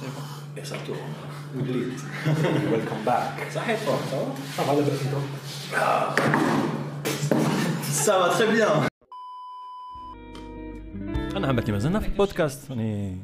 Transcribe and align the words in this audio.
Va, 0.00 0.06
la 4.66 5.04
Ça 8.04 8.14
va 8.20 8.28
très 8.36 8.48
bien. 8.54 8.86
أنا 11.36 11.48
عم 11.48 11.56
مازلنا 11.68 12.00
في 12.00 12.06
البودكاست 12.08 12.70
يعني 12.70 13.18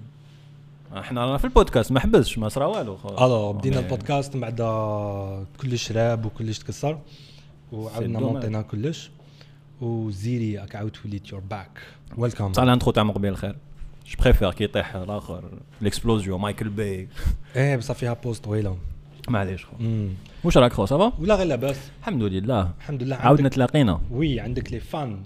إحنا 0.96 1.24
رانا 1.24 1.38
في 1.38 1.44
البودكاست. 1.44 1.93
ما 1.93 2.00
حبسش 2.00 2.39
ما 2.39 2.48
صرا 2.48 2.66
والو. 2.66 2.98
ألو 3.04 3.52
بدينا 3.52 3.79
البودكاست 3.79 4.34
من 4.34 4.40
بعد 4.40 4.61
كلش 5.61 5.93
راب 5.93 6.27
وكلش 6.27 6.58
تكسر 6.58 6.98
وعاودنا 7.72 8.18
مونطينا 8.18 8.62
كلش. 8.62 9.11
وزيري 9.80 10.58
راك 10.58 10.77
عاود 10.77 10.96
وليت 11.04 11.32
يور 11.32 11.40
باك 11.40 11.79
ويلكم 12.16 12.52
صح 12.52 12.62
الانترو 12.62 12.93
تاع 12.93 13.02
مقبل 13.02 13.29
الخير. 13.29 13.56
جو 14.09 14.23
بريفير 14.23 14.52
كي 14.52 14.64
يطيح 14.64 14.96
الآخر 14.96 15.45
الاكسبلوزيون 15.82 16.41
مايكل 16.41 16.68
باي 16.68 17.09
إيه 17.56 17.77
بصح 17.77 17.95
فيها 17.95 18.16
بوست 18.24 18.45
طويله 18.45 18.77
معليش 19.29 19.65
خو 19.65 19.77
واش 20.45 20.59
راك 20.59 20.73
خو 20.73 20.84
صافا 20.84 21.12
ولا 21.19 21.34
غير 21.34 21.46
لاباس 21.46 21.91
الحمد 22.01 22.23
لله 22.23 22.70
الحمد 22.79 23.02
لله 23.02 23.16
عاودنا 23.16 23.48
تلاقينا 23.48 24.01
وي 24.10 24.41
عندك 24.41 24.73
لي 24.73 24.80
فان 24.80 25.23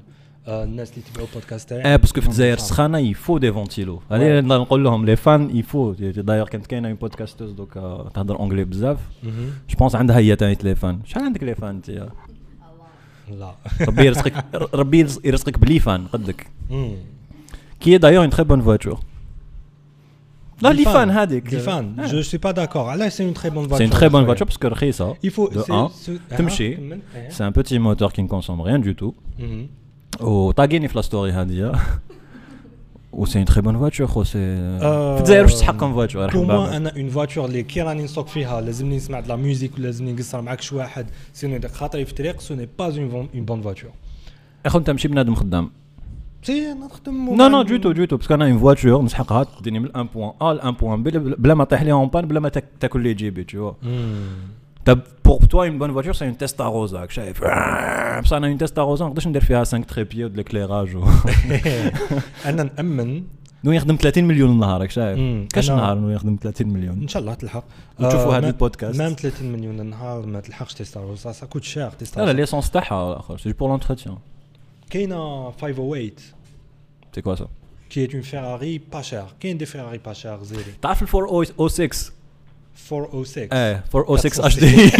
الناس 0.49 0.93
اللي 0.93 1.03
تبعوا 1.03 1.27
البودكاست 1.29 1.69
تاعي 1.69 1.85
إيه 1.85 1.97
باسكو 1.97 2.21
في 2.21 2.27
الجزائر 2.27 2.59
سخانه 2.59 2.99
يفو 2.99 3.39
دي 3.39 3.53
فونتيلو 3.53 4.03
هذه 4.11 4.41
نقول 4.41 4.85
لهم 4.85 5.07
لي 5.07 5.17
فان 5.17 5.57
يفو 5.57 5.93
دايوغ 5.93 6.49
كانت 6.49 6.67
كاينة 6.67 6.89
اون 6.89 6.97
بودكاستوز 6.97 7.53
دوكا 7.53 8.11
تهضر 8.15 8.39
اونجلي 8.39 8.65
بزاف 8.65 8.99
جو 9.69 9.77
بونس 9.79 9.95
عندها 9.95 10.19
هي 10.19 10.37
تاعي 10.37 10.57
لي 10.65 10.75
فان 10.75 11.01
شحال 11.05 11.25
عندك 11.25 11.43
لي 11.43 11.55
فان 11.55 11.69
انت 11.69 11.91
لا 13.31 13.55
ربي 13.81 14.05
يرزقك 14.07 14.45
ربي 14.75 14.99
يرزقك 15.25 15.59
بلي 15.59 15.79
فان 15.79 16.07
قدك 16.07 16.47
كي 17.80 17.98
دايوغ 17.98 18.22
اون 18.22 18.30
تري 18.30 18.44
بون 18.44 18.62
فواتور 18.62 19.00
لا 20.62 20.70
لي 20.70 20.86
فان 20.86 21.10
هذيك 21.10 21.54
لي 21.54 21.60
فان 21.60 22.08
جو 22.08 22.22
سوي 22.22 22.40
با 22.40 22.52
داكور 22.52 22.82
علاش 22.82 23.14
سي 23.14 23.26
اون 23.26 23.34
تري 23.34 23.50
بون 23.50 23.68
فواتور 23.68 23.78
سي 23.78 23.84
اون 23.84 24.00
تري 24.00 24.10
بون 24.10 24.26
فواتور 24.26 24.48
باسكو 24.48 24.68
رخيصه 24.68 25.16
يفو 25.24 25.48
تمشي 26.38 26.78
سي 27.30 27.48
ان 27.48 27.50
بوتي 27.50 27.80
موتور 27.80 28.12
كي 28.12 28.22
نكونسوم 28.22 28.62
ريان 28.62 28.82
دو 28.82 28.92
تو 28.92 29.14
وطاقيني 30.20 30.88
في 30.88 30.96
لاستوري 30.96 31.32
هذه 31.32 31.80
و 33.14 33.26
سي 33.26 33.38
اون 33.38 33.46
تري 33.46 33.62
بون 33.62 33.78
فواتور 33.78 34.08
خو 34.08 34.24
سي 34.24 34.32
في 34.32 35.18
الجزائر 35.20 35.44
واش 35.44 35.54
تسحق 35.54 35.78
كوم 35.78 35.94
فواتور 35.94 36.32
بور 36.32 36.46
موا 36.46 36.78
انا 36.78 36.96
اون 36.96 37.10
فواتور 37.10 37.46
اللي 37.46 37.64
كي 37.64 37.82
راني 37.82 38.04
نسوق 38.04 38.28
فيها 38.28 38.62
لازمني 38.62 38.96
نسمع 38.96 39.20
لا 39.20 39.36
ميوزيك 39.36 39.74
ولا 39.78 39.84
لازمني 39.84 40.14
نقصر 40.14 40.42
معاك 40.42 40.62
شي 40.62 40.76
واحد 40.76 41.06
سينو 41.34 41.56
يدق 41.56 41.72
خاطري 41.72 42.06
في 42.06 42.12
الطريق 42.12 42.40
سو 42.40 42.56
ني 42.56 42.68
با 42.80 42.86
اون 42.86 43.28
بون 43.46 43.62
فواتور 43.62 43.92
اخو 44.66 44.78
انت 44.78 44.90
ماشي 44.90 45.08
بنادم 45.08 45.36
خدام 45.36 45.72
سي 46.43 46.75
نخدم 46.75 47.35
نو 47.35 47.49
نو 47.49 47.63
دو 47.63 47.77
تو 47.77 47.93
دو 47.93 48.05
تو 48.05 48.17
باسكو 48.17 48.35
أنا 48.35 48.45
اون 48.45 48.59
فواتور 48.59 49.03
نسحقها 49.03 49.45
تديني 49.45 49.79
من 49.79 49.97
ان 49.97 50.07
بوان 50.07 50.33
ا 50.43 50.53
لأن 50.53 50.71
بوان 50.71 51.03
بي 51.03 51.19
بلا 51.19 51.55
ما 51.55 51.65
طيح 51.65 51.83
لي 51.83 51.93
اون 51.93 52.09
بان 52.09 52.27
بلا 52.27 52.41
ما 52.41 52.49
تاكل 52.49 53.03
لي 53.03 53.15
جيبي 53.15 53.45
تو 53.45 53.73
بور 55.25 55.45
توا 55.51 55.65
اون 55.65 55.79
بون 55.79 55.93
فواتور 55.93 56.13
سي 56.13 56.25
اون 56.25 56.39
تيستا 56.39 56.65
روزا 56.65 57.07
شايف 57.11 57.41
بصح 58.23 58.37
أنا 58.37 58.47
اون 58.47 58.59
تيستا 58.59 58.83
روزا 58.83 59.05
ما 59.05 59.11
نقدرش 59.11 59.27
ندير 59.27 59.45
فيها 59.45 59.65
5 59.65 59.79
تريبيي 59.79 60.25
ود 60.25 60.37
ليكليراج 60.37 60.97
أنا 62.47 62.71
نامن 62.77 63.23
نو 63.65 63.73
يخدم 63.73 63.97
30 63.97 64.25
مليون 64.25 64.51
النهار 64.51 64.81
راك 64.81 64.91
شايف 64.91 65.49
كاش 65.53 65.71
نهار 65.71 65.99
نو 65.99 66.11
يخدم 66.11 66.37
30 66.43 66.69
مليون 66.69 67.03
ان 67.03 67.09
شاء 67.09 67.23
الله 67.23 67.35
تلحق 67.35 67.65
وتشوفوا 67.99 68.37
هذا 68.37 68.49
البودكاست 68.49 68.99
مام 68.99 69.13
30 69.13 69.53
مليون 69.53 69.81
النهار 69.81 70.27
ما 70.27 70.41
تلحقش 70.41 70.75
تيستا 70.75 71.01
روزا 71.01 71.33
سا 71.33 71.47
كوت 71.47 71.63
شير 71.63 71.91
تيستا 71.91 72.21
لا 72.21 72.27
لا 72.27 72.33
ليسونس 72.33 72.71
تاعها 72.71 73.13
الآخر 73.13 73.39
سي 73.39 73.53
بور 73.53 73.69
لونتروتيان 73.69 74.17
كاينه 74.90 75.52
508 75.52 76.12
سي 77.16 77.22
كوا 77.22 77.36
سا 77.36 77.48
qui 77.94 78.00
est 78.02 78.14
une 78.14 78.24
Ferrari 78.24 78.80
pas 78.80 79.04
chère. 79.04 79.34
كاين 79.40 79.58
دي 79.58 79.66
فيراري 79.66 79.98
با 79.98 80.14
شير 80.14 80.44
زيري 80.44 80.64
تعرف 80.82 81.02
ال 81.02 81.08
406 81.08 82.12
406 82.92 83.48
ايه 83.54 83.84
406 83.96 84.46
اتش 84.46 84.60
دي 84.60 84.92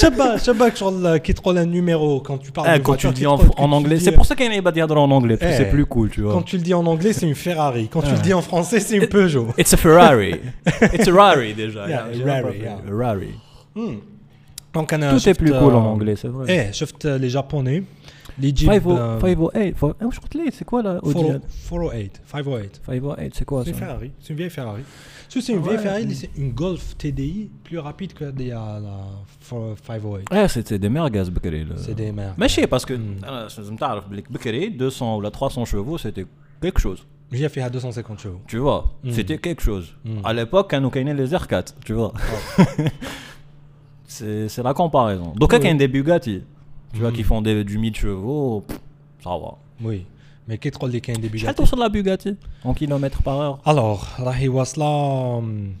شبه 0.00 0.36
شبه 0.36 0.74
شغل 0.74 1.16
كي 1.16 1.32
تقول 1.32 1.58
ان 1.58 1.68
نيميرو 1.70 2.20
كون 2.22 2.38
tu 2.38 2.50
parles 2.52 2.66
Eh, 2.68 2.78
de 2.78 2.82
quand 2.86 2.96
tu 2.96 3.06
voiture 3.06 3.10
le 3.10 3.14
dis 3.16 3.26
en, 3.26 3.38
tu 3.38 3.46
en 3.56 3.72
anglais, 3.72 3.98
c'est 4.00 4.12
pour 4.12 4.26
ça 4.26 4.34
qu'il 4.36 4.52
y 4.54 4.58
a 4.58 4.70
des 4.72 4.80
يهضروا 4.80 5.04
en 5.06 5.10
anglais, 5.10 5.36
parce 5.36 5.52
que 5.52 5.56
Eh. 5.56 5.64
c'est 5.64 5.70
plus 5.76 5.86
cool, 5.86 6.08
tu 6.10 6.20
vois. 6.22 6.32
quand 6.34 6.42
tu 6.50 6.56
le 6.56 6.62
dis 6.62 6.74
en 6.74 6.86
anglais 6.86 7.12
c'est 7.12 7.26
une 7.32 7.40
Ferrari 7.46 7.84
quand 7.92 8.02
tu 8.08 8.12
le 8.18 8.22
dis 8.28 8.34
en 8.40 8.42
français 8.50 8.78
c'est 8.86 8.96
une 9.00 9.08
Peugeot 9.16 9.46
It's 9.60 9.72
a 9.74 9.76
Ferrari. 9.76 10.32
It's 14.72 14.76
a 14.76 14.80
Rari 14.80 14.86
déjà. 14.86 14.88
Yeah, 14.88 14.88
J'ai 14.88 14.88
Rari, 14.88 14.88
pas 14.88 14.88
fait. 14.88 14.88
yeah. 14.88 14.88
Rari. 14.88 14.88
donc 14.88 14.92
انا 14.94 15.10
Tout 15.10 15.16
est 15.16 15.24
شفت، 15.24 15.40
plus 15.40 15.50
cool 15.52 15.72
en 15.72 15.84
آه، 15.84 15.96
anglais, 15.98 16.16
c'est 16.16 16.28
vrai. 16.28 16.48
ايه 16.50 16.70
شفت 16.70 17.06
لي 17.06 17.26
جابوني 17.28 17.84
اللي 18.38 18.48
يجيب 18.48 18.70
508. 18.70 19.20
508. 19.20 19.54
Eh, 19.54 20.04
wesh 20.04 20.20
قلت 20.20 20.36
لي, 20.36 20.50
c'est 20.50 20.64
quoi 20.64 20.82
là 20.82 21.00
Audi 21.02 21.24
408 21.70 22.20
508 22.26 22.80
508, 22.86 23.34
c'est 23.34 23.44
quoi 23.44 23.64
C'est 23.64 23.70
une 23.70 23.74
ça 23.74 23.80
Ferrari, 23.80 24.10
c'est 24.20 24.30
une 24.30 24.36
vieille 24.36 24.50
Ferrari. 24.50 24.82
Tu 25.30 25.40
sais, 25.40 25.46
c'est 25.46 25.52
une 25.52 25.58
Ah 25.64 25.68
vieille 25.68 25.76
ouais, 25.76 25.82
Ferrari, 25.82 26.04
ok. 26.04 26.12
c'est 26.20 26.30
une 26.42 26.52
Golf 26.64 26.84
TDI 27.02 27.50
plus 27.64 27.78
rapide 27.88 28.12
que 28.18 28.26
des, 28.40 28.50
euh, 28.52 28.80
la 28.86 28.96
508. 29.40 30.30
Ouais, 30.32 30.48
c'était 30.48 30.78
des 30.78 30.88
merguez 30.88 31.30
بكري. 31.30 31.64
le- 31.64 31.76
C'est 31.76 31.94
des 31.96 32.12
mers. 32.12 32.34
ماشي 32.38 32.66
parce 32.66 32.84
que 32.84 32.92
Hmm. 32.94 33.24
انا 33.24 33.48
لازم 33.58 33.76
تعرف 33.76 34.08
بلي 34.08 34.22
بكري 34.30 34.68
200 34.70 35.02
ولا 35.16 35.30
300 35.30 35.64
chevaux 35.64 35.98
c'était 35.98 36.26
quelque 36.64 36.80
chose. 36.80 37.00
J'ai 37.32 37.48
fait 37.48 37.60
à 37.62 37.68
250 37.70 38.18
chevaux. 38.20 38.40
Tu 38.46 38.58
vois, 38.58 38.80
Hmm. 39.04 39.10
c'était 39.10 39.38
quelque 39.46 39.62
chose. 39.62 39.86
Hmm. 40.06 40.24
À 40.26 40.32
l'époque, 40.32 40.66
كانوا 40.70 40.90
كاينين 40.90 41.26
les 41.26 41.30
R4, 41.34 41.64
tu 41.84 41.92
vois. 41.92 42.12
c'est 42.56 42.92
c'est 44.12 44.62
la 44.62 44.74
comparaison. 44.74 45.32
Donc, 45.40 45.52
Oui. 45.52 45.58
il 45.62 45.66
y 45.66 45.70
a 45.70 45.74
des 45.74 45.88
Bugatti, 45.88 46.42
tu 46.94 47.00
vois, 47.00 47.10
Hmm. 47.10 47.14
qui 47.16 47.22
font 47.22 47.40
des, 47.42 47.64
du 47.64 47.76
1000 47.78 47.94
chevaux, 47.94 48.64
pff, 48.66 48.78
ça 49.24 49.30
va. 49.42 49.52
Oui. 49.82 49.98
Mais 50.48 50.56
qu'est-ce 50.58 50.78
qu'on 50.78 50.88
dit 50.88 51.00
qu'il 51.02 51.14
y 51.14 51.18
a 51.18 51.20
des 51.20 51.28
شحال 51.38 51.54
Bugatti 51.54 51.56
توصل 51.56 51.78
la 51.78 51.88
Bugatti 51.90 52.36
en 52.64 52.72
kilomètres 52.74 53.22
par 53.22 53.36
heure 53.40 53.58
Alors, 53.66 54.00
راهي 54.20 54.48
واصلة 54.48 55.38
hum, 55.38 55.74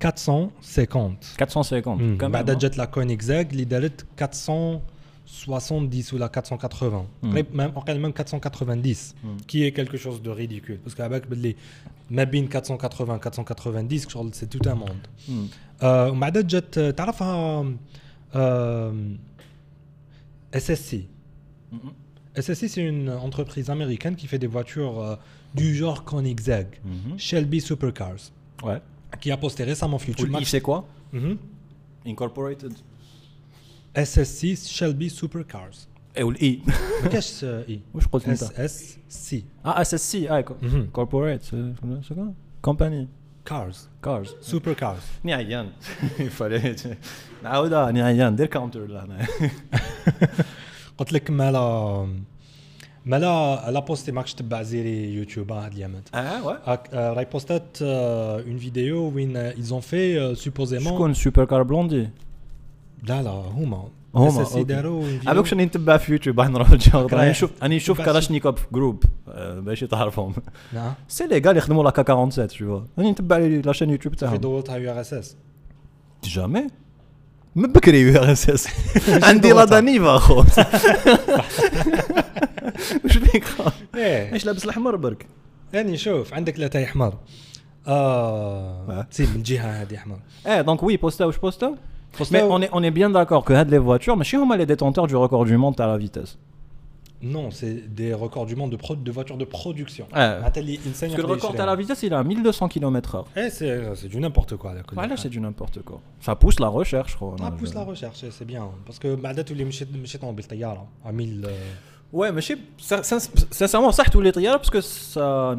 450. 0.00 1.34
450 1.38 2.00
Hmm. 2.00 2.16
quand 2.18 2.28
même, 2.28 2.32
بعد 2.32 2.50
hein. 2.50 2.58
جات 2.58 2.78
لا 2.78 2.84
كونيكزاغ 2.84 3.40
اللي 3.52 3.64
دارت 3.64 4.04
470 4.18 6.12
ولا 6.14 6.26
480 6.26 7.06
Hmm. 7.22 7.26
قريب 7.30 7.46
même 7.54 7.76
وقيلا 7.76 8.08
même 8.08 8.12
490 8.12 9.14
Hmm. 9.24 9.36
qui 9.46 9.64
est 9.64 9.72
quelque 9.72 9.96
chose 9.96 10.22
de 10.22 10.30
ridicule 10.30 10.78
parce 10.84 10.94
qu'avec 10.96 11.26
باللي 11.30 11.56
ما 12.10 12.24
بين 12.24 12.48
480 12.48 13.18
490 13.18 14.08
شغل 14.08 14.30
c'est 14.34 14.48
tout 14.58 14.68
un 14.68 14.74
monde 14.74 15.06
Hmm. 15.28 15.30
آه، 15.30 15.46
ومن 15.82 16.20
بعد 16.20 16.46
جات 16.46 16.78
آه، 16.78 16.90
تعرفها 16.90 17.64
اس 20.54 20.70
اس 20.70 20.90
سي 20.90 21.06
Mhm. 21.72 21.76
اس 22.38 22.50
اس 22.50 22.64
سي 22.64 22.68
c'est 22.68 22.86
une 22.92 23.10
entreprise 23.10 23.70
américaine 23.70 24.16
qui 24.16 24.26
fait 24.26 24.38
des 24.38 24.52
voitures 24.56 24.98
euh, 25.00 25.16
du 25.54 25.74
genre 25.80 26.04
Koenigsegg 26.04 26.66
Mhm. 26.84 27.18
Shelby 27.18 27.60
Supercars 27.60 28.22
Ouais. 28.62 28.80
qui 29.20 29.30
a 29.30 29.36
posté 29.44 29.64
récemment 29.72 29.98
sur 29.98 30.08
YouTube 30.10 30.34
Tu 30.38 30.44
sais 30.54 30.60
quoi 30.68 30.78
Mhm. 31.12 31.36
Incorporated. 32.12 32.72
SSC 34.10 34.42
Shelby 34.76 35.08
Supercars 35.20 35.78
Et 36.18 36.22
ou 36.22 36.32
I 36.48 36.60
ما 37.02 37.08
كاش 37.08 37.44
اي 37.44 37.80
واش 37.94 38.06
قلت 38.06 38.28
اس 38.28 38.42
انت 38.42 38.52
اس 38.60 38.96
سي 39.08 39.44
Ah, 39.64 39.82
SSC, 39.88 40.14
ah, 40.28 40.42
co- 40.48 40.58
Mhm. 40.66 40.84
corporate, 40.98 41.42
c'est 41.48 41.64
c'est 42.06 42.14
quoi 42.18 42.28
Compagnie, 42.68 43.06
cars 43.50 43.76
cars. 44.06 44.28
super 44.52 44.74
cars 44.82 45.04
ني 45.24 45.34
عيان 45.34 45.68
il 46.18 46.30
fallait 46.40 46.86
نعاودها 47.44 47.90
ني 47.90 48.02
عيان 48.02 48.36
دير 48.36 48.46
كاونتر 48.46 48.86
لا 48.86 49.02
أنا. 49.04 49.26
قلت 50.98 51.12
لك 51.12 51.30
مالا 51.30 52.06
مالا 53.06 53.70
لا 53.70 53.80
بوستي 53.80 54.12
ماكش 54.12 54.34
تبع 54.34 54.62
زيري 54.62 55.14
يوتيوب 55.14 55.52
هاد 55.52 55.72
اليامات 55.72 56.08
اه 56.14 56.42
ouais 56.42 56.68
هاك- 56.68 56.88
آه، 56.94 57.12
راهي 57.12 57.24
بوستات 57.24 57.76
اون 57.82 58.58
فيديو 58.58 59.08
وين 59.14 59.52
ils 59.52 59.70
ont 59.72 59.80
fait 59.82 60.16
euh, 60.18 60.44
supposément 60.44 60.88
شكون 60.88 61.14
سوبر 61.14 61.44
كار 61.44 61.62
بلوندي 61.62 62.08
لا 63.02 63.22
لا 63.22 63.30
هما 63.30 63.88
هما 64.17 64.41
اساسي 64.41 64.63
داروه 64.63 65.19
على 65.27 65.39
راني 65.39 65.65
نتبع 65.65 65.97
في 65.97 66.11
يوتيوب 66.11 66.39
راح 66.39 66.49
نروح 66.49 66.71
نشوف 66.71 67.13
راني 67.13 67.29
نشوف 67.29 67.51
راني 67.61 67.75
نشوف 67.75 68.01
كلاشنيكوب 68.01 68.57
في 68.57 68.65
جروب 68.71 69.03
باش 69.37 69.79
تعرفهم 69.79 70.33
نعم. 70.73 70.93
سي 71.07 71.27
لي 71.27 71.39
قال 71.39 71.57
يخدموا 71.57 71.83
لاكا 71.83 72.03
47 72.03 72.49
شو 72.49 72.81
راني 72.97 73.11
نتبع 73.11 73.37
لاشين 73.37 73.89
يوتيوب 73.89 74.15
تاعهم. 74.15 74.33
في 74.33 74.37
دولتها 74.37 74.77
يو 74.77 74.91
ار 74.91 75.01
اس 75.01 75.13
اس 75.13 75.35
جامي 76.23 76.67
من 77.55 77.71
بكري 77.71 78.01
يو 78.01 78.23
ار 78.23 78.31
اس 78.31 78.49
اس 78.49 78.67
عندي 79.23 79.51
لا 79.51 79.65
دانيفا 79.65 80.15
أخو. 80.15 80.43
واش 83.03 83.17
فيك 83.17 83.43
إيش 83.95 84.45
لابس 84.45 84.65
الأحمر 84.65 84.95
برك. 84.95 85.27
راني 85.75 85.97
شوف 85.97 86.33
عندك 86.33 86.59
لاتاي 86.59 86.83
أحمر. 86.83 87.13
آه 87.87 89.07
سي 89.11 89.25
من 89.25 89.35
الجهه 89.35 89.81
هذه 89.81 89.95
أحمر. 89.95 90.19
إيه 90.47 90.61
دونك 90.61 90.83
وي 90.83 90.97
بوستا 90.97 91.25
واش 91.25 91.37
بوستا؟ 91.37 91.75
Mais 92.30 92.42
ou- 92.42 92.48
on 92.56 92.60
est, 92.62 92.70
on 92.72 92.82
est 92.82 92.90
bien 92.90 93.10
d'accord 93.10 93.42
que 93.44 93.52
had 93.54 93.68
les 93.70 93.78
voitures, 93.78 94.16
mais 94.18 94.24
chez 94.24 94.38
les 94.58 94.66
détenteurs 94.66 95.06
du 95.06 95.16
record 95.16 95.44
du 95.44 95.56
monde 95.56 95.80
à 95.80 95.86
la 95.86 95.96
vitesse. 95.96 96.38
Non, 97.36 97.52
c'est 97.52 97.76
des 98.00 98.12
records 98.14 98.46
du 98.46 98.56
monde 98.56 98.72
de, 98.72 98.76
pro- 98.76 98.96
de 98.96 99.12
voitures 99.12 99.36
de 99.36 99.44
production. 99.44 100.06
Ouais. 100.12 100.42
حتى 100.44 100.60
اللي 100.60 100.78
إنسان 100.86 101.10
Parce 101.10 101.14
que 101.14 101.20
le 101.20 101.24
يقدر 101.24 101.34
record 101.36 101.54
يشريها. 101.54 101.62
à 101.62 101.66
la 101.66 101.76
vitesse, 101.76 102.02
il 102.02 102.12
est 102.12 102.16
à 102.16 102.24
1200 102.24 102.68
km/h. 102.68 103.24
Eh, 103.36 103.48
c'est 103.48 103.94
c'est 103.94 104.08
du 104.08 104.18
n'importe 104.18 104.56
quoi. 104.56 104.74
Là, 104.74 104.82
Voilà, 104.92 105.16
c'est 105.16 105.28
du 105.28 105.40
n'importe 105.40 105.82
quoi. 105.82 106.00
Ça 106.20 106.34
pousse 106.34 106.58
la 106.58 106.66
recherche, 106.68 107.12
je 107.12 107.16
crois. 107.16 107.36
Ah, 107.40 107.52
pousse 107.52 107.74
la 107.74 107.84
recherche, 107.84 108.24
c'est 108.36 108.44
bien. 108.44 108.64
Parce 108.86 108.98
que 108.98 109.14
بعد 109.14 109.44
تولي 109.44 109.64
مشيت 109.64 109.88
مشيت 110.02 110.24
بالطياره 110.24 110.86
à 111.06 111.12
1000 111.12 111.44
euh, 111.44 111.48
Ouais, 112.18 112.30
mais 112.34 112.42
je 112.42 112.48
sais, 112.48 112.58
sin- 112.78 113.02
sin- 113.10 113.30
sincèrement, 113.60 113.92
ça, 113.98 114.02
tous 114.14 114.20
les 114.20 114.32
trials, 114.32 114.58
parce 114.62 114.70
que 114.76 114.80
ça, 114.82 115.56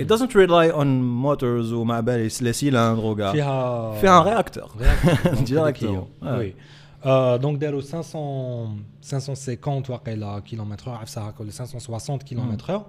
it 0.00 0.06
doesn't 0.12 0.32
rely 0.34 0.72
on 0.80 0.86
motors 1.26 1.72
ومع 1.72 2.00
بالي 2.00 2.28
لي 2.42 2.52
سيلندر 2.52 3.04
وكاع 3.04 3.32
فيها 3.32 3.92
فيها 4.00 4.22
un 4.24 4.26
réacteur 4.44 4.68
ديريكتومون 5.42 6.06
Ouais. 6.22 6.26
وي 6.26 6.54
آه، 7.04 7.36
دونك 7.36 7.58
داروا 7.58 7.80
500 7.80 8.76
550 9.02 9.82
واقيلا 9.88 10.38
كيلومتر 10.38 10.86
اور 10.86 10.94
عفسه 10.96 11.22
هكا 11.28 11.40
ولا 11.42 11.50
560 11.50 12.18
كيلومتر 12.18 12.74
اور 12.74 12.82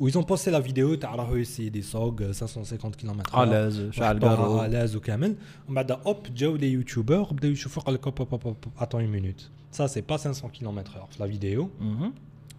و 0.00 0.08
ils 0.10 0.12
ont 0.12 0.24
posté 0.24 0.50
la 0.50 0.60
vidéo 0.68 0.98
تاع 1.00 1.14
راهو 1.14 1.36
يسي 1.36 1.68
دي 1.68 1.82
سوق 1.82 2.22
550 2.22 2.90
كيلومتر 2.90 3.32
À 3.32 3.46
l'aise، 3.46 3.94
شعل 3.96 4.20
قارو. 4.20 4.58
على 4.60 4.72
لاز 4.72 4.96
وكامل 4.96 5.36
ومن 5.68 5.74
بعد 5.74 5.90
اوب 5.90 6.16
جاو 6.36 6.56
لي 6.56 6.72
يوتيوبر 6.72 7.22
بداو 7.22 7.50
يشوفوا 7.50 7.82
قال 7.82 7.94
لك 7.94 8.06
اوب 8.06 8.18
اوب 8.20 8.40
اوب 8.46 8.56
اتون 8.78 9.00
اون 9.00 9.10
مينوت 9.10 9.48
سا 9.72 9.86
سي 9.86 10.00
با 10.00 10.16
500 10.16 10.52
كيلومتر 10.52 10.90
اور 11.00 11.06
في 11.10 11.22
لا 11.22 11.28
فيديو 11.30 11.68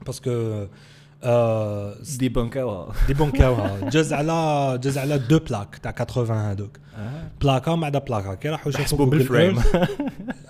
باسكو 0.05 0.65
آه 1.24 1.94
دي 2.18 2.28
بنكاوها 2.28 2.92
ديبونكاوها 3.06 3.90
جاز 3.90 4.12
على 4.12 4.78
جاز 4.82 4.98
على 4.98 5.18
دو 5.18 5.38
بلاك 5.38 5.78
تاع 5.78 5.90
80 6.04 6.30
هذوك 6.30 6.78
بلاكا 7.40 7.74
مع 7.74 7.88
دا 7.88 7.98
بلاكا 7.98 8.34
كي 8.34 8.48
راحوا 8.48 8.72
شافوا 8.72 9.06
بالفريم. 9.06 9.58
ايرث 9.58 9.90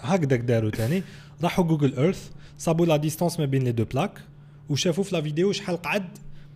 هكذاك 0.01 0.41
داروا 0.41 0.71
تاني 0.71 1.03
راحوا 1.43 1.65
جوجل 1.65 1.97
ايرث 1.97 2.31
صابوا 2.59 2.87
لا 2.87 2.97
ديستانس 2.97 3.41
ما 3.41 3.45
بين 3.45 3.63
لي 3.65 3.73
دو 3.73 3.85
بلاك 3.85 4.11
وشافوا 4.69 5.05
في 5.05 5.15
لا 5.15 5.23
فيديو 5.23 5.53
شحال 5.53 5.83
قعد 5.83 6.05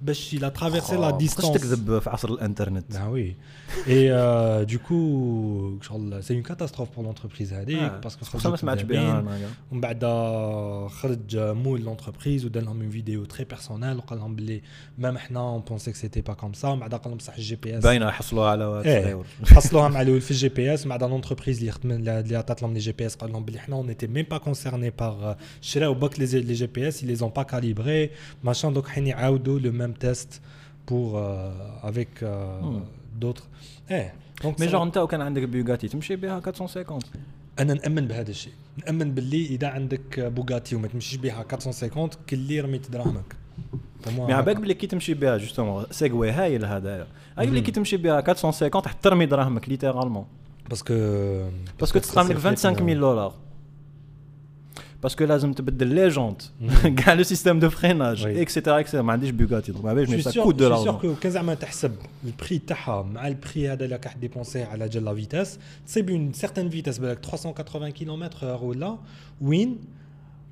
باش 0.01 0.35
il 0.35 0.39
a 0.43 0.49
traversé 0.59 0.91
la 0.91 1.11
تقدرش 1.11 1.29
distance 1.31 1.51
تكذب 1.53 1.99
في 1.99 2.09
عصر 2.09 2.29
الانترنت 2.29 2.85
Ah 2.93 3.11
oui. 3.13 3.35
Et 3.87 4.09
euh, 4.11 4.65
du 4.65 4.79
coup, 4.79 5.79
شغل- 5.81 6.21
c'est 6.23 6.33
une 6.33 6.43
catastrophe 6.43 6.89
pour 6.95 7.03
l'entreprise 7.03 7.53
هذيك 7.53 7.77
آه. 7.79 7.99
باسكو 7.99 8.25
خصها 8.25 8.49
ما 8.51 8.57
سمعتش 8.57 8.81
بها 8.83 9.21
مدابين. 9.21 9.27
أنا. 9.27 9.49
ومن 9.71 9.81
بعد 9.81 10.05
خرج 10.89 11.37
مول 11.37 11.81
لونتربريز 11.81 12.45
ودار 12.45 12.63
لهم 12.63 12.81
اون 12.81 12.89
فيديو 12.89 13.25
تري 13.25 13.43
بيرسونيل 13.45 13.97
وقال 13.97 14.19
لهم 14.19 14.35
باللي 14.35 14.61
مام 14.97 15.15
احنا 15.15 15.39
اون 15.39 15.61
بونسي 15.61 15.91
كو 15.91 15.97
سيتي 15.97 16.21
با 16.21 16.33
كوم 16.33 16.53
سا 16.53 16.67
ومن 16.67 16.79
بعد 16.79 16.95
قال 16.95 17.09
لهم 17.09 17.19
صح 17.19 17.35
الجي 17.35 17.55
بي 17.55 17.77
اس 17.77 17.83
باينه 17.83 18.07
يحصلوها 18.07 18.49
على 18.49 18.65
واتس 18.65 18.87
ايه 18.87 19.05
غير. 19.05 19.23
حصلوها 19.45 19.87
مع 19.87 20.01
الاول 20.01 20.21
في 20.21 20.31
الجي 20.31 20.49
بي 20.49 20.73
اس 20.73 20.87
مع 20.87 20.95
لونتربريز 20.95 21.59
اللي 21.59 21.71
خدم 21.71 21.91
اللي 21.91 22.35
عطات 22.37 22.61
لهم 22.61 22.73
لي 22.73 22.79
جي 22.79 22.91
بي 22.91 23.05
اس 23.05 23.15
قال 23.15 23.31
لهم 23.31 23.45
بلي 23.45 23.59
حنا 23.59 23.75
اون 23.75 23.87
ايتي 23.89 24.07
ميم 24.07 24.25
با 24.31 24.37
كونسيرني 24.37 24.89
باغ 24.89 25.33
شراو 25.61 25.93
باك 25.93 26.19
لي 26.19 26.25
لي 26.41 26.53
جي 26.53 26.67
بي 26.67 26.87
اس 26.87 27.03
ils 27.03 27.07
les 27.07 27.21
ont 27.21 27.31
pas 27.39 27.45
calibrés 27.53 28.09
machin 28.49 28.73
donc 28.77 28.87
حين 28.87 29.07
يعاودوا 29.07 29.59
لو 29.59 29.84
ميم 29.86 29.94
تيست 29.94 30.40
pour 30.86 31.16
euh, 31.16 31.88
avec 31.88 32.22
euh, 32.22 32.26
d'autres. 33.20 33.44
إيه 33.90 34.14
دونك 34.42 34.60
مي 34.60 34.66
جون 34.66 34.82
انت 34.82 34.98
وكان 34.98 35.20
عندك 35.20 35.42
بيوغاتي 35.42 35.88
تمشي 35.88 36.16
بها 36.16 36.36
450 36.36 36.98
أنا 37.58 37.74
نأمن 37.74 38.06
بهذا 38.06 38.30
الشيء. 38.30 38.52
نأمن 38.86 39.14
باللي 39.14 39.46
إذا 39.46 39.68
عندك 39.68 40.20
بوغاتي 40.20 40.76
وما 40.76 40.88
تمشيش 40.88 41.16
بها 41.16 41.38
450 41.38 42.10
كلي 42.30 42.60
رميت 42.60 42.90
دراهمك. 42.90 43.36
مي 44.06 44.32
عباك 44.32 44.56
بلي 44.56 44.74
كي 44.74 44.86
تمشي 44.86 45.14
بها 45.14 45.36
جوستومون 45.36 45.84
سيغوي 45.90 46.30
هايل 46.30 46.64
هذايا 46.64 47.06
هاي 47.38 47.46
بلي 47.46 47.60
كي 47.60 47.72
تمشي 47.72 47.96
بها 47.96 48.18
450 48.18 48.70
حتى 48.74 48.90
ترمي 49.02 49.26
دراهمك 49.26 49.68
ليترالمون 49.68 50.26
باسكو 50.70 50.94
باسكو 51.80 51.98
تستعمل 51.98 52.30
لك 52.30 52.36
25000 52.36 52.98
دولار 52.98 53.34
باسكو 55.03 55.23
لازم 55.23 55.53
تبدل 55.53 55.87
لي 55.87 56.07
جونت 56.07 56.41
كاع 56.97 57.13
لو 57.13 57.23
سيستيم 57.23 57.59
دو 57.59 57.69
فريناج 57.69 58.23
Oui. 58.23 58.25
اكسيتيرا 58.27 58.79
اكسيتيرا 58.79 59.01
ما 59.03 59.13
عنديش 59.13 59.29
بوغاتي 59.29 59.71
دونك 59.71 59.85
ما 59.85 59.93
باليش 59.93 60.09
مي 60.09 60.15
جو 60.17 60.21
سا 60.21 60.31
سور 60.31 60.43
كوت 60.43 60.55
دو 60.55 60.63
جو 60.63 60.69
لارجون 60.69 60.85
سور 61.01 61.01
كو 61.13 61.15
كان 61.19 61.31
زعما 61.31 61.53
تحسب 61.53 61.91
البري 62.25 62.57
تاعها 62.59 63.01
مع 63.03 63.27
البري 63.27 63.69
هذا 63.69 63.85
اللي 63.85 63.99
راح 64.05 64.15
ديبونسي 64.17 64.63
على 64.63 64.89
جال 64.89 65.05
لا 65.05 65.15
فيتاس 65.15 65.59
تصيب 65.87 66.09
اون 66.09 66.33
سيغتان 66.33 66.69
فيتاس 66.69 66.97
بالك 66.97 67.25
380 67.25 67.89
كيلومتر 67.89 68.51
اور 68.51 68.63
ولا 68.63 68.97
وين 69.41 69.77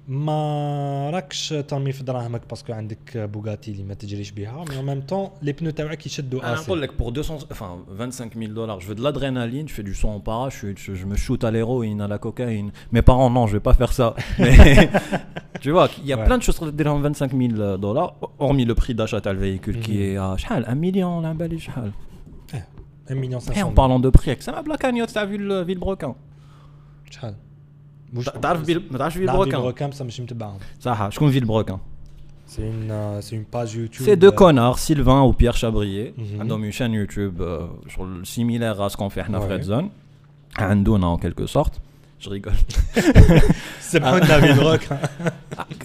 ما 0.08 1.10
راكش 1.10 1.50
ترمي 1.68 1.92
في 1.92 2.04
دراهمك 2.04 2.42
باسكو 2.50 2.74
عندك 2.74 3.18
بوغاتي 3.18 3.72
اللي 3.72 3.84
ما 3.84 3.94
تجريش 3.94 4.32
بها 4.32 4.66
مي 4.70 4.76
en 4.76 4.86
même 4.96 5.12
temps 5.12 5.30
لي 5.44 5.52
بنو 5.52 5.70
تاعك 5.70 6.06
يشدوا 6.06 6.44
انا 6.44 6.54
اسي 6.54 6.64
نقول 6.64 6.82
لك 6.82 6.92
pour 7.02 7.12
200 7.12 7.38
enfin 7.54 7.86
25000 7.90 8.54
dollars 8.54 8.80
je 8.82 8.88
veux 8.88 8.96
de 8.96 9.04
l'adrénaline 9.04 9.68
je 9.68 9.74
fais 9.74 9.84
du 9.84 9.94
saut 9.94 10.08
en 10.10 10.20
parachute 10.20 10.80
je, 10.80 10.96
je 10.96 11.06
me 11.06 11.16
shoot 11.16 11.44
à 11.44 11.52
l'héroïne 11.52 12.02
à 12.02 12.08
la 12.08 12.18
cocaïne 12.18 12.72
mes 12.92 13.04
parents 13.04 13.30
non 13.30 13.46
je 13.48 13.54
vais 13.58 13.66
pas 13.70 13.76
faire 13.76 13.94
ça 13.94 14.16
mais 14.40 14.90
tu 15.62 15.70
vois 15.72 15.88
il 16.02 16.08
y 16.08 16.14
a 16.14 16.18
Ouais. 16.18 16.26
plein 16.26 16.38
de 16.40 16.44
choses 16.44 16.58
qui 16.60 16.72
diront 16.74 17.00
25000 17.00 17.78
dollars 17.80 18.16
hormis 18.40 18.66
le 18.66 18.74
prix 18.82 18.96
d'achat 18.96 19.22
le 19.34 19.40
véhicule 19.48 19.80
qui 19.80 19.94
est 20.04 20.18
à 20.18 20.38
شحال 20.38 20.66
1 20.66 20.76
million 20.76 21.22
là 21.22 21.34
بالي 21.34 21.60
شحال 21.60 21.92
1 23.10 23.16
million 23.16 23.40
et 23.40 23.62
en 23.62 23.72
500 23.72 23.72
parlant 23.82 24.00
de 24.00 24.10
prix 24.10 24.36
ça 24.40 24.52
m'a 24.54 24.64
la 24.74 24.78
cagnotte 24.78 25.14
t'as 25.14 25.26
vu 25.26 25.38
le 25.38 25.58
Villebrequin 25.70 26.14
شحال 27.12 27.36
واش 27.36 27.36
تعرف 28.42 28.64
فيل- 28.64 28.84
ما 28.92 28.98
تعرفش 28.98 29.18
فيلبروكان 29.18 29.62
Villebrequin 29.62 29.84
بصح 29.84 30.06
ماشي 30.06 30.22
متبعهم 30.22 30.58
صح 30.82 31.10
شكون 31.10 31.34
Villebrequin 31.34 31.78
سي 32.48 32.64
اون 32.68 33.22
سي 33.22 33.36
اون 33.36 33.46
باج 33.54 33.76
يوتيوب 33.76 34.10
C'est 34.10 34.22
deux 34.22 34.36
connards, 34.36 34.80
Sylvain 34.80 35.22
ou 35.22 35.34
Pierre 35.34 35.58
Chabrier. 35.58 36.14
Mhm. 36.18 36.40
عندهم 36.40 36.72
une 36.72 36.74
chaîne 36.74 36.94
YouTube 36.94 37.42
euh, 37.42 37.92
sur 37.92 38.04
le- 38.04 38.26
similaire 38.26 38.82
à 38.82 38.90
ce 38.90 38.98
qu'on 38.98 39.10
fait 39.10 39.20
احنا 39.22 39.40
في 39.40 39.48
Ouais. 39.48 39.62
Red 39.62 39.66
Zone. 39.68 39.86
عندنا 40.62 41.16
en 41.18 41.20
quelque 41.20 41.46
sorte. 41.48 41.74
Je 42.26 42.30
rigole. 42.30 42.54
سمحونا 43.82 44.40
فيلبروكان 44.40 45.00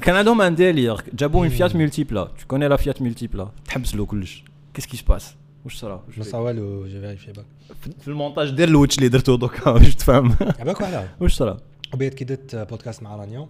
كان 0.02 0.14
عندهم 0.16 0.42
un 0.42 0.56
délire. 0.58 1.02
جابوا 1.14 1.48
une 1.48 1.50
Fiat 1.50 1.72
Multipla. 1.74 2.28
Tu 2.38 2.46
connais 2.46 2.68
la 2.68 2.78
Fiat 2.78 3.00
Multipla. 3.04 3.44
تحبس 3.66 3.94
له 3.94 4.06
كلش. 4.06 4.44
Qu'est-ce 4.78 4.86
qui 4.88 4.96
se 4.96 5.04
passe 5.14 5.24
واش 5.64 5.76
صرا 5.76 6.02
واش 6.08 6.18
ما 6.18 6.24
فيه؟ 6.24 6.30
صا 6.30 6.38
والو 6.38 6.86
جو 6.86 7.00
فيريفي 7.00 7.32
باك 7.32 7.44
في- 7.82 7.90
في 8.00 8.08
المونتاج 8.08 8.50
دير 8.50 8.68
الوتش 8.68 8.96
اللي 8.98 9.08
درتو 9.08 9.36
دوكا 9.36 9.72
باش 9.72 9.94
تفهم 9.94 10.36
عباك 10.60 10.80
وعلاه 10.80 11.08
واش 11.20 11.34
صرا 11.34 11.56
وبيت 11.94 12.14
كي 12.14 12.24
درت 12.24 12.56
بودكاست 12.56 13.02
مع 13.02 13.16
رانيا 13.16 13.46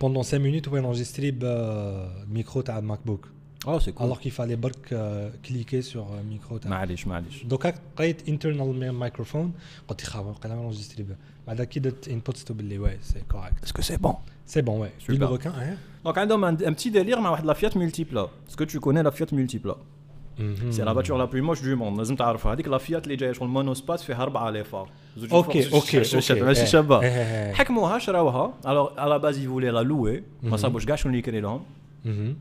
بوندون 0.00 0.22
5 0.22 0.38
مينوت 0.38 0.68
هو 0.68 0.76
انجستري 0.76 1.30
بالميكرو 1.30 2.62
تاع 2.62 2.78
الماك 2.78 2.98
بوك 3.06 3.28
اه 3.66 3.78
سي 3.78 3.92
كول 3.92 4.06
الوغ 4.06 4.18
كي 4.18 4.30
فالي 4.30 4.56
برك 4.56 4.88
كليكي 5.48 5.82
سور 5.82 6.22
ميكرو 6.22 6.58
تاع 6.58 6.70
معليش 6.70 7.06
معليش 7.06 7.44
دوكا 7.44 7.74
قريت 7.96 8.28
انترنال 8.28 8.90
مايكروفون 8.90 9.52
قلت 9.88 10.00
خاوي 10.00 10.30
وقيلا 10.30 10.54
انجستري 10.54 11.02
به 11.02 11.16
بعد 11.46 11.62
كي 11.62 11.80
درت 11.80 12.08
انبوت 12.08 12.36
ستو 12.36 12.54
باللي 12.54 12.78
واي 12.78 12.98
سي 13.02 13.20
كوريكت 13.30 13.64
اسكو 13.64 13.82
سي 13.82 13.96
بون 13.96 14.14
سي 14.46 14.62
بون 14.62 14.80
واي 14.80 14.90
Super. 14.90 15.02
فيلبروكان 15.06 15.52
اه 15.52 15.76
دونك 16.04 16.18
عندهم 16.18 16.56
un, 16.56 16.60
un 16.60 16.74
petit 16.74 16.90
délire 16.90 17.18
مع 17.18 17.30
واحد 17.30 17.44
لا 17.44 17.54
Fiat 17.54 17.72
Multipla. 17.74 18.28
Est-ce 18.48 18.56
que 18.56 18.64
tu 18.64 18.80
connais 18.80 19.02
la 19.02 19.10
Fiat 19.10 19.26
Multipla 19.32 19.74
سي 20.70 20.82
لا 20.82 20.94
فاتور 20.94 21.18
لا 21.18 21.24
بلو 21.24 21.44
موش 21.44 21.62
دو 21.62 21.76
موند 21.76 21.98
لازم 21.98 22.16
تعرفها 22.16 22.52
هذيك 22.52 22.68
لا 22.68 22.78
فيات 22.78 23.04
اللي 23.04 23.16
جايه 23.16 23.32
شغل 23.32 23.48
مونوسبات 23.48 24.00
فيها 24.00 24.22
اربعه 24.22 24.50
لي 24.50 24.64
فار 24.64 24.88
زوج 25.16 25.34
اوكي 25.34 25.62
فوق، 25.62 25.74
اوكي 25.80 26.04
زوج 26.04 26.20
تحت، 26.20 26.30
اوكي 26.30 26.42
ماشي 26.42 26.60
إيه. 26.60 26.66
شابه 26.66 27.00
إيه، 27.00 27.08
إيه، 27.08 27.46
إيه. 27.46 27.52
حكموها 27.52 27.98
شراوها 27.98 28.52
الوغ 28.66 29.00
على 29.00 29.18
باز 29.18 29.38
يفولي 29.38 29.70
لا 29.70 29.82
لوي 29.82 30.22
ما 30.42 30.56
صابوش 30.56 30.86
كاع 30.86 30.96
شنو 30.96 31.10
اللي 31.10 31.18
يكري 31.18 31.40
لهم 31.40 31.62
مهم. 32.04 32.36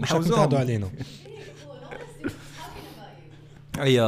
واش 0.00 0.10
نحوزوهم. 0.10 0.40
راكم 0.40 0.50
تهضروا 0.50 0.60
علينا 0.60 0.88
اي 3.82 3.98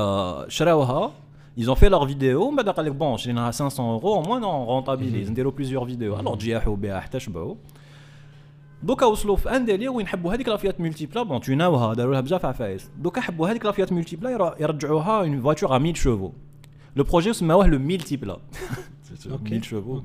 شراوها 0.50 1.12
ils 1.58 1.68
ont 1.68 1.76
fait 1.76 1.90
leur 1.90 2.04
vidéo 2.04 2.22
ومن 2.36 2.56
بعد 2.56 2.68
قال 2.68 2.86
لك 2.86 2.92
بون 2.92 3.16
شريناها 3.16 3.50
500 3.50 3.98
euros 3.98 4.22
au 4.22 4.26
moins 4.28 4.40
non 4.40 4.66
rentabilise 4.66 5.30
نديرو 5.30 5.54
plusieurs 5.58 5.84
vidéos 5.84 6.20
alors 6.22 6.36
جياحوا 6.36 6.76
بها 6.76 7.00
حتى 7.00 7.20
شبعوا 7.20 7.54
دوكا 8.84 9.06
وصلوا 9.06 9.36
في 9.36 9.56
ان 9.56 9.64
ديلير 9.64 9.90
وين 9.90 10.06
حبوا 10.06 10.34
هذيك 10.34 10.48
لافيات 10.48 10.80
مولتيبلا 10.80 11.22
بون 11.22 11.40
توناوها 11.40 11.94
داروا 11.94 12.12
لها 12.12 12.20
بزاف 12.20 12.44
عفايس 12.46 12.90
دوكا 12.98 13.20
حبوا 13.20 13.48
هذيك 13.48 13.64
لافيات 13.66 13.92
مولتيبلا 13.92 14.30
ير- 14.30 14.54
يرجعوها 14.60 15.20
اون 15.20 15.40
فواتور 15.40 15.76
ا 15.76 15.78
1000 15.78 15.96
شوفو 15.96 16.32
لو 16.96 17.04
بروجي 17.04 17.32
سماوه 17.32 17.66
لو 17.66 17.78
ميلتيبلا 17.78 18.36
Ok. 19.26 19.52
1000 19.52 19.64
شوفو 19.64 20.00
Ok. 20.00 20.02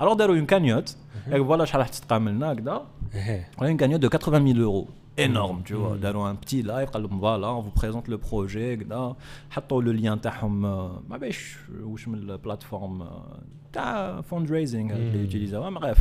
الوغ 0.00 0.14
داروا 0.14 0.36
اون 0.36 0.46
كانيوت 0.46 0.96
قالك 1.30 1.42
فوالا 1.46 1.64
شحال 1.64 1.80
راح 1.80 1.88
تستقام 1.88 2.28
لنا 2.28 2.52
هكذا 2.52 2.86
ايه 3.14 3.48
On 3.58 3.62
a 3.62 3.66
une 3.70 3.76
cagnotte 3.82 4.02
de 4.02 4.08
80 4.08 4.54
000 4.54 4.58
euros. 4.58 4.88
Énorme, 5.18 5.62
tu 5.68 5.74
vois. 5.74 5.96
D'ailleurs, 6.02 6.26
un 6.26 6.34
petit 6.34 6.62
live, 6.62 6.88
قال 6.90 7.02
لهم 7.02 7.20
voilà, 7.20 7.48
on 7.58 7.62
vous 7.66 7.80
présente 7.80 8.08
le 8.08 8.18
projet, 8.18 8.84
كذا. 8.84 9.16
حطوا 9.50 9.82
le 9.82 9.92
lien 10.02 10.20
تاعهم 10.20 10.64
آه، 10.66 11.02
ما 11.08 11.16
باش 11.16 11.56
واش 11.82 12.08
من 12.08 12.18
البلاتفورم 12.18 13.02
آه، 13.02 13.38
تاع 13.72 14.20
fundraising 14.22 14.74
اللي 14.74 15.20
يوتيليزاوها 15.20 15.70
bref. 15.94 15.98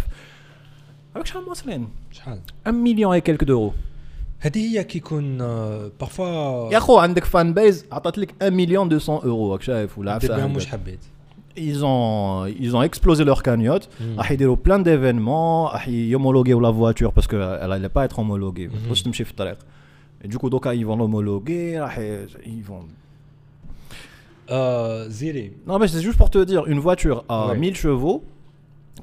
avec 1.17 1.25
شحال 1.25 1.43
واصلين؟ 1.43 1.87
شحال 2.11 2.39
1 2.67 2.73
مليون 2.75 3.13
اي 3.13 3.21
كيلك 3.21 3.43
دورو. 3.43 3.73
هذه 4.39 4.57
هي 4.77 4.83
كيكون 4.83 5.37
بارفوا 5.99 6.73
يا 6.73 6.79
خو 6.79 6.97
عندك 6.97 7.23
فان 7.25 7.53
بيز 7.53 7.85
عطات 7.91 8.17
لك 8.17 8.35
1 8.41 8.53
مليون 8.53 8.87
200 8.87 9.19
euros 9.19 9.25
راك 9.51 9.61
شايف 9.61 9.97
ولا 9.97 10.17
دير 10.17 10.31
بهم 10.31 10.39
عفسه 10.41 10.55
واش 10.55 10.65
حبيت 10.67 10.99
ils 11.57 11.81
ont 11.83 12.47
ils 12.63 12.73
ont 12.75 12.83
explosé 12.89 13.23
leur 13.23 13.41
cagnotte 13.43 13.87
راح 14.17 14.31
يديروا 14.31 14.55
plein 14.67 14.79
d'événements 14.83 15.71
راح 15.73 15.87
يهومولوغيو 15.87 16.61
la 16.61 16.71
voiture 16.71 17.11
parce 17.13 17.27
que 17.27 17.35
elle 17.35 17.71
allait 17.71 17.89
pas 17.97 18.05
être 18.05 18.19
homologuée 18.19 18.67
ما 18.73 18.79
تقدرش 18.83 19.01
تمشي 19.01 19.23
في 19.23 19.31
الطريق 19.31 19.57
Et 20.23 20.27
du 20.27 20.37
coup 20.37 20.47
دوكا 20.49 20.73
ils 20.73 20.85
vont 20.85 20.97
l'homologuer 20.97 21.77
راح 21.79 21.97
ي- 21.99 22.27
ils 22.45 22.69
vont 22.69 22.85
آه، 24.49 25.07
زيري 25.07 25.51
non 25.67 25.79
mais 25.79 25.87
c'est 25.87 26.01
juste 26.01 26.17
pour 26.17 26.29
te 26.29 26.43
dire 26.43 26.65
une 26.67 26.79
voiture 26.79 27.23
à 27.29 27.47
Ouais. 27.47 27.57
1000 27.57 27.75
chevaux 27.75 28.23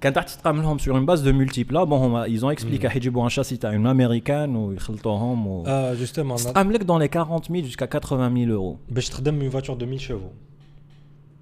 كانت 0.00 0.16
راح 0.16 0.24
تستعمل 0.26 0.62
لهم 0.62 0.78
sur 0.78 0.82
une 0.82 1.06
base 1.06 1.22
de 1.22 1.32
multiples 1.32 1.74
bon 1.74 1.92
هما 1.92 2.26
ils 2.26 2.40
ont 2.44 2.50
expliqué 2.60 2.84
راح 2.84 2.96
يجيبوا 2.96 3.28
un 3.28 3.32
châssis 3.32 3.58
تاع 3.58 3.72
une 3.72 3.86
américaine 3.96 4.56
ويخلطوهم 4.56 5.46
و 5.46 5.64
آه 5.66 5.94
جوستومون 5.94 6.36
تستعمل 6.36 6.74
لك 6.74 6.80
dans 6.82 6.98
les 7.02 7.08
40 7.16 7.48
000 7.52 7.62
jusqu'à 7.64 7.86
80 7.86 8.46
000 8.46 8.50
euros 8.52 8.76
باش 8.94 9.08
تخدم 9.08 9.40
اون 9.40 9.50
فواتور 9.50 9.76
2000 9.76 9.98
شوفو 9.98 10.26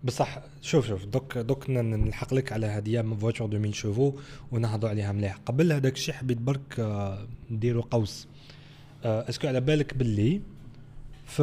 بصح 0.05 0.39
شوف 0.62 0.87
شوف 0.89 1.05
دوك 1.05 1.39
دوك 1.39 1.71
ن- 1.71 2.05
نلحق 2.05 2.35
لك 2.35 2.53
على 2.53 2.67
هديه 2.67 3.00
من 3.03 3.17
فواتور 3.17 3.49
2000 3.53 3.73
شوفو 3.73 4.12
ونهضوا 4.53 4.89
عليها 4.89 5.12
مليح 5.12 5.37
قبل 5.47 5.73
هذاك 5.73 5.93
الشيء 5.93 6.15
حبيت 6.15 6.39
برك 6.39 6.81
آه، 6.81 7.19
نديروا 7.50 7.83
قوس 7.91 8.29
آه، 9.05 9.29
اسكو 9.29 9.49
على 9.49 9.61
بالك 9.61 9.95
باللي 9.97 10.41
في 11.27 11.43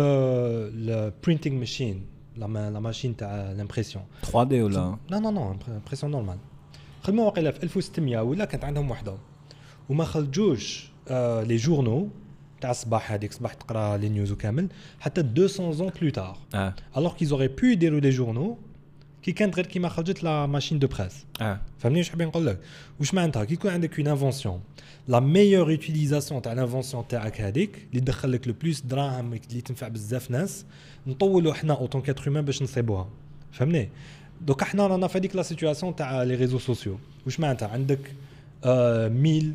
البرينتينغ 0.73 1.59
ماشين 1.59 2.01
لا 2.37 2.47
ماشين 2.79 3.15
تاع 3.15 3.35
الامبريسيون 3.51 4.03
3D 4.25 4.35
ولا 4.35 4.97
لا 5.09 5.15
لا 5.15 5.31
لا 5.31 5.55
امبريسيون 5.67 6.11
نورمال 6.11 6.37
خدموا 7.02 7.24
واقيلا 7.24 7.50
في 7.50 7.62
1600 7.62 8.22
ولا 8.22 8.44
كانت 8.44 8.64
عندهم 8.64 8.90
وحده 8.90 9.16
وما 9.88 10.04
خرجوش 10.04 10.90
آه 11.08 11.42
لي 11.42 11.56
جورنو 11.56 12.08
تاع 12.60 12.70
الصباح 12.70 13.12
هذيك 13.12 13.32
صباح 13.32 13.54
تقرا 13.54 13.96
لي 13.96 14.08
نيوز 14.08 14.32
وكامل 14.32 14.68
حتى 15.00 15.22
200 15.22 15.72
زون 15.72 15.92
بلو 16.00 16.10
تار 16.10 16.38
آه. 16.54 16.74
الوغ 16.96 17.14
كيز 17.14 17.32
اوري 17.32 17.48
بو 17.48 17.66
يديروا 17.66 18.00
لي 18.00 18.10
جورنو 18.10 18.58
كي 19.22 19.32
كانت 19.32 19.56
غير 19.56 19.66
كيما 19.66 19.88
خرجت 19.88 20.22
لا 20.22 20.46
ماشين 20.46 20.78
دو 20.78 20.86
بريس 20.86 21.26
آه. 21.40 21.60
فهمني 21.78 21.98
واش 21.98 22.10
حابين 22.10 22.28
نقول 22.28 22.46
لك؟ 22.46 22.58
واش 23.00 23.14
معناتها؟ 23.14 23.44
كي 23.44 23.54
يكون 23.54 23.70
عندك 23.70 23.98
اون 23.98 24.08
انفونسيون 24.08 24.60
لا 25.08 25.20
ميور 25.20 25.70
يوتيليزاسيون 25.70 26.42
تاع 26.42 26.52
لانفونسيون 26.52 27.08
تاعك 27.08 27.40
هذيك 27.40 27.86
اللي 27.90 28.00
تدخل 28.00 28.32
لك 28.32 28.48
لو 28.48 28.54
بلوس 28.62 28.80
دراهم 28.80 29.32
اللي 29.32 29.60
تنفع 29.60 29.88
بزاف 29.88 30.30
ناس 30.30 30.64
نطولوا 31.06 31.54
حنا 31.54 31.74
اوتون 31.74 32.02
كاتر 32.02 32.40
باش 32.40 32.62
نصيبوها. 32.62 33.08
فهمني؟ 33.52 33.88
دوك 34.41 34.63
حنا 34.63 34.87
رانا 34.87 35.07
في 35.07 35.17
هذيك 35.17 35.35
لا 35.35 35.43
سيتوياسيون 35.43 35.95
تاع 35.95 36.23
لي 36.23 36.35
ريزو 36.35 36.59
سوسيو 36.59 36.97
واش 37.25 37.39
معناتها 37.39 37.67
عندك 37.67 38.11
آه 38.63 39.07
1000 39.07 39.45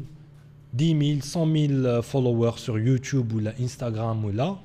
10000 0.80 1.36
100000 1.36 2.06
فولوور 2.06 2.56
سور 2.56 2.80
يوتيوب 2.80 3.32
ولا 3.32 3.58
انستغرام 3.60 4.24
ولا 4.24 4.56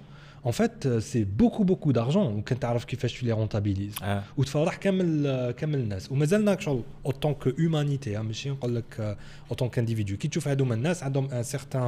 En 0.46 0.52
fait, 0.52 0.86
euh, 0.86 1.02
c'est 1.02 1.26
beaucoup 1.26 1.66
beaucoup 1.66 1.92
d'argent 1.94 2.28
وكان 2.38 2.60
تعرف 2.60 2.86
كيفاش 2.86 3.20
tu 3.20 3.26
les 3.26 3.34
rentabilises. 3.34 4.04
اه 4.04 4.24
وتفرح 4.38 4.76
كامل 4.76 5.52
كامل 5.52 5.80
الناس 5.80 6.12
ومازالنا 6.12 6.60
شغل 6.60 6.84
اوتون 7.06 7.34
كو 7.34 7.52
هيومانيتي 7.60 8.18
ماشي 8.18 8.50
نقول 8.50 8.76
لك 8.76 9.18
اوتون 9.50 9.70
كانديفيدو 9.70 10.18
كي 10.18 10.28
تشوف 10.28 10.48
هذوما 10.48 10.74
الناس 10.76 11.04
عندهم 11.04 11.32
ان 11.32 11.44
سيغتان 11.44 11.82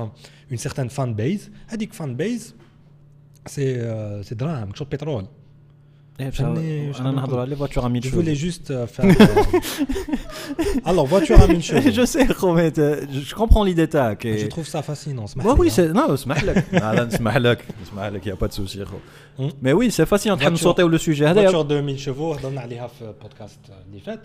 اون 0.49 0.57
سيغتان 0.57 0.87
فان 0.87 1.13
بيز 1.13 1.49
هذيك 1.67 1.93
فان 1.93 2.15
بيز 2.15 2.55
سي 3.47 4.23
سي 4.23 4.35
دراهم 4.35 4.75
شغل 4.75 4.87
بترول 4.87 5.25
Je 6.19 6.43
voulais 6.43 8.31
1000 8.31 8.35
juste 8.35 8.71
euh, 8.71 8.85
faire. 8.87 9.05
Alors, 10.85 11.05
voiture 11.07 11.39
à 11.41 11.47
1000 11.47 11.61
chevaux. 11.63 11.91
je 11.91 12.05
sais 12.05 12.27
خو 12.33 12.55
mais 12.57 12.71
te- 12.71 13.07
je 13.29 13.33
comprends 13.35 13.63
l'idée 13.63 13.87
تاعك 13.87 14.23
Je 14.27 14.45
et- 14.45 14.49
trouve 14.49 14.67
ça 14.67 14.81
fascinant. 14.81 15.23
اسمح 15.25 15.45
Ouais, 15.45 15.55
لي، 15.55 15.59
oui, 15.59 15.67
hein. 15.69 15.73
c'est. 15.75 15.93
Non, 15.93 16.11
اسمح 16.11 16.43
لك. 16.43 16.65
لا 16.73 17.03
نسمح 17.05 17.37
لك. 17.37 17.65
نسمح 17.83 18.05
لك, 18.05 18.25
y 18.25 18.31
a 18.31 18.35
pas 18.35 18.47
de 18.47 18.53
souci. 18.53 18.83
خو. 18.83 18.97
Hmm. 19.39 19.51
Mais 19.63 19.73
oui, 19.73 19.91
c'est 19.91 20.05
facile. 20.05 20.31
نحب 20.31 20.49
Voiture- 20.49 20.51
نصوتيو 20.53 20.87
لو 20.87 20.97
سوجي 20.97 21.27
هذا. 21.27 21.51
voiture 21.51 21.65
de 21.67 21.81
1000 21.81 22.05
chevaux 22.05 22.37
هضرنا 22.39 22.61
عليها 22.61 22.87
في 22.87 23.01
البودكاست 23.01 23.59
اللي 23.89 23.99
فات. 24.01 24.21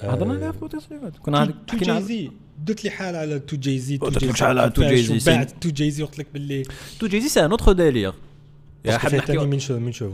هضرنا 0.00 0.34
عليها 0.34 0.52
في 0.52 0.58
بودكاست 0.58 0.92
اللي 0.92 1.02
فات. 1.02 1.12
كنا 1.18 1.46
تو 1.46 1.76
حكينا 1.76 1.94
على- 1.94 1.96
جايزي 1.96 2.30
درت 2.64 2.84
لي 2.84 2.90
حال 2.90 3.16
على 3.16 3.38
تو 3.38 3.56
جايزي 3.56 3.98
تو 3.98 4.06
قلت 4.06 4.16
لك 4.16 4.20
جايزي 4.22 4.36
شحال 4.38 4.58
على 4.58 4.70
تو 4.70 4.82
كيفاش 4.82 5.08
جايزي، 5.08 5.30
وبعد 5.32 5.46
تو 5.60 5.68
جايزي 5.70 6.02
قلت 6.02 6.18
لك 6.18 6.26
باللي 6.34 6.62
تو 7.00 7.06
جايزي 7.06 7.28
سي 7.28 7.44
ان 7.44 7.50
اوتر 7.50 7.72
ديلير. 7.72 8.12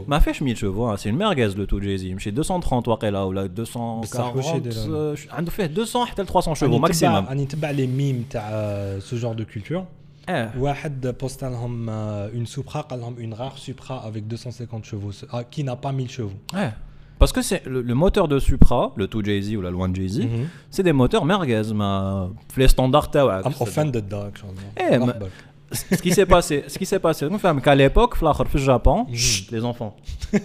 ما 0.07 0.19
فيهش 0.19 0.41
1000 0.41 0.57
شوفو 0.59 0.95
سي 0.95 1.11
مرغاز 1.11 1.57
لو 1.57 1.65
تو 1.65 1.79
جايزي 1.79 2.13
ماشي 2.13 2.31
230 2.31 2.83
واقيلا 2.87 3.23
ولا 3.23 3.45
بصح 3.47 3.77
واش 3.77 4.45
240 4.45 4.55
يدير؟ 4.57 4.73
آه، 4.95 5.15
عنده 5.29 5.51
فيه 5.51 5.67
200 5.67 6.05
حتى 6.05 6.21
ل 6.21 6.25
300 6.27 6.55
شوفو 6.55 6.65
راني 6.65 6.79
ماكسيموم 6.79 7.17
نتبع- 7.17 7.29
راني 7.29 7.43
نتبع 7.43 7.71
لي 7.71 7.87
ميم 7.87 8.25
تاع 8.29 8.49
سو 8.99 9.15
جور 9.17 9.33
دو 9.33 9.45
كولتور 9.53 9.85
اه 10.29 10.51
واحد 10.59 11.07
بوست 11.21 11.43
لهم 11.43 11.89
اون 11.89 12.45
سوبرا 12.45 12.81
قال 12.81 12.99
لهم 12.99 13.15
اون 13.19 13.33
رار 13.33 13.53
سوبرا 13.55 14.09
افيك 14.09 14.23
250 14.23 14.81
chevaux 14.85 15.35
كي 15.51 15.63
نا 15.63 15.73
با 15.73 15.91
1000 15.91 16.09
chevaux 16.11 16.55
Ouais. 16.55 16.71
Parce 17.23 17.33
que 17.37 17.41
c'est 17.49 17.63
le, 17.73 17.79
le 17.91 17.95
moteur 18.03 18.27
de 18.33 18.37
Supra, 18.39 18.81
le 19.01 19.05
2JZ 19.13 19.47
ou 19.57 19.61
la 19.67 19.69
Loin 19.75 19.89
JZ, 19.97 20.17
Mhm. 20.19 20.45
c'est 20.75 20.85
des 20.89 20.95
moteurs 21.01 21.23
merguez, 21.31 21.67
mais 21.79 22.61
les 22.61 22.67
standards 22.73 23.09
تاعك. 23.11 23.45
ام 23.45 23.53
اوفندد 23.61 24.29
ce 25.76 26.02
qui 26.02 26.12
s'est 26.12 26.26
passé, 26.26 26.64
ce 26.66 26.78
qui 26.78 26.86
s'est 26.86 26.98
passé, 26.98 27.28
nous 27.28 27.38
fermes 27.38 27.60
qu'à 27.60 27.74
l'époque, 27.74 28.16
au 28.22 28.58
Japon, 28.58 29.06
les 29.50 29.64
enfants. 29.64 29.96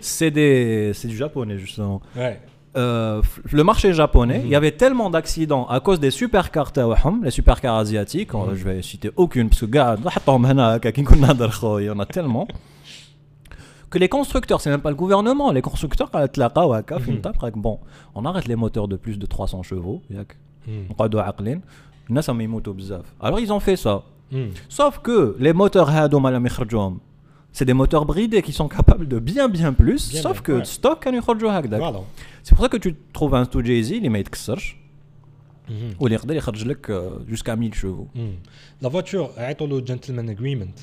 c'est 0.00 0.30
des, 0.30 0.92
c'est 0.94 1.08
du 1.08 1.16
japonais 1.16 1.58
justement. 1.58 2.00
Euh, 2.76 3.22
le 3.50 3.64
marché 3.64 3.92
japonais, 3.92 4.40
il 4.44 4.48
y 4.48 4.50
mhm. 4.50 4.56
avait 4.56 4.72
tellement 4.72 5.10
d'accidents 5.10 5.66
à 5.66 5.80
cause 5.80 6.00
des 6.00 6.10
supercars 6.10 6.72
hum, 7.04 7.24
les 7.24 7.30
supercars 7.30 7.76
asiatiques, 7.76 8.34
mm 8.34 8.36
-hmm. 8.36 8.54
je 8.54 8.64
vais 8.64 8.82
citer 8.82 9.10
aucune 9.16 9.48
parce 9.48 9.60
que 9.60 9.66
oh, 11.66 11.78
il 11.80 11.86
y 11.86 11.90
en 11.90 11.98
a 11.98 12.06
tellement. 12.06 12.46
Que 13.90 13.98
les 13.98 14.10
constructeurs, 14.10 14.60
c'est 14.60 14.70
même 14.74 14.82
pas 14.82 14.90
le 14.90 15.00
gouvernement, 15.04 15.50
les 15.50 15.62
constructeurs 15.62 16.10
quand 16.10 16.20
la 16.36 16.48
mhm. 16.48 17.62
bon, 17.66 17.76
on 18.14 18.24
arrête 18.28 18.46
les 18.52 18.56
moteurs 18.64 18.86
de 18.86 18.96
plus 19.04 19.16
de 19.18 19.26
300 19.26 19.62
chevaux, 19.62 20.02
نقعدوا 20.68 21.22
عاقلين 21.22 21.60
الناس 22.10 22.30
راهم 22.30 22.40
يموتوا 22.40 22.72
بزاف. 22.72 23.04
Alors 23.22 23.38
ils 23.40 23.52
ont 23.52 23.60
fait 23.60 23.84
ça. 23.84 24.02
مم. 24.32 24.50
Sauf 24.68 24.98
que 24.98 25.36
les 25.38 25.52
moteurs 25.52 25.88
هادوما 25.88 26.28
اللي 26.28 26.46
يخرجوهم 26.46 27.00
c'est 27.54 27.64
des 27.64 27.74
moteurs 27.74 28.04
bridés 28.04 28.42
qui 28.42 28.52
sont 28.52 28.68
capables 28.68 29.08
de 29.08 29.18
bien 29.18 29.48
bien 29.48 29.72
plus, 29.72 30.02
Bien, 30.12 30.22
sauf 30.22 30.42
bien, 30.42 30.42
que 30.42 30.52
ouais. 30.62 30.64
stock 30.64 30.98
كانوا 31.00 31.18
يخرجوا 31.18 31.50
هكذاك. 31.58 31.80
Voilà. 31.80 32.00
C'est 32.44 32.54
pour 32.54 32.64
ça 32.64 32.68
que 32.68 32.76
tu 32.76 32.94
trouves 33.12 33.34
un 33.34 33.44
2JZ 33.44 33.92
اللي 33.92 34.08
ما 34.08 34.18
يتكسرش 34.18 34.76
مم. 35.68 35.94
واللي 36.00 36.14
يقدر 36.14 36.36
يخرج 36.36 36.64
لك 36.64 37.12
jusqu'à 37.30 37.56
1000 37.56 37.74
chevaux. 37.74 38.06
مم. 38.14 38.34
لا 38.82 38.88
فواتور 38.88 39.30
عيطوا 39.36 39.66
له 39.66 39.80
جنتلمان 39.80 40.28
اجريمنت 40.28 40.78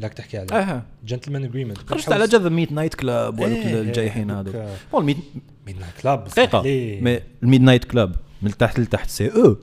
لاك 0.00 0.14
تحكي 0.14 0.38
عليه 0.38 0.52
آه 0.54 0.82
جنتلمان 1.06 1.44
اجريمنت 1.44 1.78
خرجت 1.78 2.12
على 2.12 2.26
جذب 2.26 2.52
ميت 2.52 2.72
نايت 2.72 2.94
كلاب 2.94 3.40
إيه، 3.40 3.80
الجايحين 3.80 4.30
هذوك 4.30 4.56
بون 4.92 5.00
الميد 5.00 5.18
من 5.66 5.74
كلاب 6.02 6.24
دقيقة 6.24 6.62
مي 6.62 7.20
الميد 7.42 7.62
نايت 7.62 7.84
كلاب 7.84 8.16
من 8.43 8.57
تحت 8.57 8.79
لتحت 8.79 9.09
سي 9.09 9.27
او 9.27 9.57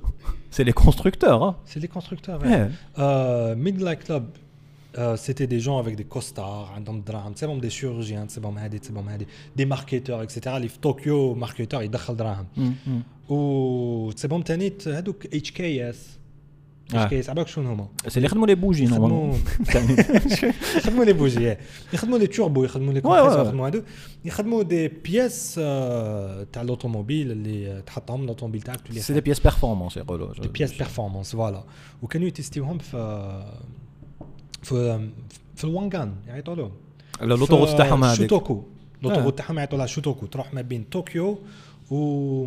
سي 0.51 0.65
لي 0.65 0.73
كونستركتور 0.73 1.55
سي 1.67 1.81
لي 1.81 1.87
كونستركتور 1.87 2.45
اه 2.99 3.55
ميد 3.55 3.83
لايك 3.83 4.03
كلاب 4.03 4.31
سيتي 5.15 5.47
دي 5.47 5.59
جون 5.59 5.81
افيك 5.81 5.95
دي 5.95 6.05
كوستار 6.05 6.65
عندهم 6.65 7.01
دراهم 7.01 7.33
تسيبهم 7.33 7.61
دي 7.61 7.71
شيروجيان 7.71 8.27
تسيبهم 8.27 8.59
هادي 8.59 8.79
تسيبهم 8.79 9.09
هادي 9.09 9.27
دي 9.57 9.65
ماركتور 9.65 10.23
اكسيتيرا 10.23 10.57
اللي 10.57 10.69
في 10.69 10.79
طوكيو 10.79 11.35
ماركتور 11.35 11.83
يدخل 16.95 16.97
دراهم 16.97 16.97
و 16.97 16.97
تسيبهم 16.97 16.97
تاني 16.97 16.97
هادوك 16.97 16.97
اتش 16.97 16.97
كي 16.97 16.97
اس 16.97 16.97
آه. 16.97 17.03
اتش 17.03 17.11
كي 17.11 17.21
اس 17.21 17.31
عباك 17.31 17.49
شنو 17.49 17.73
هما 17.73 17.89
سي 18.09 18.17
اللي 18.17 18.27
يخدموا 18.27 18.47
لي 18.47 18.55
بوجي 18.55 18.85
يخدموا 18.85 19.09
نورمالمون 19.09 19.45
يخدموا 20.77 21.05
لي 21.05 21.13
بوجي 21.13 21.57
يخدموا 21.93 22.19
لي 22.19 22.27
توربو 22.27 22.65
يخدموا 22.65 22.93
لي 22.93 23.01
Ouais, 23.01 23.05
ouais, 23.05 23.07
كومبريسور 23.07 23.45
ouais. 23.45 23.47
يخدموا 23.47 23.67
هادو 23.67 23.83
يخدموا 24.25 24.63
دي 24.63 24.89
بياس 24.89 25.61
آه، 25.63 26.47
تاع 26.53 26.63
الاوتوموبيل 26.63 27.31
اللي 27.31 27.83
تحطهم 27.87 28.25
الاوتوموبيل 28.25 28.63
تاعك 28.63 28.81
تولي 28.81 29.01
سي 29.01 29.13
دي 29.13 29.21
بياس 29.21 29.41
بيرفورمانس 29.41 29.97
يقولوا 29.97 30.33
دي 30.33 30.49
بياس 30.49 30.73
بيرفورمانس 30.73 31.33
فوالا 31.33 31.65
وكانوا 32.03 32.29
يتيستيوهم 32.29 32.79
في 32.79 33.45
في 34.63 35.09
في 35.57 35.65
الوانغان 35.65 36.15
يعيطوا 36.27 36.55
لهم 36.55 36.71
لوطوروت 37.23 37.69
في 37.69 37.77
تاعهم 37.77 38.05
هذيك 38.05 38.19
شوتوكو 38.19 38.55
آه. 38.55 38.63
لوطوروت 39.03 39.39
تاعهم 39.39 39.57
يعيطوا 39.57 39.79
لها 39.79 39.87
شوتوكو 39.87 40.27
تروح 40.27 40.55
ما 40.55 40.63
بين 40.63 40.85
طوكيو 40.91 41.39
و 41.91 42.47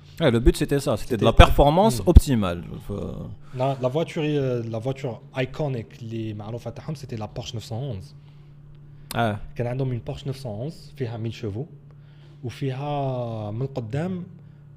يهبط 0.22 0.34
le 0.34 0.40
but 0.46 0.56
c'était 0.56 0.80
ça 0.80 0.96
c'était 0.96 1.16
de 1.16 1.24
la 1.24 1.30
C'était- 1.30 1.44
performance 1.44 1.96
Mm. 2.00 2.08
optimale 2.12 2.62
Faut- 2.88 3.28
لا 3.54 3.76
لا 3.82 3.88
فواتور 3.88 4.24
لا 4.60 4.80
فواتور 4.80 5.20
ايكونيك 5.38 5.86
اللي 6.02 6.34
معروفه 6.34 6.70
تاعهم 6.70 6.94
سيتي 6.94 7.16
لا 7.16 7.26
بورش 7.26 7.52
911 7.52 8.02
اه 9.16 9.38
كان 9.56 9.66
عندهم 9.66 9.88
اون 9.90 10.00
بورش 10.06 10.22
911 10.22 10.74
فيها 10.96 11.16
1000 11.16 11.34
شوفو 11.34 11.64
وفيها 12.44 13.50
من 13.50 13.62
القدام 13.62 14.24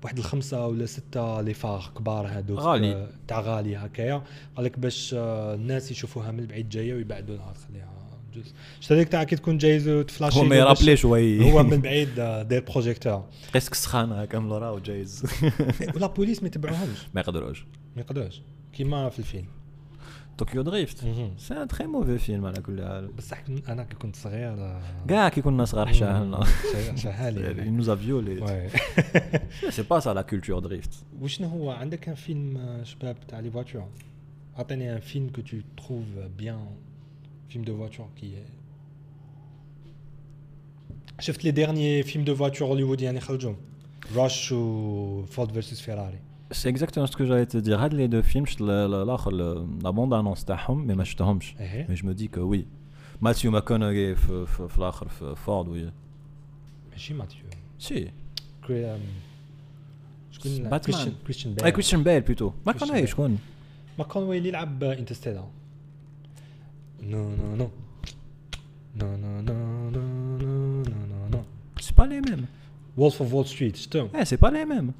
واحد 0.03 0.17
الخمسه 0.17 0.67
ولا 0.67 0.85
سته 0.85 1.41
لي 1.41 1.53
فار 1.53 1.91
كبار 1.97 2.27
هادوك 2.27 2.59
غالي. 2.59 2.93
آه، 2.93 3.07
تاع 3.27 3.39
غالي 3.39 3.75
هكايا 3.77 4.21
قال 4.55 4.65
لك 4.65 4.79
باش 4.79 5.13
آه، 5.17 5.53
الناس 5.55 5.91
يشوفوها 5.91 6.31
من 6.31 6.45
بعيد 6.45 6.69
جايه 6.69 6.93
ويبعدوا 6.93 7.35
لها 7.35 7.53
تخليها 7.53 7.89
جوز. 8.34 8.54
شفت 8.80 8.92
هذيك 8.92 9.08
تاع 9.08 9.24
كي 9.24 9.36
تكون 9.36 9.58
جايز 9.58 9.88
وتفلاشي 9.88 10.38
هو 10.38 10.44
ما 10.44 10.56
يرابلي 10.56 10.96
شوي 10.96 11.52
هو 11.52 11.62
من 11.62 11.80
بعيد 11.80 12.14
داير 12.14 12.64
بروجيكتور 12.70 13.24
قيسك 13.54 13.74
سخانه 13.74 14.22
هكا 14.22 14.38
من 14.38 14.48
لورا 14.48 14.70
وجايز 14.70 15.22
ولا 15.94 16.06
بوليس 16.06 16.42
ما 16.42 16.48
يتبعوهمش 16.48 16.98
ما 17.14 17.20
يقدروش 17.20 17.64
ما 17.96 18.02
يقدرش 18.02 18.42
كيما 18.72 19.08
في 19.08 19.18
الفيلم 19.18 19.46
طوكيو 20.38 20.62
دريفت 20.62 20.98
سي 21.38 21.62
ان 21.62 21.68
تري 21.68 21.86
موفي 21.86 22.18
فيلم 22.18 22.46
على 22.46 22.60
كل 22.60 22.82
حال 22.82 23.06
بصح 23.06 23.38
أنا 23.68 23.84
كي 23.84 23.96
كنت 23.96 24.16
صغير 24.16 24.78
كاع 25.08 25.28
كي 25.28 25.42
كنا 25.42 25.64
صغار 25.64 25.86
حشاهلنا 25.86 26.44
a 27.88 27.96
violés. 27.96 28.40
Ouais. 28.40 28.68
c'est 29.76 29.88
pas 29.92 30.00
ça 30.00 30.14
la 30.14 30.24
culture 30.24 30.60
drift. 30.62 31.04
وشنو 31.20 31.48
هو 31.48 31.70
عندك 31.70 32.08
ان 32.08 32.14
فيلم 32.14 32.80
شباب 32.84 33.16
تاع 33.28 33.40
لي 33.40 33.50
فواتور 33.50 33.88
اعطيني 34.56 34.94
ان 34.94 35.00
فيلم 35.00 35.30
que 35.36 35.40
tu 35.40 35.82
trouves 35.82 36.42
bien 36.42 36.58
films 37.48 37.64
de 37.64 37.72
voiture 37.72 38.08
qui 38.16 38.34
est 38.34 38.48
شفت 41.20 41.44
لي 41.44 41.52
dernier 41.52 42.02
film 42.02 42.24
de 42.24 42.32
voiture 42.32 42.68
hollywoodien 42.68 43.18
خرجوا 43.18 43.54
Rush 44.14 44.52
ou 44.52 45.24
Ford 45.30 45.48
versus 45.52 45.80
Ferrari 45.80 46.18
C'est 46.50 46.68
exactement 46.68 47.06
ce 47.06 47.16
que 47.16 47.24
j'allais 47.26 47.46
te 47.46 47.56
dire. 47.58 47.88
Les 47.88 48.06
deux 48.06 48.22
films, 48.22 48.46
la 48.60 49.92
bande 49.92 50.12
annonce 50.14 50.44
de 50.44 50.54
Hum, 50.68 50.84
mais 50.84 50.94
je 51.04 51.16
uh-huh. 51.16 51.54
Eh 51.58 51.62
eh. 51.80 51.84
Mais 51.88 51.96
je 51.96 52.04
me 52.06 52.14
dis 52.14 52.28
que 52.28 52.40
oui. 52.40 52.66
Matthew 53.20 53.46
McConaughey, 53.50 54.12
f- 54.14 54.46
f- 54.56 54.68
f- 54.68 55.34
Ford, 55.36 55.66
oui. 55.68 55.84
Mais 56.90 56.96
je 56.96 57.02
suis 57.02 57.14
Si. 57.78 58.06
Cri- 58.62 58.84
euh, 58.84 58.96
Batman. 60.44 60.80
Christian, 60.80 61.12
Christian 61.24 61.50
Bale. 61.50 61.66
Ah, 61.66 61.72
Christian 61.72 61.98
Bale 62.00 62.22
plutôt. 62.22 62.54
McConaughey, 62.66 63.06
je 63.06 63.16
connais. 63.16 63.36
McConaughey, 63.98 64.38
il 64.38 64.46
est 64.48 64.50
là, 64.50 64.68
Interstellar. 64.98 65.46
Non, 67.02 67.28
non, 67.40 67.56
non. 67.56 67.70
Non, 69.00 69.18
non, 69.18 69.42
non, 69.42 69.90
non, 69.90 70.06
non, 70.38 71.06
non, 71.12 71.28
non. 71.32 71.44
C'est 71.80 71.94
pas 71.94 72.06
les 72.06 72.20
mêmes. 72.20 72.46
Wolf 72.96 73.20
of 73.20 73.32
Wall 73.32 73.46
Street, 73.46 73.72
Stone. 73.74 74.08
Eh, 74.18 74.24
c'est 74.24 74.36
pas 74.36 74.50
les 74.50 74.64
mêmes. 74.64 74.92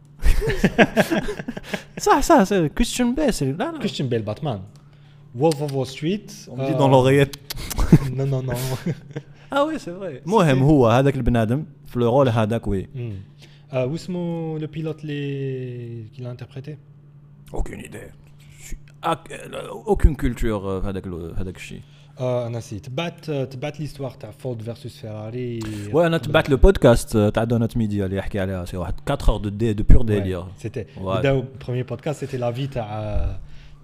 ça, 1.96 2.20
ça, 2.22 2.44
c'est 2.44 2.72
Christian 2.74 3.10
Bale, 3.10 3.32
c'est 3.32 3.52
là, 3.52 3.72
là. 3.72 3.78
Christian 3.78 4.06
Bale, 4.06 4.22
Batman. 4.22 4.60
Wolf 5.34 5.60
of 5.62 5.72
Wall 5.72 5.86
Street. 5.86 6.26
On 6.48 6.56
dit 6.56 6.72
euh, 6.72 6.78
dans 6.78 6.88
l'oreillette. 6.88 7.36
non, 8.16 8.26
non, 8.26 8.42
non. 8.42 8.54
اه 9.52 9.64
وي 9.64 9.78
سي 9.78 9.94
فري 9.94 10.18
المهم 10.18 10.62
هو 10.62 10.88
هذاك 10.88 11.16
البنادم 11.16 11.64
في 11.86 11.98
لو 11.98 12.08
رول 12.08 12.28
هذاك 12.28 12.66
وي 12.66 12.88
واسمو 13.74 14.58
لو 14.58 14.66
بيلوت 14.66 15.04
لي 15.04 16.04
كي 16.16 16.22
لانتربريتي 16.22 16.76
اوكين 17.54 17.80
ايدي 17.80 18.00
aucune 19.05 20.15
culture 20.21 20.41
في 20.41 20.81
هذاك 20.85 21.07
ال- 21.07 21.33
هذاك 21.37 21.55
الشيء 21.55 21.81
آه 22.19 22.47
انا 22.47 22.57
نسيت 22.57 22.85
تبعت 22.85 23.31
تبعت 23.31 23.79
ليستوار 23.79 24.11
تاع 24.11 24.31
فورد 24.31 24.61
فيرسوس 24.61 24.97
فيراري 24.97 25.59
وي 25.93 26.07
انا 26.07 26.17
تبعت 26.17 26.49
لو 26.49 26.57
بودكاست 26.57 27.17
تاع 27.17 27.43
دونات 27.43 27.77
ميديا 27.77 28.05
اللي 28.05 28.17
يحكي 28.17 28.39
عليها 28.39 28.65
سي 28.65 28.77
واحد 28.77 28.93
4 29.09 29.25
heures 29.39 29.41
de 29.43 29.47
دي 29.47 29.73
دو 29.73 29.83
بور 29.89 30.01
ديلير 30.01 30.43
سيتي 30.57 30.83
Ouais. 30.83 30.99
بداو 30.99 31.43
بروميير 31.65 31.85
بودكاست 31.85 32.19
سيتي 32.19 32.37
لا 32.37 32.51
في 32.51 32.67
تاع 32.67 33.39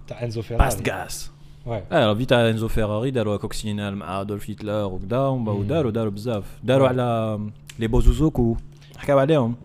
تاع 0.08 0.22
انزو 0.24 0.42
فيراري 0.42 0.64
باست 0.64 0.88
غاس 0.90 1.30
Ouais. 1.66 1.92
اه 1.92 2.14
في 2.14 2.24
تاع 2.24 2.50
انزو 2.50 2.68
فيراري 2.68 3.10
داروا 3.10 3.36
كوكسينال 3.36 3.96
مع 3.96 4.20
ادولف 4.20 4.50
هتلر 4.50 4.84
وكذا 4.84 5.18
ومن 5.18 5.44
بعد 5.44 5.56
مم. 5.56 5.62
داروا 5.66 5.90
داروا 5.90 6.10
بزاف 6.10 6.44
داروا 6.64 6.86
Ouais. 6.86 6.90
على 6.90 7.40
لي 7.78 7.86
بوزوزوكو 7.86 8.56
حكاو 8.96 9.18
عليهم 9.18 9.56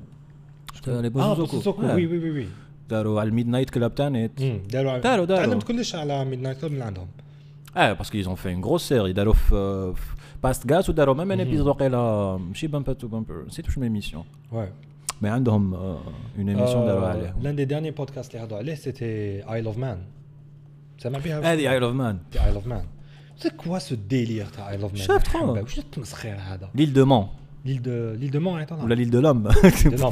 لي 0.87 1.07
اه 1.07 1.09
بوزوزوكو 1.09 1.57
بوزوكو 1.57 1.81
آه. 1.81 1.95
وي 1.95 2.05
وي 2.07 2.17
وي 2.19 2.31
وي 2.31 2.47
داروا 2.89 3.19
على 3.19 3.29
الميد 3.29 3.47
نايت 3.47 3.69
كلاب 3.69 3.95
تانيت 3.95 4.41
مم، 4.41 4.59
داروا 4.71 4.97
داروا- 4.97 5.25
داروا. 5.25 5.45
تعلمت 5.45 5.63
كلش 5.63 5.95
على 5.95 6.25
ميد 6.25 6.39
نايت 6.41 6.59
كلوب 6.61 6.71
من 6.71 6.81
عندهم 6.81 7.07
اه 7.77 7.93
باسكو 7.93 8.21
ils 8.23 8.25
ont 8.25 8.39
fait 8.39 8.49
une 8.57 8.67
grosse 8.67 8.83
série 8.89 9.11
داروا 9.15 9.33
في 9.33 9.93
في 9.95 10.15
باست 10.43 10.71
غاس 10.73 10.89
وداروا 10.89 11.15
ميم 11.15 11.31
ان 11.31 11.37
مهم. 11.37 11.47
ايبيزود 11.47 11.67
وقيلا 11.67 12.37
ماشي 12.37 12.67
بامبر 12.67 12.93
تو 12.93 13.07
بامبر 13.07 13.45
نسيت 13.47 13.65
واش 13.65 13.77
ميميسيون 13.77 14.23
Ouais. 14.51 14.55
مي 15.21 15.29
عندهم 15.29 15.73
اون 15.73 15.99
ايميسيون 16.49 16.85
داروا 16.85 17.07
عليهم 17.07 17.41
لان 17.41 17.55
دي 17.55 17.65
ديرني 17.65 17.91
بودكاست 17.91 18.35
اللي 18.35 18.45
هضروا 18.45 18.59
عليه 18.59 18.75
سيتي 18.75 19.05
ايل 19.53 19.65
اوف 19.65 19.77
مان 19.77 19.97
سمع 20.97 21.19
بها 21.19 21.53
هذه 21.53 21.71
ايل 21.71 21.83
اوف 21.83 21.93
مان 21.93 22.17
ايل 22.45 22.53
اوف 22.55 22.67
مان 22.67 22.83
سي 23.37 23.49
كوا 23.49 23.79
سو 23.79 23.95
ديلير 23.95 24.45
تاع 24.45 24.69
ايل 24.69 24.81
اوف 24.81 24.91
مان 24.93 25.01
شفت 25.01 25.27
خو. 25.27 25.51
واش 25.53 25.79
التمسخير 25.79 26.35
هذا 26.39 26.69
ليل 26.75 26.93
دو 26.93 27.05
مون 27.05 27.27
ليل 27.65 27.81
دو 27.81 27.91
ليل 28.13 28.31
دو 28.31 28.39
مون 28.39 28.59
عيطنا 28.59 28.83
ولا 28.83 28.93
ليل 28.95 29.09
دو 29.09 29.19
لام 29.19 29.47
لام. 29.85 30.11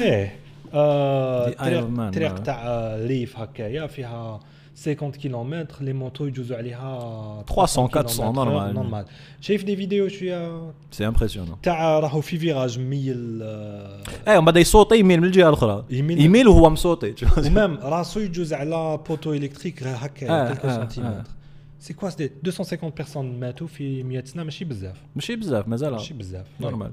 ايه 0.00 0.36
دي 1.49 1.55
طريق 1.55 1.81
Iron 1.81 1.97
Man، 1.97 2.15
طريق 2.15 2.31
آه. 2.31 2.37
تاع 2.37 2.95
ريف 2.95 3.39
هكايا 3.39 3.87
فيها 3.87 4.39
50 4.85 5.11
كيلومتر 5.11 5.83
لي 5.83 5.93
موتو 5.93 6.25
يجوزوا 6.25 6.57
عليها 6.57 7.43
300 7.47 7.87
400 7.87 8.03
كيلومتر، 8.15 8.43
نورمال. 8.43 8.73
نورمال 8.73 9.05
شايف 9.41 9.63
دي 9.63 9.75
فيديو 9.75 10.07
شوية 10.07 10.71
سي 10.91 11.07
امبرسيونون 11.07 11.57
تاع 11.63 11.99
راهو 11.99 12.21
في 12.21 12.37
فيراج 12.37 12.79
ميل 12.79 13.41
إيه 13.43 14.37
ومن 14.37 14.45
بعد 14.45 14.57
يصوتي 14.57 14.99
يميل 14.99 15.19
من 15.21 15.27
الجهه 15.27 15.47
الاخرى 15.47 15.85
يميل. 15.89 16.21
يميل 16.21 16.47
وهو 16.47 16.69
مصوتي 16.69 17.15
ومام 17.37 17.77
راسو 17.81 18.19
يجوز 18.19 18.53
على 18.53 18.99
بوتو 19.09 19.33
الكتريك 19.33 19.83
غير 19.83 19.95
هكا 19.97 20.47
كيلكو 20.47 20.69
سنتيمتر 20.69 21.23
سي 21.79 21.93
كوا 21.93 22.09
سي 22.09 22.23
250 22.43 22.89
بيرسون 22.89 23.39
ماتوا 23.39 23.67
في 23.67 24.03
100 24.03 24.23
سنه 24.23 24.43
ماشي 24.43 24.65
بزاف 24.65 24.97
ماشي 25.15 25.35
بزاف 25.35 25.67
مازال 25.67 25.91
ماشي 25.91 26.13
بزاف 26.13 26.45
نورمال 26.59 26.91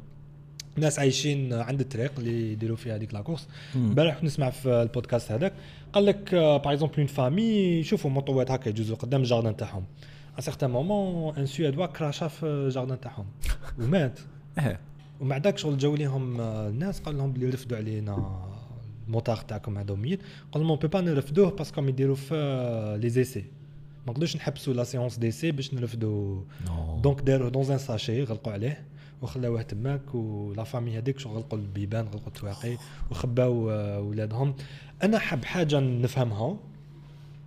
ناس 0.78 0.98
عايشين 0.98 1.52
عند 1.52 1.80
الطريق 1.80 2.12
اللي 2.18 2.52
يديروا 2.52 2.76
فيها 2.76 2.96
هذيك 2.96 3.14
لاكورس. 3.14 3.48
امبارح 3.76 4.14
كنت 4.14 4.24
نسمع 4.24 4.50
في 4.50 4.68
البودكاست 4.68 5.32
هذاك 5.32 5.52
قال 5.92 6.06
لك 6.06 6.34
باغ 6.34 6.72
اكزومبل 6.72 6.94
اون 6.98 7.06
فامي 7.06 7.42
يشوفوا 7.80 8.10
موطوات 8.10 8.50
هكا 8.50 8.68
يجوزوا 8.68 8.96
قدام 8.96 9.20
الجاردن 9.20 9.56
تاعهم. 9.56 9.84
ا 10.38 10.40
سيغتان 10.40 10.70
مومون 10.70 11.36
ان 11.36 11.46
سويدوا 11.46 11.86
كراشا 11.86 12.28
في 12.28 12.46
الجاردن 12.46 13.00
تاعهم. 13.00 13.26
ومات 13.80 14.20
إيه. 14.58 14.80
ومن 15.20 15.28
بعدك 15.28 15.58
شغل 15.58 15.78
جاو 15.78 15.94
ليهم 15.94 16.40
آه، 16.40 16.68
الناس 16.68 17.00
قال 17.00 17.18
لهم 17.18 17.32
بلي 17.32 17.50
رفدوا 17.50 17.76
علينا 17.76 18.42
الموتار 19.06 19.36
تاعكم 19.36 19.78
هذا 19.78 19.94
ميت. 19.94 20.20
قال 20.52 20.62
لهم 20.62 20.76
بي 20.76 20.88
با 20.88 21.00
نرفدوه 21.00 21.50
باسكو 21.50 21.82
يديروا 21.82 22.16
في 22.16 22.98
لي 23.02 23.08
زيسي 23.08 23.44
ما 24.06 24.12
نقدروش 24.12 24.36
نحبسوا 24.36 24.74
لا 24.74 24.84
سيونس 24.84 25.16
ديسي 25.18 25.50
باش 25.50 25.74
نرفدوا. 25.74 26.40
دونك 27.02 27.20
داروه 27.20 27.50
دون 27.50 27.70
ان 27.70 27.78
ساشي 27.78 28.22
غلقوا 28.24 28.52
عليه. 28.52 28.84
وخلاوه 29.22 29.62
تماك 29.62 30.14
ولا 30.14 30.64
فامي 30.64 30.98
هذيك 30.98 31.18
شغل 31.18 31.34
غلقوا 31.34 31.58
البيبان 31.58 32.04
غلقوا 32.06 32.26
التواقي 32.26 32.76
وخباو 33.10 33.70
آه، 33.70 34.00
ولادهم. 34.00 34.54
أنا 35.02 35.18
حاب 35.18 35.44
حاجة 35.44 35.80
نفهمها. 35.80 36.58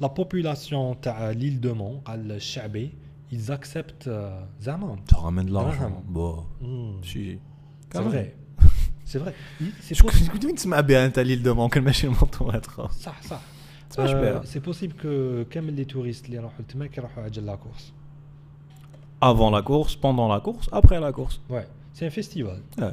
la 0.00 0.08
population 0.08 0.96
de 1.02 1.32
l'île 1.32 1.60
de 1.60 1.70
Mont, 1.70 2.02
le 2.16 2.38
Chabé, 2.38 2.94
ils 3.30 3.52
acceptent 3.52 4.06
euh, 4.06 4.40
Zaman. 4.60 4.96
Tu 5.06 5.14
ramènes 5.14 5.46
de 5.46 5.52
l'argent. 5.52 6.02
Bah, 6.08 6.44
hmm. 6.60 7.00
C'est 7.02 8.00
vrai. 8.00 8.34
C'est 9.04 9.18
vrai. 9.18 9.34
C'est 9.80 10.00
possible. 10.00 10.38
Tu 10.38 10.68
m'as 10.68 10.82
bien 10.82 11.10
à 11.14 11.22
l'île 11.22 11.42
de 11.42 11.50
Mont, 11.50 11.68
quel 11.68 11.82
machin 11.82 12.10
m'entend 12.10 12.52
être. 12.52 12.80
Hein. 12.80 12.88
Ça, 12.92 13.12
ça. 13.22 13.40
Euh, 13.98 14.40
c'est 14.44 14.60
possible 14.60 14.94
que 14.94 15.46
comme 15.52 15.68
les 15.68 15.86
touristes, 15.86 16.28
les 16.28 16.38
Rahultmek, 16.38 17.00
ils 17.34 17.44
la 17.44 17.56
course. 17.56 17.92
Avant 19.20 19.50
la 19.50 19.62
course, 19.62 19.96
pendant 19.96 20.28
la 20.28 20.40
course, 20.40 20.68
après 20.72 21.00
la 21.00 21.10
course. 21.10 21.40
Ouais. 21.48 21.66
C'est 21.92 22.06
un 22.06 22.10
festival. 22.10 22.60
Ouais. 22.78 22.92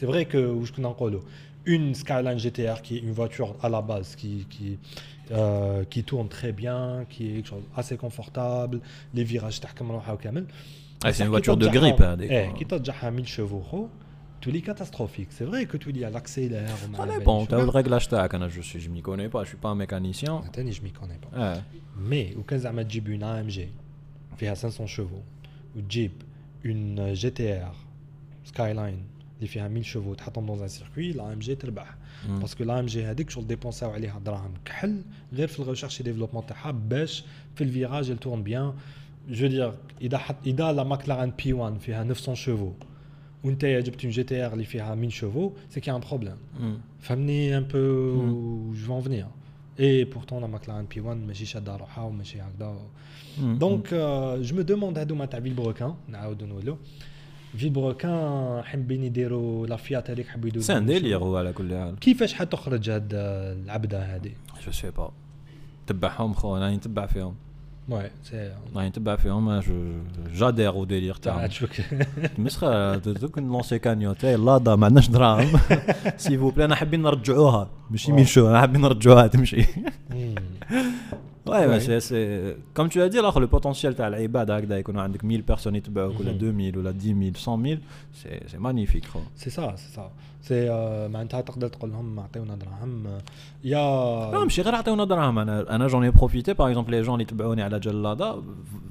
C'est 0.00 0.06
vrai 0.06 0.24
que 0.24 0.56
une 1.66 1.94
Skyline 1.94 2.38
GTR 2.38 2.80
qui 2.80 2.96
est 2.96 3.00
une 3.00 3.12
voiture 3.12 3.54
à 3.62 3.68
la 3.68 3.82
base 3.82 4.16
qui, 4.16 4.46
qui, 4.48 4.78
euh, 5.30 5.84
qui 5.84 6.04
tourne 6.04 6.28
très 6.28 6.52
bien, 6.52 7.04
qui 7.10 7.36
est 7.36 7.44
assez 7.76 7.98
confortable, 7.98 8.80
les 9.12 9.24
virages 9.24 9.60
ah, 11.02 11.12
c'est 11.12 11.24
une 11.24 11.28
voiture 11.28 11.58
de 11.58 11.66
grippe. 11.66 12.00
Hein, 12.00 12.16
eh, 12.18 12.48
qui 12.56 12.64
t'a 12.64 12.78
déjà 12.78 13.10
1000 13.10 13.26
chevaux, 13.26 13.62
oh, 13.74 13.90
tu 14.40 14.56
es 14.56 14.60
catastrophique. 14.62 15.28
C'est 15.32 15.44
vrai 15.44 15.66
que 15.66 15.76
tu 15.76 15.92
lis 15.92 16.06
à 16.06 16.08
l'accélère. 16.08 16.74
Ça 16.96 17.06
dépend, 17.06 17.44
tu 17.44 17.54
as 17.54 17.58
le 17.58 17.68
réglage 17.68 18.08
tac. 18.08 18.32
Hein, 18.32 18.48
je 18.48 18.78
ne 18.78 18.94
m'y 18.94 19.02
connais 19.02 19.28
pas, 19.28 19.40
je 19.40 19.44
ne 19.44 19.48
suis 19.48 19.58
pas 19.58 19.68
un 19.68 19.74
mécanicien. 19.74 20.40
Je 20.56 20.62
ne 20.62 20.66
m'y 20.66 20.92
connais 20.92 21.18
pas. 21.30 21.58
Mais, 21.98 22.34
ou 22.38 22.42
quand 22.42 22.58
tu 22.88 23.02
une 23.06 23.22
AMG, 23.22 23.68
qui 24.38 24.46
a 24.46 24.54
500 24.54 24.86
chevaux, 24.86 25.22
ou 25.76 25.80
Jeep, 25.86 26.24
une 26.64 26.98
euh, 26.98 27.14
GTR, 27.14 27.74
Skyline, 28.44 29.00
اللي 29.39 29.47
فيها 29.47 29.67
1000 29.67 29.85
شيفو 29.85 30.13
تحطهم 30.13 30.45
دون 30.45 30.61
ان 30.61 30.67
سيركوي 30.67 31.11
لا 31.11 31.33
ام 31.33 31.39
جي 31.39 31.55
تربح 31.55 31.95
مم. 32.29 32.39
باسكو 32.39 32.63
لا 32.63 32.79
ام 32.79 32.85
جي 32.85 33.05
هذيك 33.05 33.29
شغل 33.29 33.47
ديبونساو 33.47 33.91
عليها 33.91 34.19
دراهم 34.19 34.53
كحل 34.65 35.01
غير 35.33 35.47
في 35.47 35.59
الريشيرش 35.59 36.01
ديفلوبمون 36.01 36.45
تاعها 36.45 36.71
باش 36.71 37.23
في 37.55 37.63
الفيراج 37.63 38.17
تورن 38.17 38.43
بيان 38.43 38.73
جو 39.29 39.47
دير 39.47 39.73
اذا 40.01 40.17
حط 40.17 40.35
اذا 40.47 40.71
لا 40.71 40.83
ماكلارين 40.83 41.33
بي 41.45 41.53
1 41.53 41.77
فيها 41.79 42.03
900 42.03 42.35
شيفو 42.35 42.71
وانت 43.43 43.65
جبت 43.65 44.03
اون 44.03 44.11
جي 44.11 44.23
تي 44.23 44.45
ار 44.45 44.53
اللي 44.53 44.65
فيها 44.65 44.93
1000 44.93 45.13
شوفو 45.13 45.51
سي 45.69 45.79
كي 45.79 45.91
ان 45.91 45.99
بروبليم 45.99 46.37
مم. 46.59 46.77
فهمني 46.99 47.57
ان 47.57 47.63
بو 47.63 48.73
جو 48.73 48.85
فون 48.87 49.01
فينير 49.01 49.27
اي 49.79 50.03
بورتون 50.03 50.41
لا 50.41 50.47
ماكلارين 50.47 50.85
بي 50.85 51.01
1 51.01 51.17
ماشي 51.17 51.45
شاده 51.45 51.75
روحها 51.75 52.03
وماشي 52.03 52.41
هكذا 52.41 52.77
مم. 53.41 53.57
دونك 53.57 53.93
جو 54.41 54.55
مو 54.55 54.61
دوموند 54.61 54.97
هادوما 54.97 55.25
تاع 55.25 55.39
فيل 55.39 55.53
بروكان 55.53 55.93
نعاودو 56.07 56.45
نقولو 56.45 56.77
فيل 57.56 57.70
بروكان 57.70 58.62
حابين 58.64 59.04
يديروا 59.04 59.66
لا 59.66 59.76
فيات 59.76 60.10
هذيك 60.10 60.28
حبوا 60.28 60.48
يديروا 60.48 60.64
سي 60.64 60.76
ان 60.76 60.86
ديليغ 60.86 61.18
هو 61.24 61.36
على 61.36 61.52
كل 61.52 61.74
حال. 61.74 61.98
كيفاش 61.98 62.34
حتخرج 62.34 62.90
هاد 62.90 63.10
العبدة 63.14 64.16
هذه 64.16 64.32
جو 64.66 64.72
سي 64.72 64.90
با 64.90 65.12
تبعهم 65.86 66.34
خو 66.34 66.56
أنا 66.56 66.76
نتبع 66.76 67.06
فيهم. 67.06 67.34
وي 67.89 68.09
سي 68.23 68.51
انا 68.75 68.89
نتبع 68.89 69.15
فيهم 69.15 69.59
جو 69.59 69.91
جادير 70.33 70.69
او 70.69 70.85
ديليغ 70.85 71.15
تاع 71.15 71.33
تاعهم 71.35 71.47
تشوك 71.47 71.69
مسخه 72.37 72.95
دوك 72.95 73.39
نلونسي 73.39 73.79
كانيوت 73.79 74.25
اي 74.25 74.35
لادا 74.35 74.75
ما 74.75 74.85
عندناش 74.85 75.09
دراهم 75.09 75.59
سي 76.17 76.37
فو 76.37 76.49
بلي 76.49 76.65
انا 76.65 76.75
حابين 76.75 77.01
نرجعوها 77.01 77.69
ماشي 77.91 78.11
مين 78.11 78.25
شو 78.25 78.49
انا 78.49 78.59
حابين 78.59 78.81
نرجعوها 78.81 79.27
تمشي 79.27 79.65
Ouais, 81.47 81.51
Ouais. 81.51 81.67
ouais, 81.71 81.79
c'est, 81.87 81.99
c'est- 82.07 82.55
comme 82.75 82.89
tu 82.93 82.99
as 83.03 83.09
dit, 83.13 83.19
là, 83.25 83.31
le 83.43 83.47
potentiel, 83.55 83.91
tu 83.95 84.01
as 84.01 84.09
l'ibad, 84.09 84.49
هكذا 84.51 84.77
يكونوا 84.77 85.01
عندك 85.01 85.23
1000 85.25 85.41
personnes 85.51 85.75
يتبعوك 85.75 86.19
ولا 86.19 86.31
Mhm. 86.31 86.41
2000 86.43 86.77
ولا 86.77 86.91
10 86.91 87.13
000 87.13 87.57
100 87.57 87.57
000 87.63 87.79
c'est, 88.13 88.51
c'est 88.51 88.59
magnifique 88.59 89.05
خو. 89.07 89.19
سي 89.35 89.49
سا 89.49 89.75
سي 89.75 89.89
سا 89.95 90.11
سي 90.42 90.68
معناتها 91.08 91.40
تقدر 91.40 91.68
تقول 91.68 91.90
لهم 91.90 92.20
عطيونا 92.20 92.56
دراهم. 92.56 93.06
يا 93.64 94.30
لا 94.30 94.44
ماشي 94.44 94.62
غير 94.62 94.74
عطيونا 94.74 95.04
دراهم. 95.04 95.38
أنا 95.38 95.74
أنا 95.74 95.86
جوني 95.86 96.10
بروفيتي 96.10 96.52
باغ 96.52 96.68
اكزومبل 96.68 96.90
لي 96.90 97.02
جون 97.02 97.14
اللي 97.14 97.24
تبعوني 97.24 97.62
على 97.62 97.78
جلادة. 97.78 98.42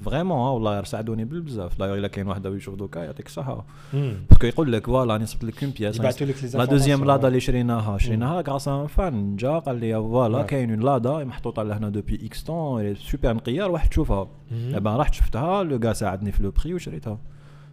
فريمون 0.04 0.38
والله 0.38 0.74
غير 0.74 0.84
ساعدوني 0.84 1.24
بالبزاف. 1.24 1.78
دايوغ 1.78 1.98
إلا 1.98 2.08
كاين 2.08 2.26
واحد 2.26 2.46
يشوف 2.46 2.74
دوكا 2.74 2.98
يعطيك 2.98 3.26
الصحة. 3.26 3.64
باسكو 3.92 4.46
يقول 4.46 4.72
لك 4.72 4.86
فوالا 4.86 5.12
راني 5.12 5.26
صبت 5.26 5.44
لك 5.44 5.64
اون 5.64 5.72
بياس 5.78 5.96
يبعثوا 5.96 6.26
لك 6.26 6.54
لا 6.54 6.64
دوزيام. 6.64 7.04
لادا 7.04 7.28
اللي 7.28 7.40
شريناها. 7.40 7.98
شريناها 7.98 8.40
غراس 8.40 8.68
ان 8.68 8.86
فان 8.86 9.36
جا 9.36 9.58
قال 9.58 9.76
لي 9.76 9.94
فوالا 9.94 10.42
Ouais. 10.42 10.46
كاين 10.46 10.70
اون 10.70 10.80
لادا 10.80 11.24
محطوطة 11.24 11.62
لهنا 11.62 11.88
دوبي 11.88 12.26
إكس 12.26 12.42
طون 12.42 12.94
سوبر 12.94 13.34
نقيه 13.34 13.64
روح 13.64 13.86
تشوفها 13.86 14.28
بان 14.50 14.96
رحت 14.96 15.14
شفتها. 15.14 15.62
لو 15.62 15.78
كا 15.78 15.92
ساعدني 15.92 16.32
في 16.32 16.42
لو 16.42 16.50
بري 16.50 16.74
وشريتها. 16.74 17.18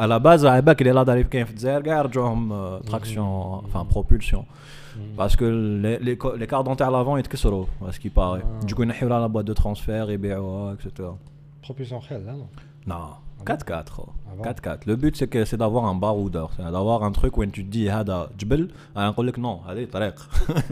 à 0.00 0.06
la 0.06 0.18
base, 0.18 0.46
Aibak, 0.46 0.80
il 0.80 0.86
est 0.86 0.92
là 0.92 1.04
d'arriver 1.04 1.28
quand 1.30 1.38
il 1.38 1.46
fait 1.46 1.52
traction, 2.86 3.56
mm-hmm. 3.56 3.64
enfin 3.66 3.84
propulsion. 3.84 4.46
Mm-hmm. 4.46 5.14
Parce 5.16 5.36
que 5.36 5.44
les, 5.44 5.98
les, 5.98 6.18
les 6.38 6.46
cartes 6.46 6.64
dentaires 6.64 6.88
à 6.88 6.90
l'avant, 6.90 7.18
ils 7.18 7.22
te 7.22 7.28
à 7.86 7.92
ce 7.92 8.00
qui 8.00 8.08
paraît. 8.08 8.42
Ah. 8.42 8.64
Du 8.64 8.74
coup, 8.74 8.82
ils 8.82 8.88
la 9.20 9.28
boîte 9.28 9.46
de 9.46 9.52
transfert, 9.52 10.08
etc. 10.72 11.08
Propulsion 11.60 11.98
réelle, 11.98 12.22
hein, 12.28 12.32
là, 12.32 12.38
non? 12.38 12.48
Non. 12.86 13.10
Ah 13.46 13.54
4-4. 13.56 14.06
4-4. 14.42 14.60
Ah 14.64 14.76
Le 14.86 14.96
but, 14.96 15.16
c'est 15.16 15.28
que 15.28 15.44
c'est 15.44 15.56
d'avoir 15.56 15.84
un 15.84 15.94
baroudeur. 15.94 16.50
C'est 16.56 16.62
d'avoir 16.62 17.04
un 17.04 17.12
truc 17.12 17.36
où 17.36 17.44
tu 17.46 17.64
te 17.64 17.70
dis, 17.70 17.88
Hada, 17.88 18.30
Jbel, 18.38 18.68
à 18.94 19.06
un 19.06 19.12
collègue, 19.12 19.38
non, 19.38 19.60
allez, 19.68 19.86
Tarek. 19.86 20.14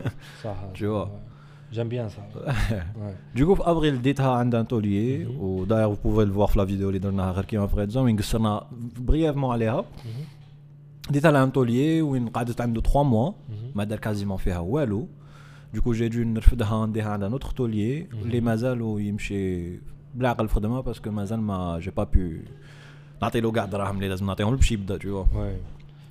tu 0.74 0.86
vois. 0.86 1.10
J'aime 1.70 1.88
bien 1.88 2.08
ça. 2.08 2.22
ouais. 2.46 3.14
Du 3.34 3.44
coup, 3.44 3.56
avril, 3.64 4.00
Dita 4.00 4.34
a 4.34 4.40
un 4.40 4.64
taulier. 4.64 5.26
Mm 5.26 5.30
-hmm. 5.30 5.66
D'ailleurs, 5.66 5.90
vous 5.90 5.96
pouvez 6.06 6.24
le 6.24 6.32
voir 6.32 6.50
la 6.56 6.64
vidéo 6.64 6.90
les 6.90 7.00
derniers 7.00 7.46
qui 7.46 7.58
ont 7.58 7.68
fait 7.68 7.82
exemple. 7.82 8.10
On 8.38 8.44
a 8.44 8.66
brièvement 9.08 9.48
mhm. 9.48 9.54
à 9.54 9.58
l'EHA. 9.60 9.84
Dita 11.10 11.28
a 11.28 11.40
un 11.40 11.50
taulier 11.50 12.02
où 12.02 12.16
il 12.16 12.22
une 12.22 12.30
cadre 12.30 12.72
de 12.78 12.80
3 12.80 13.04
mois. 13.04 13.30
Mhm. 13.48 13.56
Ma 13.74 13.84
mm 13.84 13.98
quasiment 13.98 14.38
fait 14.38 14.52
ah 14.52 14.58
à 14.60 14.62
Wallo. 14.62 15.08
Du 15.72 15.80
coup, 15.82 15.92
j'ai 15.98 16.08
dû 16.08 16.24
me 16.24 16.40
faire 16.40 16.72
un 16.72 17.32
autre 17.36 17.52
taulier. 17.52 18.08
Les 18.32 18.40
mazal 18.40 18.80
oh, 18.80 18.94
où 18.94 18.98
il 18.98 19.12
me 19.12 19.18
chez 19.18 19.80
Blague 20.14 20.40
le 20.40 20.48
Fredema 20.48 20.82
parce 20.82 21.00
que 21.00 21.10
mazal, 21.10 21.40
j'ai 21.80 21.94
pas 22.00 22.06
pu. 22.06 22.44
Naté 23.20 23.40
le 23.40 23.50
garde, 23.50 23.74
les 24.00 24.08
lazim, 24.08 24.26
naté 24.26 24.44
on 24.44 24.52
le 24.52 24.58
pchibda, 24.58 24.96
tu 24.96 25.08
vois. 25.08 25.26
Ouais. 25.34 25.60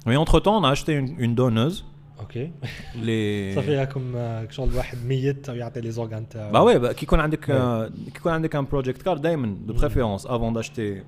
Mais 0.06 0.18
entre 0.18 0.38
temps, 0.44 0.58
on 0.60 0.64
a 0.64 0.72
acheté 0.76 0.92
une, 0.94 1.16
une 1.26 1.36
donneuse. 1.36 1.86
اوكي 2.21 2.51
Les... 2.95 3.55
صافي 3.55 3.77
راكم 3.79 4.17
آه، 4.17 4.47
شغل 4.51 4.75
واحد 4.77 4.99
ميت 5.07 5.51
ويعطي 5.51 5.81
لي 5.81 5.91
زورغان 5.91 6.29
تاعو 6.29 6.53
Bah 6.53 6.69
ouais, 6.69 6.79
bah, 6.83 6.95
qui 6.95 7.07
connaît 7.07 7.23
avec, 7.25 7.41
Ouais. 7.49 7.51
euh, 7.53 7.89
qui 8.15 8.21
connaît 8.23 8.37
avec 8.47 8.55
un 8.55 8.65
project 8.65 9.03
card, 9.03 9.21
Diamond, 9.21 9.55
de 9.69 9.73
préférence, 9.73 10.27
avant 10.27 10.53
d'acheter 10.53 11.03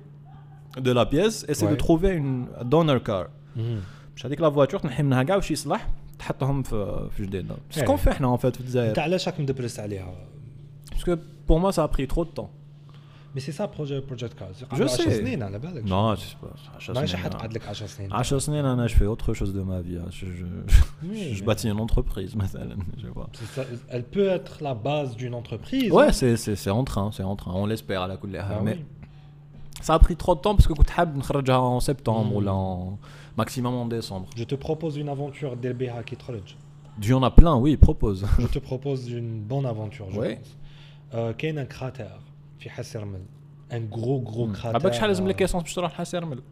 de 0.87 0.91
la 0.99 1.05
pièce, 1.05 1.37
essaie 1.51 1.67
de 1.67 1.71
Ouais. 1.77 1.85
trouver 1.85 2.11
une 2.21 2.45
donor 2.73 2.99
car. 3.07 3.27
مهم. 3.55 3.79
مش 4.15 4.25
هذيك 4.25 4.41
لا 4.41 4.49
فواتور 4.49 4.79
تنحي 4.79 5.03
منها 5.03 5.23
كاع 5.23 5.35
وش 5.35 5.51
يصلح 5.51 5.89
تحطهم 6.19 6.63
في 6.63 7.07
في 7.17 7.23
جديدة. 7.25 7.55
Ouais. 7.55 7.75
سكون 7.75 7.95
في 7.95 8.11
احنا 8.11 8.37
en 8.37 8.39
fait 8.39 8.41
في 8.41 8.47
انت 8.47 8.59
الجزائر. 8.59 8.99
علاش 8.99 9.27
راك 9.27 9.39
مدبرس 9.39 9.79
عليها 9.79 10.13
Parce 10.93 11.03
que 11.03 11.15
pour 11.47 11.59
moi 11.59 11.71
ça 11.71 11.83
a 11.83 11.87
pris 11.87 12.07
trop 12.07 12.25
de 13.29 13.29
temps. 13.29 13.35
مي 13.35 13.41
سي 13.41 13.51
سا 13.51 13.65
بروجي 13.65 13.99
بروجيت 13.99 14.33
كاز 14.33 14.63
Je 14.63 14.73
10 14.73 14.87
sais. 14.87 15.09
سنين 15.09 15.43
على 15.43 15.59
بالك 15.59 15.83
Non, 15.83 16.15
je 16.19 16.23
sais 16.23 16.37
pas. 16.45 16.79
10 16.79 16.93
ماشي 16.93 17.11
سنين. 17.11 17.23
حتقعد 17.23 17.53
لك 17.53 17.67
10 17.67 17.85
سنين 17.85 18.13
10 18.13 18.37
سنين 18.39 18.65
انا 18.65 18.87
je 18.87 18.91
fais 18.91 19.05
autre 19.15 19.33
chose 19.33 19.51
de 19.53 19.61
ma 19.61 19.81
vie. 19.81 19.97
hein. 19.97 20.09
Je, 20.09 20.25
je, 20.25 20.45
Oui, 21.03 21.33
je 21.33 21.43
mais- 21.43 21.47
bâtis 21.47 21.67
une 21.69 21.79
entreprise 21.89 22.35
مثلا. 22.35 22.77
Je 22.97 23.07
vois. 23.07 23.29
C'est 23.33 23.59
ça- 23.61 23.67
Elle 23.95 24.03
peut 24.15 24.29
être 24.39 24.53
la 24.67 24.73
base 24.73 25.15
d'une 25.15 25.33
entreprise. 25.41 25.91
Ouais, 25.91 26.07
hein. 26.07 26.11
c'est 26.19 26.35
c'est 26.43 26.55
c'est 26.63 26.73
en 26.81 26.85
train, 26.91 27.07
c'est 27.15 27.27
en 27.33 27.35
train. 27.41 27.53
On 27.63 27.65
l'espère 27.71 28.01
à 28.01 28.07
la 28.07 28.15
كل 28.17 28.35
Ah 28.37 28.43
حال. 28.47 28.63
Mais 28.63 28.77
oui. 28.77 28.83
Ça 29.87 29.93
a 29.93 29.99
pris 29.99 30.15
trop 30.23 30.33
de 30.37 30.41
temps 30.45 30.55
parce 30.55 30.67
que 30.67 30.73
كنت 30.73 30.89
حاب 30.89 31.17
نخرجها 31.17 31.79
en 31.79 31.81
septembre 31.81 32.31
Mm. 32.31 32.35
ou 32.35 32.41
là 32.41 32.53
en 32.53 32.97
maximum 33.41 33.73
en 33.83 33.85
décembre. 33.97 34.27
Je 34.37 34.43
te 34.43 34.55
propose 34.55 34.97
une 34.97 35.09
aventure 35.09 35.53
دير 35.61 35.73
بها 35.73 36.01
كي 36.01 36.15
تخرج. 36.15 36.55
Il 37.01 37.05
y 37.09 37.13
en 37.13 37.23
a 37.23 37.31
plein, 37.41 37.55
oui, 37.65 37.75
propose. 37.87 38.19
Je 38.39 38.47
te 38.47 38.59
propose 38.59 39.01
une 39.11 39.41
bonne 39.51 39.65
aventure, 39.73 40.07
je 40.11 40.19
Ouais. 40.19 40.35
pense. 40.35 40.51
Euh, 41.15 41.33
كاين 41.33 41.59
un 41.59 41.65
cratère 41.65 42.19
في 42.60 42.70
حسرمل. 42.70 43.22
Un 43.70 43.94
gros 43.94 44.30
gros 44.30 44.58
cratère. 44.58 44.66
عباك 44.66 44.92
شحال 44.92 45.08
لازم 45.08 45.28
لك 45.28 45.42
ايسونس 45.42 45.62
باش 45.62 45.74
تروح 45.74 45.92
حاسرمل 45.92 46.42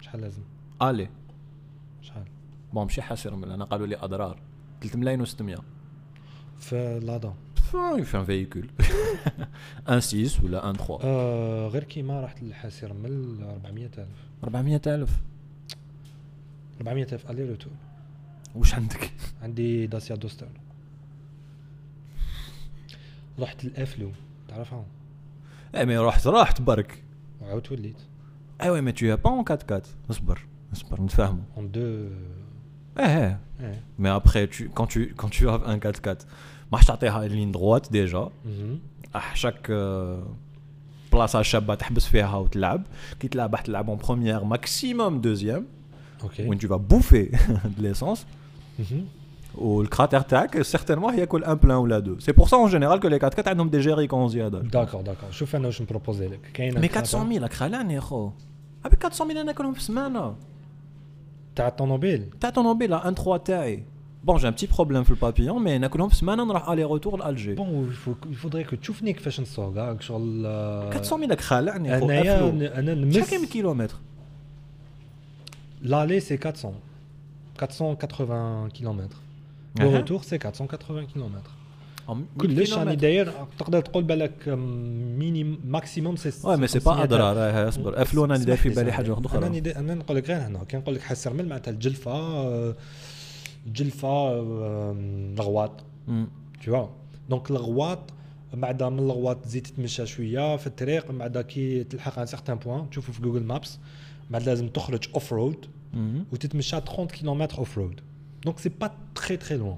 شحال 0.00 0.20
لازم؟ 0.20 0.42
آلي 0.82 1.08
شحال؟ 2.02 2.24
بون 2.72 2.82
ماشي 2.82 3.02
حاسرمل 3.02 3.50
أنا 3.50 3.64
قالوا 3.64 3.86
لي 3.86 3.96
أضرار 3.96 4.40
3 4.80 4.98
ملايين 4.98 5.26
و600 5.26 5.60
في 6.58 7.00
لادا. 7.02 7.34
في 7.54 8.18
ان 8.18 8.24
فييكول 8.24 8.70
ان 9.88 10.00
6 10.00 10.44
ولا 10.44 10.70
ان 10.70 10.74
3 10.74 10.98
آه 11.02 11.68
غير 11.68 11.84
كيما 11.84 12.20
رحت 12.20 12.42
لحسرمل 12.42 13.42
400000 13.42 14.08
400000 14.44 15.20
400000 16.80 17.30
الي 17.30 17.48
روتور. 17.50 17.72
واش 18.54 18.74
عندك 18.74 19.12
عندي 19.42 19.86
داسيا 19.86 20.16
دوستر. 20.16 20.48
رحت 23.38 23.64
الافلو 23.64 24.10
تعرفها 24.53 24.85
اي 25.75 25.85
مي 25.85 25.97
رحت 25.97 26.27
رحت 26.27 26.61
برك 26.61 27.03
وعاود 27.41 27.71
وليت 27.71 27.97
ايوا 28.61 28.81
مي 28.81 28.91
تو 28.91 29.17
با 29.17 29.29
اون 29.29 29.39
4 29.39 29.59
4 29.71 29.81
اصبر 30.09 30.39
اصبر 30.73 31.01
نتفاهموا 31.01 31.43
اون 31.57 31.71
دو 31.71 32.07
ايه 32.99 33.39
ايه 33.59 33.83
Mais 33.99 34.09
après, 34.21 34.47
tu, 34.55 34.69
quand, 34.77 34.87
tu, 34.87 35.13
quand 35.19 35.29
tu 35.29 35.49
as 35.49 35.59
un 35.65 35.77
4x4, 35.77 36.25
ما 36.71 36.77
راح 36.77 36.83
تعطيها 36.83 37.27
ligne 37.27 37.51
droite 37.51 37.91
déjà. 37.91 38.29
مهم. 38.45 38.79
À 39.15 39.35
chaque 39.35 39.69
euh, 39.69 40.27
بلاصة 41.11 41.41
شابة 41.41 41.75
تحبس 41.75 42.05
فيها 42.05 42.35
وتلعب. 42.37 42.83
كي 43.19 43.27
تلعب 43.27 43.51
راح 43.55 43.61
تلعب 43.61 43.99
en 43.99 44.03
première, 44.05 44.45
maximum 44.45 45.21
deuxième, 45.21 45.63
اوكي 46.23 46.49
où 46.49 46.55
tu 46.55 46.67
vas 46.67 46.77
bouffer 46.77 47.31
de 47.77 47.81
l'essence. 47.83 48.25
مهم. 49.55 49.67
والكراتير 49.67 50.21
تاعك 50.21 50.61
certainement 50.63 51.13
ياكل 51.13 51.43
un 51.45 51.57
plein 51.57 51.77
ou 51.77 51.85
la 51.85 52.01
deux. 52.01 52.17
C'est 52.25 52.33
pour 52.33 52.49
ça 52.49 52.57
en 52.57 52.67
général 52.67 52.99
que 52.99 53.07
les 53.07 53.19
4x4 53.19 53.47
عندهم 53.47 53.69
des 53.71 53.81
jerrycans 53.83 54.27
زيادة. 54.27 54.59
داكور 54.61 55.01
داكور 55.01 55.31
شوف 55.31 55.55
انا 55.55 55.65
واش 55.67 55.81
نبروبوزي 55.81 56.27
لك 56.27 56.39
كاين 56.53 56.73
Mais 56.81 56.91
400 56.97 57.39
000 57.39 57.47
خلاني 57.47 57.93
يا 57.93 57.99
خو. 57.99 58.29
avec 58.87 59.03
400 59.05 59.27
000 59.27 59.31
انا 59.31 59.43
ناكلهم 59.43 59.73
في 59.73 59.81
سمانة. 59.81 60.35
تاع 61.55 61.67
الطوموبيل 61.67 62.25
تاع 62.41 62.49
طوموبيل 62.49 62.93
1 62.93 63.13
3 63.19 63.37
تاعي. 63.37 63.83
Bon, 64.27 64.37
j'ai 64.37 64.47
un 64.47 64.51
petit 64.51 64.67
problème 64.77 65.03
في 65.03 65.09
البابيون, 65.11 65.63
mais 65.65 65.69
ناكلهم 65.81 66.09
في 66.09 66.15
سمانة 66.15 66.43
نروح 66.45 66.65
aller 66.69 66.99
retour 66.99 67.15
لألجي. 67.15 67.53
بون 67.55 67.93
il 68.05 68.35
faudrait 68.35 68.71
que 68.71 68.75
تشوفني 68.75 69.13
كيفاش 69.13 69.39
نسوق 69.41 69.77
هاك 69.77 70.01
شغل 70.01 70.43
آه، 70.45 70.91
400 70.91 71.27
000 71.27 71.39
خلعني 71.41 71.99
خو. 71.99 72.05
انايا 72.05 72.35
أفلو. 72.35 72.49
ن- 72.49 72.61
انا 72.61 72.91
شحال 72.95 73.01
نمس 73.17 73.29
كاين 73.29 73.41
من 73.41 73.47
كيلومتر 73.47 73.95
l'allée 75.83 76.19
c'est 76.19 76.37
400 76.37 76.73
480 77.57 78.69
km 78.69 78.99
Retour 79.80 80.24
c'est 80.24 80.38
480 80.38 81.06
km 81.06 81.50
كلش 82.38 82.72
يعني 82.72 82.96
داير 82.96 83.32
تقدر 83.58 83.80
تقول 83.80 84.04
بالك 84.04 84.48
ميني 85.18 85.44
ماكسيموم 85.64 86.16
سي 86.16 86.32
وي 86.44 86.56
مي 86.56 86.66
سي 86.66 86.78
با 86.78 87.02
اضرار 87.02 87.68
اصبر 87.68 88.02
افلون 88.02 88.30
أنا 88.32 88.44
داير 88.44 88.58
في 88.58 88.68
بالي 88.68 88.92
حاجة 88.92 89.18
أنا 89.18 89.26
أخرى 89.26 89.60
أنا 89.76 89.94
نقول 89.94 90.16
لك 90.16 90.28
غير 90.28 90.46
هنا 90.46 90.64
كي 90.64 90.76
نقول 90.76 90.94
لك 90.94 91.00
حسر 91.00 91.32
مل 91.32 91.48
معناتها 91.48 91.70
الجلفه 91.70 92.12
آه، 92.12 92.76
الجلفه 93.66 94.08
آه، 94.08 94.96
الغواط 95.38 95.84
vois 96.66 96.88
دونك 97.30 97.50
الغواط 97.50 97.98
بعد 98.52 98.82
من 98.82 98.98
الغواط 98.98 99.44
تزيد 99.44 99.62
تتمشى 99.62 100.06
شوية 100.06 100.56
في 100.56 100.66
الطريق 100.66 101.10
من 101.10 101.18
بعد 101.18 101.38
كي 101.38 101.84
تلحق 101.84 102.18
ان 102.18 102.26
سيغتان 102.26 102.56
بوان 102.56 102.90
تشوفه 102.90 103.12
في 103.12 103.22
جوجل 103.22 103.42
مابس 103.42 103.78
بعد 104.30 104.42
لازم 104.42 104.68
تخرج 104.68 105.08
اوف 105.14 105.32
رود. 105.32 105.66
وتتمشى 106.32 106.80
30 106.80 107.06
كيلومتر 107.06 107.58
اوف 107.58 107.78
رود 107.78 108.00
دونك 108.45 108.59
سي 108.59 108.69
با 108.69 108.91
تري 109.15 109.37
تري 109.37 109.57
لوان 109.57 109.77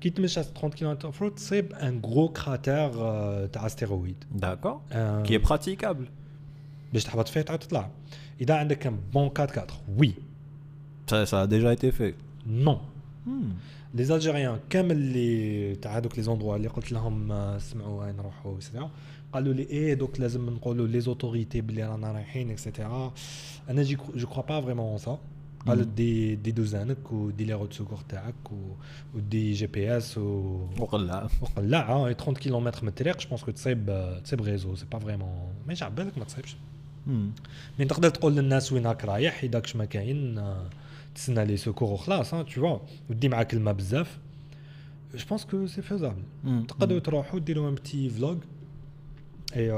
كي 0.00 0.10
تمشى 0.10 0.42
30 0.42 0.70
كيلومتر 0.70 1.06
اوف 1.08 1.22
رود 1.22 1.34
تصيب 1.34 1.72
ان 1.72 2.00
غرو 2.06 2.28
كراتير 2.28 2.74
آه، 3.00 3.46
تاع 3.46 3.66
استيرويد 3.66 4.24
داكور 4.34 4.80
آه، 4.92 5.22
كي 5.22 5.38
براتيكابل 5.38 6.06
باش 6.92 7.04
تهبط 7.04 7.28
فيه 7.28 7.40
تعاود 7.40 7.60
تطلع 7.60 7.90
اذا 8.40 8.54
عندك 8.54 8.86
ان 8.86 8.98
بون 9.12 9.30
4 9.38 9.44
4 9.44 9.66
وي 9.98 10.12
Ça, 11.10 11.26
ça 11.26 11.40
a 11.42 11.46
déjà 11.46 11.72
été 11.72 11.90
fait. 11.92 12.14
نو 12.46 12.78
Hmm. 13.26 13.30
لي 13.94 14.04
زالجيريان 14.04 14.58
كامل 14.70 14.92
اللي 14.92 15.74
تاع 15.76 15.96
هذوك 15.96 16.16
لي 16.16 16.22
زوندروا 16.22 16.56
اللي 16.56 16.68
قلت 16.68 16.92
لهم 16.92 17.32
آه، 17.32 17.58
سمعوا 17.58 18.04
وين 18.04 18.16
نروحوا 18.16 18.56
اكسيتيرا 18.56 18.90
قالوا 19.32 19.52
لي 19.54 19.62
ايه 19.62 19.94
دوك 19.94 20.20
لازم 20.20 20.50
نقولوا 20.50 20.86
لي 20.86 21.00
زوتوريتي 21.00 21.60
بلي 21.60 21.84
رانا 21.84 22.12
رايحين 22.12 22.50
اكسيتيرا 22.50 23.12
انا 23.70 23.82
جي 23.82 23.98
جو 24.14 24.26
كخوا 24.26 24.42
با 24.42 24.60
فريمون 24.60 24.98
سا 24.98 25.10
قالت 25.10 25.20
دي 25.96 26.34
دي 26.36 26.50
دوزانك 26.52 27.12
ودي 27.12 27.44
لي 27.44 27.52
روت 27.54 27.72
سوكور 27.72 27.98
تاعك 28.08 28.52
و- 28.52 28.74
ودي 29.14 29.52
جي 29.52 29.66
بي 29.66 29.96
اس 29.96 30.18
و 30.18 30.22
وقلع 30.80 31.28
وقلع 31.40 31.88
اه 31.88 32.12
30 32.12 32.34
كيلومتر 32.34 32.82
من 32.82 32.88
الطريق 32.88 33.20
جو 33.20 33.28
بونس 33.28 33.44
كو 33.44 33.50
تصيب 33.50 33.90
آه، 33.90 34.18
تصيب 34.18 34.42
غيزو 34.42 34.74
سي 34.76 34.86
با 34.92 34.98
فريمون 34.98 35.52
ماشي 35.66 35.84
على 35.84 35.94
بالك 35.94 36.18
ما 36.18 36.24
تصيبش 36.24 36.56
Hmm. 37.06 37.40
مي 37.78 37.84
تقدر 37.84 38.08
تقول 38.10 38.34
للناس 38.36 38.72
وين 38.72 38.86
راك 38.86 39.04
رايح 39.04 39.42
اذا 39.44 39.60
كش 39.60 39.76
ما 39.76 39.84
كاين 39.84 40.38
آه، 40.38 40.70
تسنى 41.14 41.44
لي 41.44 41.56
سوكور 41.56 41.92
وخلاص 41.92 42.34
ها 42.34 42.42
تو 42.42 42.50
فوا 42.50 42.78
ودي 43.10 43.28
معاك 43.28 43.54
الماء 43.54 43.74
بزاف 43.74 44.18
جو 45.14 45.24
بونس 45.28 45.44
كو 45.44 45.66
سي 45.66 45.82
فيزابل 45.82 46.22
Hmm. 46.44 46.66
تقدروا 46.68 46.98
تروحوا 46.98 47.38
ديروا 47.40 47.68
ان 47.70 47.74
بتي 47.74 48.10
فلوغ 48.10 48.36
اي 49.56 49.72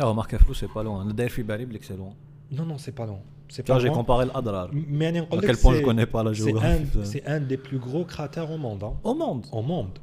Ah, 0.00 0.04
remarque 0.04 0.32
à 0.34 0.38
flou, 0.38 0.54
c'est 0.60 0.72
pas 0.76 0.82
loin. 0.88 1.00
Le 1.08 1.12
Daesh 1.18 1.32
Fibari, 1.36 1.66
c'est 1.82 1.96
loin. 1.98 2.14
نو 2.52 2.64
نو 2.64 2.78
سي 2.78 2.90
با 2.90 3.04
لون 3.04 3.20
سي 3.20 3.22
Tu 3.22 3.35
vois, 3.35 3.35
j'ai 3.50 3.90
comparé 3.90 4.24
l'Adrar. 4.26 4.74
مي 4.74 5.04
يعني 5.04 5.20
نقول 5.20 5.40
À 5.40 5.44
لك 5.44 5.50
quel 5.56 5.58
point 5.60 5.72
je 5.74 5.76
سي- 5.78 5.84
connais 5.84 6.06
pas 6.06 6.22
la 6.24 6.32
سي 6.32 6.52
géographie. 6.52 6.96
ان 6.96 7.04
سي 7.04 7.18
ان 7.18 7.48
دي 7.48 7.56
بلو 7.56 7.80
غرو 7.80 8.04
كراتير 8.06 8.48
او 8.48 8.56
موند 8.56 8.82
Au 8.84 9.14
monde. 9.14 9.52
او 9.52 9.62
موند 9.62 9.98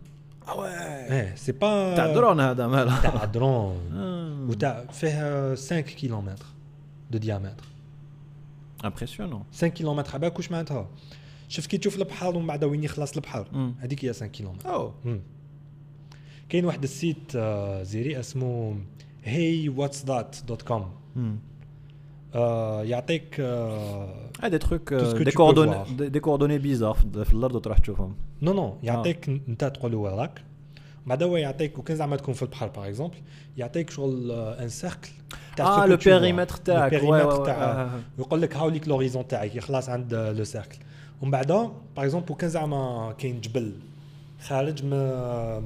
Ah 0.46 0.52
ouais. 0.52 1.12
ايه 1.12 1.36
سي 1.36 1.52
با 1.52 1.96
تاع 1.96 2.14
درون 2.14 2.40
هذا 2.40 2.68
مالا. 2.68 3.00
تاع 3.02 3.26
درون 3.26 3.78
Ah. 3.92 4.50
وتاع 4.52 4.86
فيه 4.92 5.56
5 5.56 5.80
كيلومتر 5.82 6.46
دو 7.12 7.18
ديامتر 7.18 7.64
Impressionnant. 8.84 9.44
5 9.54 9.68
كيلومتر 9.68 10.10
على 10.12 10.20
بالك 10.20 10.36
واش 10.38 10.52
معناتها 10.52 10.88
شفت 11.50 11.70
كي 11.70 11.78
تشوف 11.78 11.98
البحر 11.98 12.36
ومن 12.36 12.48
بعد 12.48 12.64
وين 12.64 12.84
يخلص 12.84 13.14
البحر 13.16 13.48
مم. 13.54 13.76
هذيك 13.80 14.06
هي 14.06 14.14
5 14.14 14.28
كيلومتر 14.28 14.70
Oh. 14.70 15.06
مم. 15.08 15.20
كاين 16.50 16.66
واحد 16.66 16.84
السيت 16.84 17.36
آه، 17.36 17.84
زيري 17.84 18.20
اسمه 18.20 18.78
هي 19.24 19.70
واتس 19.70 20.06
ذات 20.06 20.36
دوت 20.48 20.62
كوم 20.62 20.86
Hmm. 21.16 21.20
يعطيك 22.84 23.36
آه، 23.40 24.10
Ah, 24.42 24.50
des 24.50 24.60
trucs, 24.60 24.90
Tout 24.90 25.00
ce 25.00 25.16
euh, 25.16 25.20
que 25.20 25.24
des, 25.24 25.32
tu 25.32 25.38
peux 25.38 25.44
coordonnées, 25.44 25.76
voir. 25.76 25.88
des, 26.00 26.10
des 26.10 26.22
coordonnées 26.22 26.60
bizarres 26.60 26.94
في 26.98 27.26
في 27.26 27.34
الارض 27.34 27.56
وتروح 27.56 27.78
تشوفهم. 27.78 28.16
نو 28.42 28.54
نو 28.54 28.76
يعطيك 28.84 29.30
انت 29.50 29.64
تقول 29.64 29.92
له 29.92 29.98
وين 29.98 30.14
راك 30.14 30.42
بعد 31.06 31.24
هو 31.24 31.38
يعطيك 31.38 31.78
وكان 31.80 31.98
زعما 31.98 32.16
تكون 32.16 32.34
في 32.34 32.42
البحر 32.42 32.68
باغ 32.68 32.88
اكزومبل 32.88 33.18
يعطيك 33.58 33.90
شغل 33.90 34.32
ان 34.32 34.70
سيركل 34.70 35.10
Ah, 35.62 35.86
le 35.88 35.98
périmètre 35.98 36.58
تاعك. 36.66 36.92
Ouais, 36.92 37.04
ouais, 37.04 37.40
ouais, 37.42 37.46
تاع 37.46 37.88
ouais. 37.88 38.20
يقول 38.20 38.42
لك 38.42 38.56
هاوليك 38.56 38.88
لوريزون 38.88 39.28
تاعك 39.28 39.56
يخلص 39.56 39.90
عند 39.90 40.14
لو 40.14 40.44
سيركل 40.44 40.78
ومن 41.22 41.32
بعد 41.32 41.48
باغ 41.48 41.68
اكزومبل 41.98 42.32
وكان 42.32 42.50
زعما 42.50 43.14
كاين 43.18 43.42
جبل 43.42 43.74
خارج 44.48 44.84
من 44.86 45.00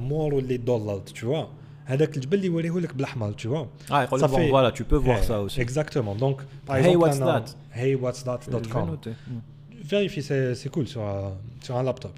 مور 0.07 0.39
اللي 0.39 0.57
دولارد 0.57 1.09
tu 1.09 1.21
vois 1.25 1.45
هذاك 1.88 2.16
الجبل 2.16 2.36
اللي 2.36 2.46
يوريه 2.46 2.80
لك 2.80 2.94
بالاحمر 2.94 3.32
تو 3.32 3.66
آه 3.90 4.02
يقول 4.02 4.20
لك 4.20 4.26
فوالا 4.26 4.70
تو 4.70 4.84
بو 4.84 5.00
فوار 5.00 5.22
سا 5.22 5.36
اوسي 5.36 5.62
اكزاكتومون 5.62 6.16
دونك 6.16 6.36
هاي 6.70 6.96
واتس 6.96 7.16
ذات 7.16 7.50
هاي 7.72 7.94
واتس 7.94 8.24
ذات 8.24 8.50
دوت 8.50 8.66
كوم 8.66 8.98
فيريفي 9.84 10.54
سي 10.54 10.68
كول 10.68 10.88
سو 10.88 11.30
سو 11.62 11.80
ان 11.80 11.84
لابتوب 11.84 12.10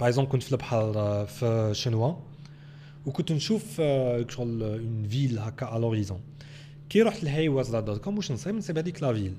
باغ 0.00 0.08
اكزومبل 0.08 0.30
كنت 0.30 0.42
في 0.42 0.52
البحر 0.52 0.92
euh, 0.92 1.28
في 1.28 1.70
شنوا 1.74 2.14
وكنت 3.06 3.32
نشوف 3.32 3.76
euh, 3.76 4.30
شغل 4.30 4.62
اون 4.62 5.08
فيل 5.08 5.38
هكا 5.38 5.66
على 5.66 5.80
لوريزون 5.80 6.20
كي 6.88 7.02
رحت 7.02 7.24
لهاي 7.24 7.48
واتس 7.48 7.70
ذات 7.70 7.84
دوت 7.84 8.00
كوم 8.00 8.16
واش 8.16 8.32
نصيب؟ 8.32 8.54
نصيب 8.54 8.78
هذيك 8.78 9.02
لا 9.02 9.12
فيل 9.12 9.34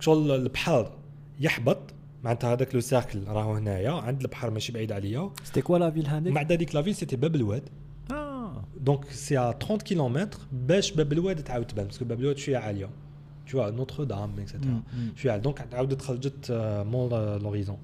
شغل 0.00 0.30
البحر 0.30 0.92
يحبط 1.40 1.78
معناتها 2.24 2.52
هذاك 2.52 2.74
لو 2.74 2.80
سيركل 2.80 3.24
راهو 3.28 3.54
هنايا 3.54 3.90
عند 3.90 4.20
البحر 4.20 4.50
ماشي 4.50 4.72
بعيد 4.72 4.92
عليا. 4.92 5.30
سيتي 5.44 5.62
كوا 5.62 5.78
لا 5.78 5.90
فيل 5.90 6.06
هذيك؟ 6.06 6.32
بعد 6.32 6.52
هذيك 6.52 6.74
لا 6.74 6.82
فيل 6.82 6.94
سيتي 6.94 7.16
باب 7.16 7.34
الواد. 7.34 7.68
Ah. 8.77 8.79
دونك 8.85 9.05
سي 9.11 9.37
ا 9.37 9.51
30 9.51 9.77
كيلومتر 9.77 10.39
باش 10.51 10.91
باب 10.91 11.13
الواد 11.13 11.43
تعاود 11.43 11.65
تبان 11.67 11.85
باسكو 11.85 12.05
باب 12.05 12.19
الواد 12.19 12.37
شويه 12.37 12.57
عاليه 12.57 12.89
تو 13.51 13.69
نوتر 13.69 14.03
دام 14.03 14.39
اكسيتيرا 14.39 14.71
مم، 14.71 14.83
مم. 14.97 15.11
شويه 15.15 15.31
عالية. 15.31 15.43
دونك 15.43 15.73
عاودت 15.73 16.01
خرجت 16.01 16.51
آه، 16.51 16.83
مور 16.83 17.37
لوريزون 17.39 17.77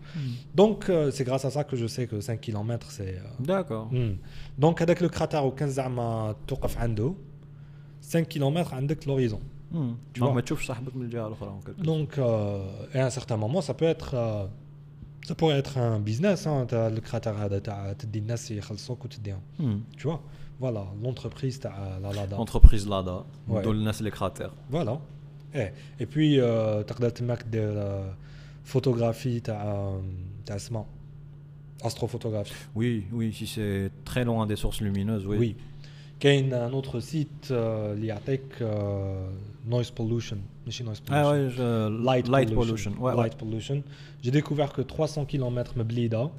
دونك 0.56 1.10
سي 1.10 1.24
غراس 1.24 1.46
ا 1.46 1.50
سا 1.50 1.62
كو 1.62 1.76
جو 1.76 1.88
سي 1.88 2.06
كو 2.06 2.16
5 2.16 2.36
كيلومتر 2.36 2.88
سي 2.90 3.20
D'accord. 3.48 3.96
دونك 4.58 4.82
هذاك 4.82 5.04
لو 5.04 5.10
كراتير 5.10 5.44
وكان 5.44 5.70
زعما 5.70 6.36
توقف 6.48 6.78
عنده 6.78 7.14
5 8.04 8.20
كيلومتر 8.20 8.76
عندك 8.76 9.08
لوريزون 9.08 9.42
Hmm. 9.72 9.94
Tu 10.16 10.20
Donc 10.22 10.24
vois. 10.30 10.34
ما 10.36 10.42
تشوفش 10.42 10.68
صاحبك 10.68 10.96
من 10.96 11.02
الجهه 11.06 11.28
الاخرى 11.28 11.50
en 11.50 11.66
quelque 11.66 11.80
sorte. 11.80 11.86
دونك 11.86 12.20
اي 12.20 13.04
ان 13.06 13.10
سيغتان 13.10 13.40
مومون 13.40 13.62
سا 13.62 13.74
بو 13.74 13.86
اتر 13.86 14.10
سا 15.26 15.34
بو 15.40 15.52
اتر 15.52 15.96
ان 15.96 16.04
بيزنس 16.04 16.44
تاع 16.44 16.88
الكراتير 16.88 17.34
هذا 17.34 17.60
تاع 17.60 17.94
تدي 17.94 18.20
الناس 18.20 18.52
يخلصوك 18.52 19.06
وتديهم 19.06 19.40
Hmm. 19.60 20.00
tu 20.02 20.04
vois 20.08 20.20
voilà, 20.61 20.87
l'entreprise 21.03 21.61
la 21.63 22.13
LADA. 22.13 22.37
L'entreprise 22.37 22.89
LADA, 22.89 23.25
ouais. 23.49 23.63
les 24.01 24.11
cratères. 24.11 24.53
Voilà. 24.71 25.01
Et, 25.55 25.69
et 26.01 26.07
puis, 26.07 26.41
euh, 26.41 26.83
tu 26.85 26.93
as 26.93 27.11
de 27.11 27.59
la 27.59 28.03
photographie, 28.65 29.43
tu 29.43 29.51
euh, 29.51 29.99
as 30.49 30.71
astrophotographie. 31.83 32.55
Oui, 32.75 33.05
oui, 33.13 33.33
si 33.33 33.47
c'est 33.47 33.91
très 34.05 34.25
loin 34.25 34.47
des 34.47 34.57
sources 34.57 34.81
lumineuses, 34.81 35.27
oui. 35.27 35.37
Oui. 35.39 35.57
Il 36.23 36.49
y 36.49 36.55
a 36.55 36.65
un 36.65 36.73
autre 36.73 37.01
site, 37.01 37.49
euh, 37.51 37.95
l'IATEC, 37.95 38.43
euh, 38.63 39.29
Noise 39.67 39.91
Pollution. 39.91 40.39
Noise 40.65 41.01
pollution. 41.01 41.03
Ah, 41.11 41.33
ouais. 41.33 41.51
Light, 41.91 42.55
Pollution. 42.55 42.93
pollution. 42.93 43.15
Light 43.15 43.37
Pollution. 43.37 43.83
J'ai 44.23 44.31
découvert 44.31 44.73
que 44.73 44.81
300 44.81 45.27
km 45.27 45.77
me 45.77 45.85
blida. 45.85 46.31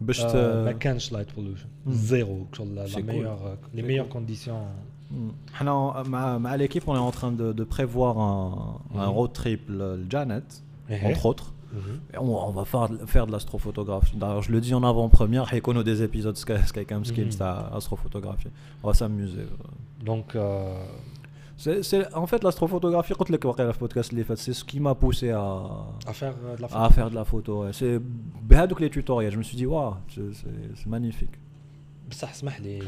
باش 0.00 0.20
آه، 0.20 0.62
ت- 0.62 0.64
ما 0.66 0.72
كانش 0.72 1.12
لايت 1.12 1.34
بولوشن 1.36 1.66
مم. 1.86 1.92
زيرو 1.92 2.46
شغل 2.52 2.74
لا 2.74 2.86
C'est 2.86 2.90
cool. 2.90 2.98
ميور 3.04 3.56
لي 3.74 3.82
C'est 3.82 3.84
ميور 3.84 4.06
cool. 4.06 4.08
كونديسيون 4.12 4.66
Hmm. 5.12 5.54
حنا 5.54 6.02
مع 6.02 6.38
مع 6.38 6.56
l'équipe 6.58 6.86
on 6.86 6.94
est 6.94 7.12
en 7.12 7.16
train 7.18 7.32
de, 7.40 7.52
de 7.60 7.64
prévoir 7.64 8.14
un, 8.18 8.80
un 8.94 9.06
Mhm. 9.08 9.14
road 9.16 9.32
trip 9.32 9.60
le, 9.68 9.96
le 9.96 10.06
Janet 10.10 10.48
Eh 10.90 11.06
entre 11.10 11.26
autres 11.26 11.48
Et 12.14 12.18
on, 12.18 12.30
on 12.48 12.52
va 12.60 12.64
faire, 12.72 12.86
faire 13.14 13.26
de 13.28 13.32
l'astrophotographie. 13.34 14.16
D'ailleurs, 14.22 14.42
je 14.48 14.52
le 14.56 14.60
dis 14.66 14.74
en 14.80 14.84
avant-première, 14.92 15.44
il 15.52 15.62
des 15.90 15.98
épisodes 16.08 16.36
Sky- 16.44 16.66
Skycam 16.70 17.02
Skills 17.10 17.36
Mhm. 17.40 17.46
à 17.48 17.52
astrophotographie. 17.78 18.50
On 18.82 18.86
va 18.90 18.94
s'amuser. 19.00 19.46
دونك 20.06 20.32
C'est, 20.36 20.76
c'est- 21.88 22.14
en 22.22 22.26
fait, 22.30 22.40
l'astrophotographie, 22.46 23.14
quand 23.18 23.28
le 23.34 23.38
le 23.70 23.72
podcast, 23.82 24.08
les 24.12 24.24
fait, 24.28 24.36
c'est 24.44 24.52
ce 24.60 24.64
qui 24.64 24.78
m'a 24.86 24.94
poussé 25.02 25.30
à, 25.30 25.44
افير 26.06 26.34
لا 26.60 26.68
à 26.88 26.90
faire 26.92 27.10
de 27.10 27.14
la 27.14 27.24
photo. 27.24 27.52
ouais. 27.64 27.72
C'est 27.72 28.00
بهذوك 28.48 28.80
les 28.80 28.90
tutoriels. 28.90 29.32
Je 29.32 29.38
me 29.38 29.42
suis 29.42 29.56
dit, 29.56 29.66
waouh, 29.66 29.94
c'est, 30.14 30.32
c'est- 30.34 30.70
c'est 30.78 30.86
magnifique. 30.96 31.36
بصح 32.10 32.30
اسمح 32.30 32.60
لي 32.60 32.82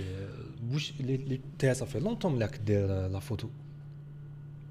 واش 0.73 0.93
لي 1.01 1.17
لي 1.17 1.41
تي 1.59 1.75
صافي 1.75 1.99
لونتون 2.01 2.35
ملاك 2.35 2.57
دير 2.67 2.87
لا 3.09 3.19
فوتو 3.19 3.49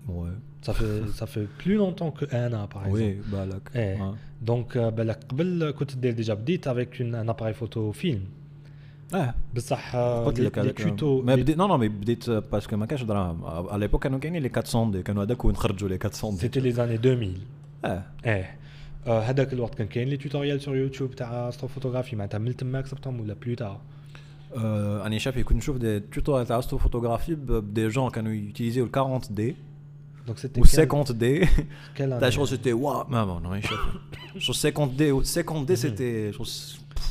Ouais. 0.10 0.36
Ça 0.68 0.74
fait, 0.80 1.00
ça 1.20 1.26
fait 1.34 1.48
plus 1.62 1.76
longtemps 1.84 2.12
que 2.18 2.26
un 2.44 2.52
an, 2.60 2.66
par 2.74 2.82
exemple. 2.88 3.04
Oui, 3.04 3.22
bah, 3.32 3.46
là, 3.52 3.58
Eh. 3.76 3.96
ouais. 4.02 4.16
Donc, 4.50 4.76
euh, 4.76 4.90
بالك 4.90 5.20
قبل 5.30 5.72
كنت 5.72 5.96
دير 5.96 6.14
ديجا 6.14 6.34
بديت 6.34 6.68
avec 6.68 7.00
une, 7.00 7.16
un 7.16 7.28
appareil 7.34 7.54
photo 7.54 7.92
film. 7.94 8.22
Ouais. 9.14 9.18
بصح 9.56 9.96
آه، 9.96 10.26
قلت 10.26 10.38
les, 10.38 10.42
لك 10.42 10.56
les 10.56 10.60
هذاك 10.60 10.82
tutos 10.82 11.04
ما 11.04 11.36
les- 11.36 11.40
بديت 11.40 11.58
نو 11.58 11.68
نو 11.68 11.78
مي 11.78 11.88
بديت 11.88 12.30
باسكو 12.30 12.78
ما 12.78 12.86
كانش 12.86 13.04
دراهم 13.04 13.46
على 13.46 13.80
ليبوك 13.80 14.04
كانوا 14.04 14.20
كاينين 14.20 14.42
لي 14.44 14.50
400 14.58 14.92
دي 14.92 15.04
كانوا 15.04 15.24
هذاك 15.24 15.46
ونخرجوا 15.46 15.90
لي 15.90 16.00
400 16.06 16.38
دي 16.40 16.48
c'était 16.50 16.64
les 16.64 16.78
années 16.78 17.06
2000. 17.06 17.40
اه 17.86 18.04
ايه 18.26 18.58
آه، 19.08 19.20
هذاك 19.22 19.54
الوقت 19.54 19.76
كان 19.76 19.88
كاين 19.88 20.08
لي 20.08 20.18
توتوريال 20.18 20.62
سور 20.62 20.76
يوتيوب 20.78 21.16
تاع 21.16 21.50
استروفوتوغرافي 21.50 22.16
معناتها 22.16 22.38
من 22.38 22.56
تماك 22.56 22.86
سبتهم 22.88 23.20
ولا 23.20 23.34
بلو 23.34 23.56
تار 23.56 23.82
Euh, 24.54 24.56
راني 24.56 25.20
شايف 25.20 25.40
كنت 25.40 25.58
نشوف 25.58 25.78
دي 25.78 26.00
توتوريال 26.00 26.48
تاع 26.48 26.60
استروفوتوغرافي 26.60 27.36
بدي 27.36 27.88
جون 27.88 28.10
كانوا 28.10 28.32
يوتيليزيو 28.32 28.86
ال 28.86 28.90
40 28.98 29.22
دي 29.30 29.56
دونك 30.28 30.38
سيتي 30.38 30.62
و 30.62 30.64
50 30.64 31.18
دي 31.18 31.46
quelle 31.46 31.50
تاع 31.98 32.20
année 32.30 32.34
شغل 32.34 32.48
سيتي 32.48 32.74
واو 32.74 33.08
ما 33.10 33.26
ما 33.26 33.50
راني 33.50 33.62
شايف 33.62 33.80
شغل 34.38 34.74
50 34.74 34.96
دي 34.98 35.12
50 35.44 35.66
دي 35.66 35.76
سيتي 35.76 36.32
شغل 36.32 36.48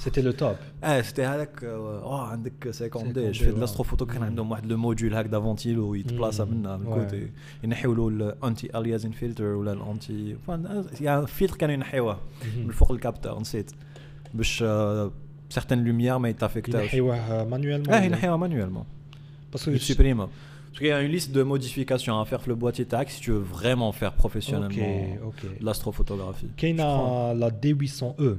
C'était 0.05 0.23
le 0.23 0.33
top. 0.43 0.57
اه 0.85 1.01
سيتي 1.03 1.25
هذاك 1.25 1.65
اه 1.65 2.27
عندك 2.27 2.53
50 2.65 3.12
دي 3.12 3.21
50 3.21 3.33
جو 3.33 3.45
في 3.45 3.53
دي، 3.53 3.61
لاستروفوتو 3.61 4.07
كان 4.07 4.17
مم. 4.19 4.25
عندهم 4.25 4.51
واحد 4.51 4.67
لو 4.67 4.77
موديول 4.77 5.15
هكذا 5.15 5.41
فونتيلو 5.41 5.95
يتبلاصا 5.95 6.45
مم. 6.45 6.51
منها 6.55 6.77
من 6.77 6.87
Ouais. 6.87 6.95
كوتي 6.95 7.31
ينحيو 7.65 7.95
له 7.95 8.09
الانتي 8.09 8.79
اليازين 8.79 9.11
فلتر 9.12 9.45
ولا 9.45 9.73
الانتي 9.73 10.37
يعني 11.01 11.27
فيلتر 11.27 11.57
كانوا 11.57 11.75
ينحيوه 11.75 12.21
من 12.57 12.71
فوق 12.71 12.93
الكابتور 12.93 13.41
نسيت 13.41 13.71
باش 14.35 14.65
سيغتان 15.51 15.85
لوميير 15.85 16.19
ما 16.19 16.29
يتافيكتاوش 16.29 16.83
ينحيوه 16.85 17.45
مانويلمون 17.45 17.91
اه 17.91 18.03
ينحيوها 18.03 18.37
مانويلمون 18.37 18.85
باسكو 19.53 19.71
يسوبريمو 19.71 20.29
Parce 20.77 20.79
qu'il 20.79 20.87
y 20.87 20.93
a 20.93 21.03
une 21.03 21.12
liste 21.12 21.33
de 21.33 21.43
modifications 21.43 22.19
à 22.21 22.25
faire 22.25 22.41
sur 22.41 22.49
le 22.49 22.55
boîtier 22.55 22.87
TAC 22.87 23.11
si 23.11 23.21
tu 23.21 23.31
veux 23.31 23.45
vraiment 23.59 23.93
faire 23.93 24.12
professionnellement 24.23 25.19
اوكي 25.19 25.19
اوكي 25.23 25.49
de 25.61 25.65
l'astrophotographie. 25.65 26.47
كاينه 26.57 27.33
لا 27.33 27.49
دي 27.49 27.75
800 27.75 28.15
او 28.21 28.37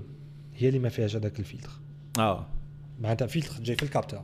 هي 0.55 0.67
اللي 0.67 0.79
ما 0.79 0.89
فيهاش 0.89 1.15
هذاك 1.15 1.39
الفلتر 1.39 1.69
اه 2.19 2.47
معناتها 2.99 3.27
فلتر 3.27 3.63
جاي 3.63 3.75
في 3.75 3.83
الكابتور 3.83 4.21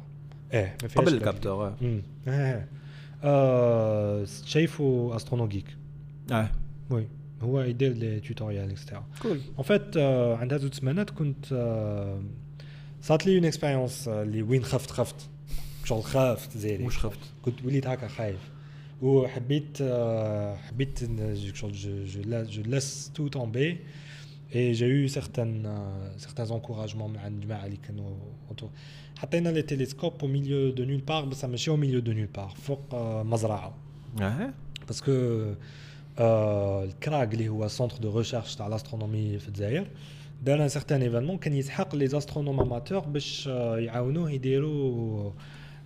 ايه 0.53 0.77
ما 0.81 0.87
فيهاش 0.87 1.05
قبل 1.05 1.07
هذاك 1.09 1.21
الكابتور 1.21 1.67
اه 1.67 1.75
امم 1.81 2.01
اه 2.27 2.65
آه، 3.23 4.25
شايفه 4.45 5.11
استرونوجيك 5.15 5.65
اه 6.31 6.49
وي 6.89 7.07
هو 7.41 7.61
يدير 7.61 7.93
لي 7.93 8.19
توتوريال 8.19 8.71
اكسترا 8.71 9.03
كول 9.21 9.39
ان 9.59 9.63
فيت 9.63 9.97
عندها 10.39 10.57
زوج 10.57 10.73
سمانات 10.73 11.09
كنت 11.09 11.45
آه، 11.53 12.21
صارت 13.01 13.25
لي 13.25 13.35
اون 13.37 13.45
اكسبيريونس 13.45 14.07
اللي 14.07 14.41
وين 14.41 14.63
خفت 14.63 14.91
خفت 14.91 15.29
شغل 15.85 16.03
خافت 16.03 16.57
زيري 16.57 16.83
واش 16.83 16.97
خفت 16.97 17.19
كنت 17.41 17.65
وليت 17.65 17.87
هكا 17.87 18.07
خايف 18.07 18.39
وحبيت 19.01 19.77
آه، 19.81 20.55
حبيت 20.55 21.03
ن- 21.03 21.53
شغل 21.53 21.71
جو 21.71 22.03
جو 22.05 22.21
لا- 22.21 22.43
جو 22.43 22.61
لاس 22.63 23.11
تو 23.15 23.27
تومبي 23.27 23.77
اي 24.55 24.71
جا 24.71 24.87
يو 24.87 25.07
سيغتان 25.07 25.63
سيغتان 26.17 26.47
انكوراجمون 26.51 27.09
من 27.11 27.17
عند 27.17 27.33
الجماعه 27.43 27.65
اللي 27.65 27.77
كانوا 27.87 28.15
autour. 28.51 28.65
حطينا 29.19 29.49
لي 29.49 29.61
تيليسكوب 29.61 30.13
او 30.21 30.27
ميليو 30.27 30.71
دو 30.71 30.83
نول 30.83 30.97
بار 30.97 31.25
بصح 31.25 31.47
ماشي 31.47 31.71
او 31.71 31.75
ميليو 31.77 31.99
دو 31.99 32.11
نول 32.11 32.25
بار 32.25 32.49
فوق 32.61 32.81
آه، 32.93 33.23
مزرعه 33.23 33.73
اه 34.21 34.53
باسكو 34.87 35.11
آه 36.19 36.83
الكراغ 36.83 37.23
اللي 37.23 37.49
هو 37.49 37.67
سونتر 37.67 37.97
دو 37.97 38.17
ريشيرش 38.17 38.55
تاع 38.55 38.67
لاسترونومي 38.67 39.39
في 39.39 39.47
الجزائر 39.47 39.87
دار 40.43 40.63
ان 40.63 40.69
سيغتان 40.69 41.01
ايفينمون 41.01 41.37
كان 41.37 41.53
يسحق 41.53 41.95
لي 41.95 42.07
زاسترونوم 42.07 42.59
اماتور 42.59 42.99
باش 42.99 43.47
آه، 43.47 43.77
يعاونوه 43.79 44.31
يديروا 44.31 45.21
آه 45.27 45.33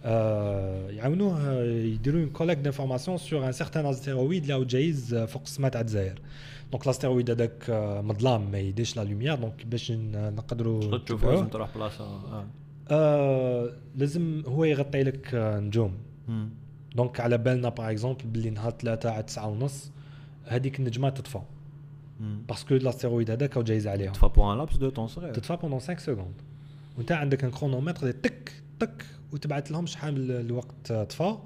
يعاونوه 0.05 1.49
آه، 1.49 1.65
يديروا 1.65 2.21
اون 2.21 2.31
كوليكت 2.31 2.61
دانفورماسيون 2.61 3.17
سور 3.17 3.47
ان 3.47 3.53
سيغتان 3.53 3.87
استيرويد 3.87 4.51
اللي 4.51 4.65
جايز 4.65 5.15
فوق 5.15 5.43
السما 5.43 5.69
تاع 5.69 5.81
الجزائر 5.81 6.21
دونك 6.73 6.87
لاستيرويد 6.87 7.31
هذاك 7.31 7.71
مظلام 8.05 8.51
ما 8.51 8.59
يديش 8.59 8.97
لا 8.97 9.05
لوميير 9.05 9.35
دونك 9.35 9.67
باش 9.67 9.93
نقدروا 10.15 10.81
تقدر 10.81 10.99
تشوف 10.99 11.19
نتبعوه. 11.19 11.35
لازم 11.35 11.49
تروح 11.49 11.75
بلاصه 11.75 12.47
لازم 13.97 14.43
هو 14.47 14.65
يغطي 14.65 15.03
لك 15.03 15.35
آه، 15.35 15.61
نجوم. 15.61 15.93
دونك 16.97 17.21
على 17.21 17.39
بالنا 17.39 17.69
باغ 17.69 17.91
اكزومبل 17.91 18.25
باللي 18.25 18.51
نهار 18.51 18.71
ثلاثة 18.71 19.11
على 19.11 19.23
تسعة 19.23 19.49
ونص 19.49 19.91
هذيك 20.45 20.79
النجمة 20.79 21.09
تطفى. 21.09 21.41
باسكو 22.21 22.75
لاستيرويد 22.75 23.31
هذاك 23.31 23.59
جايز 23.59 23.87
عليهم 23.87 24.13
تفا 24.13 24.27
بور 24.27 24.53
ان 24.53 24.59
لابس 24.59 24.77
دو 24.77 24.91
طون 24.91 25.07
صغير 25.07 25.35
تطفى 25.35 25.57
بوندون 25.57 25.81
5 25.81 25.99
سكوند 25.99 26.35
وانت 26.97 27.13
عندك 27.13 27.45
ان 27.45 27.51
كرونومتر 27.51 28.11
تك 28.11 28.53
تك 28.81 29.05
وتبعت 29.33 29.71
لهم 29.71 29.87
شحال 29.87 30.31
الوقت 30.31 30.93
طفى 30.93 31.37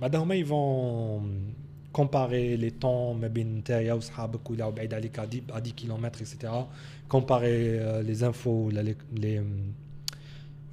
بعدها 0.00 0.22
هما 0.22 0.34
يفون 0.34 1.54
كومباري 1.92 2.56
لي 2.56 2.70
طون 2.70 3.20
ما 3.20 3.26
بين 3.28 3.58
نتايا 3.58 3.92
وصحابك 3.92 4.50
ولا 4.50 4.70
بعيد 4.70 4.94
عليك 4.94 5.18
10 5.18 5.60
كيلومتر 5.76 6.20
اكسيتيرا 6.20 6.68
كومباري 7.08 7.78
لي 8.02 8.14
زانفو 8.14 8.50
ولا 8.50 8.94
لي 9.12 9.44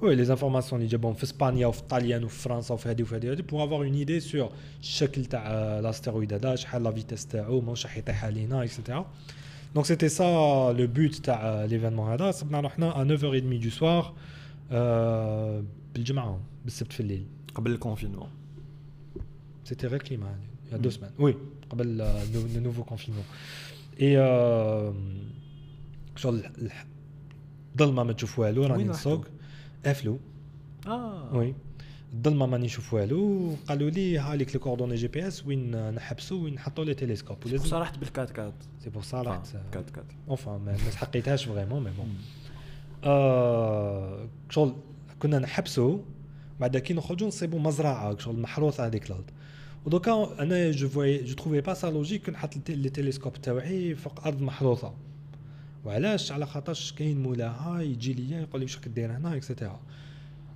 وي 0.00 0.14
لي 0.14 0.24
زانفورماسيون 0.24 0.80
اللي 0.80 0.92
جابهم 0.92 1.14
في 1.14 1.24
إسبانيا 1.24 1.66
وفي 1.66 1.80
الطاليان 1.80 2.24
وفي 2.24 2.38
فرنسا 2.38 2.74
وفي 2.74 2.88
هذه 2.88 3.02
وفي 3.02 3.16
هذه 3.16 3.42
بور 3.42 3.64
افوار 3.64 3.82
اون 3.84 3.94
ايدي 3.94 4.20
سور 4.20 4.50
الشكل 4.80 5.24
تاع 5.24 5.78
لاستيرويد 5.78 6.32
هذا 6.32 6.56
شحال 6.56 6.82
لا 6.82 6.90
فيتيس 6.90 7.26
تاعو 7.26 7.60
ماهوش 7.60 7.86
راح 7.86 7.96
يطيح 7.96 8.24
علينا 8.24 8.62
اكسيتيرا 8.62 9.06
دونك 9.74 9.86
سيتي 9.86 10.08
سا 10.08 10.24
لو 10.78 10.86
بوت 10.86 11.14
تاع 11.14 11.64
ليفينمون 11.64 12.12
هذا. 12.12 12.30
صبنا 12.30 12.60
روحنا 12.60 13.02
ا 13.02 13.04
9h30 13.04 13.62
دو 13.64 13.70
سوار 13.70 14.14
آه، 14.72 15.62
بالجمعة 15.96 16.40
بالسبت 16.64 16.92
في 16.92 17.00
الليل. 17.00 17.26
قبل 17.54 17.70
الكونفينمون 17.70 18.28
سيتي 19.64 19.86
غير 19.86 20.02
كيما 20.02 20.38
يا 20.72 20.76
دو 20.76 20.90
سمان 20.90 21.10
وي 21.18 21.34
قبل 21.70 21.98
لو 22.34 22.60
نوفو 22.60 22.84
كونفينمون 22.84 23.24
اي 24.00 24.18
آه، 24.18 24.94
شغل 26.16 26.42
الظلمه 27.74 28.02
ما 28.02 28.12
تشوف 28.12 28.38
والو 28.38 28.66
راني 28.66 28.84
نسوق 28.84 29.26
قافلو 29.86 30.18
آه 30.86 31.36
وي 31.36 31.54
الظلمه 32.12 32.46
ماني 32.46 32.64
نشوف 32.66 32.94
والو 32.94 33.54
قالوا 33.68 33.90
لي 33.90 34.18
هاليك 34.18 34.52
لي 34.52 34.58
كوردوني 34.58 34.94
جي 34.94 35.08
بي 35.08 35.28
اس 35.28 35.46
وين 35.46 35.94
نحبسوا 35.94 36.44
وين 36.44 36.54
نحطوا 36.54 36.84
لي 36.84 36.94
تيليسكوب. 36.94 37.36
ولازم 37.46 37.64
بصح 37.64 37.76
رحت 37.76 37.98
بالكات 37.98 38.30
كات 38.30 38.54
سي 38.84 38.90
بور 38.90 39.02
سا 39.02 39.22
رحت 39.22 39.56
كات 39.72 39.90
كات 39.90 40.04
اونفا 40.28 40.58
ما 40.58 40.76
سحقيتهاش 40.76 41.44
فريمون 41.44 41.84
مي 41.84 41.90
بون 41.90 42.16
شغل 44.50 44.74
كنا 45.22 45.38
نحبسوا 45.38 45.98
بعد 46.60 46.76
كي 46.76 46.94
نخرجوا 46.94 47.28
نصيبوا 47.28 47.60
مزرعة 47.60 48.18
شغل 48.18 48.40
محروثه 48.40 48.86
هذيك 48.86 49.06
الأرض. 49.06 49.30
ودوكا 49.86 50.42
أنا 50.42 50.70
جو 50.70 50.88
فوي 50.88 51.24
جو 51.24 51.34
تروفي 51.34 51.60
با 51.60 51.74
سا 51.74 51.86
لوجيك 51.86 52.28
نحط 52.30 52.54
تيليسكوب 52.58 53.32
تاوعي 53.32 53.94
فوق 53.94 54.26
أرض 54.26 54.42
محروثه 54.42 54.94
وعلاش؟ 55.84 56.32
على 56.32 56.46
خاطرش 56.46 56.92
كاين 56.92 57.22
مولاها 57.22 57.80
يجي 57.80 58.12
ليا 58.12 58.40
يقول 58.40 58.60
لي 58.60 58.64
واش 58.64 58.76
راك 58.76 58.88
دير 58.88 59.16
هنا 59.16 59.36
اكسيتيرا 59.36 59.80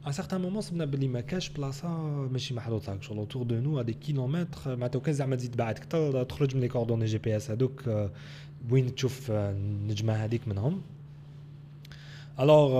ان 0.07 0.13
سارتان 0.13 0.41
مومون 0.41 0.61
صبنا 0.61 0.85
باللي 0.85 1.09
ما 1.09 1.21
كاش 1.21 1.49
بلاصة 1.49 1.89
ماشي 2.27 2.55
محروثه 2.55 3.01
شغل 3.01 3.19
اوتور 3.19 3.43
دو 3.43 3.55
نو 3.55 3.83
دي 3.83 3.93
كيلومتر 3.93 4.77
معناتها 4.77 4.99
كان 4.99 5.15
زعما 5.15 5.37
تزيد 5.37 5.57
بعد 5.57 5.77
أكثر 5.77 6.23
تخرج 6.23 6.55
من 6.55 6.61
لي 6.61 6.69
كوردوني 6.69 7.05
جي 7.05 7.19
بي 7.19 7.37
اس 7.37 7.51
هذوك 7.51 8.11
وين 8.71 8.95
تشوف 8.95 9.31
آه، 9.31 9.51
النجمة 9.53 10.13
هذيك 10.13 10.49
منهم. 10.49 10.83
الوغ 12.41 12.73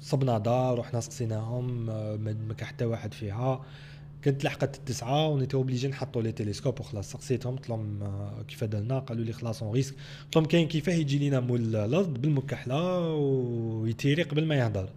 صبنا 0.00 0.38
دار 0.38 0.78
رحنا 0.78 1.00
سقسيناهم 1.00 1.90
آه، 1.90 2.16
ما 2.16 2.54
كان 2.54 2.66
حتى 2.68 2.84
واحد 2.84 3.14
فيها. 3.14 3.64
كانت 4.22 4.44
لحقت 4.44 4.76
التسعة 4.76 5.28
ونيتي 5.28 5.56
اوبليجي 5.56 5.88
نحطوا 5.88 6.22
لي 6.22 6.32
تيليسكوب 6.32 6.80
وخلاص 6.80 7.12
سقسيتهم 7.12 7.56
قلت 7.56 7.68
لهم 7.68 8.02
آه، 8.02 8.42
كيف 8.48 8.64
درنا 8.64 8.98
قالوا 8.98 9.24
لي 9.24 9.32
خلاص 9.32 9.62
اون 9.62 9.72
ريسك 9.72 9.94
قلت 10.24 10.36
لهم 10.36 10.44
كاين 10.44 10.68
كيفاه؟ 10.68 10.92
يجي 10.94 11.18
لينا 11.18 11.40
مول 11.40 11.76
الأرض 11.76 12.14
بالمكحلة 12.14 13.08
ويتيري 13.14 14.22
قبل 14.22 14.46
ما 14.46 14.54
يهضر. 14.54 14.88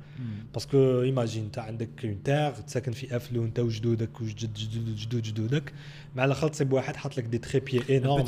باسكو 0.54 1.02
ايماجين 1.02 1.44
انت 1.44 1.60
عندك 1.60 2.06
اون 2.06 2.24
تيغ 2.24 2.52
تساكن 2.52 2.92
في 2.92 3.16
افلو 3.16 3.44
انت 3.46 3.60
وجدودك 3.60 4.22
وجدود 4.22 4.54
جدود 4.54 4.96
جدود 4.96 5.22
جدودك. 5.22 5.74
مع 6.16 6.26
الأخر 6.26 6.48
تصيب 6.48 6.74
واحد 6.74 6.96
حاط 6.96 7.18
لك 7.18 7.24
دي 7.24 7.38
تريبيي 7.38 7.98
انورم 7.98 8.26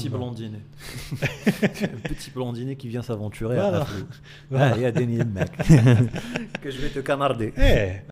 s'aventurer 3.06 3.56
Voilà. 3.56 3.78
à 3.80 3.82
Aflou. 3.82 4.06
Ah, 4.54 4.74
il 4.76 4.82
y 4.82 4.86
a 4.86 4.92
Denis 4.92 5.18
le 5.18 5.26
mec. 5.26 5.52
que 6.62 6.70
je 6.72 6.80
vais 6.82 6.90
te 6.90 7.00
canarder. 7.00 7.52
إيه 7.60 8.06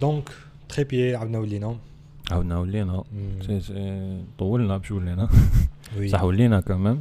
دونك 0.00 0.28
تريبيي 0.72 1.16
عاودنا 1.16 1.38
ولينا. 1.38 1.76
عاودنا 2.30 2.58
ولينا. 2.58 3.04
مم. 3.12 3.42
سي 3.46 3.60
سي 3.60 4.24
طولنا 4.38 4.76
باش 4.76 4.90
ولينا. 4.90 5.28
وي. 5.98 6.08
صح 6.08 6.22
ولينا 6.22 6.60
كمان. 6.60 7.00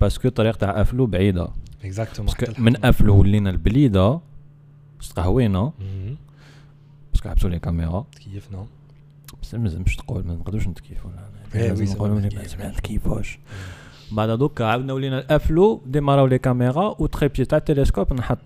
باسكو 0.00 0.28
الطريق 0.28 0.56
تاع 0.56 0.80
افلو 0.80 1.06
بعيده 1.06 1.48
اكزاكتومون 1.84 2.34
من 2.58 2.84
افلو 2.84 3.20
ولينا 3.20 3.50
البليدة 3.50 4.20
استقهوينا 5.00 5.72
باسكو 7.12 7.28
حبسوا 7.28 7.50
لي 7.50 7.58
كاميرا. 7.58 8.06
تكيفنا 8.12 8.66
بس 9.42 9.54
ما 9.54 9.62
لازمش 9.62 9.96
تقول 9.96 10.26
ما 10.26 10.34
نقدروش 10.34 10.68
نتكيفوا. 10.68 11.10
إيه، 11.54 11.72
نقولوا. 11.72 12.20
ما 12.58 12.68
نتكيفوش. 12.68 13.38
بعد 14.12 14.30
دوكا 14.30 14.64
عاودنا 14.64 14.92
ولينا 14.92 15.18
الافلو 15.18 15.82
ديماراو 15.86 16.26
لي 16.26 16.38
كاميرا 16.38 16.94
وتريبي 16.98 17.44
تاع 17.44 17.58
التلسكوب 17.58 18.12
نحط. 18.12 18.38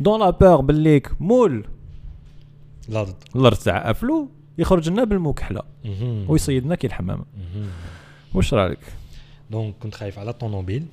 دون 0.00 0.20
لا 0.20 0.30
بور 0.30 0.60
بالليك 0.60 1.12
مول. 1.20 1.64
الأرض. 2.88 3.14
الأرض 3.36 3.56
تاع 3.56 3.90
أفلو 3.90 4.28
يخرج 4.58 4.88
لنا 4.90 5.04
بالمكحلة. 5.04 5.62
ويصيدنا 6.28 6.74
كي 6.74 6.86
الحمامة. 6.86 7.24
واش 8.34 8.54
رايك 8.54 8.78
دونك 9.50 9.74
كنت 9.80 9.94
خايف 9.94 10.18
على 10.18 10.30
الطوموبيل 10.30 10.86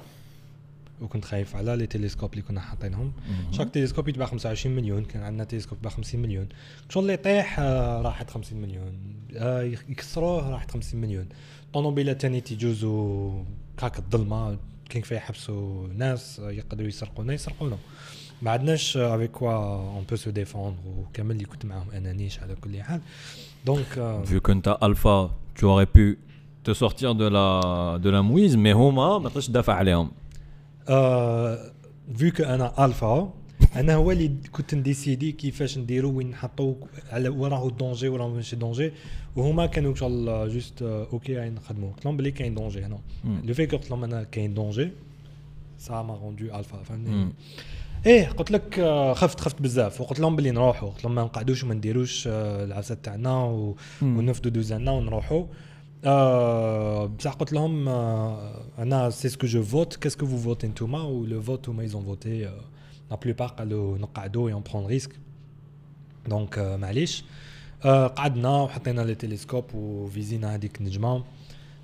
وكنت 1.02 1.26
خايف 1.26 1.56
على 1.56 1.76
لي 1.76 1.88
تيليسكوب 1.88 2.32
اللي 2.32 2.42
كنا 2.42 2.62
حاطينهم. 2.62 3.12
شاك 3.52 3.70
تيليسكوب 3.70 4.08
يتباع 4.08 4.28
25 4.28 4.76
مليون 4.76 5.06
كان 5.06 5.24
عندنا 5.24 5.44
تيليسكوب 5.44 5.78
يتباع 5.78 5.92
50 5.94 6.22
مليون. 6.22 6.48
شغل 6.90 7.04
اللي 7.04 7.14
يطيح 7.14 7.60
آه، 7.60 8.02
راحت 8.02 8.30
50 8.30 8.62
مليون. 8.62 8.94
آه، 9.36 9.62
يكسروه 9.64 10.50
راحت 10.50 10.72
50 10.72 11.02
مليون. 11.02 11.26
طوموبيلات 11.74 12.22
تاني 12.22 12.42
تيجوزوا 12.42 13.44
هاك 13.82 14.00
الظلمة 14.00 14.58
كاين 14.90 15.04
فيها 15.04 15.18
يحبسوا 15.18 15.88
ناس 15.88 16.40
آه، 16.40 16.52
يقدروا 16.52 16.88
يسرقونا 16.88 17.34
يسرقونا. 17.34 17.78
ما 18.43 18.51
عندناش 18.51 18.97
افيك 18.97 19.31
كوا 19.31 19.53
اون 19.95 20.05
بو 20.11 20.17
سو 20.17 20.31
ديفوندر 20.31 20.79
وكامل 20.99 21.31
اللي 21.31 21.45
كنت 21.45 21.65
معاهم 21.65 21.91
انا 21.91 22.13
نيش 22.13 22.41
على 22.41 22.55
كل 22.55 22.83
حال 22.83 23.01
دونك 23.67 23.99
آه، 23.99 24.25
Vu 24.25 24.41
que 24.41 24.53
t'as 24.53 24.79
alpha, 24.87 25.31
tu 25.55 25.65
aurais 25.67 25.87
pu 25.97 26.19
te 26.65 26.73
sortir 26.75 27.15
de 27.15 27.27
la, 27.37 27.99
de 28.05 28.11
la 28.11 28.23
mouise, 28.23 28.57
mais 28.57 28.77
هما 28.77 29.19
ما 29.19 29.29
تقدرش 29.29 29.47
تدافع 29.47 29.75
عليهم. 29.75 30.11
آه، 30.89 31.59
فيو 32.17 32.33
كو 32.33 32.43
انا 32.43 32.85
الفا 32.85 33.33
انا 33.77 33.95
هو 33.95 34.11
اللي 34.11 34.31
كنت 34.53 34.75
نديسيدي 34.75 35.33
كيفاش 35.33 35.79
نديرو 35.79 36.11
وين 36.11 36.31
نحطو 36.31 36.75
على 37.13 37.29
وراه 37.29 37.69
الدونجي 37.69 38.09
وراه 38.09 38.29
ماشي 38.29 38.57
دونجي 38.57 38.93
وهما 39.37 39.67
كانوا 39.67 39.91
ان 39.91 39.97
شاء 39.97 40.09
الله 40.09 40.47
جوست 40.49 40.83
آه، 40.83 41.07
اوكي 41.13 41.39
عين 41.41 41.55
نخدمو 41.55 41.91
قلت 41.91 42.05
لهم 42.05 42.17
بلي 42.17 42.31
كاين 42.31 42.55
دونجي 42.55 42.83
هنا 42.85 42.99
مم. 43.25 43.43
لو 43.45 43.55
فيك 43.55 43.75
قلت 43.75 43.91
لهم 43.91 44.05
انا 44.05 44.23
كاين 44.23 44.55
دونجي 44.55 44.91
سا 45.79 46.03
ما 46.03 46.15
روندو 46.15 46.45
الفا 46.59 46.83
فهمتني 46.83 47.11
مم. 47.15 47.33
إيه 48.06 48.28
قلت 48.30 48.52
لك 48.52 48.80
آه، 48.80 49.14
خفت 49.14 49.40
خفت 49.40 49.62
بزاف. 49.62 50.02
وقلت 50.02 50.20
لهم 50.20 50.36
بلي 50.36 50.52
نروحوا. 50.52 50.90
قلت 50.90 51.04
لهم 51.04 51.16
ما 51.16 51.22
نقعدوش 51.24 51.64
وما 51.64 51.74
نديروش 51.74 52.28
آه، 52.28 52.64
العفسه 52.64 52.96
تاعنا 52.96 53.44
و-. 53.44 53.76
ونفدوا 54.02 54.52
دوزانا 54.52 54.92
ونروحوا. 54.92 55.46
آه 56.06 57.06
بصح 57.06 57.34
قلت 57.34 57.54
لهم 57.54 57.88
آه 57.88 58.62
أنا 58.78 59.10
سي 59.10 59.30
سكو 59.30 59.48
جو 59.48 59.64
فوت 59.64 59.96
كاسكو 59.96 60.26
فو 60.26 60.38
فوتي 60.38 60.68
نتوما 60.68 61.02
ولو 61.02 61.42
فوت 61.42 61.70
هما 61.70 61.82
ايزون 61.82 62.06
فوتي 62.06 62.44
لا 63.12 63.16
بلوبار 63.16 63.48
قالوا 63.48 63.98
نقعدوا 63.98 64.52
اون 64.52 64.64
برون 64.72 64.86
ريسك 64.86 65.20
دونك 66.28 66.60
معليش 66.60 67.24
آه 67.86 68.08
قعدنا 68.08 68.50
وحطينا 68.62 69.02
لي 69.02 69.16
تيليسكوب 69.16 69.66
وفيزينا 69.74 70.56
هذيك 70.56 70.80
النجمه 70.80 71.24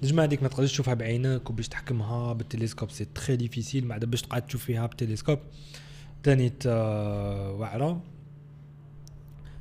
النجمه 0.01 0.24
هذيك 0.24 0.43
ما 0.43 0.49
تقدرش 0.49 0.72
تشوفها 0.72 0.93
بعينك 0.93 1.49
وباش 1.49 1.67
تحكمها 1.67 2.34
بالتليسكوب 2.34 2.91
سي 2.91 3.05
تري 3.15 3.36
ديفيسيل 3.36 3.88
بعد 3.88 4.05
باش 4.05 4.22
تقعد 4.22 4.47
تشوف 4.47 4.63
فيها 4.65 4.86
بالتليسكوب 4.88 5.39
تانيت 5.39 5.80
آه 6.28 7.51
واعره 7.51 8.01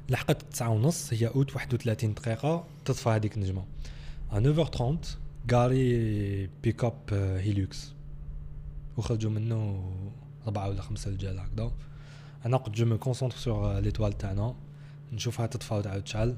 لحقت 0.08 0.42
9 0.42 0.68
ونص 0.68 1.12
هي 1.12 1.26
أوت 1.26 1.56
31 1.56 2.14
دقيقة 2.14 2.64
تطفى 2.84 3.08
هذيك 3.08 3.36
النجمة. 3.36 3.64
À 4.32 4.34
9h30 4.34 5.06
قاري 5.50 6.46
بيك 6.62 6.84
اب 6.84 7.12
هيلوكس 7.12 7.92
وخرجوا 8.96 9.30
منه 9.30 9.90
أربعة 10.46 10.68
ولا 10.68 10.82
خمسة 10.82 11.10
رجال 11.10 11.38
هكذا. 11.38 11.72
أنا 12.46 12.56
قد 12.56 12.72
جو 12.72 12.86
مو 12.86 12.98
كونسونتر 12.98 13.36
سور 13.36 13.78
ليتوال 13.78 14.18
تاعنا. 14.18 14.54
نشوفها 15.12 15.46
تطفى 15.46 15.74
وتعاود 15.74 16.02
تشعل. 16.02 16.36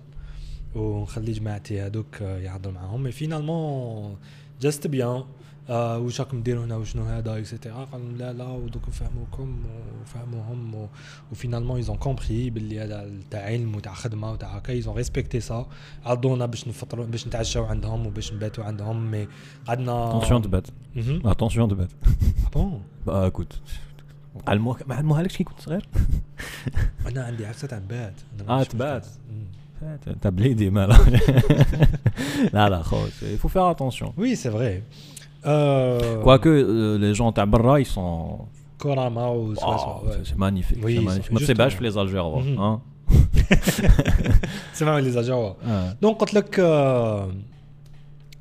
ونخلي 0.75 1.33
جماعتي 1.33 1.81
هذوك 1.81 2.21
يهضر 2.21 2.71
معاهم. 2.71 3.03
مي 3.03 3.13
فينالمون 3.13 4.17
جاست 4.61 4.87
بيان 4.87 5.25
آه 5.69 5.99
واش 5.99 6.21
راكم 6.21 6.43
ديروا 6.43 6.65
هنا؟ 6.65 6.77
وشنو 6.77 7.05
هذا؟ 7.05 7.39
اكسيتيرا 7.39 7.85
قالوا 7.85 8.13
لا 8.13 8.33
لا 8.33 8.45
ودوك 8.45 8.89
نفهموكم 8.89 9.63
وفهموهم 10.03 10.89
وفينالمون 11.33 11.77
ايزون 11.77 11.97
كومبري 11.97 12.51
باللي 12.51 12.81
هذا 12.81 13.11
تاع 13.31 13.41
علم 13.41 13.75
وتاع 13.75 13.95
خدمة 13.95 14.33
وتاع 14.33 14.57
هكا. 14.57 14.73
ايزون 14.73 14.97
ريسبكتي 14.97 15.41
سا 15.41 15.67
عضونا 16.05 16.47
باش 16.47 16.69
نفطروا 16.69 17.07
باش 17.07 17.27
نتعشاو 17.27 17.65
عندهم 17.65 18.07
وباش 18.07 18.33
نباتوا 18.33 18.65
عندهم 18.65 19.11
مي 19.11 19.29
قعدنا 19.67 20.09
اتونسيون 20.09 20.43
تبات. 20.43 20.67
اتونسيون 21.25 21.69
تبات 21.69 21.91
بون 22.55 22.83
كوت 23.31 23.61
علموها 24.49 24.79
ما 24.87 24.95
علموها 24.95 25.23
لكش 25.23 25.37
كي 25.37 25.45
كنت 25.45 25.61
صغير 25.61 25.89
أنا 27.07 27.25
عندي 27.25 27.47
عفسه 27.47 27.69
تاع 27.69 27.79
بات. 27.79 28.15
مش 28.49 28.69
تبات. 28.69 29.07
انت 30.07 30.27
بليدي 30.27 30.71
مالا 30.71 30.97
لا 32.53 32.69
لا 32.69 32.83
خوت 32.83 33.11
il 33.11 33.39
faut 33.45 33.49
faire 33.49 33.77
attention. 33.77 34.19
وي 34.19 34.37
سي 34.37 34.51
فري 34.51 34.83
Euh, 35.45 36.23
Quoique 36.23 36.49
euh, 36.49 36.99
les 36.99 37.15
gens 37.15 37.33
Tabarra, 37.33 37.81
ils 37.81 37.87
sont. 37.87 38.47
Korama. 38.79 39.29
Oh, 39.31 39.55
c'est 40.25 40.37
magnifique. 40.37 40.79
Oui, 40.83 40.97
c'est 40.97 41.05
magnifique. 41.05 41.33
Moi, 41.33 41.41
c'est 41.45 41.55
bâche 41.55 41.81
les 41.81 41.97
Algérois. 41.97 42.43
Hein 42.59 42.81
mhm. 43.09 43.17
c'est 44.73 44.85
vrai 44.85 45.03
les 45.03 45.17
Algérois. 45.17 45.57
Ouais. 45.65 45.71
Donc, 46.01 46.19
quand 46.19 46.33
le. 46.33 46.43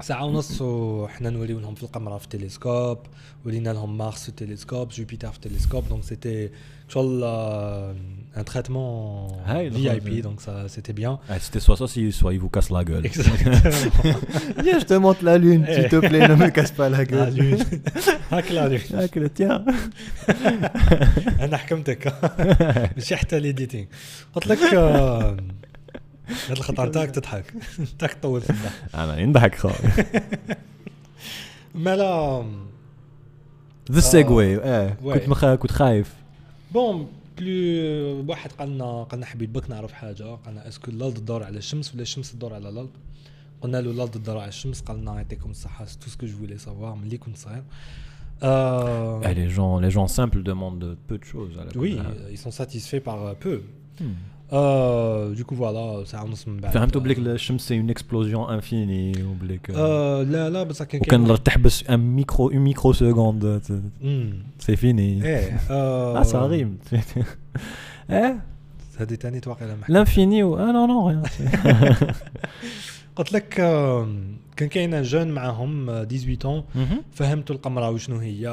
ساعة 0.02 0.24
ونص 0.24 0.60
وحنا 0.62 1.30
نوريو 1.30 1.60
لهم 1.60 1.74
في 1.74 1.82
القمرة 1.82 2.18
في 2.18 2.24
التلسكوب 2.24 2.98
ورينا 3.44 3.70
لهم 3.70 3.98
مارس 3.98 4.22
في 4.22 4.28
التلسكوب 4.28 4.88
جوبيتر 4.88 5.30
في 5.30 5.36
التلسكوب 5.36 5.88
دونك 5.88 6.02
سيتي 6.04 6.50
شغل 6.88 7.24
ان 8.36 8.44
تريتمون 8.44 9.30
هايل، 9.44 9.72
في 9.72 9.78
اي 9.78 9.90
خلاص. 10.00 10.02
بي 10.04 10.20
دونك 10.20 10.40
ça 10.40 10.44
c'était 10.68 10.92
bien 11.00 11.18
Ah, 11.30 11.38
c'était 11.40 11.60
soit 11.66 11.76
ça, 11.76 11.86
si- 11.92 12.12
soit 12.12 12.32
il 12.34 12.40
vous 12.40 12.50
casse 12.56 12.70
la 12.70 12.84
gueule. 12.84 13.06
Exactement. 13.06 13.56
Viens, 14.64 14.78
je 14.82 14.86
te 14.92 14.94
montre 15.04 15.22
la 15.30 15.36
lune, 15.44 15.64
Eh. 15.68 15.74
s'il 15.74 15.88
te 15.94 15.98
plaît, 16.08 16.28
ne 16.28 16.34
me 16.42 16.48
casse 16.58 16.72
pas 16.78 16.88
la 16.94 16.98
لا 16.98 17.04
gueule. 17.04 17.36
لون 17.36 17.58
هاك 18.30 18.52
لا 18.52 18.68
لون 18.68 18.78
Ah, 18.78 19.08
que 19.08 19.18
le 19.24 19.28
tien. 19.38 19.56
انا 21.40 21.56
حكمتك 21.56 22.14
ماشي 22.96 23.16
حتى 23.16 23.40
ليديتينغ 23.40 23.84
قلت 24.34 24.46
لك 24.46 24.58
آه، 26.31 26.51
هاد 26.51 26.57
الخطأ 26.57 26.85
نتاعك 26.85 27.11
تضحك. 27.11 27.53
نتاعك 27.95 28.13
تطول 28.13 28.41
أنا 28.95 29.17
ينضحك 29.19 29.55
خا. 29.55 29.71
مالا 31.75 32.45
ذا 33.91 33.99
سيجوي 33.99 34.57
آه 34.63 34.97
Ouais. 35.03 35.13
كنت 35.13 35.29
مخ... 35.29 35.45
كنت 35.45 35.71
خايف. 35.71 36.13
بون 36.73 37.07
بلو 37.37 38.25
واحد 38.29 38.51
قالنا 38.51 39.03
قالنا 39.03 39.25
حبيت 39.25 39.49
بك 39.49 39.69
نعرف 39.69 39.93
حاجة. 39.93 40.35
قالنا 40.35 40.67
اسكو 40.67 40.91
الأرض 40.91 41.13
تدور 41.13 41.43
على 41.43 41.57
الشمس 41.57 41.93
ولا 41.93 42.01
الشمس 42.01 42.31
تدور 42.31 42.53
على 42.53 42.69
الأرض 42.69 42.89
قلنا 43.61 43.77
له 43.81 43.91
الأرض 43.91 44.11
تدور 44.11 44.37
على 44.37 44.47
الشمس 44.49 44.81
قال 44.81 45.01
لنا 45.01 45.15
يعطيكم 45.15 45.51
الصحه 45.51 45.85
تو 45.85 46.09
سكو 46.09 46.25
جو 46.25 46.37
فولي 46.37 46.57
سافوار 46.57 46.95
ملي 46.95 47.17
كنت 47.17 47.37
صغير 47.37 47.63
آه 48.43 49.21
Eh, 49.23 49.33
les 49.35 49.49
gens 49.57 49.79
les 49.85 49.91
gens 49.97 50.07
simples 50.19 50.41
demandent 50.51 50.79
de 50.85 50.91
peu 51.09 51.17
de 51.17 51.23
choses 51.33 51.53
à 51.59 51.63
la 51.65 51.71
oui 51.81 51.91
ils 52.33 52.41
sont 52.45 52.51
satisfaits 52.61 53.03
par 53.09 53.19
euh, 53.25 53.33
peu. 53.45 53.57
Hmm. 53.99 54.15
آه 54.53 55.33
coup 55.35 55.55
voilà 55.55 56.07
ساعه 56.07 56.23
ونص 56.23 56.47
من 56.47 56.57
بعد 56.57 56.73
فهمتوا 56.73 57.01
بليك 57.01 57.17
الشمس 57.17 57.67
سي 57.67 57.77
اون 57.79 57.89
اكسبلوزيون 57.89 58.53
انفيني 58.53 59.23
وبليك 59.23 59.71
آه 59.71 60.23
لا 60.23 60.49
لا 60.49 60.63
بصح 60.63 60.85
كان 60.85 61.25
الأرض 61.25 61.39
تحبس 61.39 61.83
ان 61.89 61.99
ميكرو 61.99 62.49
اون 62.49 62.57
ميكرو 62.57 62.93
سكوند 62.93 63.61
سي 64.59 64.75
فيني 64.75 65.25
إيه 65.25 65.59
آه 65.69 66.23
ça 66.23 66.51
rime 66.51 66.95
eh 68.11 68.33
هذه 68.97 69.15
تاني 69.15 69.39
توقع 69.39 69.75
non 69.87 70.87
non 70.87 71.07
rien. 71.09 71.29
قلت 73.15 73.33
لك 73.33 73.59
آه، 73.59 74.07
كان 74.55 74.69
كاين 74.69 75.01
جون 75.01 75.27
معاهم 75.27 75.89
آه، 75.89 76.03
18 76.03 76.63
Mhm. 76.75 76.77
فهمتوا 77.11 77.55
القمرة 77.55 77.89
وشنو 77.89 78.17
هي 78.17 78.47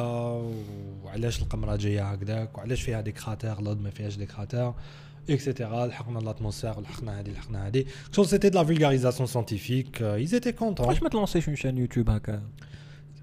وعلاش 1.04 1.42
القمرة 1.42 1.76
جاية 1.76 2.02
هكذاك؟ 2.10 2.58
وعلاش 2.58 2.82
فيها 2.82 3.00
ديك 3.00 3.18
خاطر 3.18 3.58
الأرض 3.58 3.80
ما 3.80 3.90
فيهاش 3.90 4.16
ديك 4.16 4.32
خاطر 4.32 4.74
etc. 5.28 5.68
l'atmosphère, 6.24 6.76
C'était 8.24 8.50
de 8.50 8.54
la 8.54 8.64
vulgarisation 8.64 9.26
scientifique. 9.26 10.00
Euh, 10.00 10.20
ils 10.20 10.34
étaient 10.34 10.52
contents. 10.52 10.84
Pourquoi 10.84 10.94
je 10.94 11.04
me 11.04 11.20
lancer 11.20 11.42
une 11.46 11.56
chaîne 11.56 11.76
YouTube 11.76 12.08
hein, 12.08 12.20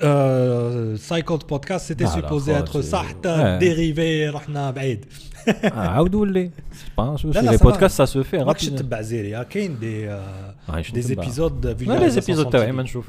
euh, 0.03 0.97
Cycle 0.97 1.37
Podcast, 1.47 1.85
c'était 1.85 2.03
bah, 2.03 2.11
supposé 2.11 2.51
être 2.51 2.81
ça, 2.81 3.03
dérivé, 3.59 4.27
Rahna 4.27 4.73
Baïd. 4.73 5.05
Ah, 5.71 5.95
les 7.51 7.57
podcasts, 7.57 7.95
ça 7.95 8.05
se 8.05 8.21
fait. 8.23 8.43
Moi, 8.43 8.53
je 8.57 8.65
suis 8.65 8.83
basé. 8.83 9.21
Il 9.23 9.29
y 9.29 9.33
a 9.33 9.45
des, 9.45 10.05
euh, 10.07 10.81
des 10.91 11.11
épisodes 11.13 11.65
vulgarisation. 11.73 12.07
Les 12.07 12.17
épisodes, 12.17 12.49
je 12.51 12.99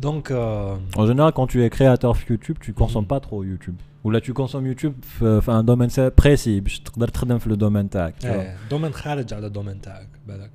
Donc, 0.00 0.30
en 0.30 1.06
général, 1.06 1.32
quand 1.34 1.46
tu 1.46 1.62
es 1.62 1.68
créateur 1.68 2.16
YouTube, 2.28 2.56
tu 2.60 2.70
ne 2.70 2.76
consommes 2.76 3.06
pas 3.06 3.20
trop 3.20 3.44
YouTube 3.44 3.76
Ou 4.07 4.11
là, 4.11 4.19
tu 4.21 4.33
consommes 4.33 4.67
YouTube 4.71 4.93
في 5.01 5.41
في 5.41 5.51
un 5.51 5.63
domaine 5.63 5.89
c'est 5.89 6.23
précis 6.23 6.61
باش 6.61 6.79
تقدر 6.79 7.07
تخدم 7.07 7.37
في 7.37 7.49
le 7.49 7.53
domaine 7.57 7.89
تاعك. 7.91 8.13
tu 8.19 8.25
vois. 8.27 8.69
دومين 8.69 8.93
خارج 8.93 9.33
على 9.33 9.47
الدومين 9.47 9.81
تاعك 9.81 10.07
بالك 10.27 10.49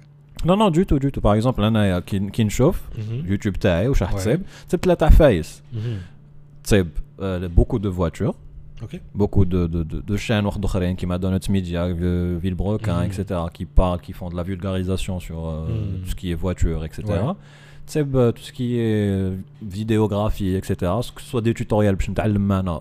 Non 0.47 0.57
non 0.57 0.71
du 0.71 0.85
tout 0.87 0.99
du 1.05 1.11
tout. 1.13 1.21
Par 1.21 1.35
exemple, 1.35 1.61
انا 1.61 1.99
كي 2.01 2.31
كي 2.31 2.45
نشوف 2.45 2.81
مهم. 2.99 3.27
يوتيوب 3.27 3.55
تاعي 3.57 3.89
واش 3.89 4.03
راح 4.03 4.13
Ouais. 4.13 4.17
تصيب 4.17 4.43
تصيب 4.69 4.81
ثلاثة 4.81 5.07
عفايس 5.07 5.63
مهم. 5.75 5.99
تصيب 6.65 6.89
euh, 7.21 7.23
beaucoup 7.61 7.79
de 7.79 7.89
voitures 7.99 8.35
اوكي 8.83 9.01
beaucoup 9.19 9.45
de, 9.45 9.67
de, 9.67 9.83
de, 9.93 10.13
de 10.13 10.17
chaînes 10.17 10.45
واحد 10.47 10.65
اخرين 10.65 10.97
كيما 10.97 11.19
Donuts 11.19 11.51
Media, 11.51 11.85
euh, 11.87 12.39
Villebrequin, 12.45 13.03
Mhm. 13.03 13.11
etc. 13.11 13.41
qui 13.55 13.65
parlent, 13.65 14.01
qui 14.07 14.13
font 14.13 14.31
de 14.31 14.37
la 14.37 14.43
vulgarisation 14.43 15.21
sur 15.21 15.39
euh, 15.49 15.69
Mhm. 15.69 16.03
tout 16.03 16.11
ce 16.11 16.15
qui 16.21 16.31
est 16.33 16.39
voiture, 16.47 16.81
etc. 16.85 17.03
Ouais. 17.09 17.35
C'est 17.93 18.07
euh, 18.15 18.33
tout 18.37 18.45
ce 18.49 18.53
qui 18.59 18.69
est 18.87 19.05
euh, 19.09 19.37
vidéographie, 19.79 20.53
etc. 20.61 20.71
Que 21.15 21.21
ce 21.23 21.29
soit 21.33 21.43
des 21.49 21.55
tutoriels 21.55 21.95
باش 21.97 22.11
نتعلم 22.11 22.53
انا 22.53 22.81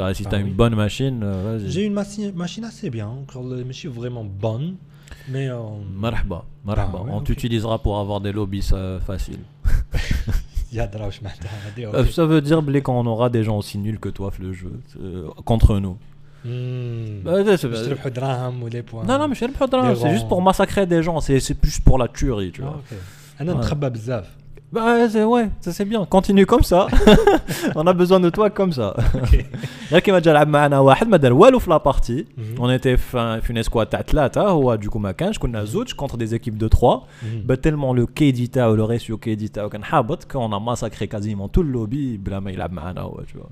As, 0.00 0.14
si 0.14 0.24
ah 0.26 0.30
tu 0.30 0.36
as 0.36 0.38
une 0.38 0.52
bonne 0.52 0.74
machine. 0.74 1.20
Euh, 1.22 1.60
J'ai 1.66 1.84
une 1.84 1.92
machine, 1.92 2.64
assez 2.64 2.90
bien, 2.90 3.08
encore 3.08 3.44
les 3.44 3.88
vraiment 3.88 4.24
bonne. 4.24 4.76
Mais. 5.28 5.48
Euh... 5.48 5.58
Marhaba, 5.94 6.44
marhaba. 6.64 7.00
Ah 7.06 7.10
on 7.12 7.20
t'utilisera 7.20 7.82
pour 7.82 7.98
avoir 7.98 8.20
des 8.20 8.32
lobbies 8.32 8.70
faciles. 9.06 9.40
Euh, 11.94 12.04
ça 12.06 12.26
veut 12.26 12.40
dire 12.40 12.62
quand 12.82 12.98
on 12.98 13.06
aura 13.06 13.30
des 13.30 13.42
gens 13.42 13.56
aussi 13.56 13.78
nuls 13.78 13.98
que 13.98 14.08
toi 14.08 14.30
le 14.38 14.52
jeu 14.52 14.72
euh, 15.00 15.28
contre 15.44 15.78
nous. 15.78 15.96
Hmm. 16.44 17.22
Bah, 17.24 17.42
non 17.42 19.18
non 19.18 19.28
mais 19.28 19.34
c'est 19.34 20.10
juste 20.10 20.28
pour 20.28 20.40
massacrer 20.42 20.86
des 20.86 21.02
gens, 21.02 21.20
c'est 21.20 21.54
plus 21.54 21.80
pour 21.80 21.98
la 21.98 22.08
tuerie, 22.08 22.52
tu 22.52 22.62
ah, 22.62 22.66
vois. 22.66 22.76
Ah, 22.76 22.92
okay. 22.92 24.37
Bah, 24.75 25.07
c'est- 25.13 25.27
ouais, 25.35 25.47
ça 25.65 25.71
c'est 25.77 25.87
bien, 25.93 26.01
continue 26.15 26.47
comme 26.51 26.65
ça. 26.71 26.81
On 27.81 27.85
a 27.91 27.93
besoin 28.01 28.19
de 28.25 28.29
toi 28.37 28.49
comme 28.49 28.71
ça. 28.79 28.87
غير 29.91 29.99
كيما 29.99 30.19
جا 30.19 30.33
لعب 30.33 30.47
معنا 30.47 30.79
واحد 30.79 31.07
ما 31.07 31.17
دار 31.17 31.33
والو 31.33 31.59
في 31.59 31.69
لابارتي 31.69 32.25
Mhm. 32.37 32.59
اون 32.59 32.69
ايتي 32.69 32.97
في 32.97 33.41
في 33.41 33.59
اسكواد 33.59 33.87
تاع 33.87 34.01
ثلاثه 34.01 34.41
هو 34.41 34.75
دوكو 34.75 34.99
ما 34.99 35.11
كانش 35.11 35.37
كنا 35.39 35.63
زوج 35.63 35.93
كونتر 35.93 36.17
دي 36.17 36.25
زيكيب 36.25 36.57
دو 36.57 36.67
3 36.67 37.01
با 37.45 37.55
تيلمون 37.55 37.97
لو 37.99 38.07
كيدي 38.07 38.47
تاعو 38.47 38.75
لو 38.75 38.85
ريسيو 38.85 39.17
كيدي 39.17 39.47
تاعو 39.47 39.69
كان 39.69 39.83
حابط 39.83 40.23
كون 40.31 40.53
ا 40.53 40.57
ماساكري 40.59 41.07
كازيمون 41.07 41.51
تو 41.51 41.61
اللوبي 41.61 42.17
بلا 42.17 42.39
ما 42.39 42.51
يلعب 42.51 42.71
معنا 42.73 43.01
هو 43.01 43.21
tu 43.33 43.37
vois. 43.39 43.49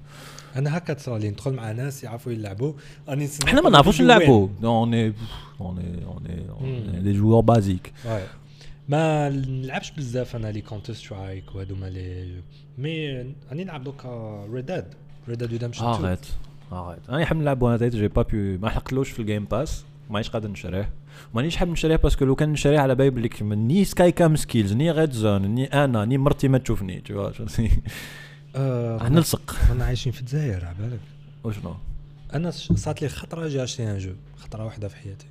انا 0.57 0.78
هكا 0.78 0.93
تصرى 0.93 1.19
لي 1.19 1.30
ندخل 1.30 1.53
مع 1.53 1.72
ناس 1.72 2.03
يعرفوا 2.03 2.32
يلعبوا 2.32 2.74
راني 3.09 3.24
نسمع 3.26 3.47
احنا 3.49 3.61
ما 3.61 3.67
كل 3.67 3.74
نعرفوش 3.74 3.97
فيديو 3.97 4.07
نلعبوا 4.15 4.47
on 4.61 4.89
est 4.91 5.13
on 5.61 5.74
est 5.78 6.03
on 6.13 6.19
est 6.30 6.61
on 6.61 6.63
Hmm. 6.63 6.95
est 6.97 7.03
des 7.07 7.15
joueurs 7.19 7.43
basiques 7.43 7.91
وين. 8.05 8.13
Ouais. 8.13 8.28
ما 8.89 9.28
نلعبش 9.28 9.91
بزاف 9.91 10.37
أنا 10.37 10.53
لي 10.53 10.61
كونتر 10.61 10.93
سترايك 10.93 11.55
وهذوما 11.55 11.87
لي 11.87 12.41
مي 12.78 13.12
راني 13.51 13.64
نلعب 13.64 13.84
دوكا 13.84 14.45
ريد 14.53 14.66
ديد 14.66 14.84
ريد 15.28 15.39
ديد 15.39 15.51
ريدمشن 15.51 15.84
اريت 15.84 16.26
اريت 16.72 16.99
أنا 17.09 17.18
نحب 17.18 17.37
نلعب 17.37 17.62
وأنا 17.62 17.89
جي 17.89 18.09
با 18.09 18.22
بي 18.22 18.59
ما 18.59 18.70
حقلوش 18.70 19.11
في 19.11 19.18
الجيم 19.18 19.45
باس 19.45 19.84
مانيش 20.11 20.30
قادر 20.30 20.49
نشريه. 20.49 20.91
مانيش 21.34 21.57
حاب 21.57 21.68
نشريه 21.68 21.97
باسكو 21.97 22.24
لو 22.24 22.34
كان 22.34 22.49
نشريه 22.53 22.78
على 22.78 22.95
بالي 22.95 23.11
بليك 23.11 23.43
ني 23.43 23.84
سكاي 23.84 24.12
كام 24.12 24.37
سكيلز 24.37 24.72
ني 24.72 24.91
ريد 24.91 25.12
زون 25.12 25.43
ني 25.43 25.64
أنا 25.64 26.05
ني 26.05 26.18
مرتي 26.18 26.49
ما 26.49 26.59
تشوفني 26.59 27.03
vois 27.09 27.41
آه 28.57 29.09
نلصق. 29.09 29.57
رانا 29.70 29.84
عايشين 29.84 30.12
في 30.12 30.20
الجزائر 30.20 30.64
على 30.64 30.76
بالك. 30.78 31.01
وشنو؟ 31.45 31.74
أنا 32.34 32.51
صارت 32.51 33.03
لي 33.03 33.09
خطرة 33.09 33.49
جا 33.49 33.64
اشتري 33.64 33.91
ان 33.91 33.99
جو 33.99 34.12
خطرة 34.37 34.64
واحدة 34.64 34.89
في 34.89 34.97
حياتي. 34.97 35.26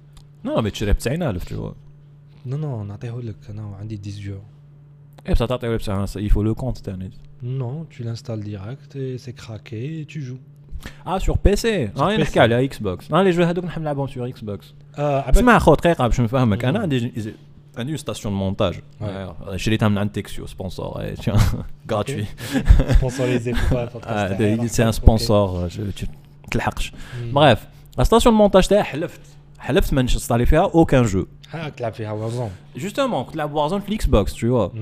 نو 0.45 0.61
مي 0.61 0.71
تشريه 0.71 0.91
ب 0.91 0.97
90000 0.97 1.43
tu 1.43 1.51
vois. 1.51 1.84
نو 2.46 2.56
نو 2.56 2.84
نعطيه 2.84 3.20
لك 3.20 3.36
انا 3.50 3.76
عندي 3.80 4.00
10 4.06 4.20
جو 4.20 4.38
اي 5.28 5.34
بصح 5.34 5.46
تعطيه 5.46 5.76
بصح 5.76 6.16
يفو 6.16 6.42
لو 6.42 6.54
كونت 6.54 6.78
تاني 6.78 7.10
Non, 7.42 7.76
tu 7.94 8.02
l'installes 8.06 8.44
direct 8.52 8.90
et 9.04 9.16
c'est 9.24 9.34
craqué 9.42 9.80
et 10.00 10.04
tu 10.12 10.20
joues. 10.22 10.40
اه 11.06 11.18
سور 11.18 11.38
بي 11.44 11.56
سي 11.56 11.90
راني 11.96 12.16
PC. 12.16 12.20
نحكي 12.20 12.40
على 12.40 12.64
اكس 12.64 12.78
بوكس 12.78 13.10
انا 13.12 13.22
لي 13.22 13.30
جو 13.30 13.42
هذوك 13.42 13.64
نحب 13.64 13.82
نلعبهم 13.82 14.06
سور 14.06 14.28
اكس 14.28 14.40
بوكس 14.40 14.74
آه 14.98 15.20
عبالك 15.20 15.36
اسمع 15.38 15.58
خو 15.58 15.74
دقيقه 15.74 16.06
باش 16.06 16.20
نفهمك 16.20 16.64
انا 16.64 16.78
مم. 16.78 16.82
عندي 16.82 17.12
عندي 17.78 17.96
ستاسيون 17.96 18.34
مونتاج 18.34 18.74
شريتها 19.56 19.88
من 19.88 19.98
عند 19.98 20.10
تكسيو 20.12 20.46
سبونسور 20.46 21.14
غراتوي 21.90 22.24
sponsorisé 22.90 23.52
pour 23.52 23.76
pas 23.76 24.04
Ah, 24.04 24.66
سي 24.66 24.84
ان 24.84 24.92
سبونسور 24.92 25.68
تلحقش 26.50 26.92
بريف 27.32 27.66
لا 27.98 28.04
ستاسيون 28.04 28.34
مونتاج 28.34 28.66
تاعي 28.68 28.82
حلفت 28.82 29.20
حلفت 29.64 29.92
ما 29.94 30.02
نشطالي 30.02 30.46
فيها 30.46 30.60
اوكان 30.74 31.04
جو 31.04 31.26
هاك 31.50 31.74
تلعب 31.74 31.92
فيها 31.92 32.12
وارزون 32.12 32.50
جوستومون 32.76 33.24
كنت 33.24 33.34
نلعب 33.34 33.54
وارزون 33.54 33.80
في 33.80 33.88
الاكس 33.88 34.06
بوكس 34.06 34.34
tu 34.34 34.38
vois 34.38 34.76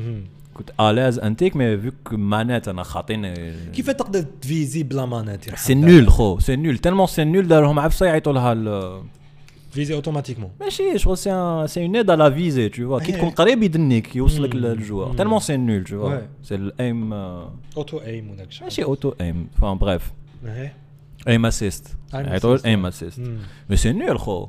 كنت 0.54 0.70
الاز 0.80 1.18
انتيك 1.18 1.56
مي 1.56 1.78
فيك 1.78 1.94
مانات 2.12 2.68
انا 2.68 2.82
خاطيني 2.82 3.52
كيف 3.72 3.90
تقدر 3.90 4.22
تفيزي 4.22 4.82
بلا 4.82 5.06
مانات 5.06 5.46
يا 5.46 5.56
سي 5.56 5.64
حتى؟ 5.64 5.74
نول 5.74 6.08
خو 6.10 6.38
سي 6.38 6.56
نول 6.56 6.78
تالمون 6.78 7.06
سي 7.06 7.24
نول 7.24 7.48
دارهم 7.48 7.78
عفسه 7.78 8.06
يعيطوا 8.06 8.32
لها 8.32 8.52
ال- 8.52 9.02
فيزي 9.70 9.94
اوتوماتيكمون 9.94 10.50
ماشي 10.60 10.98
شغل 10.98 11.18
سي 11.18 11.32
ان 11.32 11.66
سي 11.66 11.84
اون 11.86 11.96
ايد 11.96 12.10
لا 12.10 12.30
فيزي 12.30 12.70
tu 12.70 12.72
vois 12.72 13.02
كي 13.02 13.12
إيه. 13.12 13.16
تكون 13.16 13.30
قريب 13.30 13.62
يدنيك 13.62 14.16
يوصلك 14.16 14.54
مم. 14.54 14.60
للجوار 14.60 15.08
مم. 15.08 15.16
تالمون 15.16 15.40
سي 15.40 15.56
نول 15.56 15.84
tu 15.86 15.90
vois 15.90 16.20
Ouais. 16.42 16.46
سي 16.48 16.54
الايم 16.54 17.12
اوتو 17.12 17.98
ايم 17.98 18.30
وداك 18.30 18.48
الشيء 18.48 18.64
ماشي 18.64 18.84
اوتو 18.84 19.12
ايم 19.20 19.48
فان 19.62 19.78
بريف 19.78 20.12
إيه. 20.46 20.74
ايم 21.28 21.46
اسيست 21.46 21.86
Aim 22.12 22.14
يعيطوا 22.14 22.56
assist, 22.58 22.64
ايم 22.66 22.84
ouais. 22.84 22.86
اسيست 22.88 23.20
مم. 23.20 23.38
مي 23.70 23.76
سي 23.76 23.92
نول 23.92 24.18
خو 24.18 24.48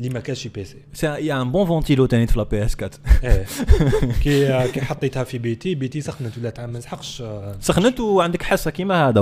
اللي 0.00 0.10
ما 0.10 0.20
كانش 0.20 0.46
بي 0.48 0.64
سي. 0.64 0.76
سي 0.92 1.06
يا 1.06 1.42
ان 1.42 1.52
بون 1.52 1.66
فونتيلو 1.66 2.06
تاني 2.06 2.26
في 2.26 2.38
لا 2.38 2.44
بي 2.44 2.64
اس 2.64 2.76
4 2.82 2.90
إيه. 3.24 3.46
كي 4.24 4.68
كي 4.72 4.80
حطيتها 4.80 5.24
في 5.24 5.38
بيتي 5.38 5.74
بيتي 5.74 6.00
سخنت 6.00 6.38
ولات 6.38 6.60
ما 6.60 6.78
نسحقش 6.78 7.22
آه، 7.22 7.56
سخنت 7.60 8.00
وعندك 8.00 8.42
حاسه 8.42 8.70
كيما 8.70 9.08
هذا. 9.08 9.20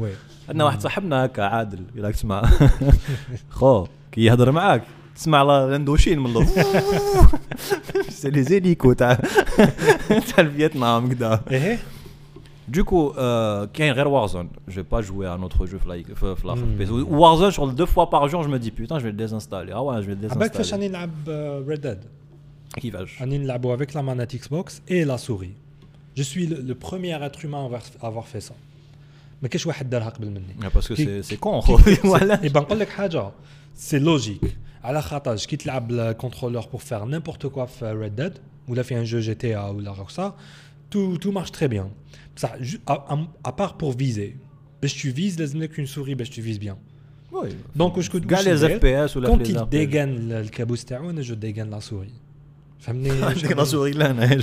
وي. 0.00 0.10
عندنا 0.48 0.64
واحد 0.64 0.80
صاحبنا 0.80 1.24
هكا 1.24 1.42
عادل 1.42 1.78
راك 1.98 2.14
تسمع. 2.14 2.42
خو 3.50 3.86
كي 4.12 4.24
يهضر 4.24 4.50
معاك 4.52 4.82
تسمع 5.16 5.42
لا- 5.42 5.66
لاندوشين 5.70 6.18
من 6.18 6.26
اللور 6.26 6.46
سي 8.10 8.30
لي 8.30 8.42
زيليكو 8.42 8.92
تاع 8.92 9.14
تاع 10.08 10.38
الفيتنام 10.38 11.08
كدا. 11.12 11.40
إيه. 11.50 11.78
دوكو 12.67 13.13
كاين 13.73 13.93
غير 13.93 14.07
وارزون 14.07 14.49
جو 14.67 14.83
با 14.91 15.01
جوي 15.01 15.33
ان 15.35 15.41
اوتر 15.41 15.65
جو 15.65 15.79
في 15.79 15.89
لا 15.89 16.03
في 16.15 16.35
في 16.35 16.47
لاخر 16.47 16.61
Hmm. 16.61 16.77
بيس 16.77 16.89
وارزون 16.89 17.51
شغل 17.51 17.75
دو 17.75 17.85
فوا 17.85 18.03
بار 18.03 18.27
جور 18.27 18.43
جو 18.43 18.49
مي 18.49 18.57
دي 18.57 18.69
بوتان 18.71 18.97
جو 18.97 19.03
في 19.03 19.11
ديزانستالي 19.11 19.73
اه 19.73 20.01
ouais, 20.01 20.03
je 20.05 20.07
vais 20.07 20.27
le 20.27 20.31
عبالك 20.31 20.53
فاش 20.53 20.69
désinstaller 20.69 20.73
راني 20.73 20.87
نلعب 20.87 21.11
ريد 21.67 21.81
ديد 21.81 21.99
كيفاش 22.75 23.21
راني 23.21 23.37
نلعبوا 23.37 23.77
avec 23.77 23.89
la 23.93 24.01
manette 24.01 24.35
Xbox 24.35 24.81
et 24.89 25.05
la 25.05 25.17
souris 25.17 25.53
je 26.17 26.23
suis 26.23 26.45
le, 26.47 26.55
le 26.69 26.75
premier 26.75 27.15
être 27.27 27.39
humain 27.45 27.61
à 27.63 27.65
avoir- 27.65 28.03
à 28.03 28.07
avoir 28.07 28.27
fait 28.33 28.41
ça 28.49 28.53
ما 29.41 29.47
كاش 29.49 29.67
واحد 29.67 29.89
دارها 29.89 30.09
قبل 30.09 30.27
مني 30.29 30.69
باسكو 30.75 30.95
كي- 30.95 31.05
سي 31.05 31.21
سي 31.21 31.35
كون 31.37 31.61
كي- 31.61 31.95
خو 31.95 32.11
ولا 32.13 32.43
اي 32.43 32.49
بان 32.49 32.63
نقول 32.63 32.79
لك 32.79 32.89
حاجه 32.89 33.31
سي 33.75 33.99
لوجيك 33.99 34.57
على 34.83 35.01
خاطرش 35.01 35.45
كي 35.47 35.55
تلعب 35.55 35.91
الكونترولور 35.91 36.65
بور 36.71 36.81
فير 36.81 37.05
نيمبورت 37.05 37.45
كوا 37.47 37.65
في 37.65 37.91
ريد 37.91 38.15
ديد 38.15 38.33
ولا 38.67 38.83
في 38.83 38.97
ان 38.99 39.03
جو 39.03 39.19
جي 39.19 39.33
تي 39.35 39.55
ا 39.55 39.61
ولا 39.67 39.93
روكسار 39.93 40.33
تو 40.91 41.15
تو 41.15 41.31
مارش 41.31 41.51
تري 41.51 41.67
بيان 41.67 41.89
بصح 42.37 42.55
ا 43.45 43.49
بار 43.49 43.75
بور 43.79 43.93
فيزي 43.93 44.35
باش 44.81 45.03
تو 45.03 45.13
فيز 45.13 45.39
لازم 45.39 45.63
لك 45.63 45.77
اون 45.79 45.85
سوري 45.87 46.15
باش 46.15 46.29
تو 46.29 46.41
فيز 46.41 46.57
بيان 46.57 46.77
دونك 47.75 47.97
واش 47.97 48.09
كنت 48.09 48.25
كاع 48.29 48.39
لي 48.39 48.51
واش 48.51 48.63
اف 48.63 48.65
ندير؟ 48.65 48.79
بي 48.79 49.05
اس 49.05 49.17
ولا 49.17 49.29
كونت 49.29 49.47
في 49.47 49.53
لي 49.53 49.59
يديغان 49.61 50.31
الكابوس 50.31 50.85
تاعو 50.85 51.09
انا 51.09 51.21
جو 51.21 51.33
ديغان 51.35 51.69
لا 51.69 51.79
سوري 51.79 52.11
فهمني 52.79 53.11
عندك 53.11 53.57
لا 53.57 53.63
سوري 53.63 53.91
لا 53.91 54.11
انا 54.11 54.39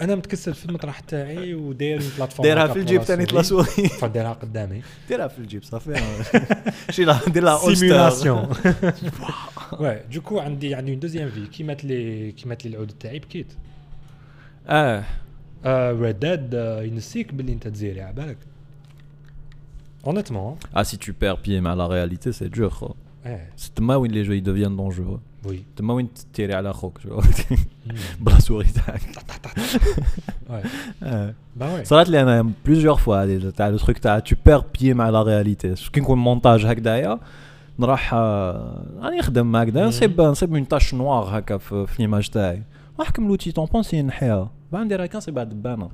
انا 0.00 0.14
متكسل 0.14 0.54
في 0.54 0.64
المطرح 0.66 1.00
تاعي 1.00 1.54
وداير 1.54 2.00
اون 2.00 2.10
بلاتفورم 2.16 2.48
دايرها 2.48 2.64
هكا 2.64 2.72
في 2.72 2.78
pour 2.78 2.82
الجيب 2.82 3.00
la 3.00 3.04
ثاني 3.04 3.24
لا 3.24 3.42
souris. 3.42 3.44
سوري 3.44 3.88
فديرها 3.88 4.32
قدامي 4.32 4.82
ديرها 5.08 5.28
في 5.28 5.38
الجيب 5.38 5.62
صافي 5.62 6.22
شي 6.90 7.04
لا 7.04 7.18
دير 7.28 7.42
لها 7.42 7.62
أولستر. 7.62 7.74
سيمولاسيون 7.74 8.54
ouais 9.72 10.14
du 10.14 10.20
coup 10.20 10.32
عندي 10.38 10.74
عندي 10.74 10.96
une 10.96 11.00
deuxième 11.00 11.36
vie 11.36 11.50
كي 11.56 11.62
مات 11.64 11.84
لي 11.84 12.32
كي 12.32 12.48
مات 12.48 12.64
لي 12.64 12.70
العود 12.70 12.92
تاعي 13.00 13.18
بكيت 13.18 13.52
اه 14.66 15.04
ريد 15.66 16.18
ديد 16.20 16.54
ينسيك 16.92 17.34
باللي 17.34 17.52
انت 17.52 17.68
تزيري 17.68 18.00
على 18.02 18.12
بالك 18.12 18.36
honnêtement 20.06 20.56
Ah, 20.74 20.84
si 20.84 20.96
tu 20.98 21.12
perds 21.12 21.38
pied 21.44 21.60
مع 21.60 21.74
la 21.76 21.86
réalité, 21.86 22.32
c'est 22.32 22.48
dur. 22.58 22.68
خو. 22.68 22.94
ايه 23.26 23.50
C'est 23.56 23.74
تما 23.76 23.96
وين 23.96 24.10
les 24.12 24.24
jeux 24.26 24.36
ils 24.36 24.42
deviennent 24.42 24.76
dangereux. 24.76 25.20
وي 25.46 25.62
تما 25.76 25.94
وين 25.94 26.08
تيري 26.34 26.54
على 26.54 26.72
خوك 26.72 27.00
جو 27.06 27.20
بلا 28.20 28.38
سوري 28.40 28.66
تاعك. 28.68 29.00
ouais 30.50 30.66
آه. 31.02 31.34
bah 31.60 31.62
ouais 31.62 31.82
صارت 31.84 32.08
لي 32.08 32.22
انا 32.22 32.52
بليزيور 32.66 32.96
فوا 32.96 33.24
هذه 33.24 33.50
تاع 33.50 33.68
لو 33.68 33.76
تروك 33.78 33.98
تاع 33.98 34.20
tu 34.20 34.32
perds 34.48 34.64
pied 34.78 34.84
مع 34.84 35.10
la 35.10 35.24
réalité. 35.26 35.90
كي 35.92 36.00
نكون 36.00 36.18
مونتاج 36.18 36.66
هكذايا 36.66 37.18
نروح 37.78 38.14
آه، 38.14 38.84
راني 39.00 39.18
نخدم 39.18 39.56
هكذا 39.56 39.80
مم. 39.82 39.88
نصيب 39.88 40.20
نصيب 40.20 40.54
اون 40.54 40.68
تاش 40.68 40.94
نوار 40.94 41.38
هكا 41.38 41.56
في, 41.58 41.86
في 41.86 42.02
ليماج 42.02 42.28
تاعي 42.28 42.62
نحكم 43.00 43.28
لوتي 43.28 43.52
طون 43.52 43.66
بونسي 43.66 44.02
نحيها 44.02 44.50
بعد 44.71 44.85
ندير 44.85 45.05
هكا 45.05 45.17
نصيبها 45.17 45.43
دبانه 45.43 45.89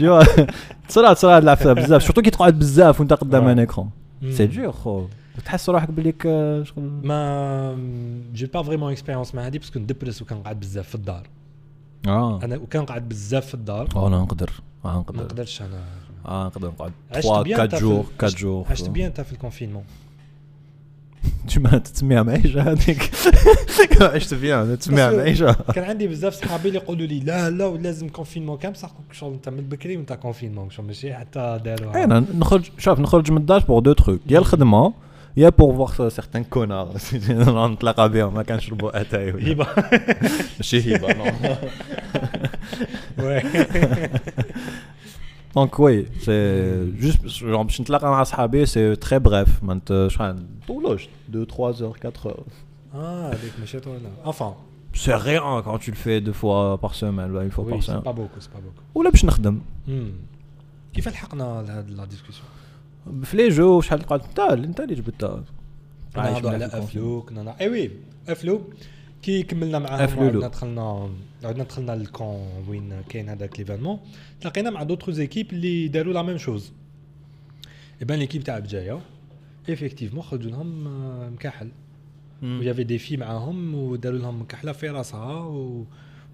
vois 0.00 0.46
تصرا 0.88 1.12
تصرا 1.12 1.36
هاد 1.36 1.42
العفسه 1.42 1.72
بزاف. 1.72 2.02
سورتو 2.02 2.22
كي 2.22 2.30
تقعد 2.30 2.58
بزاف 2.58 3.00
وانت 3.00 3.12
قدام. 3.12 3.46
ان 3.48 3.58
ايكرون 3.58 3.90
Mm. 4.22 4.26
سي 4.30 4.46
دور 4.46 4.72
خو. 4.72 5.06
تحس 5.44 5.70
روحك 5.70 5.90
بليك 5.90 6.22
آه، 6.26 6.62
شغل. 6.62 6.82
ما 7.04 7.78
جي 8.34 8.46
با 8.46 8.62
فريمون 8.62 8.92
اكسبيريونس 8.92 9.34
مع 9.34 9.46
هذه 9.46 9.58
باسكو 9.58 9.78
ندبرس 9.78 10.22
وكنقعد 10.22 10.60
بزاف 10.60 10.88
في 10.88 10.94
الدار. 10.94 11.26
آه. 12.06 12.42
أنا 12.44 12.56
وكنقعد 12.56 13.08
بزاف 13.08 13.46
في 13.46 13.54
الدار. 13.54 13.88
آه 13.96 14.06
أنا 14.08 14.18
نقدر. 14.18 14.50
آه 14.84 14.88
ما 14.94 15.00
نقدر 15.00 15.24
نقدرش 15.24 15.62
أنا. 15.62 15.84
آه 16.26 16.46
نقدر 16.46 16.68
نقعد 16.68 16.92
عشت 17.12 17.26
3 17.26 17.42
بيان 17.42 17.60
4 17.60 17.64
انت 17.64 17.74
في 17.74 17.80
جور 17.80 17.92
ال- 18.00 18.04
4 18.06 18.24
عشت- 18.28 18.36
جور 18.38 18.66
عشت 18.70 18.88
بيان 18.88 19.06
انت 19.06 19.20
في 19.20 19.32
الكونفينمون 19.32 19.84
تسمى 21.48 21.80
تسميها 21.80 22.22
معيشه 22.22 22.62
هذيك. 22.72 23.10
عشت 24.02 24.34
فيها 24.34 24.74
تسميها 24.74 25.10
بس- 25.10 25.16
معيشه 25.16 25.52
كان 25.74 25.84
عندي 25.84 26.06
بزاف 26.08 26.34
صحابي 26.34 26.68
اللي 26.68 26.78
يقولوا 26.80 27.06
لي 27.06 27.20
لا 27.20 27.50
لا 27.50 27.66
ولازم 27.66 28.08
كونفينمون 28.08 28.58
كامل 28.58 28.74
بصح 28.74 28.90
شغل 29.12 29.32
انت 29.32 29.48
من 29.48 29.60
بكري 29.68 29.96
وانت 29.96 30.12
كونفينمون 30.12 30.70
شغل 30.70 30.86
ماشي 30.86 31.14
حتى 31.14 31.60
داروها 31.64 32.04
أنا 32.04 32.24
نخرج 32.34 32.64
شوف 32.78 33.00
نخرج 33.00 33.30
من 33.30 33.36
الدار 33.38 33.60
بور 33.60 33.80
دو 33.80 33.92
تروك 33.92 34.20
يا 34.30 34.38
الخدمة 34.38 34.92
يا 35.36 35.48
بور 35.48 35.86
فوار 35.88 36.08
سيغتان 36.08 36.44
كونار 36.44 36.94
نتلاقى 37.72 38.08
بهم 38.08 38.34
ما 38.34 38.42
كنشربوا 38.42 39.00
أتاي 39.00 39.30
هبة. 39.30 39.66
ماشي 40.58 40.96
هبة 40.96 41.06
وي. 43.18 43.42
دونك 45.55 45.79
وي 45.79 46.05
سي 46.19 46.91
جوست 46.91 47.43
جون 47.43 47.63
باش 47.63 47.81
نتلاقى 47.81 48.11
مع 48.11 48.23
صحابي 48.23 48.65
سي 48.65 48.95
تري 48.95 49.19
بريف 49.19 49.63
ما 49.63 49.73
انت 49.73 50.07
شحال 50.11 50.45
طولوش 50.67 51.07
2 51.29 51.45
3 51.45 51.63
اور 51.63 51.97
4 52.05 52.13
اور 52.25 52.43
اه 52.93 53.29
هذيك 53.33 53.53
ماشي 53.59 53.79
طويله 53.79 54.09
افون 54.23 54.53
سي 54.93 55.11
ريان 55.13 55.63
quand 55.63 55.77
tu 55.81 55.91
le 55.91 55.95
fais 55.95 56.21
deux 56.27 56.33
fois 56.41 56.77
par 56.87 56.95
semaine 56.95 57.31
ولا 57.31 57.49
une 57.49 57.55
fois 57.55 57.59
وي 57.59 57.73
par 57.81 57.83
سي 57.83 57.91
semaine 57.91 58.03
با 58.03 58.11
بوكو 58.11 58.39
سي 58.39 58.49
با 58.53 58.59
بوكو 58.59 58.81
ولا 58.95 59.09
باش 59.09 59.25
نخدم 59.25 59.59
كيف 60.93 61.07
لحقنا 61.07 61.63
لهاد 61.67 61.89
لا 61.91 62.05
ديسكسيون 62.05 62.45
في 63.23 63.37
لي 63.37 63.49
جو 63.49 63.81
شحال 63.81 64.01
قعدت 64.01 64.25
انت 64.25 64.39
انت 64.39 64.79
اللي 64.79 64.95
جبتها 64.95 65.43
عايش 66.15 66.33
نهضروا 66.35 66.51
على 66.51 66.59
معاك 66.67 66.71
في 66.71 66.77
افلو 66.77 67.21
كنا 67.21 67.43
نا- 67.43 67.55
اي 67.61 67.69
وي 67.69 67.91
افلو 68.29 68.61
كي 69.24 69.42
كملنا 69.42 69.78
معاهم. 69.78 70.18
عندنا 70.18 70.48
دخلنا 70.48 71.10
عندنا 71.44 71.64
دخلنا 71.64 71.92
للكون 71.92 72.64
وين 72.68 73.02
كاين 73.08 73.28
هذاك 73.28 73.58
ليفينمون 73.58 73.98
تلاقينا 74.40 74.70
مع 74.70 74.82
دوطخ 74.82 75.10
زيكيب 75.10 75.52
اللي 75.52 75.88
داروا 75.88 76.12
لا 76.12 76.22
ميم 76.22 76.38
شوز 76.38 76.72
ايبان 78.00 78.18
ليكيب 78.18 78.44
تاع 78.44 78.58
بجاية 78.58 79.00
ايفيكتيفمون 79.68 80.22
خرجوا 80.22 80.50
لهم 80.50 80.86
آه، 80.86 81.30
مكحل 81.30 81.68
ويافي 82.42 82.84
دي 82.84 82.98
في 82.98 83.16
معاهم 83.16 83.74
وداروا 83.74 84.18
لهم 84.18 84.40
مكحله 84.40 84.72
في 84.72 84.88
راسها 84.88 85.40
و... 85.40 85.84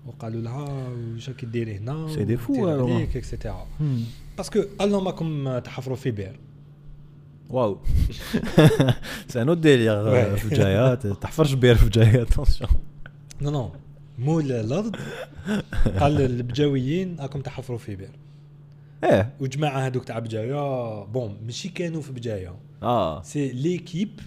وقالوا 0.07 0.41
لها 0.41 0.89
واش 1.15 1.29
راكي 1.29 1.47
ديري 1.47 1.77
هنا؟ 1.77 2.09
سي 2.09 2.25
دي 2.25 2.37
فو 2.37 2.69
اكسيتيرا 3.17 3.67
باسكو 4.37 4.63
قال 4.79 4.91
لهم 4.91 5.07
راكم 5.07 5.59
تحفروا 5.59 5.97
في 5.97 6.11
بئر 6.11 6.37
واو. 7.51 7.79
سي 9.29 9.43
ان 9.43 9.49
اوت 9.49 9.59
ديليغ 9.59 10.25
الجايه 10.45 10.95
تحفرش 10.95 11.53
بير 11.53 11.79
اتونسيون 11.97 12.71
نو 13.41 13.51
نو 13.51 13.71
مول 14.19 14.53
الأرض 14.53 14.97
قال 16.01 16.21
البجاويين 16.21 17.17
راكم 17.21 17.41
تحفروا 17.41 17.79
في 17.79 17.97
بئر 17.97 18.11
إيه. 19.05 19.33
وجماعة 19.41 19.87
هذوك 19.87 20.05
تاع 20.05 20.19
بجاية 20.19 21.05
بون 21.05 21.37
ماشي 21.47 21.69
كانوا 21.69 22.03
في 22.03 22.13
بجاية. 22.13 22.55
آه. 22.83 23.23
سي 23.23 23.53
ليكيب 23.53 24.21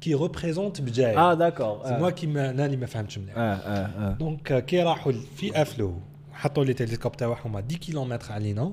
كي 0.00 0.14
ريبريزونت 0.14 0.80
بجاية. 0.80 1.18
آه 1.18 1.34
داكور 1.34 1.80
سي 1.84 1.96
موا 1.96 2.10
كي 2.10 2.26
أنا 2.26 2.66
اللي 2.66 2.76
ما 2.76 2.86
فهمتش 2.86 3.18
مليح 3.18 3.36
آه 3.36 3.40
آه 3.40 4.10
آه. 4.10 4.12
دونك 4.12 4.52
آه، 4.52 4.60
كي 4.60 4.82
راحوا 4.82 5.12
في 5.36 5.62
افلو 5.62 5.94
حطوا 6.32 6.64
لي 6.64 6.74
تيليسكوب 6.74 7.16
تاعهم 7.16 7.56
10 7.56 7.76
كيلومتر 7.76 8.32
علينا. 8.32 8.72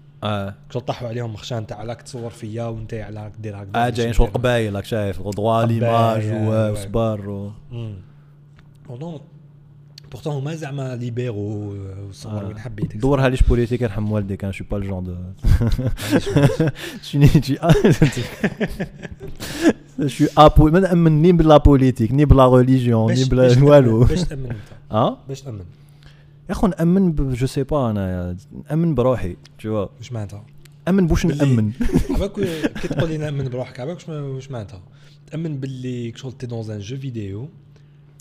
آه. 0.23 0.55
شغل 0.73 0.81
طاحوا 0.81 1.07
عليهم 1.07 1.35
خشان 1.35 1.67
تاع 1.67 1.83
راك 1.83 2.01
تصور 2.01 2.29
فيا 2.29 2.63
وانت 2.63 2.93
على 2.93 3.31
دير 3.39 3.55
هكذا 3.55 3.71
آه 3.75 3.89
جايين 3.89 4.13
شغل 4.13 4.27
قبايل 4.27 4.75
راك 4.75 4.85
شايف 4.85 5.21
غدوا 5.21 5.63
ليماج 5.63 6.27
قبايل، 6.27 6.71
وصبر 6.71 7.29
و 7.29 7.51
دونك 8.89 9.21
بورتون 10.11 10.33
هما 10.33 10.55
زعما 10.55 10.95
ليبيرو 10.95 11.75
وصور 12.09 12.45
وين 12.45 12.59
حبيت 12.59 12.97
دورها 12.97 13.29
ليش 13.29 13.43
بوليتيك 13.43 13.81
يرحم 13.81 14.11
والديك 14.11 14.43
أنا 14.43 14.53
شو 14.53 14.63
با 14.71 14.77
الجون 14.77 15.03
دو 15.03 15.15
يجي 17.13 17.59
شو 20.07 20.25
ابو 20.37 20.69
ما 20.69 20.79
نامن 20.79 21.21
ني 21.21 21.31
بلا 21.31 21.57
بوليتيك 21.57 22.11
ني 22.11 22.25
بلا 22.25 22.47
ريليجيون 22.55 23.13
ني 23.13 23.23
بلا 23.23 23.63
والو. 23.63 24.03
باش 24.03 24.23
تأمن 24.23 24.45
أنت. 24.45 24.57
آه؟ 24.91 25.17
باش 25.27 25.41
تأمن. 25.41 25.65
يا 26.51 26.55
اخو 26.55 26.67
نامن 26.67 27.33
جو 27.33 27.47
سي 27.47 27.63
با 27.63 27.89
أنا 27.89 28.37
نامن 28.69 28.95
بروحي 28.95 29.35
تو 29.59 29.87
واش 29.99 30.11
معناتها. 30.11 30.45
أمن 30.87 31.07
بوش 31.07 31.25
نأمن. 31.25 31.71
عباك 32.15 32.31
كي 32.81 32.87
تقول 32.87 33.09
لي 33.09 33.17
نأمن 33.17 33.49
بروحك 33.49 33.79
عباك 33.79 33.97
واش 34.09 34.51
معناتها. 34.51 34.81
تأمن 35.31 35.59
باللي 35.59 36.13
شغل 36.15 36.31
تي 36.31 36.45
دون 36.45 36.71
ان 36.71 36.79
جو 36.79 36.97
فيديو 36.97 37.49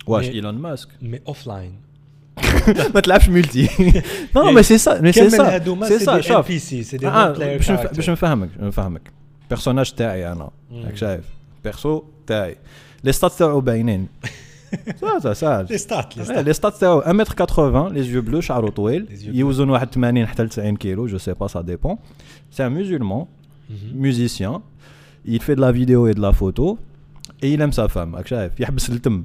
واش 0.06 0.28
إيلون 0.28 0.54
ماسك. 0.54 0.88
مي 1.02 1.20
اوف 1.28 1.46
لاين 1.46 1.72
ما 2.94 3.00
تلعبش 3.00 3.28
ملتي 3.28 3.68
نو 4.36 4.50
مي 4.52 4.62
سي 4.62 4.78
سا 4.78 5.00
مي 5.00 5.12
سي 5.12 5.30
سا 5.30 5.58
سي 5.84 5.98
سا 5.98 6.20
شوف. 6.20 6.50
آه 7.04 7.34
player 7.34 7.38
باش. 7.38 7.70
باش 7.70 8.10
نفهمك 8.10 8.50
نفهمك. 8.60 9.12
بيرسوناج 9.48 9.92
تاعي 9.92 10.32
أنا. 10.32 10.50
راك 10.72 10.96
شايف. 10.96 11.24
بيرسو 11.64 12.02
تاعي. 12.26 12.56
لي 13.04 13.12
ستات 13.12 13.32
تاعو 13.32 13.60
باينين. 13.60 14.08
لي 15.02 15.20
سا 15.20 15.32
ستات 15.76 16.16
لي 16.16 16.52
ستات 16.52 16.74
تاعو 16.74 16.98
1 16.98 17.14
متر 17.14 17.46
80 17.46 17.92
لي 17.92 18.02
زيو 18.02 18.22
بلو 18.22 18.40
شعرو 18.40 18.68
طويل 18.68 19.06
Les 19.10 19.24
yeux 19.24 19.34
يوزن 19.34 19.70
واحد 19.70 19.94
80 19.94 20.26
حتى 20.26 20.42
ل 20.42 20.48
90 20.48 20.76
كيلو 20.76 21.06
جو 21.06 21.18
سي 21.18 21.32
با 21.32 21.46
سا 21.46 21.60
ديبون 21.60 21.96
سي 22.50 22.66
ان 22.66 22.84
musulman 22.84 23.26
musicien. 23.94 24.60
Il 25.26 25.40
fait 25.42 25.56
de 25.56 25.60
la 25.60 25.72
vidéo 25.72 26.08
et 26.08 26.14
de 26.14 26.20
la 26.20 26.32
photo. 26.32 26.78
Et 27.42 27.48
il 27.54 27.60
aime 27.60 27.72
sa 27.72 27.88
femme 27.88 28.14
راك 28.14 28.26
شايف 28.26 28.60
يحبس 28.60 28.90
التم. 28.90 29.24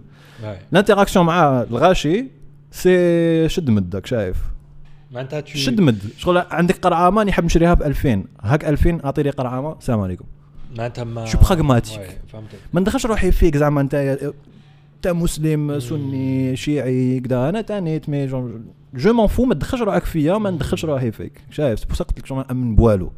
الانتراكسيون 0.72 1.26
مع 1.26 1.62
الغاشي 1.62 2.26
سي 2.72 3.50
شد 3.50 3.70
مد 3.70 3.96
راك 3.96 4.06
شايف 4.06 4.38
معناتها 5.12 5.41
tu 5.41 5.58
شد 5.58 5.82
مد 5.82 6.00
شغل 6.18 6.38
عندك 6.38 6.78
قرعامه 6.78 7.24
نحب 7.24 7.46
نشريها 7.46 7.74
ب 7.74 7.84
2000 7.84 8.24
هاك 8.41 8.66
2000 8.66 9.06
أعطي 9.06 9.24
لي 9.24 9.30
قرعامه 9.30 9.76
السلام 9.80 10.00
عليكم. 10.00 10.26
معناتها 10.78 11.04
ما 11.04 11.26
شو 11.26 11.38
براغماتيك. 11.38 12.22
ما 12.74 12.82
ندخلش 12.82 13.06
روحي 13.06 13.32
فيك 13.32 13.58
زعما 13.58 13.82
أنت 13.82 14.34
انت 15.06 15.14
مسلم 15.16 15.80
سني 15.80 16.56
شيعي 16.56 17.20
كذا 17.20 17.49
أنا 17.49 17.62
تاني 17.62 18.01
مي 18.08 18.28
جو 18.95 19.14
مون 19.14 19.28
فو 19.28 19.45
ما 19.45 19.53
تدخلش 19.53 19.82
روحك 19.82 20.03
فيا 20.06 20.38
ما 20.38 20.49
ندخلش 20.51 20.86
روحي 20.86 21.12
فيك 21.12 21.41
شايف؟ 21.49 21.80
سي 21.80 21.86
بور 21.86 21.95
سا 21.95 22.03
قلت 22.03 22.20
لك 22.20 22.32
ما 22.32 22.45
نامن 22.49 22.76
بوالو 22.76 23.12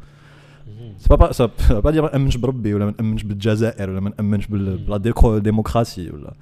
سي 0.98 1.08
با 1.16 1.32
سا 1.32 1.50
با 1.70 1.90
دير 1.90 2.02
ما 2.02 2.10
نامنش 2.12 2.36
بربي 2.36 2.74
ولا 2.74 2.84
ما 2.84 2.94
نأمنش 2.98 3.22
بالجزائر 3.22 3.90
ولا 3.90 4.00
ما 4.00 4.12
نأمنش 4.18 4.46
بلا 4.46 4.98
ديكو- 4.98 5.38
ديموكراسي 5.38 6.10
ولا. 6.10 6.34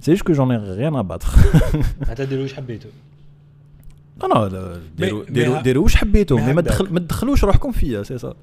سي 0.00 0.10
جوست 0.12 0.22
كو 0.26 0.32
جون 0.32 0.50
اي 0.50 0.76
ريان 0.76 0.96
ا 0.96 1.02
باتر 1.02 1.28
معناتها 2.02 2.24
ديروا 2.24 2.42
واش 2.42 2.54
حبيتوا 2.54 2.90
أنا 4.24 4.34
لا، 4.48 4.80
ديروا 4.98 5.24
ديروا 5.24 5.60
ديروا 5.62 5.82
واش 5.84 5.96
حبيتوا 5.96 6.40
مي 6.40 6.52
ما 6.52 6.62
تدخلوش 7.00 7.44
روحكم 7.44 7.72
فيا 7.72 8.02
سي 8.02 8.18
سا 8.18 8.34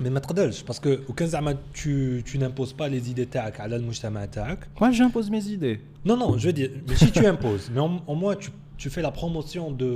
مي 0.00 0.10
ما 0.10 0.20
تقدرش 0.20 0.62
باسكو 0.62 0.96
وكان 1.08 1.28
زعما 1.28 1.56
tu 1.74 2.22
tu 2.30 2.38
n'imposes 2.38 2.72
pas 2.72 2.88
les 2.88 3.10
idées 3.14 3.26
تاعك 3.32 3.60
على 3.60 3.76
المجتمع 3.76 4.24
تاعك 4.24 4.58
Moi, 4.80 4.90
j'impose 4.92 5.30
mes 5.30 5.44
idées. 5.56 5.78
Non, 6.08 6.16
non, 6.16 6.38
je 6.38 6.46
veux 6.46 6.52
dire, 6.60 6.70
mais 6.88 6.96
si 6.96 7.10
tu 7.12 7.26
imposes, 7.26 7.66
mais 7.74 7.80
au, 7.80 7.90
au 8.12 8.14
moins 8.22 8.34
tu, 8.42 8.48
tu 8.82 8.88
fais 8.94 9.02
la 9.08 9.12
promotion 9.20 9.64
de, 9.82 9.90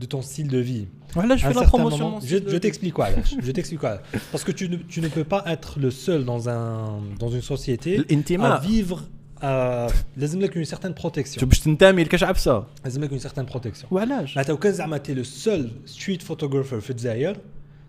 de 0.00 0.06
ton 0.12 0.22
style 0.22 0.48
de 0.56 0.60
vie. 0.70 0.86
Voilà, 1.18 1.36
je 1.36 1.44
À 1.44 1.48
un 1.48 1.50
fais 1.50 1.54
la 1.54 1.60
certain 1.64 1.76
promotion. 1.78 2.04
moment- 2.04 2.18
de 2.20 2.24
mon 2.24 2.28
je 2.30 2.36
style 2.36 2.44
de 2.44 2.48
je 2.50 2.54
vie. 2.56 2.60
t'explique 2.66 2.94
quoi, 2.98 3.04
Alash, 3.10 3.32
Je 3.46 3.52
t'explique 3.56 3.80
quoi. 3.84 3.94
Parce 4.32 4.44
que 4.46 4.52
tu 4.58 4.64
ne, 4.72 4.76
tu 4.92 4.98
ne 5.04 5.08
peux 5.16 5.24
pas 5.34 5.42
être 5.54 5.70
le 5.84 5.90
seul 6.04 6.20
dans, 6.30 6.42
un, 6.48 7.00
dans 7.22 7.30
une 7.36 7.42
société 7.52 7.90
à 7.98 8.00
الانتماء 8.00 8.60
vivre. 8.66 8.98
À, 9.42 9.92
لازم 10.16 10.40
لك 10.40 10.58
une 10.58 10.68
certaine 10.74 10.94
protection. 11.02 11.40
شو 11.40 11.46
باش 11.46 11.60
تنتمي 11.60 12.04
لكاش 12.04 12.22
عبسه 12.24 12.64
لازم 12.84 13.04
لك 13.04 13.10
une 13.20 13.22
certaine 13.26 13.52
protection. 13.54 13.84
وعلاش 13.92 14.36
معناتها 14.36 14.52
وكان 14.52 14.72
زعما 14.72 14.98
تي 14.98 15.14
لو 15.14 15.22
سول 15.22 15.70
ستريت 15.86 16.22
فوتوغرافر 16.22 16.80
في 16.80 16.90
الجزائر 16.90 17.36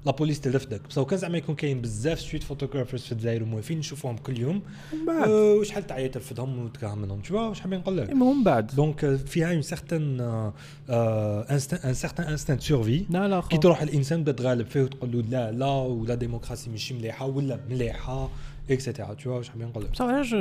لا 0.06 0.12
بوليس 0.12 0.40
تلفدك 0.40 0.80
بصح 0.88 1.02
وكان 1.02 1.18
زعما 1.18 1.38
يكون 1.38 1.54
كاين 1.54 1.80
بزاف 1.80 2.20
ستريت 2.20 2.42
فوتوغرافرز 2.42 3.02
في 3.02 3.12
الجزائر 3.12 3.42
وموالفين 3.42 3.78
نشوفوهم 3.78 4.16
كل 4.16 4.38
يوم. 4.38 4.62
أه، 5.08 5.52
وشحال 5.52 5.86
تعيا 5.86 6.08
تلفدهم 6.08 6.64
وتكره 6.64 6.94
منهم 6.94 7.20
تشوا 7.20 7.40
واش 7.40 7.60
حابين 7.60 7.78
نقول 7.78 7.96
لك 7.96 8.10
المهم 8.10 8.44
بعد؟ 8.44 8.66
دونك 8.66 9.00
euh, 9.00 9.28
فيها 9.28 9.52
اون 9.52 9.62
سيغتان 9.62 10.20
ان 10.90 11.58
سيغتان 11.94 12.26
انستان 12.26 12.56
دو 12.56 12.62
سيرفي 12.62 13.04
لا 13.10 13.28
لا 13.28 13.40
كي 13.40 13.58
تروح 13.58 13.82
الإنسان 13.82 14.22
بدا 14.22 14.32
تغالب 14.32 14.66
فيه 14.66 14.82
وتقول 14.82 15.12
له 15.12 15.22
لا 15.30 15.52
لا 15.52 15.66
ولا 15.66 16.14
ديموكراسي 16.14 16.70
ماشي 16.70 16.94
مليحة 16.94 17.26
ولا 17.26 17.60
مليحة 17.70 18.30
اكسيتيرا 18.70 19.14
تشوا 19.14 19.36
واش 19.36 19.48
حابين 19.48 19.66
نقول 19.66 19.84
لك 19.84 19.90
بصح 19.90 20.04
علاش 20.04 20.34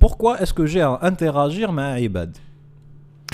بوركوا 0.00 0.42
اسكو 0.42 0.64
جي 0.64 0.84
انتراجير 0.84 1.70
مع 1.70 1.92
عباد؟ 1.92 2.36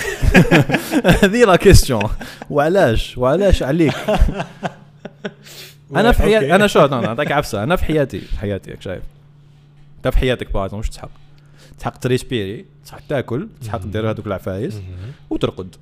هذه 1.23 1.45
لا 1.45 1.55
كيستيون 1.55 2.03
وعلاش؟ 2.49 3.17
وعلاش 3.17 3.63
عليك؟ 3.63 3.95
أنا 5.95 6.11
في. 6.11 6.23
حياتي 6.23 6.55
أنا 6.55 6.67
شو 6.67 6.85
أنا 6.85 7.01
نعطيك 7.01 7.31
عفسة. 7.31 7.63
أنا 7.63 7.75
في 7.75 7.85
حياتي 7.85 8.19
في 8.19 8.39
حياتي 8.39 8.71
راك 8.71 8.81
شايف. 8.81 9.03
أنت 9.97 10.07
في 10.07 10.17
حياتك 10.17 10.53
باغ 10.53 10.75
واش 10.75 10.89
تسحق 10.89 11.09
تسحق 11.77 11.97
تريسبيري 11.97 12.65
تسحق 12.85 12.99
تاكل 13.09 13.47
تسحق 13.61 13.79
دير 13.85 14.09
هذوك 14.09 14.27
العفايس. 14.27 14.73
وترقد. 15.29 15.75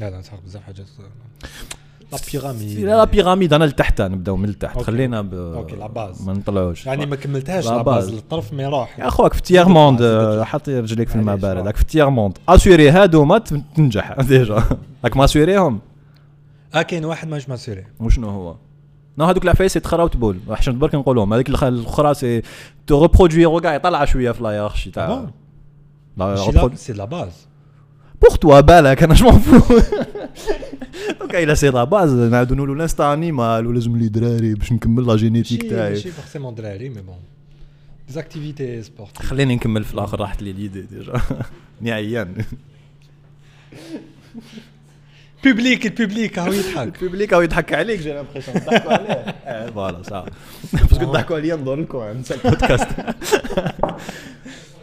لا 0.00 0.10
لا 0.10 0.20
صح 0.22 0.32
بزاف 0.46 0.62
حاجات. 0.62 0.86
لا 2.12 2.18
بيراميد. 2.32 2.78
لا 2.78 3.04
بيراميد 3.04 3.52
أنا 3.52 3.64
لتحت 3.64 4.00
نبداو 4.00 4.36
من 4.36 4.48
التحت 4.48 4.74
أوكي. 4.76 4.86
خلينا 4.86 5.22
ب 5.22 5.34
لا 5.78 5.86
باز. 5.86 6.22
ما 6.22 6.32
نطلعوش. 6.32 6.86
يعني 6.86 7.06
ما 7.06 7.16
كملتهاش 7.16 7.66
لا 7.66 7.82
باز. 7.82 8.10
للطرف 8.10 8.52
مي 8.52 8.66
راح 8.66 8.98
يا 8.98 9.08
أخوك 9.08 9.34
في 9.34 9.42
تيير 9.42 9.68
موند. 9.68 10.02
حط 10.44 10.68
رجليك 10.68 11.08
في 11.08 11.16
الماء 11.16 11.36
بارد. 11.36 11.66
راك 11.66 11.76
في 11.76 11.84
تيير 11.84 12.10
موند 12.10 12.38
اسيوري 12.48 12.90
هادوما 12.90 13.38
ت- 13.38 13.54
تنجح 13.76 14.20
ديجا. 14.28 14.62
راك 15.04 15.16
ماسيوريهم 15.16 15.80
آه 16.74 16.82
كاين 16.82 17.04
واحد 17.04 17.28
ماش 17.28 17.48
ماسيري 17.48 17.84
وشنو 18.00 18.28
هو؟ 18.28 18.56
نو 19.18 19.24
هذوك 19.24 19.44
العفايس 19.44 19.76
يتخراو 19.76 20.06
تبول 20.06 20.38
حشمت 20.50 20.76
برك 20.76 20.94
نقولهم. 20.94 21.32
هذيك 21.32 21.48
الاخرى 21.48 22.14
سي 22.14 22.42
تو 22.86 23.02
ريبرودوير 23.02 23.60
كاع 23.60 23.74
يطلع 23.74 24.04
شوية 24.04 24.30
في 24.30 24.42
لا 24.42 24.50
يارشي 24.50 24.90
تاع 24.90 25.30
لا 26.16 26.34
لا 26.34 26.74
سي 26.74 26.92
لا 26.92 27.04
باز 27.04 27.46
بوغ 28.22 28.36
توا 28.36 28.60
بالك 28.60 29.02
أنا 29.02 29.14
جو 29.14 29.32
فو 29.32 29.78
دونك 31.20 31.34
الا 31.34 31.54
سي 31.54 31.68
لا 31.68 31.84
باز 31.84 32.12
نعاودو 32.12 32.54
نقولو 32.54 32.74
لانستا 32.74 33.12
انيمال 33.12 33.66
ولازم 33.66 33.96
لي 33.96 34.08
دراري 34.08 34.54
باش 34.54 34.72
نكمل 34.72 35.06
لا 35.06 35.16
جينيتيك 35.16 35.70
تاعي. 35.70 35.90
ماشي 35.90 36.10
فورسيمون 36.10 36.54
دراري 36.54 36.88
مي 36.88 37.00
بون 37.00 37.16
ديزاكتيفيتي 38.06 38.82
سبورتيف 38.82 39.26
خليني 39.26 39.54
نكمل 39.54 39.84
في 39.84 39.94
الآخر 39.94 40.20
راحت 40.20 40.42
لي 40.42 40.52
ليدي 40.52 40.82
ديجا 40.82 41.20
ني 41.82 41.92
عيان 41.92 42.44
بوبليك 45.44 45.86
البوبليك 45.86 46.38
هاو 46.38 46.52
يضحك 46.52 47.02
البوبليك 47.02 47.34
هاو 47.34 47.40
يضحك 47.40 47.72
عليك 47.72 48.00
جي 48.00 48.12
لامبريسيون 48.12 48.56
ضحكوا 48.58 48.92
عليه 48.92 49.70
فوالا 49.70 50.02
صح 50.02 50.24
باسكو 50.72 51.04
ضحكوا 51.04 51.36
عليا 51.36 51.56
ندور 51.56 51.80
لكم 51.80 52.02
نسى 52.02 52.34
البودكاست 52.34 52.88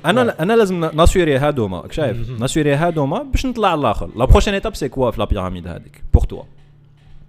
أنا 0.06 0.42
أنا 0.44 0.54
لازم 0.54 0.86
ناسيوري 0.86 1.38
هادوما 1.38 1.88
شايف 1.92 2.40
ناسيوري 2.40 2.76
هادوما 2.76 3.24
باش 3.24 3.46
نطلع 3.46 3.72
على 3.72 3.80
الآخر 3.80 4.10
لا 4.16 4.26
بروشين 4.26 4.54
ايتاب 4.54 4.76
سي 4.76 4.90
كوا 4.90 5.12
في 5.12 5.20
لا 5.20 5.26
بيراميد 5.26 5.68
هذيك 5.68 6.04
بور 6.14 6.24
توا 6.24 6.44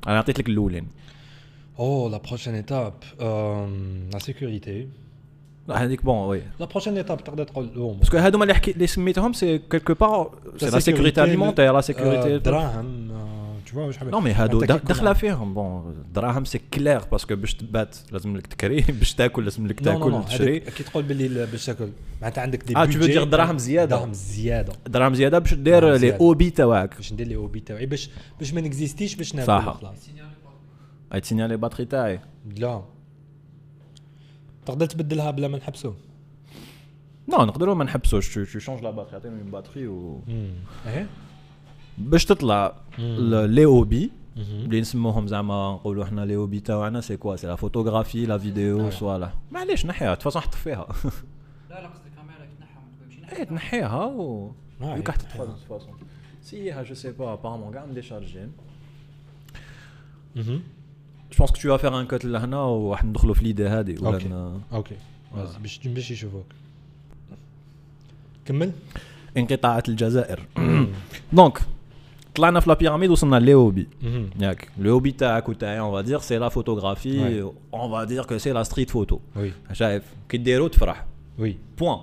أنا 0.07 0.19
عطيت 0.19 0.39
لك 0.39 0.49
الاولين 0.49 0.89
أو 1.79 2.09
لا 2.09 2.19
بروشين 2.19 2.55
ايتاب 2.55 2.95
لا 4.13 4.19
سيكوريتي 4.19 4.89
هذيك 5.71 6.05
بون 6.05 6.17
وي 6.29 6.43
لا 6.61 6.67
بروشين 6.67 6.97
ايتاب 6.97 7.25
تقدر 7.25 7.45
تقول 7.45 7.71
لهم 7.77 7.99
باسكو 7.99 8.17
هادوما 8.17 8.45
اللي 8.45 8.55
حكيت 8.55 8.75
اللي 8.75 8.87
سميتهم 8.87 9.33
سي 9.33 9.59
كيلكو 9.59 9.95
بار 9.95 10.31
سي 10.57 10.71
لا 10.71 10.79
سيكوريتي 10.79 11.23
اليمونتير 11.25 11.73
لا 11.73 11.81
سيكوريتي 11.81 12.39
دراهم 12.39 13.09
tu 13.69 13.71
vois 13.71 13.77
واش 13.77 13.97
حبيت 13.99 14.13
نو 14.13 14.21
مي 14.21 14.33
هادو 14.33 14.61
داخله 14.65 15.13
فيهم 15.13 15.55
بون 15.55 15.95
دراهم 16.15 16.45
سي 16.45 16.61
كلير 16.75 17.01
باسكو 17.13 17.37
باش 17.37 17.55
تبات 17.55 17.97
لازم 18.13 18.37
لك 18.37 18.47
تكري 18.47 18.81
باش 18.81 19.15
تاكل 19.15 19.45
لازم 19.45 19.67
لك 19.67 19.81
تاكل 19.81 20.25
تشري 20.25 20.61
كي 20.61 20.83
تقول 20.83 21.03
باللي 21.03 21.27
ال- 21.27 21.47
باش 21.47 21.67
تاكل 21.67 21.89
معناتها 22.23 22.43
عندك 22.43 22.65
دي 22.65 22.75
veux 22.75 22.79
budget 22.79 23.15
dire 23.17 23.25
دراهم 23.29 23.59
زيادة. 23.59 23.97
دراهم 23.97 24.13
زياده 24.15 24.73
دراهم 24.87 25.15
زياده 25.15 25.39
باش 25.39 25.55
دير 25.55 25.95
لي. 25.97 26.17
اوبي 26.17 26.51
تاعك 26.51 26.97
باش 26.97 27.13
ندير 27.13 27.27
لي 27.27 27.37
اوبي 27.37 27.61
تاعي 27.61 27.87
باش 27.87 28.11
باش 28.39 28.55
ما 28.55 28.61
نكزيستيش 28.61 29.15
باش 29.15 29.35
ناكل 29.35 29.47
صح. 29.47 29.79
خلاص 29.81 30.09
اي 31.15 31.21
تسينيالي 31.21 31.57
باتري 31.57 31.85
تاعي 31.85 32.21
لا 32.57 32.83
تقدر 34.69 34.87
تبدلها 34.87 35.31
بلا 35.31 35.49
ما 35.49 35.59
نحبسو 35.59 35.93
نو 37.29 37.45
نقدروا 37.45 37.75
ما 37.75 37.85
نحبسوش 37.85 38.35
تو 38.35 38.45
شونج 38.59 38.83
لا 38.83 38.91
باتري 38.91 39.17
عطيني 39.17 39.35
من 39.35 39.51
باتري 39.51 39.87
و 39.89 40.21
إيه 40.87 41.07
باش 41.99 42.25
تطلع. 42.25 42.75
ل- 42.99 43.51
لي 43.51 43.65
اوبي 43.65 44.11
مهم. 44.37 44.47
اللي 44.65 44.81
نسموهم 44.81 45.27
زعما 45.27 45.73
نقولوا 45.73 46.05
إحنا 46.05 46.21
لي 46.21 46.37
اوبي 46.37 46.61
تاعنا 46.61 47.01
سي 47.01 47.17
كوا 47.17 47.37
سي 47.37 47.47
لا 47.47 47.55
فوتوغرافي 47.57 48.27
لا 48.27 48.39
فيديو. 48.39 48.91
سوالا 48.91 49.31
معليش 49.51 49.87
نحيها 49.87 50.15
تفاصون 50.15 50.43
حط 50.43 50.55
فيها 50.55 50.87
لا 51.71 51.81
لا 51.83 51.89
قصدي 51.89 52.09
الكاميرا 52.09 52.49
نحي 53.23 53.37
إيه 53.37 53.45
تنحيها 53.45 54.05
و 54.05 54.53
تنحيها. 54.81 55.01
تتفرج 55.01 55.57
تفاصون 55.67 55.95
سيها 56.43 56.83
جو 56.83 56.95
سي 56.95 57.13
با 57.13 57.33
ابارامون 57.33 57.73
كاع 57.73 57.87
مديشارجين. 57.87 58.53
جو 61.33 61.39
بونس 61.39 61.51
كو 61.51 61.59
تو 61.59 61.79
فيغ 61.79 62.01
ان 62.01 62.07
كوت 62.07 62.25
لهنا 62.25 62.63
وراح 62.63 63.05
ندخلوا 63.05 63.35
في 63.35 63.45
ليدي 63.45 63.67
هذه 63.67 64.03
ولا 64.03 64.61
أوكي 64.73 64.97
بس 65.37 65.57
باش 65.57 65.79
باش 65.89 66.11
يشوفوك 66.11 66.47
كمل 68.45 68.73
انقطاعات 69.37 69.89
الجزائر. 69.89 70.47
دونك 71.33 71.59
طلعنا 72.35 72.61
في 72.61 72.71
لا 72.71 72.75
بيراميد 72.75 73.11
وصلنا 73.11 73.53
اوبي 73.53 73.89
مهم. 74.03 74.31
ياك. 74.41 74.69
لو 74.79 74.93
هوبي 74.93 75.13
تاعك 75.13 75.49
وتاعي 75.49 75.81
اون 75.81 75.93
فا 75.93 76.01
دير 76.01 76.19
سي 76.19 76.39
لا 76.39 76.49
فوتوغرافي. 76.49 77.43
اون 77.75 77.91
فا 77.91 78.05
دير 78.05 78.25
كو 78.25 78.39
سي 78.39 78.53
لا 78.53 78.63
ستريت 78.63 78.91
فوتو 78.91 79.19
شايف. 79.73 80.03
كي 80.29 80.37
ديرو 80.37 80.69
تفرح. 80.69 81.07
وي 81.39 81.59
بوان 81.79 82.01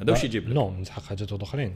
هذا 0.00 0.12
واش 0.12 0.24
يجيب 0.24 0.48
لك. 0.48 0.54
نو 0.54 0.70
نسحق 0.80 1.02
حاجات 1.02 1.32
اخرين 1.32 1.72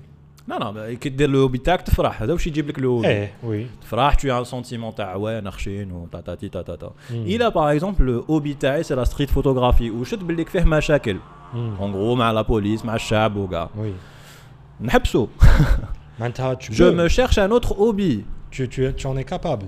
لا 0.48 0.60
لا 0.60 0.94
كي 0.94 1.10
دير 1.10 1.30
لو 1.30 1.40
هوبي 1.40 1.58
تاعك 1.58 1.82
تفرح 1.82 2.22
هذا 2.22 2.34
واش 2.34 2.48
يجيب 2.48 2.68
لك 2.70 2.80
لو 2.80 2.90
هوبي 2.96 3.08
ايه 3.08 3.34
وي 3.44 3.68
تفرح 3.82 4.16
tu 4.16 4.24
as 4.24 4.48
un 4.48 4.52
sentiment 4.52 4.96
تاع 4.98 5.16
وين 5.16 5.52
خشين 5.52 5.92
و 5.92 6.08
تا 6.12 6.22
تا 6.22 6.36
تي 6.36 6.50
تا 6.50 6.62
تا 6.62 6.76
تا 6.76 6.92
مم. 7.12 7.22
الى 7.24 7.50
باغ 7.52 7.72
اكزومبل 7.72 8.06
لو 8.06 8.26
هوبي 8.30 8.54
تاعي 8.54 8.84
سي 8.84 8.96
لا 8.96 9.04
ستريت 9.04 9.30
فوتوغرافي 9.30 9.90
وشد 9.92 10.20
باللي 10.28 10.46
فيه 10.46 10.64
مشاكل 10.64 11.18
مم. 11.54 11.76
اون 11.80 11.92
غرو 11.92 12.16
مع 12.16 12.32
لا 12.32 12.42
بوليس 12.42 12.86
مع 12.86 12.96
الشعب 12.96 13.36
وكاع 13.36 13.70
وي 13.78 13.94
نحبسو 14.82 15.28
معناتها 16.20 16.56
tu 16.56 16.72
جو 16.72 16.92
peux. 16.92 16.96
me 16.96 17.10
cherche 17.10 17.38
un 17.38 17.52
autre 17.52 17.72
hobby 17.80 18.24
tu 18.52 18.68
tu 18.70 18.94
tu 18.98 19.08
en 19.08 19.18
es 19.18 19.26
capable 19.34 19.66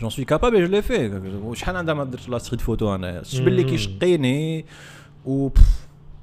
j'en 0.00 0.10
suis 0.10 0.26
capable 0.26 0.56
et 0.56 0.66
je 0.66 0.70
l'ai 0.70 0.82
fait 0.82 1.54
شحال 1.54 1.76
عندها 1.76 1.94
ما 1.94 2.04
درت 2.04 2.28
لا 2.28 2.38
ستريت 2.38 2.60
فوتو 2.60 2.94
انايا 2.94 3.22
شفت 3.22 3.42
باللي 3.42 3.62
مم. 3.62 3.68
كيشقيني 3.70 4.64
و 5.24 5.48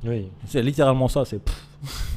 وي 0.05 0.27
سي 0.47 0.61
ليترالمون 0.61 1.07
سا 1.07 1.23
سي 1.23 1.39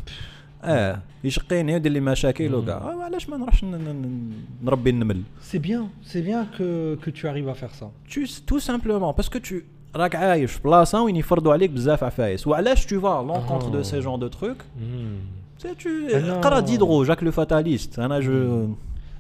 اه 0.65 1.03
يشقيني 1.25 1.73
ويدير 1.73 1.93
لي 1.93 2.01
مشاكل 2.01 2.55
وكاع 2.55 2.77
آه، 2.77 3.03
علاش 3.05 3.29
ما 3.29 3.37
نروحش 3.37 3.65
ن- 3.65 3.67
ن- 3.75 4.33
نربي 4.65 4.91
النمل 4.91 5.23
c'est 5.53 5.59
bien 5.59 6.09
c'est 6.13 6.23
bien 6.27 6.57
que 6.59 6.97
que 7.05 7.11
tu 7.11 7.27
arrives 7.29 7.49
à 7.49 7.55
faire 7.55 7.75
ça 7.83 7.87
tu 8.15 8.29
تو 8.47 8.59
سامبلومون 8.59 9.13
باسكو 9.13 9.39
تو 9.39 9.55
راك 9.97 10.17
عايش 10.17 10.53
في 10.53 10.63
بلاصه 10.63 11.03
وين 11.03 11.17
يفرضوا 11.17 11.53
عليك 11.53 11.71
بزاف 11.71 12.05
عفايس 12.05 12.47
وعلاش 12.47 12.87
تو 12.87 13.01
فا 13.01 13.09
لونكونتر 13.23 13.69
دو 13.69 13.83
سي 13.83 14.01
جون 14.01 14.19
دو 14.21 14.27
تروك 14.29 14.57
مم. 14.81 15.19
سي 15.59 15.75
تو 15.75 15.89
أنا- 16.09 16.45
قرا 16.45 16.61
ديدرو 16.61 17.05
جاك 17.05 17.23
لو 17.23 17.31
فاتاليست 17.33 17.99
انا 17.99 18.21
جو 18.21 18.69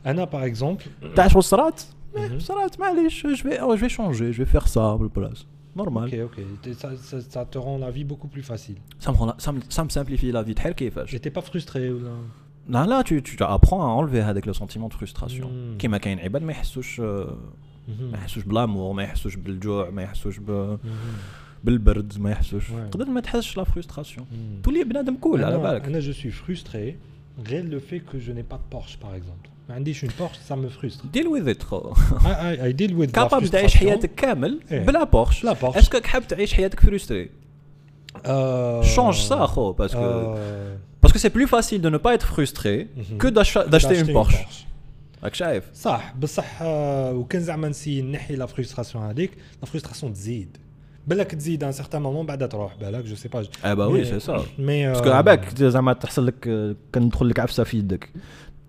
انا 0.06 0.24
باغ 0.24 0.46
اكزومبل 0.46 0.82
تاع 1.16 1.28
شو 1.28 1.40
صرات 1.40 1.82
مهم. 2.16 2.38
صرات 2.40 2.80
معليش 2.80 3.26
جو 3.26 3.34
في 3.36 3.58
جو 3.58 3.76
في 3.76 3.88
شونجي 3.88 4.30
جو 4.30 4.44
فيغ 4.44 4.66
سا 4.66 4.96
بالبلاص 4.96 5.46
نورمال 5.76 6.10
ok 6.10 6.38
ok 6.38 6.68
ça, 6.74 6.88
ça, 6.96 7.20
ça 7.20 7.44
te 7.44 7.58
rend 7.58 7.78
la 7.78 7.90
vie 7.90 8.04
beaucoup 8.04 8.28
plus 8.28 8.42
facile 8.42 8.76
ça 9.04 9.10
me, 9.12 9.16
rend 9.16 9.26
la- 9.26 9.36
ça 9.38 9.52
me, 9.52 9.60
ça 9.76 9.84
me 9.84 9.88
simplifie 9.88 10.32
la 10.32 10.42
vie 10.42 10.54
تحل 10.54 10.72
كيفاش 10.72 11.16
j'étais 11.16 11.30
pas 11.30 11.42
frustré 11.42 11.90
ou 11.90 11.98
là 12.04 12.10
لا 12.68 12.86
لا 12.86 13.02
tu, 13.02 13.22
tu 13.22 13.36
apprends 13.42 13.82
à 13.82 14.02
enlever 14.02 14.14
هذاك 14.24 14.46
لو 14.46 14.52
سونتيمون 14.52 14.88
دو 14.88 14.96
فرستراسيون 14.96 15.52
مم. 15.52 15.78
كيما 15.78 15.98
كاين 15.98 16.18
عباد 16.18 16.42
ما 16.42 16.52
يحسوش 16.52 17.00
آه، 17.00 17.36
ما 17.88 18.18
يحسوش 18.18 18.44
بلامور 18.44 18.92
ما 18.92 19.02
يحسوش 19.02 19.36
بالجوع 19.36 19.90
ما 19.90 20.02
يحسوش 20.02 20.38
ب... 20.38 20.78
بالبرد 21.64 22.18
ما 22.20 22.30
يحسوش 22.30 22.68
Ouais. 22.70 22.90
تقدر 22.90 23.04
ما 23.04 23.20
تحسش 23.20 23.56
لا 23.56 23.64
فرستراسيون 23.64 24.26
مم. 24.32 24.62
تولي 24.62 24.84
بنادم 24.84 25.16
كول 25.16 25.44
على 25.44 25.54
انا 25.54 25.62
بالك 25.62 25.84
انا 25.86 26.00
je 26.00 26.14
suis 26.16 26.32
frustré 26.44 26.94
غير 27.48 27.64
le 27.70 27.80
fait 27.90 28.00
que 28.12 28.18
je 28.18 28.30
n'ai 28.32 28.44
pas 28.52 28.58
de 28.58 28.74
Porsche 28.76 28.96
par 29.04 29.14
exemple 29.14 29.48
ما 29.68 29.74
عنديش 29.74 30.04
une 30.04 30.08
Porsche 30.08 30.52
ça 30.52 30.54
me 30.56 30.68
frustre 30.82 31.06
ديل 31.12 31.26
ويز 31.28 31.48
ات 31.48 31.62
خو 31.62 31.92
I, 31.94 32.22
I, 32.24 32.72
I 32.72 32.76
deal 32.82 32.92
with 32.92 33.08
la 33.08 33.12
كابابل 33.12 33.48
تعيش 33.48 33.72
frustration. 33.74 33.76
حياتك 33.78 34.14
كامل 34.14 34.60
إيه. 34.72 34.86
بلا 34.86 35.04
بورش 35.04 35.44
لا 35.44 35.52
بورش. 35.52 35.76
اسكو 35.76 35.98
حاب 36.04 36.28
تعيش 36.28 36.54
حياتك 36.54 36.80
فرستري 36.80 37.30
Euh, 38.16 38.82
change 38.96 39.28
ça 39.30 39.34
خو 39.34 39.72
باسكو 39.72 40.34
euh, 40.34 40.38
باسكو 41.02 41.18
سي 41.18 41.28
بلو 41.28 41.46
فاسيل 41.46 41.80
دو 41.82 41.88
نو 41.88 41.98
با 41.98 42.16
être 42.16 42.22
frustré 42.22 42.86
Mhm. 42.96 43.22
que 43.22 43.28
d'acheter 43.30 43.68
d'acheter 43.70 43.98
une 44.00 44.06
d'acheter 44.06 44.14
Porsche 44.14 44.46
راك 45.24 45.34
شايف 45.34 45.64
صح 45.74 46.14
بصح 46.20 46.62
آه، 46.62 47.12
وكان 47.12 47.40
زعما 47.42 47.68
نسي 47.68 48.02
نحي 48.02 48.36
لا 48.36 48.46
فرستراسيون 48.46 49.04
هذيك 49.04 49.30
لا 49.62 49.66
فرستراسيون 49.68 50.12
تزيد 50.12 50.56
بالك 51.06 51.26
تزيد 51.34 51.64
ان 51.64 51.72
سيغتان 51.72 52.02
مومون 52.02 52.26
بعدا 52.26 52.46
تروح 52.46 52.74
بالك 52.80 53.04
جو 53.04 53.14
سي 53.16 53.28
با 53.28 53.44
اه 53.64 53.74
با 53.74 53.84
وي 53.86 54.04
سي 54.04 54.20
سا 54.20 54.44
مي 54.58 54.88
باسكو 54.88 55.10
عباك 55.10 55.54
زعما 55.58 55.92
تحصل 55.92 56.26
لك 56.26 56.48
آه، 56.48 56.76
كان 56.92 57.10
تدخل 57.10 57.28
لك 57.28 57.40
عفسه 57.40 57.64
في 57.64 57.76
يدك 57.78 58.10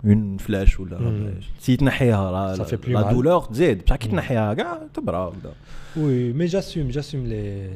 اون 0.05 0.37
فلاش 0.37 0.81
ولا. 0.81 1.31
سي 1.61 1.77
تنحيها 1.77 2.57
لا. 2.89 3.13
دولور 3.13 3.41
تزيد 3.41 3.85
بصح 3.85 3.97
كي. 3.97 4.09
تنحيها 4.09 4.55
كاع 4.55 4.81
تبرا 4.95 5.27
ولا 5.27 5.53
وي 5.97 6.33
مي 6.33 6.47
جاسوم 6.47 6.89
جاسوم 6.89 7.27
لي 7.27 7.71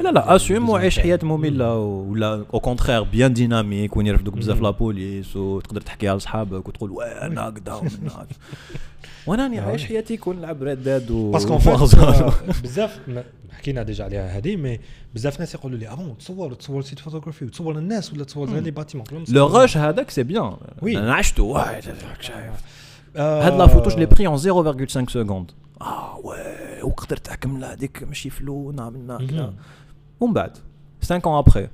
لا 0.00 0.08
لا 0.08 0.36
اسيوم 0.36 0.70
وعيش 0.70 0.98
حياه 1.00 1.18
ممله 1.22 1.78
ولا 1.78 2.44
أو 2.54 2.60
كونترير 2.60 3.02
بيان 3.02 3.32
ديناميك 3.32 3.96
وين 3.96 4.06
يرفدوك 4.06 4.34
بزاف. 4.34 4.60
لا 4.60 4.70
بوليس 4.70 5.36
وتقدر 5.36 5.80
تحكيها 5.80 6.16
لصحابك 6.16 6.68
وتقول 6.68 6.90
وين 6.90 7.08
أنا 7.08 7.48
هكذا 7.48 7.82
وانا 9.27 9.43
راني 9.43 9.59
آه. 9.59 9.63
عايش 9.63 9.85
حياتي 9.85 10.17
كون 10.17 10.35
نلعب 10.37 10.63
ريد 10.63 10.83
داد 10.83 11.11
و 11.11 11.31
باسكو 11.31 11.53
وارزون. 11.53 11.87
فات 11.87 12.61
بزاف 12.63 12.99
ما- 13.07 13.23
حكينا 13.51 13.83
ديجا 13.83 14.03
عليها 14.03 14.37
هذه 14.37 14.55
مي 14.55 14.79
بزاف 15.15 15.39
ناس 15.39 15.55
يقولوا 15.55 15.77
لي 15.77 15.87
اه 15.87 16.15
تصور 16.19 16.53
تصور 16.53 16.81
سيت 16.81 16.99
فوتوغرافي 16.99 17.45
وتصور 17.45 17.77
الناس 17.77 18.13
ولا 18.13 18.23
تصور 18.23 18.49
غير 18.49 18.61
لي 18.63 18.71
باتيمون 18.71 19.05
لو 19.29 19.47
روش 19.47 19.77
هذاك 19.77 20.09
سي 20.09 20.23
بيان 20.23 20.57
وي. 20.81 20.97
انا 20.97 21.13
عشته 21.13 21.43
واحد 21.43 21.83
راك 22.09 22.21
شايف 22.21 22.53
آه، 23.15 23.47
هاد 23.47 23.53
لا 23.53 23.67
فوتو 23.67 23.89
جو 23.89 23.97
لي 23.97 24.05
بري 24.05 24.27
ان 24.27 24.37
0.5 24.37 25.09
سكوند 25.09 25.51
اه 25.81 26.17
وي 26.23 26.81
وقدرت 26.83 27.29
اكمل 27.29 27.63
هذيك 27.65 28.03
ماشي 28.03 28.29
فلو 28.29 28.71
نعمل 28.71 29.11
هكذا 29.11 29.41
مهم. 29.41 29.55
ومن 30.19 30.33
بعد 30.33 30.57
5 31.01 31.19
ans 31.19 31.27
ابخي 31.27 31.67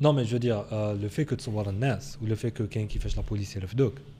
نو 0.00 0.12
مي 0.12 0.22
جو 0.22 0.36
دير 0.38 0.54
لو 0.72 1.08
في 1.08 1.24
كو 1.24 1.34
تصور 1.34 1.68
الناس 1.68 2.18
ولو 2.22 2.36
في 2.36 2.50
كو 2.50 2.66
كاين 2.66 2.88
كيفاش 2.88 3.16
لا 3.16 3.22
بوليس 3.30 3.56
يرفدوك 3.56 3.92
ايه 3.94 4.02
ايه 4.02 4.04
ouais, 4.04 4.04
c'est- 4.04 4.04
D'accord. 4.04 4.12
c'est 4.12 4.19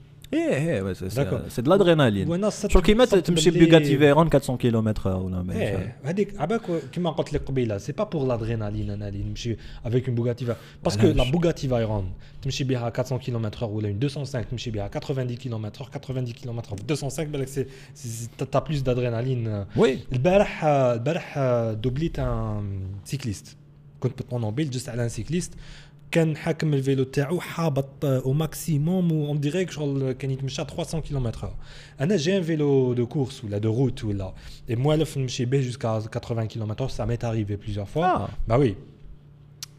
de 1.61 1.69
l'adrénaline 1.69 2.27
وانا 2.29 2.49
صدق- 2.49 2.71
شغل 2.71 2.81
كيما 2.83 3.05
صدق 3.05 3.19
تمشي 3.19 3.51
باللي- 3.51 3.65
بوغاتي 3.65 3.97
فيرون 3.97 4.27
400 4.27 4.57
كيلومتر 4.57 5.09
ولا 5.09 5.41
ما 5.43 5.53
ايه 5.53 5.97
هذيك 6.03 6.39
عباك 6.41 6.61
كيما 6.91 7.09
قلت 7.09 7.33
لك 7.33 7.41
قبيله 7.45 7.77
سي 7.77 7.91
با 7.91 8.03
بور 8.03 8.27
لادرينالين 8.27 8.89
انا 8.89 9.07
اللي 9.07 9.23
نمشي 9.23 9.57
افيك 9.85 10.07
اون 10.07 10.15
بوغاتي 10.15 10.55
باسكو 10.83 11.07
لا 11.07 11.13
علاش؟ 11.13 11.29
بوغاتي 11.29 11.67
فايرون 11.67 12.11
تمشي 12.41 12.63
بها 12.63 12.87
400 12.99 13.19
كيلومتر 13.19 13.65
ولا 13.65 13.87
اون 13.87 13.95
205 13.95 14.41
تمشي 14.41 14.71
بها 14.71 14.87
90 14.87 15.35
كيلومتر 15.35 15.85
90 15.85 16.25
كيلومتر 16.25 16.67
في 16.69 16.83
205 16.83 17.23
بالك 17.23 17.47
سي 17.47 17.65
تا 18.51 18.59
بلوس 18.59 18.79
دادرينالين 18.79 19.65
وي 19.75 19.99
البارح 20.13 20.65
البارح 20.65 21.39
دوبليت 21.83 22.19
ان 22.19 22.79
سيكليست 23.05 23.55
كنت 23.99 24.17
بالطونوبيل 24.17 24.69
جست 24.69 24.89
على 24.89 25.03
ان 25.03 25.09
سيكليست 25.09 25.53
كان 26.11 26.37
حاكم 26.37 26.73
الفيلو 26.73 27.03
تاعو 27.03 27.39
حابط 27.39 28.05
او 28.05 28.33
ماكسيموم 28.33 29.11
اون 29.11 29.39
ديريك 29.39 29.71
شغل 29.71 30.11
كان 30.11 30.31
يتمشى 30.31 30.63
300 30.63 31.03
كيلومتر 31.03 31.53
انا 32.01 32.17
جي 32.17 32.37
ان 32.37 32.43
فيلو 32.43 32.93
دو 32.93 33.07
كورس 33.07 33.43
ولا 33.43 33.57
دو 33.57 33.73
روت 33.77 34.03
ولا 34.03 34.33
اي 34.69 34.75
موالف 34.75 35.17
نمشي 35.17 35.45
به 35.45 35.61
جوسكا 35.61 36.19
80 36.19 36.47
كيلومتر 36.47 36.87
سا 36.87 37.05
ميت 37.05 37.25
اريفي 37.25 37.55
بليزيور 37.55 37.85
فوا 37.85 38.05
اه 38.05 38.29
bah 38.49 38.57
oui 38.59 38.71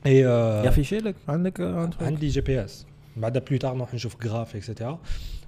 et 0.04 0.22
euh, 0.22 0.66
يافيشي 0.66 0.98
لك 0.98 1.14
عندك 1.28 1.58
un 1.58 1.94
truc. 1.94 2.02
عندي 2.02 2.28
جي 2.28 2.40
بي 2.40 2.64
اس 2.64 2.86
بعد 3.16 3.38
بلو 3.38 3.58
تار 3.58 3.74
نروح 3.74 3.94
نشوف 3.94 4.26
غراف 4.26 4.56
اكسيتيرا 4.56 4.98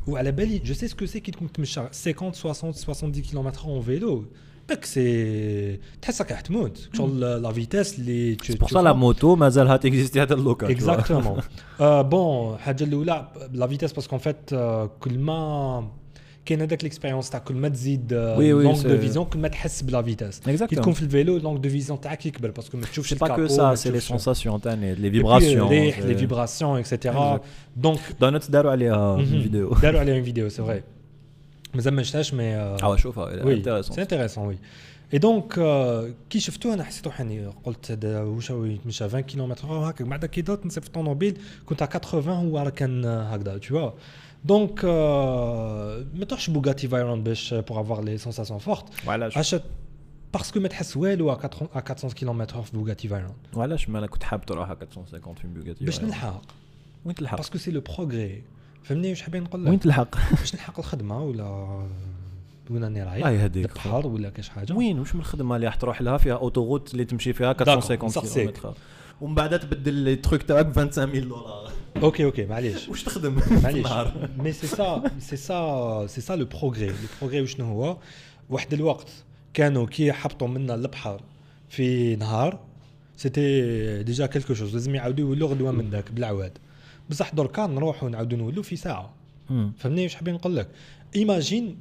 وعلى 0.06 0.32
بالي 0.32 0.58
جو 0.58 0.74
سي 0.74 0.88
سكو 0.88 1.06
سي 1.06 1.20
كي 1.20 1.32
تكون 1.32 1.52
تمشى 1.52 1.80
50 2.14 2.32
60 2.32 2.72
70 2.72 3.12
كيلومتر 3.12 3.64
اون 3.64 3.82
فيلو 3.82 4.24
داك 4.68 4.84
سي 4.84 5.78
تحسك 6.02 6.32
راح 6.32 6.40
تموت 6.40 6.88
شغل 6.96 7.20
لا 7.20 7.52
فيتاس 7.52 7.98
اللي 7.98 8.36
C'est 8.42 8.56
pour 8.64 8.68
ça 8.68 8.82
la 8.82 8.94
moto 8.94 9.24
مازالها 9.24 9.76
تيكزيستي 9.76 10.22
هذا 10.22 10.34
اللوكا 10.34 10.70
اكزاكتومون 10.70 11.40
بون 11.80 12.54
الحاجه 12.54 12.84
الاولى 12.84 13.28
لا 13.52 13.66
فيتاس 13.66 13.92
باسكو 13.92 14.18
فيت 14.18 14.50
كل 15.00 15.18
ما 15.18 15.88
كاين 16.44 16.60
هذاك 16.60 16.84
ليكسبيريونس 16.84 17.30
تاع 17.30 17.38
كل 17.40 17.54
ما 17.54 17.68
تزيد 17.68 18.12
وي 18.12 18.52
وي، 18.52 18.64
لونغ 18.64 18.74
سي- 18.74 18.88
دو 18.88 18.98
فيزيون 18.98 19.24
كل 19.24 19.38
ما 19.38 19.48
تحس 19.48 19.82
بلا 19.82 20.02
فيتاس 20.02 20.40
كي 20.40 20.58
Exactement. 20.58 20.66
تكون 20.80 20.92
في 20.92 21.02
الفيلو 21.02 21.36
لونغ 21.36 21.56
دو 21.58 21.68
فيزيون 21.68 22.00
تاعك 22.00 22.26
يكبر 22.26 22.50
باسكو 22.50 22.76
ما 22.76 22.86
تشوفش 22.86 23.14
C'est 23.14 23.16
pas 23.16 23.20
que 23.20 23.22
الكابو، 23.30 23.48
ça, 23.48 23.60
ما 23.60 23.76
c'est 23.76 23.78
les 23.78 24.00
تشوفش- 24.02 24.24
sensations, 24.24 24.60
تاني, 24.62 24.94
les 24.94 24.98
Et 24.98 25.10
puis, 25.12 25.22
vibrations. 25.22 25.42
الريح 25.62 26.00
c'est- 26.00 26.04
لي 26.04 26.14
فيبراسيون 26.16 26.78
اكسيتيرا 26.78 27.36
Exact. 27.36 27.40
دونك 27.76 28.00
دونت 28.20 28.50
داروا 28.50 28.70
عليها 28.70 29.16
Mhm. 29.16 29.20
فيديو 29.20 29.74
داروا 29.74 30.00
عليها 30.00 30.14
اون 30.14 30.22
فيديو 30.24 30.48
سي 30.48 30.62
فري 30.62 30.82
مازال 31.75 31.93
ما 31.93 32.03
شفتهاش 32.03 32.33
مي 32.33 32.55
آه 32.55 32.95
شوفها 32.95 33.43
وي 33.45 33.63
intéressant. 33.63 33.93
سي 33.93 34.01
انتيريسون 34.01 34.47
وي 34.47 34.57
اي 35.13 35.19
دونك 35.19 35.53
كي 36.29 36.39
شفتو 36.39 36.73
أنا 36.73 36.83
حسيت 36.83 37.05
روحاني 37.05 37.47
قلت 37.63 37.91
هذا 37.91 38.21
واش 38.21 38.51
هو 38.51 38.65
يتمشى 38.65 39.03
20 39.03 39.21
كيلومتر 39.23 39.67
هكا 39.67 40.05
بعد 40.05 40.25
كي 40.25 40.41
درت 40.41 40.65
نسيت 40.65 40.83
في 40.83 40.89
الطوموبيل 40.89 41.37
كنت 41.65 41.81
على 41.81 42.01
80 42.11 42.29
هو 42.29 42.59
راه 42.59 42.69
كان 42.69 43.05
هكذا 43.05 43.59
vois. 43.59 43.91
دونك 44.45 44.85
ما 46.15 46.25
تروحش 46.27 46.49
بوغاتي 46.49 46.87
فايرون 46.87 47.23
باش 47.23 47.53
بور 47.53 47.81
افوار 47.81 48.03
لي 48.03 48.17
سونساسيون 48.17 48.59
فورت 48.59 48.85
وعلاش 49.07 49.55
باسكو 50.33 50.59
ما 50.59 50.67
تحس 50.67 50.97
والو 50.97 51.29
على 51.29 51.39
400 51.39 51.69
على 51.75 51.83
400 51.87 52.13
كيلومتر 52.13 52.61
في 52.61 52.71
بوغاتي 52.77 53.07
فايرون 53.07 53.33
وعلاش 53.53 53.89
ما 53.89 53.99
أنا 53.99 54.07
كنت 54.07 54.23
حاب 54.23 54.45
تروح 54.45 54.69
450 54.69 55.35
في 55.35 55.47
بوغاتي 55.47 55.85
باش 55.85 56.01
نلحق 56.01 56.41
وين 57.05 57.15
تلحق 57.15 57.37
باسكو 57.37 57.57
سي 57.57 57.71
لو 57.71 57.81
بروغري 57.81 58.43
فهمني 58.85 59.09
واش 59.09 59.21
حابين 59.21 59.43
نقول 59.43 59.63
لك؟ 59.65 59.69
وين 59.69 59.79
تلحق؟ 59.79 60.15
باش 60.39 60.53
نلحق 60.55 60.79
الخدمة 60.79 61.23
ولا 61.23 61.45
وين 62.69 62.83
راني 62.83 63.03
رايح؟ 63.03 63.15
الله 63.15 63.31
يهديك. 63.31 63.65
البحر 63.71 64.07
ولا 64.07 64.29
كاش 64.29 64.49
حاجة؟ 64.49 64.73
وين؟ 64.73 64.99
واش 64.99 65.15
من 65.15 65.21
الخدمة 65.21 65.55
اللي 65.55 65.67
راح 65.67 65.75
تروح 65.75 66.01
لها؟ 66.01 66.17
فيها 66.17 66.33
أوتوغوت 66.35 66.91
اللي 66.93 67.05
تمشي 67.05 67.33
فيها 67.33 67.47
450 67.49 68.07
نسقسيك. 68.07 68.33
كيلومتر. 68.51 68.73
ومن 69.21 69.35
بعد 69.35 69.59
تبدل 69.59 69.93
لي 69.93 70.15
تروك 70.15 70.41
تاعك 70.41 70.65
ب 70.65 70.73
25000 70.75 71.23
دولار. 71.23 71.71
أوكي 72.03 72.25
أوكي 72.25 72.45
معليش. 72.45 72.89
واش 72.89 73.03
تخدم 73.03 73.39
في 73.39 73.53
معليش. 73.63 73.87
مي 74.37 74.51
سي 74.51 74.67
سا 74.67 75.03
سي 75.19 75.37
سا 75.37 76.07
سي 76.07 76.21
سا 76.21 76.35
لو 76.35 76.45
بروغري 76.45 76.87
لو 76.87 76.93
بروغري 77.21 77.41
وشنو 77.41 77.65
هو؟ 77.65 77.97
واحد 78.49 78.73
الوقت 78.73 79.09
كانوا 79.53 79.85
كي 79.85 80.07
يحبطوا 80.07 80.47
منا 80.47 80.75
البحر 80.75 81.21
في 81.69 82.15
نهار 82.15 82.59
سيتي 83.17 84.03
ديجا 84.03 84.25
كيلكو 84.25 84.53
شوز 84.53 84.73
لازم 84.73 84.95
يعاودوا 84.95 85.25
يولوا 85.29 85.49
غدوة 85.49 85.71
من 85.71 85.89
ذاك 85.89 86.11
بالعواد. 86.11 86.57
بصح 87.09 87.33
دركا 87.33 87.67
نروحوا 87.67 88.09
نعاودوا 88.09 88.37
نولوا 88.37 88.63
في 88.63 88.75
ساعة. 88.75 89.13
فهمني 89.77 90.03
واش 90.03 90.15
حابين 90.15 90.33
نقول 90.33 90.55
لك؟ 90.55 90.67
ايماجين 91.15 91.77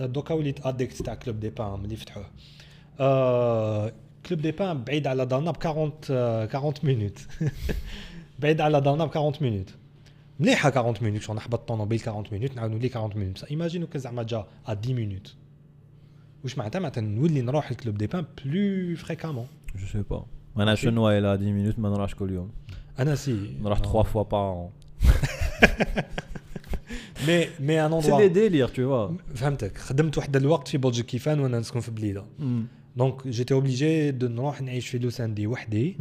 دوكا 0.00 0.34
وليت 0.34 0.66
اديكت 0.66 1.02
تاع 1.02 1.14
كلوب 1.14 1.40
دي 1.40 1.50
بان 1.50 1.80
ملي 1.80 1.96
فتحوه. 1.96 2.26
آه 3.00 3.92
كلوب 4.26 4.40
دي 4.40 4.50
بان 4.52 4.84
بعيد 4.84 5.06
على 5.06 5.26
دارنا 5.26 5.50
ب 5.50 5.56
40 5.66 5.92
آه، 6.10 6.48
40 6.54 6.74
مينوت 6.82 7.18
بعيد 8.40 8.60
على 8.60 8.80
دارنا 8.80 9.04
ب 9.04 9.10
40 9.16 9.32
مينوت 9.40 9.70
مليحة 10.40 10.68
40 10.76 10.94
مينوت 11.02 11.22
شغل 11.22 11.36
نحبط 11.36 11.58
الطوموبيل 11.58 12.00
40 12.06 12.24
مينوت 12.32 12.56
نعاود 12.56 12.70
نولي 12.70 12.90
40 12.96 13.18
مينوت 13.18 13.34
بصح 13.34 13.48
ايماجينو 13.50 13.86
كان 13.86 14.00
زعما 14.00 14.22
جا 14.22 14.38
ا 14.38 14.70
10 14.82 14.92
مينوت 14.92 15.34
واش 16.44 16.58
معناتها؟ 16.58 16.78
معناتها 16.78 17.00
نولي 17.00 17.40
نروح 17.42 17.70
الكلوب 17.70 17.98
دي 17.98 18.06
بان 18.06 18.24
بلو 18.44 18.96
فريكامون 18.96 19.46
جو 19.76 19.86
سي 19.86 20.02
با 20.02 20.26
أنا 20.56 20.74
شنو 20.74 21.10
إلى 21.10 21.28
10 21.28 21.40
مينوت 21.42 21.78
ما 21.78 21.88
نروحش 21.88 22.14
كل 22.14 22.32
يوم. 22.32 22.50
أنا 22.98 23.14
سي 23.14 23.56
نروح 23.62 23.78
3 23.78 24.02
فوا 24.02 24.22
بار 24.22 24.70
مي 27.28 27.46
مي 27.60 27.86
ان 27.86 28.00
سي 28.00 28.10
دي 28.16 28.28
ديلير 28.28 28.68
تو 28.68 28.74
فوا 28.74 29.16
فهمتك 29.34 29.78
خدمت 29.78 30.18
واحد 30.18 30.36
الوقت 30.36 30.68
في 30.68 30.78
بلجيك 30.78 31.06
كيفان 31.06 31.40
وأنا 31.40 31.58
نسكن 31.58 31.80
في 31.80 31.90
بليده 31.90 32.24
دونك 32.96 33.28
جيتي 33.28 33.54
اوبليجي 33.54 34.10
دو 34.10 34.28
نروح 34.28 34.62
نعيش 34.62 34.88
في 34.88 34.98
لوساندي 34.98 35.46
وحدي 35.46 35.96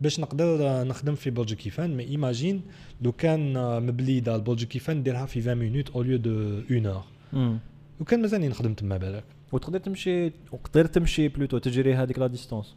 باش 0.00 0.20
نقدر 0.20 0.84
نخدم 0.84 1.14
في 1.14 1.30
بلجيكيفان 1.30 1.96
مي 1.96 2.04
ايماجين 2.04 2.62
لو 3.02 3.12
كان 3.12 3.56
آه، 3.56 3.78
مبليده 3.78 4.36
البلجيكيفان 4.36 4.96
نديرها 4.96 5.26
في 5.26 5.40
20 5.40 5.56
مينوت 5.58 5.90
أو 5.90 6.02
ليو 6.02 6.18
دو 6.18 6.62
1 6.70 6.86
اور 6.86 7.04
لو 8.00 8.04
كان 8.06 8.22
مازالني 8.22 8.48
نخدم 8.48 8.74
تما 8.74 8.96
بالك 8.96 9.24
وتقدر 9.52 9.78
تمشي 9.78 10.26
وتقدر 10.52 10.86
تمشي 10.86 11.28
بلوتو 11.28 11.58
تجري 11.58 11.94
هذيك 11.94 12.18
لا 12.18 12.26
ديستونس 12.26 12.76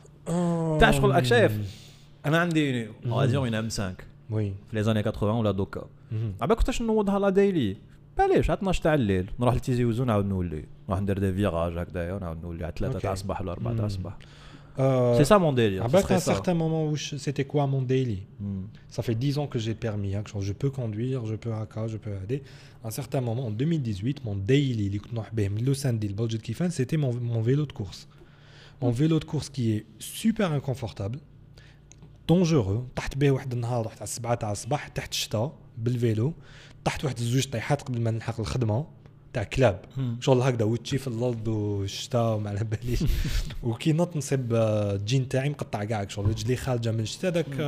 تاع 0.80 0.90
شغل 0.90 1.10
راك 1.10 1.24
شايف 1.24 1.52
انا 2.26 2.38
عندي 2.38 2.88
غادي 3.08 3.36
اون 3.36 3.54
ام 3.54 3.64
5 3.64 3.94
وي 4.30 4.52
في 4.70 4.76
لي 4.76 4.82
زاني 4.82 5.02
80 5.02 5.34
ولا 5.36 5.50
دوكا 5.50 5.86
مهم. 6.12 6.32
عباك 6.40 6.58
كنتاش 6.58 6.82
نوضها 6.82 7.18
لا 7.18 7.30
ديلي 7.30 7.76
بلاش 8.18 8.50
على 8.50 8.58
12 8.58 8.82
تاع 8.82 8.94
الليل 8.94 9.30
نروح 9.40 9.54
لتيزي 9.54 9.84
وزو 9.84 10.04
نعاود 10.04 10.26
نولي 10.26 10.64
نروح 10.88 11.00
ندير 11.00 11.18
دي 11.18 11.32
فيراج 11.32 11.78
هكذايا 11.78 12.12
ونعاود 12.12 12.42
نولي 12.42 12.64
على 12.64 12.72
3 12.78 12.86
أوكي. 12.94 13.02
تاع 13.02 13.12
الصباح 13.12 13.40
ولا 13.40 13.52
4 13.52 13.72
تاع 13.72 13.80
مم. 13.80 13.86
الصباح 13.86 14.16
Euh, 14.78 15.16
سي 15.16 15.24
سا 15.24 15.38
مون 15.38 15.54
ديلير 15.54 15.82
عباك 15.82 16.04
à 16.12 16.16
un 16.16 16.18
certain 16.18 16.54
moment 16.54 16.90
où 16.90 16.96
je- 16.96 17.16
c'était 17.16 17.46
quoi 17.52 17.64
mon 17.66 17.82
daily 17.92 18.18
Hmm. 18.42 18.64
Ça 18.96 19.02
fait 19.02 19.14
10 19.24 19.38
ans 19.38 19.46
que 19.52 19.58
j'ai 19.58 19.72
le 19.76 19.80
permis, 19.88 20.14
hein, 20.14 20.22
que 20.22 20.40
je 20.48 20.52
peux 20.62 20.70
conduire, 20.80 21.24
je 21.30 21.34
peux 21.42 21.52
AK, 21.62 21.74
je 21.92 21.96
peux 22.04 22.14
aider. 22.22 22.40
À 22.84 22.88
un 22.88 22.90
certain 23.00 23.22
moment, 23.28 23.44
en 23.46 23.50
2018, 23.50 24.24
mon 24.26 24.36
daily, 24.50 24.86
اللي 24.86 24.98
كنت 24.98 25.14
نروح 25.14 25.34
به 25.34 25.48
من 25.48 25.64
لوساندي 25.64 26.08
لبلجيك 26.08 26.40
كيفان, 26.40 26.70
c'était 26.70 26.96
mon, 26.98 27.12
mon 27.32 27.40
vélo 27.48 27.66
de 27.66 27.72
course. 27.82 28.06
Mon 28.81 28.89
vélo 28.89 29.19
de 29.19 29.25
course 29.25 29.49
qui 29.49 29.71
est 29.73 29.85
super 29.99 30.51
inconfortable, 30.51 31.19
dangereux. 32.27 32.87
طحت 32.95 33.17
به 33.17 33.31
واحد 33.31 33.53
النهار 33.53 33.85
رحت 33.85 33.97
على 33.97 34.03
السبعة 34.03 34.35
تاع 34.35 34.51
الصباح 34.51 34.87
تحت 34.87 35.11
الشتاء 35.11 35.53
بالفيلو 35.77 36.33
طحت 36.85 37.03
واحد 37.03 37.17
الزوج 37.17 37.45
طيحات 37.49 37.81
قبل 37.81 38.01
ما 38.01 38.11
نلحق 38.11 38.39
الخدمة 38.39 38.85
تاع 39.33 39.43
كلاب 39.43 39.85
شغل 40.19 40.41
هكذا 40.41 40.65
وتشي 40.65 40.97
في 40.97 41.07
الأرض 41.07 41.47
والشتاء 41.47 42.35
وما 42.35 42.49
على 42.49 42.63
باليش 42.63 43.03
وكي 43.63 43.93
نط 43.93 44.17
نصيب 44.17 44.53
الجين 44.53 45.27
تاعي 45.29 45.49
مقطع 45.49 45.83
كاع 45.83 46.07
شغل 46.07 46.29
رجلي 46.29 46.55
خارجه 46.55 46.91
من 46.91 46.99
الشتاء 46.99 47.31
داك 47.31 47.59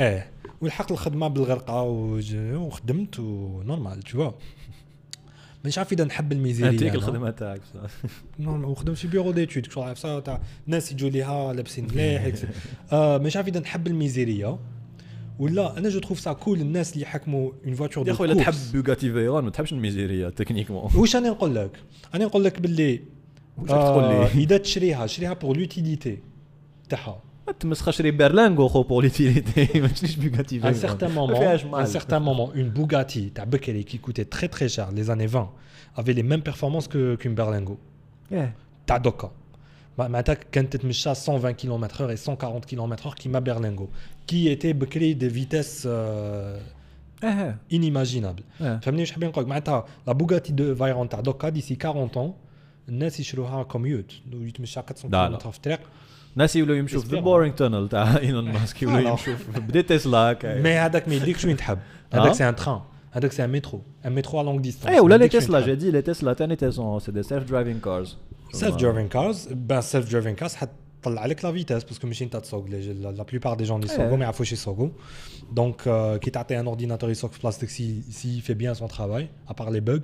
آه، 0.00 0.26
ولحقت 0.60 0.90
الخدمه 0.90 1.28
بالغرقه 1.28 1.82
وخدمت 1.82 3.18
ونورمال 3.18 4.02
تو 4.02 4.32
مش 5.66 5.78
عارف 5.78 5.92
إذا 5.92 6.04
نحب 6.04 6.32
الميزيريا 6.32 6.70
هذيك. 6.70 6.94
الخدمة 6.94 7.30
تاعك 7.30 7.60
نورمال 8.38 8.64
وخدمت 8.64 8.96
في 8.96 9.08
بيرو 9.08 9.30
ديتود 9.30 9.72
شغل 9.72 9.84
عارف 9.84 10.06
تاع 10.06 10.40
ناس 10.66 10.92
يجوا 10.92 11.10
ليها 11.10 11.52
لابسين 11.52 11.86
مليح. 11.94 12.32
آه 12.92 13.18
مش 13.18 13.36
عارف 13.36 13.48
إذا 13.48 13.60
نحب 13.60 13.86
الميزيريا 13.86 14.58
ولا 15.38 15.78
أنا 15.78 15.88
جو 15.88 16.00
تروف 16.00 16.20
سا 16.20 16.32
كول 16.32 16.60
الناس 16.60 16.92
اللي 16.92 17.02
يحكموا 17.02 17.52
اون 17.64 17.74
فواتور 17.74 18.08
يا 18.08 18.12
خويا 18.12 18.34
لا 18.34 18.42
تحب 18.42 18.54
بوغاتي 18.72 19.12
فيرون 19.12 19.44
ما 19.44 19.50
تحبش 19.50 19.72
الميزيريا 19.72 20.30
تكنيكمون 20.30 20.90
واش 20.94 21.16
راني 21.16 21.28
نقول 21.28 21.54
لك؟ 21.54 21.70
راني 22.14 22.24
نقول 22.24 22.44
لك 22.44 22.60
باللي 22.60 23.00
واش 23.58 23.70
تقول 23.70 24.04
آه، 24.04 24.34
لي 24.34 24.42
إذا 24.42 24.56
تشريها 24.56 25.06
شريها 25.06 25.32
بور 25.32 25.56
لوتيليتي 25.56 26.18
تاعها. 26.88 27.22
à 30.62 30.68
un 30.68 30.74
certain 30.74 31.08
moment, 31.08 31.40
à 31.40 31.80
un 31.80 31.86
certain 31.86 32.20
moment, 32.20 32.50
une 32.54 32.70
Bugatti 32.70 33.32
qui 33.86 33.98
coûtait 33.98 34.24
très 34.24 34.48
très 34.48 34.68
cher, 34.68 34.90
les 34.92 35.10
années 35.10 35.26
20, 35.26 35.50
avait 35.96 36.12
les 36.12 36.22
mêmes 36.22 36.42
performances 36.42 36.88
qu'une 36.88 37.16
qu 37.16 37.28
Berlingo. 37.28 37.78
Yeah. 38.30 38.50
Tadoka. 38.84 39.30
Matak 39.96 40.50
Kentet 40.50 40.84
Misha 40.84 41.14
120 41.14 41.54
km/h 41.54 42.10
et 42.10 42.16
140 42.16 42.66
km/h 42.66 43.14
qui 43.14 43.28
m'a 43.28 43.40
Berlingo, 43.40 43.88
qui 44.26 44.48
était 44.48 44.74
beclé 44.74 45.14
des 45.14 45.28
vitesses 45.28 45.84
euh, 45.86 46.58
inimaginables. 47.70 48.42
Yeah. 48.60 48.80
La 50.06 50.14
Bugatti 50.14 50.52
de 50.52 50.64
Veyron 50.64 51.06
Tadoka 51.06 51.50
d'ici 51.50 51.78
40 51.78 52.16
ans, 52.18 52.36
Ness 52.88 53.18
Ishruha 53.18 53.64
comme 53.68 53.86
Yut, 53.86 54.22
400 54.30 55.08
km/h 55.08 55.78
لا. 56.35 56.47
km 56.47 56.49
في 56.49 56.55
الطريق 56.55 56.55
الناس 56.55 56.55
يولوا 56.55 56.75
يمشوا 56.75 57.01
في 57.01 57.07
Espérons. 57.07 57.13
البورينغ 57.13 57.55
تونل 57.55 57.89
تاع 57.89 58.17
ايلون 58.17 58.51
ماسك 58.51 58.81
يولوا 58.83 58.99
لا. 58.99 59.09
يمشوا 59.09 59.35
في- 59.35 59.59
بدي 59.59 59.83
تسلا 59.83 60.17
هكا 60.17 60.61
مي 60.61 60.69
هذاك 60.73 61.07
ما 61.07 61.15
يديكش 61.15 61.45
وين 61.45 61.57
تحب 61.57 61.79
آه. 62.13 62.17
هذاك 62.23 62.33
سي 62.33 62.49
ان 62.49 62.55
تران 62.55 62.81
هذاك 63.11 63.31
سي 63.31 63.43
ان 63.45 63.51
مترو 63.51 63.81
ان 64.05 64.15
مترو 64.15 64.41
ا 64.41 64.43
لونغ 64.43 64.59
ديستانس 64.59 64.95
اي 64.95 64.99
ولا 64.99 65.15
لي 65.15 65.27
تسلا 65.27 65.59
جي 65.65 65.75
دي 65.75 65.91
لي 65.91 66.01
تسلا 66.01 66.33
تاني 66.33 66.55
تسون 66.55 66.99
سي 66.99 67.11
دي 67.11 67.23
سيلف 67.23 67.43
درايفين 67.49 67.79
كارز 67.79 68.17
سيلف 68.53 68.75
دريفين 68.75 69.07
كارز 69.07 69.47
بان 69.51 69.81
سيلف 69.81 70.11
دريفين 70.11 70.35
كارز 70.35 70.55
حتطلع 70.55 71.25
لك 71.25 71.45
لا 71.45 71.51
فيتاس 71.51 71.83
باسكو 71.83 72.07
ماشي 72.07 72.23
انت 72.23 72.35
تسوق 72.37 72.65
لي- 72.69 72.93
لا 72.93 73.11
لا 73.11 73.23
بلوبار 73.23 73.53
دي 73.55 73.63
جون 73.63 73.83
يسوقوا 73.83 74.09
إيه. 74.09 74.15
ما 74.15 74.23
يعرفوش 74.23 74.51
يسوقوا 74.53 74.89
دونك 75.51 75.81
euh, 75.81 76.17
كي 76.19 76.29
تعطي 76.31 76.59
ان 76.59 76.67
اورديناتور 76.67 77.09
يسوق 77.09 77.31
في 77.31 77.39
بلاصتك 77.41 77.69
سي 77.69 78.01
سي 78.01 78.41
في 78.41 78.53
بيان 78.53 78.73
سون 78.73 78.87
ترافاي 78.87 79.29
ابار 79.47 79.69
لي 79.69 79.79
بوغ 79.79 79.99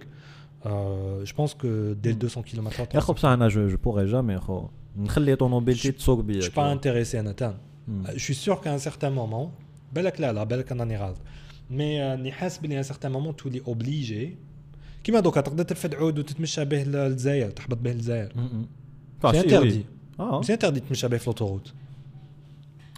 جو 1.24 1.36
بونس 1.38 1.54
كو 1.54 1.68
ديل 1.94 2.14
200 2.24 2.42
كيلومتر 2.42 2.88
يا 2.96 3.00
خو 3.00 3.14
بصح 3.14 3.30
انا 3.30 3.50
جو 4.97 5.03
جو 5.03 5.05
نخلي 5.05 5.37
طونوبيلتي 5.37 5.93
تسوق 5.93 6.21
بيا 6.21 6.41
à 6.41 7.23
Nathan. 7.23 7.55
Hmm. 7.89 8.07
Je 8.15 8.19
suis 8.19 8.35
sûr 8.35 8.61
qu'à 8.61 8.73
un 8.73 8.79
certain 8.79 9.11
moment, 9.11 9.51
بالك 9.93 10.21
لا 10.21 10.33
لا 10.33 10.45
بالك 10.45 10.73
أنا 10.73 10.85
راني 10.85 10.97
غلط 10.97 11.17
مي 11.71 12.03
راني 12.03 12.33
حاسس 12.33 12.59
بلي 12.59 12.79
ان 12.79 12.83
سيغتان 12.83 13.13
مومون 13.13 13.37
تولي 13.37 13.63
اوبليجي 13.67 14.37
كيما 15.05 15.21
دوكا 15.21 15.41
تقدر 15.41 15.65
ترفد 15.65 15.95
عود 15.95 16.19
وتتمشى 16.19 16.65
به 16.65 16.83
للجزائر 16.83 17.51
تحبط 17.51 17.79
به 17.79 17.93
للجزائر 17.93 18.33
سي 19.23 19.41
انتردي 19.41 19.85
سي 20.43 20.53
انتردي 20.53 20.81
تمشى 20.81 21.09
به 21.09 21.17
في 21.17 21.27
لوتوروت 21.27 21.73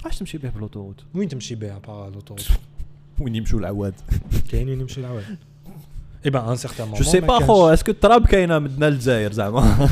علاش 0.04 0.18
تمشي 0.18 0.38
به 0.38 0.48
بلوتوروت 0.48 1.04
وين 1.14 1.28
تمشي 1.28 1.54
به 1.54 1.76
ابار 1.76 2.10
لوتوروت 2.10 2.48
وين 3.20 3.34
يمشوا 3.34 3.58
العواد 3.58 3.94
كاين 4.50 4.68
وين 4.68 4.80
يمشي 4.80 5.00
العواد 5.00 5.38
اي 6.24 6.30
بان 6.30 6.48
ان 6.48 6.56
سيغتان 6.56 6.86
مومون 6.88 7.02
جو 7.02 7.10
سي 7.10 7.20
با 7.20 7.38
خو 7.46 7.66
اسكو 7.68 7.90
التراب 7.90 8.26
كاينة 8.26 8.58
مدنا 8.58 8.88
الجزائر 8.88 9.32
زعما 9.32 9.88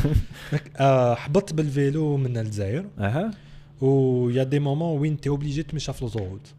حبطت 1.16 1.53
بالفيلو 1.55 2.16
من 2.16 2.37
الجزائر 2.37 2.85
أها 2.99 3.30
و 3.80 4.28
يا 4.30 4.43
دي 4.45 4.59
مومون 4.59 5.01
وين 5.01 5.20
تي 5.20 5.28
اوبليجي 5.28 5.62
تمشى 5.62 5.93
في 5.93 6.05
لوتوروت 6.05 6.55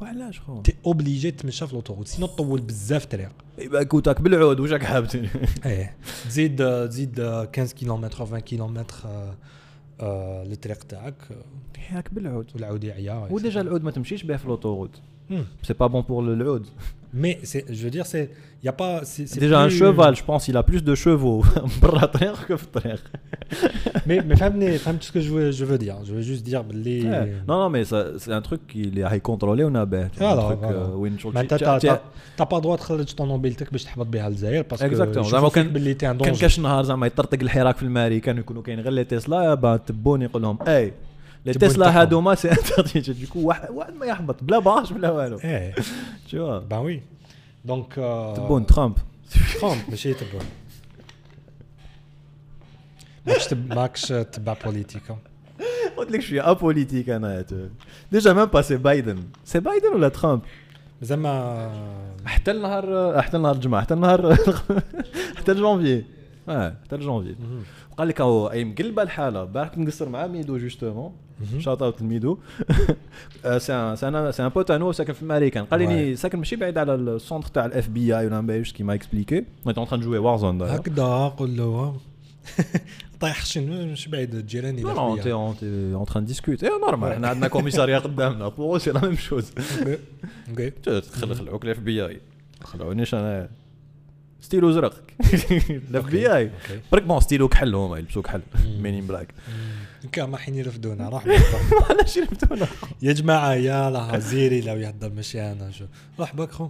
وعلاش 0.00 0.40
خو 0.40 0.62
تي 0.62 0.74
اوبليجي 0.86 1.30
تمشى 1.30 1.66
في 1.66 1.74
لوتوروت 1.74 2.08
سينو 2.08 2.26
طول 2.26 2.60
بزاف 2.60 3.04
طريق 3.04 3.30
يبقى 3.58 3.84
كوتاك 3.84 4.20
بالعود 4.20 4.60
واش 4.60 4.70
راك 4.70 4.82
حابتني 4.84 5.28
إيه 5.66 5.96
تزيد 6.28 6.86
تزيد 6.88 7.20
15 7.56 7.72
كيلومتر 7.74 8.22
20 8.22 8.40
كيلومتر 8.40 8.94
الطريق 10.00 10.78
تاعك 10.84 11.14
ياك 11.92 12.14
بالعود 12.14 12.50
والعود 12.54 12.84
يعيا 12.84 13.28
وديجا 13.30 13.60
العود 13.60 13.84
ما 13.84 13.90
تمشيش 13.90 14.22
به 14.22 14.36
في 14.36 14.48
لوتوروت 14.48 15.00
Hmm. 15.31 15.33
سي 15.63 15.73
با 15.73 15.87
بون 15.87 16.01
بور 16.01 16.33
العود 16.33 16.65
مي 17.13 17.37
سي 17.43 17.63
جو 17.69 17.89
dire 17.89 18.05
c'est 18.05 18.27
y 18.65 18.69
a 18.69 18.71
pas 18.71 19.03
c'est 19.05 19.33
c'est 19.35 19.39
ديجا 19.39 19.63
ان 19.63 19.69
plus- 19.69 19.73
شوفال 19.73 20.13
جو 20.13 20.23
بونس 20.27 20.51
il 20.51 20.53
a 20.57 20.61
plus 20.71 20.81
de 20.83 20.95
chevaux 21.03 21.59
برا 21.81 22.03
الطريق 22.03 22.45
كو 22.47 22.57
في 22.57 22.63
الطريق 22.63 22.99
mais 24.07 24.21
mais 24.29 24.35
فهمني 24.35 24.77
فهمت 24.77 25.03
ce 25.03 25.07
que 25.11 25.19
je 25.19 25.29
veux 25.29 25.51
je 25.51 25.65
veux 25.65 25.77
dire 25.77 25.95
je 26.05 26.13
veux 26.13 26.21
juste 26.21 26.45
dire 26.49 26.61
باللي 26.61 27.41
Non, 27.47 27.57
non, 27.63 27.69
mais 27.69 27.83
ça- 27.91 28.19
c'est 28.23 28.33
un 28.33 28.41
truc 28.49 28.61
qu'il 28.67 28.99
est 28.99 29.19
contrôlé 29.29 29.63
on 29.65 29.75
a 29.75 29.85
ben. 29.85 30.09
tu 30.13 30.19
vois, 30.19 30.29
Alors, 30.31 30.51
un 30.51 30.55
truc, 30.55 30.59
voilà. 30.61 30.79
euh, 30.79 30.97
où 30.99 31.05
une 31.07 31.19
chose- 31.19 31.33
ما 31.35 31.41
انت 31.41 31.53
tu- 31.53 31.65
tu- 31.65 31.87
tu- 31.87 31.97
تا 32.37 32.43
با 32.43 32.59
دروا 32.59 32.75
تخرج 32.75 33.13
طوموبيلتك 33.13 33.71
باش 33.71 33.83
تحبط 33.83 34.05
بها 34.07 34.29
للجزائر 34.29 34.61
باسكو 34.63 34.89
Exactement. 34.89 35.09
يشوفوا 35.11 35.29
زعما 35.31 35.49
فيك 35.49 35.55
كان- 35.63 35.73
باللي 35.73 35.93
تي 35.93 36.05
ان 36.09 36.17
كان 36.17 36.25
دونجر 36.27 36.41
كاش 36.41 36.59
نهار 36.59 36.83
زعما 36.83 37.07
يطرطق 37.07 37.39
الحراك 37.41 37.75
في 37.77 37.83
الماري 37.83 38.19
كانوا 38.19 38.39
يكونوا 38.39 38.61
كاين 38.61 38.79
غير 38.79 38.91
لي 38.93 39.03
تسلا 39.03 39.53
با 39.53 39.77
تبون 39.77 40.21
يقول 40.21 40.41
لهم 40.41 40.57
اي 40.67 40.93
لي 41.52 41.54
تسلا 41.54 41.84
تاعهم. 41.84 41.98
هادو 41.98 42.20
ما 42.20 42.34
سي 42.34 42.50
انتردي 42.50 43.00
ديكو 43.00 43.40
واحد 43.40 43.70
واحد 43.70 43.94
ما 43.94 44.06
يحبط 44.06 44.44
بلا 44.44 44.58
باش 44.58 44.92
بلا 44.92 45.10
والو. 45.10 45.38
إيه. 45.38 45.74
vois 46.30 46.34
بان 46.34 46.78
وي 46.78 47.02
دونك 47.64 47.94
تبون 48.36 48.66
ترامب. 48.66 48.98
ترامب 49.60 49.82
ماشي 49.88 50.14
تبون. 50.14 50.44
ماكش 53.26 53.52
ماكش 53.52 54.08
تبع 54.08 54.56
بوليتيكا. 54.64 55.18
قلت 55.96 56.10
لك 56.10 56.20
شوية 56.20 56.50
ابوليتيك 56.50 57.10
أنا 57.10 57.44
ديجا 58.12 58.32
ميم 58.32 58.44
با 58.44 58.62
سي 58.62 58.76
بايدن 58.76 59.24
سي 59.44 59.60
بايدن 59.60 59.88
ولا 59.88 60.08
ترامب؟ 60.08 60.40
زعما 61.02 61.70
حتى 62.26 62.50
النهار 62.50 63.22
حتى 63.22 63.36
النهار 63.36 63.54
الجمعة 63.54 63.80
حتى 63.82 63.94
النهار 63.94 64.36
حتى 65.38 65.54
جونفي 65.54 66.04
آه 66.48 66.76
حتى 66.84 66.96
جونفي 66.96 67.34
قال 67.96 68.08
لك 68.08 68.20
هو 68.20 68.50
أي 68.50 68.64
مقلبه 68.64 69.02
الحالة. 69.02 69.44
بارك 69.44 69.78
نقصر 69.78 70.08
مع 70.08 70.26
ميدو 70.26 70.58
جوستومون 70.58 71.12
شاط 71.58 71.82
اوت 71.82 72.02
لميدو. 72.02 72.38
سي 73.58 73.72
ان 73.72 74.48
بوت 74.48 74.70
انو 74.70 74.92
ساكن 74.92 75.12
في 75.12 75.22
امريكان 75.22 75.64
قال 75.64 75.80
لي 75.80 76.16
ساكن 76.16 76.38
ماشي 76.38 76.56
بعيد 76.56 76.78
على 76.78 76.94
السونتر 76.94 77.48
تاع 77.48 77.64
الاف 77.66 77.88
بي 77.88 78.18
اي 78.18 78.26
ولا 78.26 78.40
ما 78.40 78.46
بايش 78.46 78.72
كيما 78.72 78.94
اكسبليكي 78.94 79.40
ما 79.40 79.70
انت 79.70 79.78
اونطران 79.78 80.00
جوي 80.00 80.18
وارزون 80.18 80.62
هكذا 80.62 81.28
قول 81.36 81.56
له. 81.56 81.96
طايح 83.20 83.46
شنو؟ 83.46 83.86
مش 83.92 84.08
بعيد 84.08 84.46
جيراني 84.46 84.82
لا 84.82 84.92
اون 85.00 85.20
تي 85.20 85.32
اون 85.32 85.56
تي 85.56 86.68
اون 86.68 86.80
نورمال 86.80 87.12
حنا 87.12 87.28
عندنا 87.28 87.48
كوميساريه 87.48 87.98
قدامنا. 87.98 88.48
بوغ 88.48 88.78
سي 88.78 88.90
لا 88.90 89.00
ميم 89.00 89.16
شوز 89.16 89.52
أوكي 90.50 90.70
تخلعوك 90.70 91.64
الاف 91.64 91.78
بي 91.78 92.06
اي 92.06 92.20
خلعونيش 92.64 93.14
أنا. 93.14 93.48
ستيلو 94.46 94.70
زرق 94.72 94.94
الاف 95.90 96.06
بي 96.06 96.36
آي. 96.36 96.50
برك 96.92 97.02
بون 97.02 97.20
ستيلو 97.20 97.48
كحل 97.48 97.74
هما 97.74 97.98
يلبسوا 97.98 98.22
كحل. 98.22 98.40
مينين 98.82 99.06
بلاك 99.06 99.34
كاع 100.12 100.26
ما 100.26 100.36
حين 100.36 100.54
يرفدونا 100.54 101.08
روح 101.08 101.24
علاش 101.90 102.16
يرفدونا 102.16 102.66
يا 103.02 103.12
جماعة 103.12 103.54
يا 103.54 103.90
لها 103.90 104.18
زيري 104.18 104.60
لو 104.60 104.76
يهضر 104.76 105.12
ماشي 105.12 105.40
أنا 105.52 105.70
شو؟ 105.70 105.84
روح 106.18 106.34
باك 106.36 106.50
خو. 106.50 106.68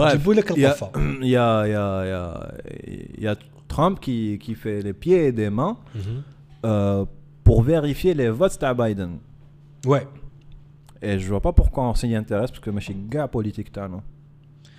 جيبوا 0.00 0.34
لك 0.34 0.50
القفه 0.50 0.92
يا 1.36 1.64
يا 1.64 2.04
يا 2.04 2.52
يا 3.18 3.36
ترامب 3.68 3.98
كي 3.98 4.36
كي 4.36 4.54
في 4.54 4.80
لي 4.82 4.92
بيي 4.92 5.30
دي 5.30 5.50
مان 5.50 5.74
pour 7.48 7.62
vérifier 7.62 8.14
les 8.14 8.40
votes 8.40 8.58
تاع 8.58 8.72
بايدن 8.72 9.18
Ouais. 9.86 10.06
Et 11.02 11.18
je 11.18 11.28
vois 11.28 11.40
pas 11.40 11.52
pourquoi 11.52 11.82
on 11.90 11.94
s'y 11.94 12.12
intéresse, 12.22 12.50
parce 12.50 12.60
que 12.64 12.72
je 12.72 12.80
suis 12.80 12.96
politique, 13.30 13.70
non. 13.76 14.02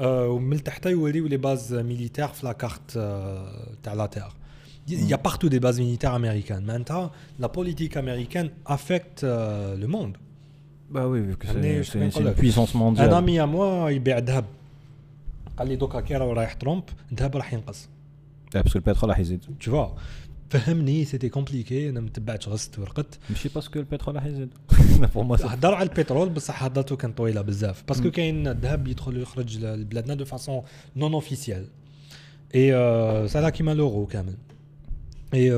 ومن 0.00 0.62
تحت 0.62 0.86
يوريو 0.86 1.26
لي 1.26 1.36
باز 1.36 1.74
ميليتير 1.74 2.28
في 2.28 2.46
لا 2.46 2.52
كارت 2.52 2.96
آه، 2.96 3.68
تاع 3.82 3.92
لا 3.94 4.06
تير 4.06 4.24
Il 4.88 5.08
y 5.12 5.14
a 5.14 5.18
partout 5.28 5.48
des 5.54 5.60
bases 5.66 5.78
militaires 5.86 6.14
américaines. 6.22 6.64
Maintenant, 6.72 7.06
la 7.44 7.48
politique 7.58 7.94
américaine 7.96 8.48
affecte 8.76 9.20
euh, 9.22 9.76
le 9.82 9.86
monde. 9.94 10.14
Bah 10.94 11.06
oui, 11.10 11.20
vu 11.28 11.36
que 11.36 11.46
عندي 11.46 11.84
c'est- 11.84 11.86
شو 11.86 11.92
c'est 11.92 12.02
نقول 12.02 12.12
c'est 12.12 12.18
une 12.18 12.26
لك؟ 12.26 12.36
puissance 12.40 12.76
انا 12.76 13.20
mondiale. 13.20 13.22
ميا 13.24 13.44
موا 13.44 13.90
يبيع 13.90 14.18
ذهب 14.18 14.44
قال 15.58 15.68
لي 15.68 15.76
دوكا 15.76 16.00
كي 16.00 16.14
راه 16.16 16.32
رايح 16.32 16.52
ترامب 16.52 16.82
الذهب 17.12 17.36
راح 17.36 17.52
ينقص 17.52 17.88
Ouais, 18.54 18.58
Parce 18.62 18.72
que 18.72 18.78
le 18.78 18.94
pétrole 18.94 19.04
راح 19.08 19.18
يزيد. 19.18 19.44
tu 19.64 19.70
vois 19.70 19.94
فهمني 20.49 21.05
سيتي 21.05 21.29
كومبليكي 21.29 21.89
أنا 21.89 21.99
ما 21.99 22.09
تبعتش 22.09 22.47
غصت 22.47 22.79
ورقدت 22.79 23.19
ماشي 23.29 23.49
باسكو 23.49 23.79
البترول 23.79 24.15
راح 24.15 24.25
يزيد. 24.25 24.49
هضر 25.45 25.73
على 25.73 25.89
البترول 25.89 26.29
بصح 26.29 26.63
هضرته 26.63 26.95
كان 26.95 27.11
طويلة 27.11 27.41
بزاف. 27.41 27.83
باسكو 27.87 28.11
كاين 28.11 28.47
الذهب 28.47 28.87
يدخل 28.87 29.17
ويخرج 29.17 29.57
لبلادنا 29.57 30.13
دو 30.13 30.25
فاسون 30.25 30.61
نون 30.95 31.13
اوفيسيال 31.13 31.67
اي 32.55 32.71
سالا 33.27 33.49
كيما 33.49 33.73
لورو 33.73 34.05
كامل. 34.05 34.35
اي 35.33 35.53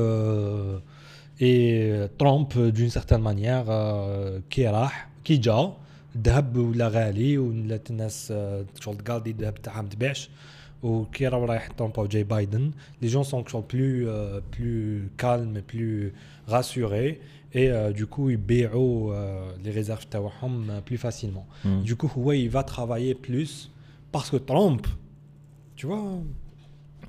اي 1.42 2.08
ترامب 2.08 2.48
دون 2.52 2.88
سيغتان 2.88 3.20
مانيير 3.20 3.64
كي 4.50 4.66
راح 4.68 5.10
كي 5.24 5.36
جا. 5.36 5.72
الذهب 6.16 6.56
ولا 6.56 6.88
غالي 6.88 7.38
ولات 7.38 7.90
الناس 7.90 8.28
آه، 8.32 8.64
شغل 8.80 8.96
تقاضي 8.96 9.30
الذهب 9.30 9.62
تاعها 9.62 9.82
ما 9.82 9.88
تبيعش 9.88 10.30
وكي 10.83 11.27
راهو 11.27 11.45
رايح 11.45 11.69
طومبا 11.77 12.07
جاي 12.07 12.23
بايدن 12.23 12.71
لي 13.01 13.07
جون 13.07 13.23
سون 13.23 13.43
كشغل 13.43 13.63
بلو 13.73 14.41
بلو 14.59 15.07
كالم 15.17 15.61
بلو 15.73 16.11
راسوري 16.49 17.17
اي 17.55 17.93
دو 17.93 18.05
كو 18.07 18.29
يبيعوا 18.29 19.55
لي 19.57 19.71
ريزيرف 19.71 20.03
تاعهم 20.03 20.79
بلو 20.79 20.97
فاسيلمون 20.97 21.43
مم. 21.65 21.85
Du 21.85 21.95
coup, 21.95 22.07
Huawei 22.15 22.47
va 22.47 22.63
travailler 22.63 23.15
plus 23.27 23.69
parce 24.15 24.29
que 24.31 24.37
Trump, 24.51 24.87
tu 25.77 25.87
vois, 25.87 25.93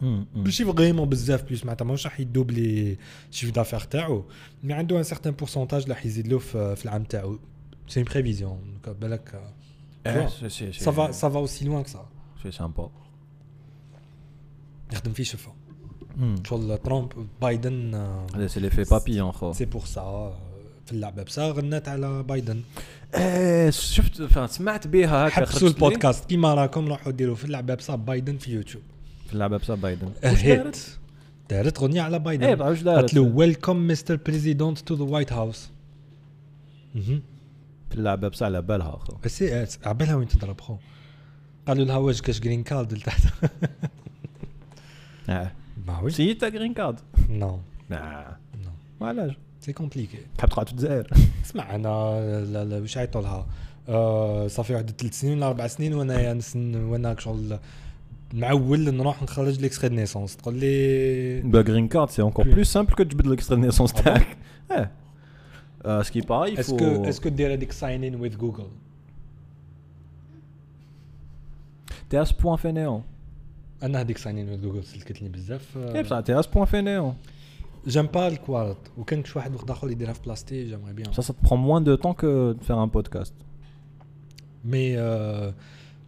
مم. 0.03 0.27
مم. 0.35 0.45
ماشي 0.45 0.65
فريمون 0.65 1.09
بزاف 1.09 1.43
بلوس 1.45 1.65
معناتها 1.65 1.85
ماهوش 1.85 2.07
راح 2.07 2.21
يدوبلي 2.21 2.97
الشيف 3.31 3.51
دافير 3.51 3.81
تاعو 3.81 4.25
مي 4.63 4.73
عنده 4.73 4.99
ان 4.99 5.03
سيغتان 5.03 5.33
بورسونتاج 5.33 5.89
راح 5.91 6.07
يزيد 6.07 6.29
له 6.29 6.39
في, 6.39 6.77
في 6.77 6.85
العام 6.85 7.05
تاعو 7.05 7.39
سي 7.89 8.01
اون 8.01 8.09
بريفيزيون 8.13 8.79
بالك 9.01 9.41
Eh, 10.07 10.09
c'est- 10.09 10.51
c'est- 10.59 10.83
سا 10.85 10.91
فا 10.91 11.07
c'est- 11.09 11.11
سا 11.15 11.29
فا 11.29 11.39
اوسي 11.39 11.65
لوان 11.65 11.83
كسا 11.83 12.07
c'est 12.45 12.53
sympa. 12.59 12.83
يخدم 14.94 15.14
فيه 15.14 15.24
شفا. 15.24 15.52
شغل 16.48 16.78
ترامب 16.78 17.28
بايدن 17.42 17.96
هذا 18.36 18.48
سي 18.48 18.60
ليفي 18.60 18.84
بابيون 18.84 19.32
خو 19.32 19.54
سي 19.54 19.66
بور 19.66 19.86
سا 19.86 20.34
في 20.86 20.92
اللعبة. 20.92 21.24
بصح 21.24 21.44
غنات 21.44 21.88
على 21.88 22.24
بايدن. 22.24 22.62
إيه 23.16 23.70
شفت 23.70 24.50
سمعت 24.50 24.88
بها 24.88 25.28
هكا 25.28 25.36
حبسوا 25.36 25.68
البودكاست. 25.68 26.26
كيما 26.26 26.54
راكم 26.54 26.88
روحوا 26.88 27.12
ديروا 27.12 27.36
في 27.36 27.46
اللعبة 27.46 27.76
بصح 27.76 27.96
بايدن 27.96 28.38
في 28.38 28.52
يوتيوب. 28.52 28.84
في 29.28 29.34
اللعبة 29.34 29.58
بصح 29.58 29.74
بايدن. 29.74 30.12
واش 30.24 30.46
هيت. 30.46 30.60
دارت؟ 30.60 31.00
دارت 31.50 31.80
غنية 31.80 32.02
على 32.02 32.20
بايدن. 32.20 32.44
إيه 32.44 32.56
واش 32.56 32.82
دارت؟ 32.82 33.00
قالت 33.00 33.14
له 33.14 33.22
ويلكم 33.22 33.88
مستر 33.88 34.16
بريزيدنت 34.16 34.80
تو 34.80 34.96
ذا 34.96 35.04
وايت 35.04 35.34
هاوس 35.34 35.70
في 36.94 37.98
اللعبة 37.98 38.28
بصح 38.28 38.46
على 38.46 38.62
بالها 38.62 38.92
خو 38.92 39.14
بس 39.24 39.44
هي 39.44 39.68
عبالها 39.86 40.16
وين 40.16 40.28
تضرب 40.28 40.62
خو؟ 40.62 40.78
قالوا 41.68 41.86
لها 41.86 41.98
واش 41.98 42.22
كاش 42.22 42.40
جرين 42.40 42.64
كارد 42.64 42.94
لتحت؟ 42.94 43.24
اه 45.31 45.53
ما 45.87 46.01
وي 46.01 46.11
سيتا 46.11 46.49
جرين 46.49 46.75
كارد 46.75 47.01
نو 47.31 47.59
لا 47.91 48.37
نو 48.65 48.71
وعلاش 49.01 49.35
سي 49.61 49.73
كومبليكي 49.73 50.19
تحب 50.39 50.49
تقعد 50.49 50.67
في 50.67 50.73
الجزائر 50.73 51.11
اسمع 51.45 51.75
انا 51.75 52.21
لا 52.45 52.65
لا 52.65 52.79
واش 52.79 52.99
عيطوا 52.99 53.23
لها 53.23 53.47
آه، 53.89 54.47
صافي 54.47 54.75
واحد 54.75 54.91
ثلاث 54.91 55.21
سنين 55.21 55.37
ولا 55.37 55.47
اربع 55.49 55.67
سنين 55.67 55.95
وانا 55.95 56.33
نسن 56.33 56.75
وانا 56.75 57.17
شغل 57.19 57.59
معول 58.35 58.95
نروح 58.95 59.23
نخرج 59.23 59.61
ليكستري 59.61 59.89
دو 59.89 59.95
نيسونس 59.95 60.37
تقول 60.37 60.55
لي 60.55 61.41
با 61.41 61.63
جرين 61.63 61.89
كارد 61.89 62.11
سي 62.11 62.23
انكور 62.23 62.45
Plus. 62.45 62.49
بلو 62.49 62.65
سامبل 62.65 62.95
كو 62.95 63.03
تجبد 63.03 63.27
لك 63.27 63.53
نيسونس 63.53 63.93
Ah 63.93 63.95
bon 63.97 64.03
تاعك 64.03 64.37
اه 64.71 64.91
آه، 65.85 66.03
سكي 66.03 66.21
باي 66.21 66.61
اسكو 66.61 67.05
اسكو 67.09 67.29
دير 67.29 67.53
هذيك 67.53 67.73
ساين 67.73 68.05
ان 68.05 68.15
وذ 68.15 68.39
جوجل 68.39 68.67
تي 72.11 72.23
اس 72.23 72.33
بوان 72.33 72.57
فينيون 72.57 73.03
انا 73.83 74.01
هذيك 74.01 74.19
ساين 74.19 74.39
ان 74.39 74.49
وذ 74.49 74.63
جوجل 74.63 74.85
سلكتني 74.85 75.29
بزاف 75.29 75.77
ايه 75.77 76.03
بصح 76.03 76.21
تي 76.21 76.41
اس 76.41 76.47
بوان 76.47 76.67
فينيون 76.67 77.17
جيم 77.87 78.07
با 78.07 78.29
الكوارت 78.29 78.79
وكان 78.99 79.23
كش 79.23 79.37
واحد 79.37 79.55
وقت 79.55 79.71
اخر 79.71 79.91
يديرها 79.91 80.13
في 80.13 80.21
بلاستيك 80.23 80.67
جيمري 80.67 80.93
بيان 80.93 81.13
Ça, 81.13 81.23
ça 81.23 81.33
te 81.33 81.43
prend 81.47 81.57
moins 81.57 81.81
de 81.81 81.97
temps 81.97 82.15
que 82.15 82.53
de 82.53 82.65
faire 82.65 82.79
un 82.79 82.89
podcast. 82.89 83.35
Mais 84.65 84.95
euh, 84.97 85.53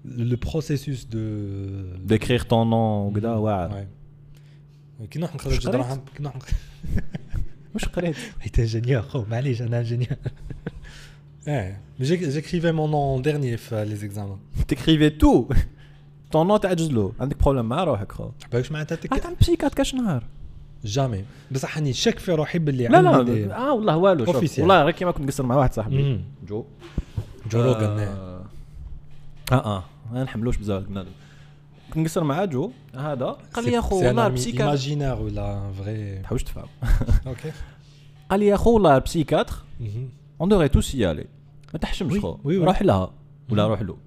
le 0.05 0.37
processus 0.37 1.09
de. 1.09 1.25
D'écrire 2.05 2.47
ton 2.49 2.65
nom, 2.65 3.13
وكذا 3.13 3.35
واعر. 3.35 3.71
Ouais. 3.71 3.87
كي 5.11 5.19
نروح 5.19 5.35
نخرج 5.35 5.53
واش 5.53 5.67
قريت؟ 5.67 5.77
دراهم 5.77 6.01
كي 6.17 6.23
نروح 6.23 6.37
واش 7.75 7.85
قريت؟ 7.85 8.17
انت 8.47 8.59
انجينيور 8.59 9.03
خو 9.03 9.25
معليش 9.31 9.63
انا 9.63 9.79
انجينيور 9.79 10.17
اه 11.49 11.77
جيكريفي 12.01 12.73
مون 12.73 12.91
نون 12.91 13.23
ديرني 13.23 13.57
في 13.57 13.85
لي 13.85 13.97
زيكزامان 13.97 14.39
تكريفي 14.69 15.11
تو 15.11 15.49
طون 16.34 16.48
نو 16.48 16.58
تعجز 16.58 16.92
له 16.92 17.12
عندك 17.20 17.44
بروبليم 17.44 17.66
مع 17.66 17.84
روحك 17.84 18.12
خو. 18.12 18.30
بالكش 18.52 18.72
معناتها 18.72 18.98
راح 19.12 19.20
تعمل 19.20 19.36
بسيكات 19.42 19.74
كاش 19.74 19.96
نهار. 19.96 20.24
جامي. 20.84 21.26
بصح 21.52 21.78
اني 21.78 21.94
شك 21.94 22.20
في 22.20 22.32
روحي 22.32 22.60
باللي 22.60 22.88
لا 22.88 23.02
لا 23.02 23.58
آه 23.58 23.74
والله 23.74 23.98
والو 23.98 24.26
شوف. 24.26 24.60
والله 24.60 24.84
غير 24.84 24.92
كيما 24.92 25.12
كنت 25.12 25.26
نقصر 25.26 25.46
مع 25.46 25.56
واحد 25.56 25.74
صاحبي. 25.74 26.04
مم. 26.04 26.22
جو. 26.48 26.66
جو 27.52 27.62
روغن 27.62 28.00
آه. 28.00 28.42
آه 29.52 29.56
آه 29.56 29.78
آه. 29.78 29.84
ما 30.14 30.24
نحملوش 30.24 30.58
بزاف 30.58 30.84
بنادم 30.84 31.10
كنت 31.88 31.98
نقصر 31.98 32.24
مع 32.24 32.46
جو 32.46 32.72
هذا. 32.96 33.38
قال 33.54 33.66
لي 33.66 33.72
يا 33.72 33.82
خو 33.82 34.06
والله 34.06 34.28
بسيكات 34.28 34.62
ايماجينير 34.62 35.16
ولا 35.16 35.72
فري 35.72 36.20
تحوش 36.20 36.44
تفهم. 36.44 36.68
أوكي 37.28 37.52
قال 38.30 38.40
لي 38.40 38.48
يا 38.48 38.56
خو 38.58 38.74
والله 38.74 38.98
بسيكاتر. 38.98 39.56
اون 40.42 40.50
دوغي 40.50 40.68
توس 40.68 40.96
يالي 40.96 41.26
ما 41.74 41.80
تحشمش 41.80 42.20
خو. 42.20 42.38
روح 42.46 42.82
لها. 42.82 43.14
ولا. 43.50 43.68
روح 43.68 43.82
له. 43.82 43.98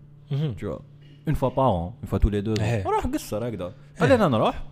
An 1.29 1.93
une 2.03 2.09
fois 2.09 2.18
tous 2.18 2.31
les 2.31 2.43
deux 2.43 2.61
ans. 2.61 2.62
إيه. 2.62 2.85
روح 2.87 3.07
قصر 3.07 3.49
هكذا 3.49 3.72
قال 4.01 4.09
لي 4.09 4.14
أنا 4.14 4.29
نروح 4.29 4.62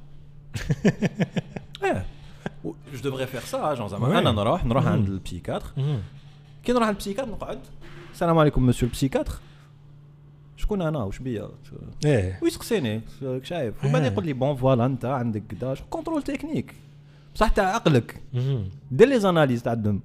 إيه 1.85 2.07
جو 2.95 3.11
devrais 3.11 3.27
faire 3.27 3.47
ça 3.53 3.79
genre 3.79 3.87
زعما. 3.87 4.19
أنا 4.19 4.33
نروح 4.33 4.65
نروح. 4.65 4.87
عند 4.87 5.09
البسيكاتر. 5.09 5.67
كي 6.65 6.73
نروح 6.73 6.87
عند 6.87 6.97
البسيكاتر 6.97 7.31
نقعد 7.31 7.59
السلام 8.13 8.39
عليكم 8.39 8.67
مسيو 8.67 8.89
البسيكاتر 8.89 9.33
شكون 10.57 10.83
أنا 10.83 10.99
واش 10.99 11.19
بيا 11.19 11.49
إيه 12.05 12.41
ويسقسيني 12.43 13.01
شايف 13.43 13.85
ومن 13.85 13.93
بعد 13.93 14.03
آه. 14.03 14.07
يقول 14.07 14.25
لي 14.27 14.33
بون 14.33 14.57
فوالا 14.57 14.87
انت 14.87 15.05
عندك 15.05 15.43
كذا 15.49 15.75
كونترول 15.91 16.23
تكنيك 16.23 16.75
بصح 17.35 17.49
تاع 17.49 17.75
عقلك. 17.75 18.23
دير 18.91 19.09
لي 19.09 19.21
زاناليز 19.21 19.63
تاع 19.63 19.73
الدم 19.73 20.01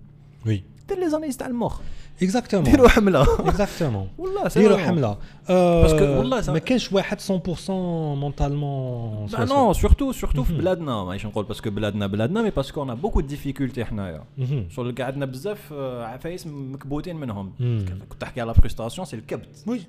وي 0.45 0.63
دير 0.89 0.99
لي 0.99 1.09
زاناليز 1.09 1.37
تاع 1.37 1.47
المخ 1.47 1.81
اكزاكتومون 2.22 2.70
ديروا 2.70 2.88
حمله 2.88 3.22
اكزاكتومون 3.48 4.08
والله 4.18 4.48
سي 4.48 4.60
ديروا 4.60 4.76
vraiment. 4.76 4.80
حمله 4.80 5.16
باسكو 5.48 5.98
آه 6.04 6.18
والله 6.18 6.40
سا- 6.40 6.52
ما 6.52 6.58
كانش 6.58 6.92
واحد 6.92 7.20
100% 7.20 7.70
مونتالمون 7.70 9.28
Bah 9.28 9.32
non, 9.48 9.74
surtout, 9.80 10.12
surtout 10.24 10.40
في 10.40 10.52
بلادنا 10.58 11.04
ماشي 11.04 11.26
نقول 11.26 11.44
باسكو 11.44 11.70
بلادنا 11.70 12.06
بلادنا 12.06 12.42
مي 12.42 12.50
باسكو 12.50 12.82
انا 12.82 12.94
بوكو 12.94 13.20
ديفيكولتي 13.20 13.84
حنايا 13.84 14.24
شغل 14.70 14.94
قاعد 14.94 15.12
عندنا 15.12 15.26
بزاف 15.26 15.72
آه، 15.72 16.04
عفايس 16.04 16.46
مكبوتين 16.46 17.16
منهم 17.16 17.52
مم. 17.60 17.84
كنت 18.08 18.20
تحكي 18.20 18.40
على 18.40 18.54
فريستراسيون 18.54 19.04
سي 19.06 19.16
الكبت 19.16 19.64
وي 19.66 19.80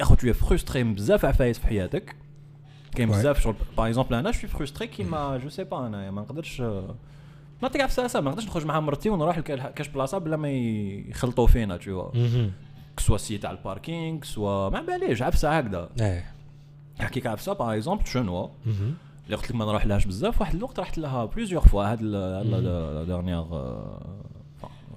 يا 0.00 0.04
خو 0.04 0.14
تو 0.14 0.32
فرستري 0.32 0.84
بزاف 0.84 1.24
عفايس 1.24 1.58
في 1.58 1.66
حياتك 1.66 2.16
كاين 2.94 3.08
Ouais. 3.12 3.16
بزاف 3.16 3.40
شغل 3.40 3.54
باغ 3.76 3.86
اكزومبل 3.88 4.14
انا 4.14 4.32
شوي 4.32 4.50
فرستري 4.50 4.86
كيما 4.88 5.36
جو 5.38 5.48
سي 5.48 5.64
با 5.64 5.86
انايا 5.86 6.10
ما 6.10 6.20
نقدرش 6.22 6.60
آه، 6.60 6.94
نعطيك 7.61 7.81
عفسه 7.81 8.21
ما 8.21 8.29
نقدرش 8.31 8.45
نخرج 8.45 8.65
مع 8.65 8.79
مرتي 8.79 9.09
ونروح 9.09 9.37
لك- 9.37 9.73
كاش 9.73 9.87
بلاصة 9.87 10.17
بلا 10.17 10.37
ما 10.37 10.49
يخلطوا 11.09 11.47
فينا 11.47 11.77
تو 11.77 12.11
سوا 12.99 13.17
سي 13.17 13.37
تاع 13.37 13.51
الباركينغ 13.51 14.23
سوا 14.23 14.69
ما 14.69 14.81
باليش 14.81 15.21
عفسة 15.21 15.57
هكذا. 15.57 15.89
نحكيك 17.01 17.27
عفسة 17.27 17.53
باغ 17.53 17.73
اكزومبل 17.75 18.07
شنوا 18.07 18.47
مهم. 18.65 18.93
اللي 19.25 19.37
قلت 19.37 19.45
لك 19.49 19.55
ما 19.55 19.65
نروح 19.65 19.85
لهاش 19.85 20.05
بزاف 20.05 20.41
واحد 20.41 20.55
الوقت 20.55 20.79
رحت 20.79 20.97
لها 20.97 21.25
بليزيوغ 21.25 21.63
فوا 21.67 21.91
هاد 21.91 22.01
لا 22.01 23.03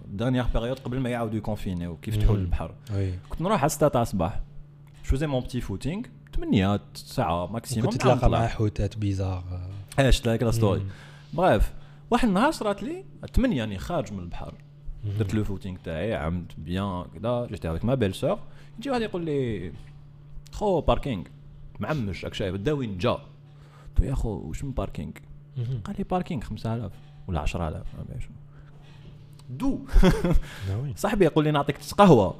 ديرنيير 0.06 0.44
بيريود 0.54 0.78
قبل 0.78 1.00
ما 1.00 1.10
يعاودوا 1.10 1.36
يكونفينيو 1.38 1.96
كيف 1.96 2.14
يفتحوا 2.16 2.34
مم. 2.36 2.40
البحر. 2.40 2.74
وي 2.94 3.12
كنت 3.28 3.40
نروح 3.42 3.60
على 3.60 3.68
6 3.68 3.88
تاع 3.88 4.02
الصباح. 4.02 4.40
شوزي 5.04 5.26
مون 5.26 5.40
بتي 5.40 5.60
فوتينغ 5.60 6.02
8 6.36 6.80
ساعة 6.94 7.46
ماكسيموم 7.46 7.90
كنت 7.90 8.00
تلاقى 8.02 8.30
مع 8.30 8.46
حوتات 8.46 8.98
بيزار 8.98 9.44
إيش 9.98 10.20
تلاقي 10.20 10.44
لا 10.44 10.50
ستوري 10.50 10.80
مم. 10.80 10.86
واحد 12.12 12.28
النهار 12.28 12.50
صرات 12.50 12.82
لي 12.82 13.04
8 13.34 13.56
يعني 13.56 13.78
خارج 13.78 14.12
من 14.12 14.18
البحر. 14.18 14.54
درت 15.18 15.34
لو 15.34 15.44
فوتينغ 15.44 15.78
تاعي 15.84 16.14
عملت 16.14 16.52
بيان 16.58 17.04
كذا 17.14 17.46
جيت 17.46 17.66
افيك 17.66 17.84
ما 17.84 17.94
بيل 17.94 18.14
سور 18.14 18.38
يجي 18.78 18.90
واحد 18.90 19.02
يقول 19.02 19.24
لي 19.24 19.72
خو 20.52 20.80
باركينغ 20.80 21.24
معمش 21.80 22.24
راك 22.24 22.34
شايف 22.34 22.56
دا 22.56 22.72
وين 22.72 22.98
جا 22.98 23.10
قلت 23.10 24.00
له 24.00 24.06
يا 24.06 24.14
خو 24.14 24.28
واش 24.28 24.64
من 24.64 24.70
باركينغ 24.70 25.12
قال 25.84 25.96
لي 25.98 26.04
باركينغ 26.04 26.42
5000 26.42 26.92
ولا 27.28 27.40
10000 27.40 27.74
ما 27.96 28.04
بعرف 28.08 28.22
شنو. 28.22 28.34
دو. 29.50 29.80
صاحبي 30.96 31.24
يقول 31.24 31.44
لي 31.44 31.50
نعطيك 31.50 31.76
قهوة. 31.98 32.34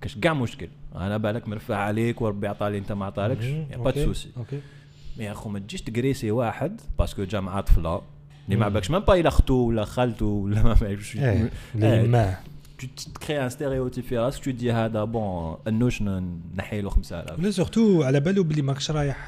كاش 0.00 0.18
كاع 0.18 0.34
مشكل. 0.34 0.68
أنا 0.94 1.16
بالك 1.16 1.48
مرفع 1.48 1.76
عليك 1.76 2.22
وربي 2.22 2.48
عطالي 2.48 2.78
أنت 2.78 2.92
ما 2.92 3.06
عطالكش. 3.06 3.46
با 3.76 4.04
سوسي 4.04 4.30
أوكي. 4.36 4.60
مي 5.18 5.24
يا 5.24 5.34
خو 5.34 5.50
ما 5.50 5.58
تجيش 5.58 5.82
تقريسي 5.82 6.30
واحد 6.30 6.80
باسكو 6.98 7.24
جا 7.24 7.40
مع 7.40 7.60
طفلة. 7.60 8.02
Les 8.48 8.56
mm. 8.56 8.80
je 8.82 8.90
ne 8.90 8.96
même 8.96 9.04
pas 9.04 9.18
Ilarto 9.18 9.64
ou 9.66 9.70
la 9.70 9.84
ou 10.20 10.48
la 10.48 10.62
Mabak. 10.64 10.98
Eh, 11.14 11.78
les 11.78 11.86
eh, 11.86 12.02
mains. 12.02 12.34
Tu 12.78 12.88
te 12.88 13.18
crées 13.18 13.38
un 13.38 13.48
stéréotype 13.48 14.14
parce 14.14 14.36
que 14.36 14.44
tu 14.44 14.52
dis, 14.52 14.70
ah, 14.70 14.88
bon, 14.88 15.56
nous, 15.70 15.90
n'aille 16.00 16.82
l'autre 16.82 16.96
comme 16.96 17.04
ça. 17.04 17.24
Mais 17.38 17.50
surtout, 17.50 18.02
à 18.04 18.12
la 18.12 18.20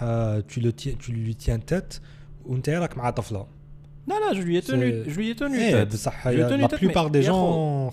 euh, 0.03 0.43
tu 0.47 0.61
lui 0.61 1.35
tiens 1.35 1.59
tête, 1.59 2.03
tu 2.63 2.71
ma. 2.97 3.13
Non, 4.07 4.17
non, 4.23 4.35
je 4.35 4.41
lui 4.41 4.57
ai 4.57 4.63
tenu, 4.63 5.03
je 5.07 5.17
lui 5.17 5.31
ai 5.31 5.35
tenu 5.35 5.59
eh, 5.61 5.71
tête. 5.71 6.09
Euh, 6.27 6.57
la 6.57 6.69
plupart 6.69 7.11
des 7.11 7.23
gens, 7.23 7.91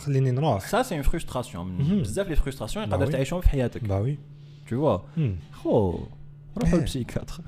ça, 0.60 0.84
c'est 0.84 0.96
une 0.96 1.04
frustration. 1.04 1.66
Mhm. 1.66 2.04
Les 2.28 2.36
frustrations, 2.36 2.82
elles 2.82 2.90
peuvent 2.90 3.10
t'aïcher 3.10 3.36
en 3.36 3.42
vie. 3.42 3.80
Bah 3.84 4.02
oui. 4.04 4.20
Tu 4.66 4.76
vois. 4.76 5.06
Hmm. 5.16 5.34
Oh, 5.64 6.08
on 6.56 6.76
le 6.76 6.84
psychiatre. 6.84 7.42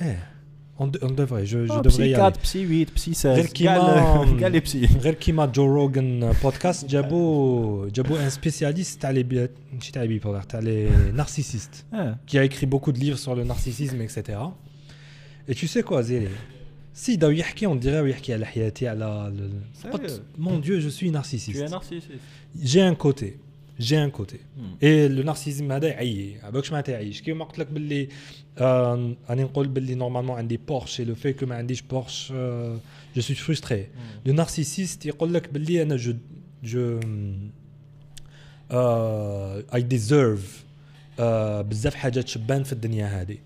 للبسيكاتر 0.77 0.77
ايه 0.77 0.77
On, 0.79 0.87
de- 0.87 0.99
on 1.03 1.11
devrait, 1.11 1.45
je, 1.45 1.59
je 1.67 1.71
Ah, 1.73 1.81
devrais 1.81 2.03
psy 2.03 2.09
y 2.09 2.13
4, 2.13 2.25
aller. 2.25 2.41
psy 2.43 2.59
8, 2.65 2.91
psy 2.95 3.13
16. 3.13 3.35
غير 3.35 3.45
كيما- 3.45 4.41
قال 4.43 4.51
لي 4.51 4.61
psy. 4.61 4.97
غير 5.01 5.13
كيما 5.13 5.45
جو 5.45 5.65
روغان 5.65 6.33
بودكاست 6.43 6.85
جابوا 6.85 7.89
جابوا 7.89 8.19
ان 8.25 8.29
سبيسياليست 8.29 9.01
تاع 9.01 9.09
لي 9.09 9.23
بي- 9.23 9.49
ماشي 9.73 9.91
تاع 9.91 10.01
لي 10.01 10.07
بيبولار 10.07 10.41
تاع 10.43 10.59
لي 10.59 10.89
نارسيسيست 11.13 11.85
Ah. 11.93 11.95
qui 12.27 12.37
a 12.37 12.43
écrit 12.43 12.65
beaucoup 12.65 12.91
de 12.91 12.99
livres 12.99 13.19
sur 13.19 13.35
le 13.35 13.43
narcissisme 13.43 14.01
etc 14.01 14.39
et 15.49 15.53
tu 15.55 15.67
sais 15.67 15.83
quoi 15.83 16.01
زيري 16.01 16.27
si 17.05 17.11
داو 17.17 17.29
يحكي 17.31 17.67
on 17.67 17.75
dirait 17.83 17.85
يحكي 18.09 18.33
على 18.33 18.45
حياتي 18.45 18.87
على 18.87 19.05
ال- 19.05 19.61
Sérieux 19.83 19.93
قلت 19.93 20.21
mon 20.39 20.59
dieu 20.65 20.79
je 20.79 20.89
suis 20.89 20.99
Tu 20.99 21.07
es 21.07 21.11
narcissiste 21.11 21.69
narcissique. 21.69 22.19
j'ai 22.63 22.81
un 22.81 22.95
côté 22.95 23.37
Un 23.80 24.10
côté. 24.10 24.36
Hmm. 24.56 24.82
اي 24.82 25.08
لو 25.08 25.22
نارسيزم 25.22 25.72
هذا 25.72 25.88
يعيي 25.88 26.40
عباك 26.42 26.72
معناتها 26.72 26.92
يعيش 26.92 27.22
كيما 27.22 27.44
قلت 27.44 27.58
لك 27.58 27.66
باللي 27.66 28.08
آه 28.58 29.14
راني 29.30 29.42
نقول 29.42 29.68
باللي 29.68 29.94
نورمالمون 29.94 30.36
عندي 30.36 30.56
بورش 30.56 31.00
لو 31.00 31.14
في 31.14 31.32
كو 31.32 31.46
ما 31.46 31.56
عنديش 31.56 31.82
بورش 31.82 32.32
آه 32.36 32.78
جو 33.16 33.22
سوي 33.22 33.36
فرستري 33.36 33.86
لو 34.26 34.34
نارسيسيست 34.34 35.06
يقول 35.06 35.34
لك 35.34 35.52
باللي 35.52 35.82
أنا 35.82 35.96
جو 35.96 36.14
جو 36.64 37.00
اي 39.74 39.82
ديزيرف 39.82 40.64
بزاف 41.60 41.94
حاجات 41.94 42.28
شبان 42.28 42.62
في 42.62 42.72
الدنيا 42.72 43.06
هذه 43.06 43.38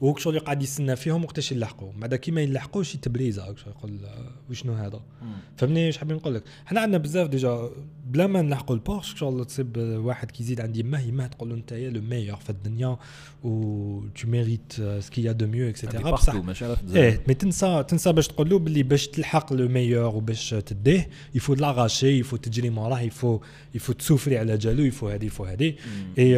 وهوك 0.00 0.18
شغل 0.18 0.38
قاعد 0.38 0.62
يستنى 0.62 0.96
فيهم 0.96 1.24
وقتاش 1.24 1.52
يلحقوا. 1.52 1.92
بعد 1.96 2.14
كيما 2.14 2.40
يلحقوش 2.40 2.94
يتبريزا 2.94 3.54
شغل 3.56 3.74
يقول 3.78 4.04
آه، 4.04 4.30
وشنو 4.50 4.72
هذا؟ 4.72 5.00
فهمني 5.56 5.86
إيش 5.86 5.98
حابين 5.98 6.16
نقول 6.16 6.34
لك؟ 6.34 6.42
حنا 6.66 6.80
عندنا 6.80 6.98
بزاف 6.98 7.28
ديجا 7.28 7.70
بلا 8.06 8.26
ما 8.26 8.42
نلحقوا 8.42 8.76
البورش 8.76 9.22
الله 9.22 9.44
تصيب 9.44 9.76
واحد 9.76 10.30
كيزيد 10.30 10.60
عندي 10.60 10.80
يماه 10.80 11.00
يماه 11.00 11.26
تقول 11.26 11.48
له 11.48 11.54
أنت 11.54 11.72
لو 11.72 12.00
ميور 12.00 12.36
في 12.36 12.50
الدنيا 12.50 12.96
و 13.44 14.00
تو 14.00 14.28
ميريت 14.28 14.72
سكي 15.00 15.32
دو 15.32 15.46
ميو 15.46 15.68
اكسيتيرا 15.68 16.10
بصح 16.10 16.34
إيه 16.94 17.22
مي 17.28 17.34
تنسى 17.34 17.84
تنسى 17.88 18.12
باش 18.12 18.28
تقول 18.28 18.50
له 18.50 18.58
باللي 18.58 18.82
باش 18.82 19.08
تلحق 19.08 19.52
لو 19.52 19.68
ميور 19.68 20.16
وباش 20.16 20.50
تديه 20.50 21.08
يفو 21.34 21.54
لاغاشي 21.54 22.18
يفو 22.18 22.36
تجري 22.36 22.70
موراه 22.70 23.00
يفو 23.00 23.40
يفو 23.74 23.92
تسوفري 23.92 24.38
على 24.38 24.58
جالو 24.58 24.84
يفو 24.84 25.08
هادي 25.08 25.26
يفو 25.26 25.44
هادي. 25.44 25.76
اي 26.18 26.36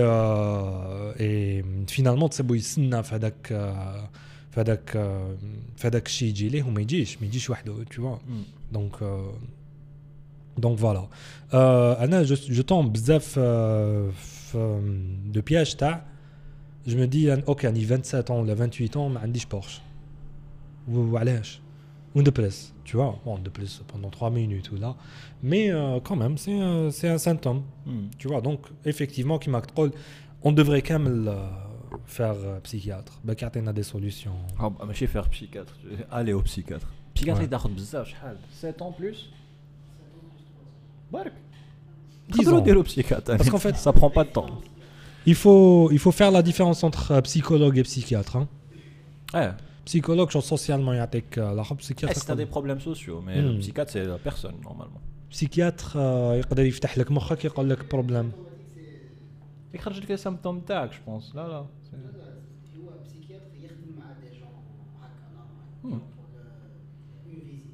اي 1.20 1.64
فينالمون 1.89 2.30
تصيبو 2.30 2.55
يستنى 2.55 3.02
في 3.02 3.14
هذاك 3.14 3.51
آه، 3.51 4.09
في 4.51 4.61
هذاك 4.61 4.95
آه، 4.95 5.35
في 5.77 5.88
هذاك 5.88 6.05
الشيء 6.05 6.30
يجي 6.30 6.49
ليه 6.49 6.64
وما 6.64 6.81
يجيش 6.81 7.18
ما 7.22 7.26
يجيش 7.27 7.49
وحده 7.49 7.84
تو 7.84 8.01
فوا 8.01 8.18
دونك 8.72 9.03
دونك 10.57 10.77
فوالا 10.80 11.07
انا 12.03 12.23
جو 12.23 12.35
جو 12.35 12.61
تومب 12.64 12.93
بزاف 12.93 13.35
آه، 13.39 14.09
في 14.11 14.81
دو 15.26 15.41
بياج 15.41 15.76
تاع 15.76 16.05
جو 16.88 16.97
مو 16.97 17.05
دي 17.05 17.34
اوكي 17.34 17.68
راني 17.68 17.85
27 18.03 18.41
ولا 18.41 18.55
28 18.55 19.11
ما 19.14 19.19
عنديش 19.19 19.45
بورش 19.45 19.81
و- 20.91 20.99
وعلاش 20.99 21.59
وندبرس 22.15 22.73
tu 22.89 22.95
vois 22.97 23.15
bon 23.26 23.38
ndepres 23.39 23.73
pendant 23.91 24.09
3 24.09 24.30
minutes 24.31 24.72
ou 24.72 24.77
là 24.77 24.95
mais 25.43 25.69
euh, 25.69 25.99
quand 26.07 26.15
même 26.15 26.38
c'est 26.38 26.57
un, 26.69 26.89
c'est 26.89 27.09
un 27.09 27.18
symptôme 27.27 27.61
tu 28.18 28.27
vois 28.30 28.41
donc 28.41 28.59
effectivement 28.85 29.38
qui 29.39 29.49
m'a 29.49 29.61
تقول 29.61 29.91
on 30.43 30.51
devrait 30.53 30.81
quand 30.88 30.99
même 30.99 31.27
euh, 31.27 31.49
faire 32.05 32.35
euh, 32.35 32.59
psychiatre 32.68 33.11
باك 33.26 33.41
يعطينا 33.41 33.73
des 33.73 33.85
solutions 33.93 34.59
Ah, 34.61 34.84
ماشي 34.85 35.07
فيغ 35.07 35.27
بسيكاتر 35.27 35.73
الي 36.14 36.34
او 36.34 36.39
بسيكاتر 36.39 36.88
بسيكاتر 37.15 37.45
Ouais. 37.45 37.49
تاخذ 37.49 37.69
بزاف 37.69 38.07
شحال 38.07 38.38
7 38.61 38.76
اون 38.81 38.93
بلوس 38.99 39.26
برك 41.14 41.34
10 42.31 42.38
نقدروا 42.41 42.57
ans. 42.59 42.61
نديروا 42.61 42.84
بسيكاتر 42.84 43.38
Parce 43.38 43.49
qu'en 43.49 43.57
fait- 43.59 43.76
ça 43.76 43.91
prend 43.93 44.09
pas 44.09 44.23
de 44.23 44.30
temps 44.39 44.49
il 45.31 45.35
faut 45.35 45.91
il 45.91 45.99
faut 45.99 46.11
faire 46.22 46.31
la 46.31 46.41
différence 46.49 46.84
entre 46.89 47.05
euh, 47.11 47.22
psychologue 47.22 47.77
et 47.77 47.84
psychiatre 47.84 48.35
hein. 48.38 48.47
ouais 49.34 49.51
psychologue 49.85 50.30
genre 50.31 50.43
socialement 50.55 50.93
يعطيك 50.93 51.39
euh, 51.39 51.53
la 51.55 51.64
psychiatre 51.76 52.19
si 52.19 52.26
t'as 52.27 52.35
des 52.43 52.49
problèmes 52.55 52.81
sociaux 52.91 53.19
mais 53.26 53.35
Hmm. 53.41 53.47
le 53.55 53.59
psychiatre 53.64 53.91
c'est 53.93 54.05
la 54.15 54.19
personne 54.30 54.55
normalement 54.69 55.01
psychiatre 55.35 55.91
euh, 55.95 56.34
يقدر 56.39 56.65
يفتح 56.65 56.97
لك 56.97 57.11
مخك 57.11 57.45
يقول 57.45 57.69
لك 57.69 57.91
بروبليم 57.91 58.31
يخرج 59.74 59.99
لك 60.01 60.11
السيمبتوم 60.11 60.61
تاعك 60.61 60.90
جو 60.90 60.99
بونس 61.07 61.35
لا 61.35 61.49
لا 61.49 61.57
هو 61.57 61.66
بسيكياتر 63.05 63.55
يخدم 63.55 63.99
مع 63.99 64.12
دي 64.12 64.39
جون 64.40 64.49
هكا. 65.03 65.28
نورمال 65.85 66.01
اون 66.01 66.01
فيزيت 67.24 67.65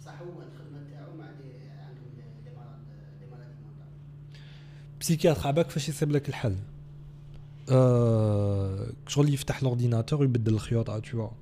بصح 0.00 0.20
هو 0.22 0.42
الخدمه 0.42 0.90
تاعو 0.90 1.16
مع 1.16 1.26
دي 1.30 1.50
عندهم 1.68 2.06
دي 2.44 2.50
مرض 2.50 2.78
دي 3.20 3.26
مرض 3.30 3.40
مونتال 3.62 3.86
بسيكياتر 5.00 5.48
عباك 5.48 5.70
فاش 5.70 5.88
يصيب 5.88 6.10
لك 6.10 6.28
الحل 6.28 6.56
شغل 9.08 9.34
يفتح 9.34 9.62
لورديناتور 9.62 10.20
ويبدل 10.20 10.54
الخيوط 10.54 10.90
tu 10.90 11.16
vois. 11.16 11.32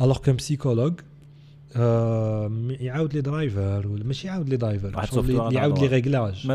الوغ 0.00 0.18
كان 0.18 0.36
بسيكولوج 0.36 1.00
يعاود 2.80 3.14
لي 3.14 3.20
درايفر 3.20 3.88
ولا 3.88 4.04
ماشي 4.04 4.26
يعاود 4.26 4.48
لي 4.48 4.56
درايفر 4.56 4.90
يعاود 5.54 5.78
لي 5.78 5.86
ريغلاج. 5.86 6.46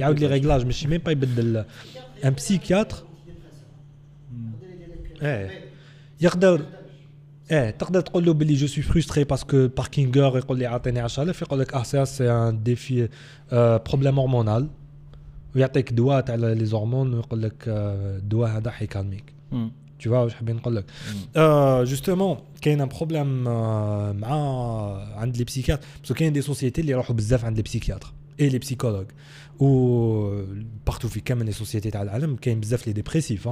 يعاود 0.00 0.18
لي 0.20 0.26
ريغلاج 0.26 0.64
ماشي 0.66 0.88
ميم 0.88 1.00
با 1.00 1.12
يبدل 1.12 1.64
ان 2.24 2.34
بسيكياتر 2.34 2.96
إيه 5.22 5.50
يقدر 6.20 6.62
إيه 7.50 7.70
تقدر 7.70 8.00
تقول 8.00 8.24
له 8.24 8.32
باللي 8.32 8.54
جو 8.54 8.66
سوي 8.66 8.84
فرستري 8.84 9.24
باسكو 9.24 9.68
باركينغر 9.68 10.38
يقول 10.38 10.58
لي 10.58 10.66
عطيني 10.66 11.00
10000 11.00 11.42
يقول 11.42 11.60
لك 11.60 11.74
آه 11.74 11.82
سي 11.82 12.04
سي 12.04 12.30
ان 12.30 12.62
ديفي 12.62 13.08
بروبليم 13.52 14.18
هرمونال 14.18 14.68
ويعطيك 15.56 15.92
دواء 15.92 16.20
تاع 16.20 16.34
لي 16.34 16.64
زهرمون 16.64 17.14
ويقول 17.14 17.42
لك 17.42 17.64
آه، 17.68 18.16
الدواء 18.16 18.50
هذا 18.50 18.70
حيكالميك 18.70 19.32
tu 20.03 20.07
vois 20.07 20.11
واش 20.13 20.33
حابين 20.33 20.55
نقول 20.55 20.75
لك 20.75 20.85
جوستومون 21.87 22.37
كاين 22.61 22.81
ان 22.81 22.87
بروبليم 22.87 23.43
مع 24.19 24.33
عند 25.17 25.37
لي 25.37 25.43
بسيكياتر 25.43 25.85
باسكو 26.01 26.13
كاين 26.13 26.33
دي 26.33 26.41
سوسيتي 26.41 26.81
اللي 26.81 26.91
يروحوا 26.91 27.15
بزاف 27.15 27.45
عند 27.45 27.57
لي 27.57 27.63
بسيكياتر 27.63 28.13
اي 28.39 28.49
لي 28.49 28.57
بسيكولوج 28.59 29.05
و 29.59 29.67
بارتو 30.87 31.07
في 31.07 31.19
كامل 31.19 31.45
لي 31.45 31.51
سوسيتي 31.51 31.91
تاع 31.91 32.01
العالم 32.01 32.35
كاين 32.35 32.59
بزاف 32.59 32.87
لي 32.87 32.93
ديبريسيف 32.93 33.47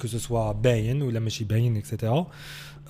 كو 0.00 0.06
سو 0.08 0.18
سوا 0.18 0.52
باين 0.52 1.02
ولا 1.02 1.20
ماشي 1.20 1.44
باين 1.44 1.76
اكسيتيرا 1.76 2.26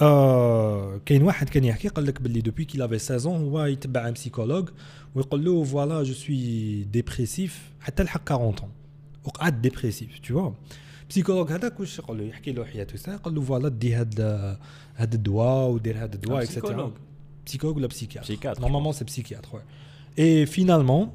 آه 0.00 1.00
كاين 1.06 1.22
واحد 1.22 1.48
كان 1.48 1.64
يحكي 1.64 1.88
قال 1.88 2.06
لك 2.06 2.22
باللي 2.22 2.40
دوبوي 2.40 2.64
كيل 2.64 2.82
افي 2.82 2.98
16 2.98 3.30
هو 3.30 3.64
يتبع 3.64 4.08
ان 4.08 4.12
بسيكولوج 4.12 4.68
ويقول 5.14 5.44
له 5.44 5.64
فوالا 5.64 6.02
جو 6.02 6.14
سوي 6.14 6.82
ديبريسيف 6.84 7.60
حتى 7.80 8.02
لحق 8.02 8.32
40 8.32 8.54
وقعد 9.24 9.62
ديبريسيف 9.62 10.08
tu 10.26 10.30
vois 10.34 10.52
بسيكولوج 11.09 11.51
هذاك 11.51 11.79
واش 11.79 11.99
يقول 11.99 12.17
له 12.17 12.23
يحكي 12.23 12.51
له 12.51 12.65
حياته. 12.65 13.13
يقول 13.13 13.35
له 13.35 13.41
فوالا 13.41 13.69
دي 13.69 13.93
هاد 13.93 14.19
هاد 14.95 15.13
الدواء 15.13 15.69
ودير 15.69 16.03
هاد 16.03 16.13
الدواء 16.13 16.43
اكسيتيرا. 16.43 16.91
بسيكولوج. 17.45 17.77
ولا 17.77 17.87
بسيكياتر؟ 17.87 18.61
نورمالمون 18.61 18.93
سي 18.93 19.05
بسيكياتر 19.05 19.61
اي 20.19 20.45
فينالمون 20.45 21.11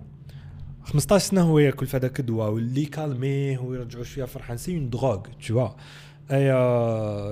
15 0.84 1.28
سنة 1.28 1.42
هو 1.42 1.58
ياكل 1.58 1.86
في 1.86 1.96
هذاك 1.96 2.20
الدواء 2.20 2.50
واللي 2.50 2.84
كالميه 2.84 3.58
ويرجعوا 3.58 4.04
شوية 4.04 4.24
فرحان 4.24 4.56
سي 4.56 4.74
اون 4.74 4.90
دروغ 4.90 5.22
vois. 5.48 5.70
اي 6.30 6.52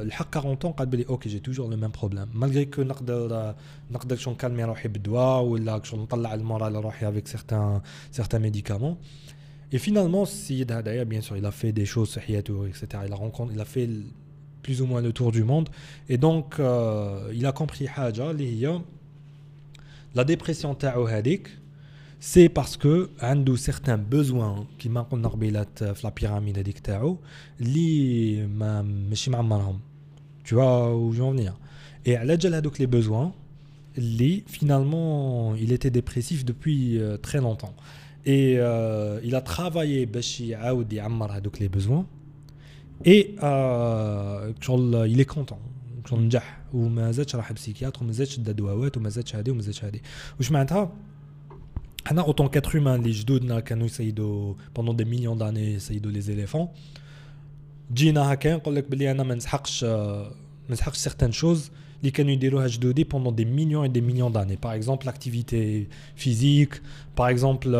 الحق 0.03 0.37
40 0.37 0.57
طون 0.57 0.73
قال 0.73 0.87
بلي 0.87 1.07
أوكي 1.09 1.29
جي 1.29 1.39
توجور 1.39 1.71
لو 1.71 1.77
ميم 1.77 1.91
بروبليم 1.91 2.29
مالغري 2.35 2.65
كو 2.65 2.83
نقدر 2.83 3.55
نقدر 3.91 4.17
شو 4.17 4.31
نكالمي 4.31 4.65
روحي 4.65 4.89
بالدواء 4.89 5.43
ولا 5.43 5.81
شو 5.83 5.97
نطلع 5.97 6.35
المورال 6.35 6.75
روحي 6.75 7.09
افيك 7.09 7.29
سيغتان 7.29 7.81
سيغتان 8.11 8.43
ميديكامون 8.43 8.97
Et 9.73 9.79
finalement, 9.79 10.25
Siyid 10.25 10.71
Hadaya, 10.71 11.05
bien 11.05 11.21
sûr, 11.21 11.37
il 11.37 11.45
a 11.45 11.53
fait 11.53 11.73
des 11.73 11.87
choses, 11.87 12.19
etc. 12.19 12.87
Il 13.07 13.13
a, 13.13 13.17
rencontré, 13.17 13.55
il 13.55 13.61
a 13.61 13.65
fait 13.65 13.89
plus 14.63 14.83
ou 14.83 14.87
moins 14.87 15.01
le 15.01 15.13
tour 15.13 15.33
du 15.33 15.45
monde. 15.45 15.69
Et 16.09 16.19
donc, 16.19 16.59
euh, 16.59 17.31
il 17.35 17.47
a 17.47 17.53
compris 17.53 17.87
Haja, 17.95 18.33
la 20.15 20.25
dépression 20.25 20.75
ta'o 20.75 21.09
c'est 22.23 22.51
parce 22.51 22.77
que 22.77 23.09
a 23.21 23.35
certains 23.57 23.97
besoins 23.97 24.67
qui 24.77 24.91
manquent 24.91 25.19
dans 25.19 25.33
euh, 25.41 25.95
la 26.03 26.11
pyramide 26.11 26.59
hadik 26.59 26.83
ta'o, 26.83 27.19
li 27.59 28.41
Tu 30.45 30.55
vois 30.55 30.95
où 30.95 31.13
je 31.13 31.19
veux 31.19 31.25
en 31.25 31.31
venir. 31.31 31.57
Et 32.05 32.17
à 32.17 32.25
l'adjal 32.25 32.61
les 32.79 32.87
besoins, 32.87 33.33
li, 33.97 34.45
finalement, 34.47 35.55
il 35.55 35.73
était 35.73 35.91
dépressif 35.91 36.45
depuis 36.45 36.99
euh, 36.99 37.17
très 37.17 37.39
longtemps 37.39 37.75
et 38.26 38.58
euh, 38.58 39.20
il 39.24 39.36
a 39.36 39.42
travaillé 39.42 40.06
باش 40.06 40.42
يعاود 40.42 40.94
يعمر 40.94 41.32
هذوك 41.32 41.62
لي 41.62 41.68
بوزوان 41.68 42.06
et 43.08 43.36
euh, 43.40 44.62
شغل 44.62 45.16
il 45.16 45.22
est 45.22 45.36
content 45.36 45.60
شغل 46.10 46.22
نجح 46.22 46.62
وما 46.74 47.12
زادش 47.12 47.36
راح 47.36 47.54
بسيكياتر 47.54 48.04
وما 48.04 48.12
زادش 48.12 48.40
دا 48.40 48.52
دواوات 48.52 48.98
وما 48.98 49.10
زادش 49.10 49.36
هذه 49.36 49.52
وما 49.52 49.62
زادش 49.62 49.84
هذه 49.84 50.00
واش 50.40 50.52
معناتها 50.52 50.94
حنا 52.06 52.22
اوتون 52.22 52.48
كاتر 52.48 52.76
هيومان 52.76 53.00
اللي 53.00 53.12
جدودنا 53.12 53.60
كانوا 53.60 53.86
يصيدوا 53.86 54.54
بوندون 54.76 54.96
دي 54.96 55.06
مليون 55.06 55.38
داني 55.38 55.74
يصيدوا 55.74 56.12
لي 56.12 56.22
زيليفون 56.22 56.68
جينا 57.94 58.34
هكا 58.34 58.56
نقول 58.56 58.76
لك 58.76 58.90
بلي 58.92 59.12
انا 59.12 59.24
ما 59.24 59.36
نسحقش 59.36 59.84
آه، 59.84 60.28
ما 60.68 60.72
نسحقش 60.72 60.98
سيغتان 60.98 61.32
شوز 61.32 61.72
اللي 62.00 62.12
كانوا 62.12 62.32
يديروها 62.32 62.68
جدودي 62.68 63.04
بوندون 63.04 63.36
دي 63.36 63.46
مليون 63.46 63.84
اي 63.84 63.90
دي 63.90 64.02
مليون 64.02 64.32
داني 64.32 64.56
باغ 64.56 64.76
اكزومبل 64.76 65.06
لاكتيفيتي 65.06 65.88
فيزيك 66.16 66.82
باغ 67.18 67.30
اكزومبل 67.30 67.72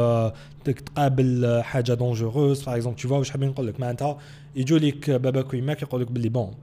تقابل 0.64 1.46
آه، 1.46 1.62
حاجه 1.62 1.94
دونجوروز 1.94 2.64
باغ 2.64 2.76
اكزومبل 2.76 3.00
تو 3.00 3.08
فوا 3.08 3.18
واش 3.18 3.30
حابين 3.30 3.50
نقول 3.50 3.68
لك 3.68 3.80
معناتها 3.80 4.18
يجوا 4.56 4.80
لك 4.80 5.10
باباك 5.10 5.54
ويماك 5.54 5.82
يقول 5.82 6.02
لك 6.02 6.12
بلي 6.12 6.30
بون 6.30 6.54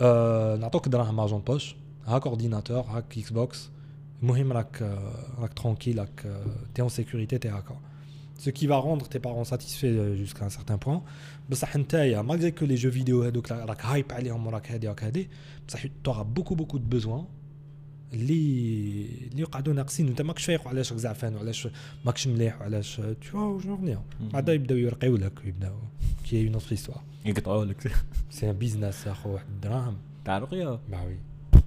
آه، 0.00 0.56
نعطوك 0.56 0.88
دراهم 0.88 1.20
ارجون 1.20 1.40
بوش 1.40 1.74
هاك 2.06 2.26
اورديناتور 2.26 2.80
هاك 2.80 3.18
اكس 3.18 3.30
بوكس 3.30 3.70
المهم 4.22 4.52
راك 4.52 4.82
آه، 4.82 5.12
راك 5.40 5.52
ترونكيل 5.54 5.98
راك 5.98 6.26
تي 6.74 6.82
اون 6.82 6.88
سيكوريتي 6.88 7.38
تي 7.38 7.48
هكا 7.48 7.76
ce 8.40 8.50
qui 8.50 8.66
va 8.66 8.76
rendre 8.76 9.06
tes 9.08 9.18
parents 9.18 9.44
satisfaits 9.44 9.86
euh, 9.86 10.16
jusqu'à 10.16 10.46
un 10.46 10.48
certain 10.48 10.78
point 10.78 11.02
بصح 11.49 11.77
نتايا 11.77 12.21
malgré 12.21 12.51
que 12.51 12.65
les 12.65 12.77
jeux 12.77 12.95
vidéo 12.95 13.23
هذوك 13.23 13.51
راك 13.51 13.85
هايب 13.85 14.11
عليهم 14.11 14.47
وراك 14.47 14.71
هادي 14.71 14.87
وراك 14.87 15.03
هادي 15.03 15.29
بصح 15.67 15.83
auras 15.83 16.25
beaucoup 16.39 16.55
beaucoup 16.55 16.79
de 16.79 16.95
besoins 16.95 17.25
اللي 18.13 19.05
اللي 19.31 19.41
يقعدوا 19.41 19.73
ناقصين. 19.73 20.05
وانت 20.05 20.21
ماكش 20.21 20.45
فايق 20.45 20.65
وعلاش 20.65 20.91
راك 20.91 20.99
زعفان؟ 20.99 21.35
وعلاش 21.35 21.67
ماكش 22.05 22.27
مليح؟ 22.27 22.61
وعلاش 22.61 23.01
vois 23.01 23.61
je 23.61 23.65
revenir 23.65 24.31
بعدا 24.33 24.53
يبداو 24.53 24.77
يرقيو 24.77 25.15
لك 25.15 25.39
ويبداو. 25.45 25.75
كي 26.29 26.47
اون 26.47 26.53
اوتر 26.53 26.67
هيستوار 26.71 27.01
يقطعوا 27.25 27.65
لك. 27.65 27.91
سي 28.29 28.49
ان 28.49 28.53
بيزنس 28.53 29.07
اخو 29.07 29.29
واحد 29.29 29.45
الدراهم 29.47 29.97
تاع 30.25 30.37
رقيه 30.37 30.79
bah 30.91 30.93
oui. 30.93 31.57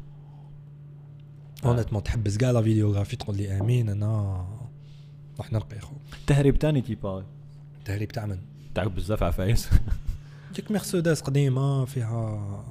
اونيتمون 1.65 2.03
تحبس 2.03 2.37
كاع 2.37 2.51
لا 2.51 2.63
فيديوغرافي 2.63 3.17
تقول 3.17 3.37
لي 3.37 3.61
آمين 3.61 3.89
أنا 3.89 4.47
راح 5.39 5.53
نرقي 5.53 5.79
اخو 5.79 5.95
التهريب 6.21 6.59
تاني 6.59 6.81
تيبا 6.81 7.25
التهريب 7.79 8.09
تاع 8.09 8.27
من؟ 8.27 8.39
تاعك 8.83 8.97
بزاف 8.97 9.23
عفايس 9.23 9.69
ديك 10.55 10.71
مرسيدس 10.71 11.21
قديمة 11.21 11.85
فيها 11.85 12.65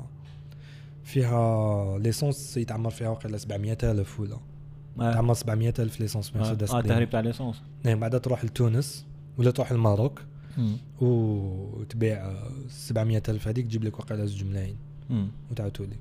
فيها 1.03 1.97
ليسونس 1.99 2.57
يتعمر 2.57 2.89
فيها 2.89 3.09
وقيلا 3.09 3.38
700 3.38 3.77
ألف 3.84 4.19
ولا. 4.19 4.38
تعمر 4.97 5.34
700 5.34 5.73
ألف 5.79 5.99
ليسونس 5.99 6.35
مرسيدس 6.35 6.71
آه. 6.71 6.79
التهريب 6.79 7.09
تاع 7.09 7.19
ليسونس. 7.19 7.61
نعم 7.84 7.99
بعدها 7.99 8.19
تروح 8.19 8.45
لتونس 8.45 9.05
ولا 9.38 9.51
تروح 9.51 9.71
للماروك 9.71 10.21
وتبيع 11.01 12.17
آه، 12.25 12.51
700 12.69 13.23
ألف. 13.29 13.47
هذيك 13.47 13.65
تجيب 13.65 13.84
لك 13.84 13.99
وقيلا 13.99 14.25
زوج 14.25 14.43
ملايين. 14.43 14.77
وتعاود 15.51 15.71
تولي 15.71 15.95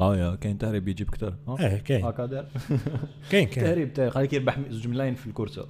آه 0.00 0.16
يا 0.16 0.34
كاين 0.34 0.58
تهريب 0.58 0.88
يجيب 0.88 1.10
كثر 1.10 1.34
إيه 1.60 1.76
كاين. 1.76 2.04
هكا 2.04 2.26
دار 2.26 2.46
كاين 3.30 3.48
كاين. 3.48 3.64
تهريب 3.66 3.92
تهريب. 3.92 4.12
خليك 4.12 4.32
يربح 4.32 4.58
زوج 4.70 4.88
ملايين 4.88 5.14
في 5.14 5.26
الكورسة. 5.26 5.66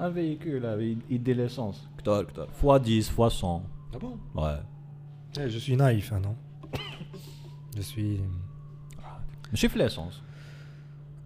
ان 0.00 0.12
فيكول 0.14 0.64
يدي 1.10 1.34
ليسونس 1.34 1.88
كثر 1.98 2.24
كثر 2.24 2.48
فوا 2.50 2.78
10 2.78 3.00
فوا 3.00 3.28
100 3.28 3.62
Ah 3.94 3.98
bon 3.98 4.40
Ouais. 4.40 4.60
Eh, 5.38 5.48
Je 5.54 5.58
suis 5.64 5.76
naïf, 5.76 6.06
hein, 6.12 6.20
non 6.26 6.34
Je 7.76 7.82
suis. 7.82 8.20
ماشي 9.50 9.68
في 9.68 9.78
ليسونس 9.78 10.22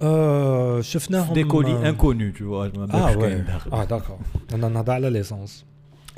Euh, 0.01 0.81
شفناهم 0.81 1.35
دي 1.35 1.44
كولي 1.44 1.73
آه، 1.73 1.89
انكوني 1.89 2.31
تو 2.32 2.39
فوا 2.39 2.66
ما 2.78 2.82
اه 2.82 2.86
بعرفش 2.86 3.16
ouais. 3.16 3.20
كاين 3.20 3.44
داخل 3.44 3.70
اه 3.73 3.85
داكور 3.85 4.18
انا 4.55 4.68
نهضر 4.68 4.93
على 4.93 5.10
ليسونس 5.10 5.64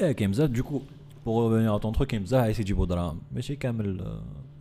ايه 0.01 0.13
كاين 0.13 0.31
بزاف 0.31 0.51
دوكو 0.51 0.81
بور 1.27 1.53
ريفينير 1.53 1.75
ا 1.75 1.79
طون 1.79 1.93
تروك 1.93 2.09
كاين 2.09 2.23
بزاف 2.23 2.43
عايز 2.43 2.61
يجيبوا 2.61 2.87
دراهم 2.87 3.21
ماشي 3.33 3.57
كامل 3.57 4.01
آه، 4.01 4.05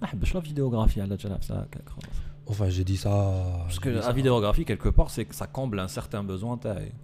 ما 0.01 0.03
نحبش 0.03 0.35
لا 0.35 0.41
فيديوغرافي 0.41 1.01
على 1.01 1.17
تلعب 1.17 1.39
هكاك 1.49 1.89
خلاص 1.89 2.15
Enfin, 2.46 2.68
j'ai 2.68 2.84
dit 2.84 2.96
ça. 2.96 3.34
Parce 3.64 3.78
que 3.78 3.88
la 3.88 4.12
vidéographie, 4.12 4.64
quelque 4.64 4.88
part, 4.88 5.10
c'est 5.10 5.24
que 5.24 5.34
ça 5.34 5.46
comble 5.46 5.78
un 5.78 5.88
certain 5.88 6.24
besoin, 6.24 6.58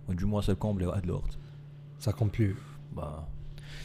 du 0.09 0.25
moins 0.25 0.43
ça 0.43 0.55
comble 0.55 0.91
à 0.93 1.01
de 1.01 1.13
Ça 1.99 2.13
comble 2.13 2.31
plus. 2.31 2.57
Bah. 2.95 3.29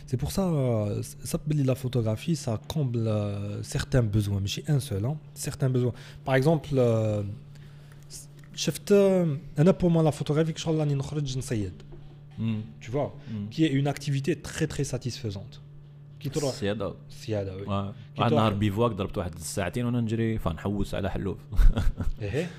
C'est 0.06 0.18
pour 0.18 0.32
ça, 0.32 0.48
euh, 0.48 1.02
ça 1.24 1.40
la 1.48 1.76
photographie, 1.76 2.36
ça 2.36 2.60
comble 2.68 3.08
euh, 3.08 3.64
certains 3.64 4.04
besoins, 4.04 4.40
mais 4.42 4.48
j'ai 4.48 4.64
un 4.68 4.80
seul, 4.80 5.06
hein, 5.06 5.18
certains 5.34 5.70
besoins. 5.70 5.94
Par 6.26 6.36
exemple, 6.36 6.70
euh, 6.74 7.24
euh 8.90 9.74
pour 9.74 9.90
moi 9.90 10.04
la 10.04 10.12
photographie, 10.12 10.54
hmm. 12.38 12.60
tu 12.80 12.92
vois, 12.92 13.16
hmm. 13.30 13.50
qui 13.50 13.64
est 13.66 13.72
une 13.72 13.88
activité 13.88 14.36
très 14.36 14.68
très 14.68 14.84
satisfaisante. 14.84 15.62
كي 16.24 16.30
تروح 16.30 16.50
السيادة. 16.50 16.94
السيادة. 17.10 17.52
آه. 17.52 17.86
وي 17.88 17.94
واحد 18.18 18.32
النهار 18.32 18.54
بيفواك 18.54 18.92
ضربت 18.92 19.18
واحد 19.18 19.40
ساعتين 19.40 19.86
وأنا 19.86 20.02
نجري 20.02 20.38
فنحوس 20.38 20.96
على 20.96 21.10
حلوف. 21.10 21.38
إيه. 22.22 22.50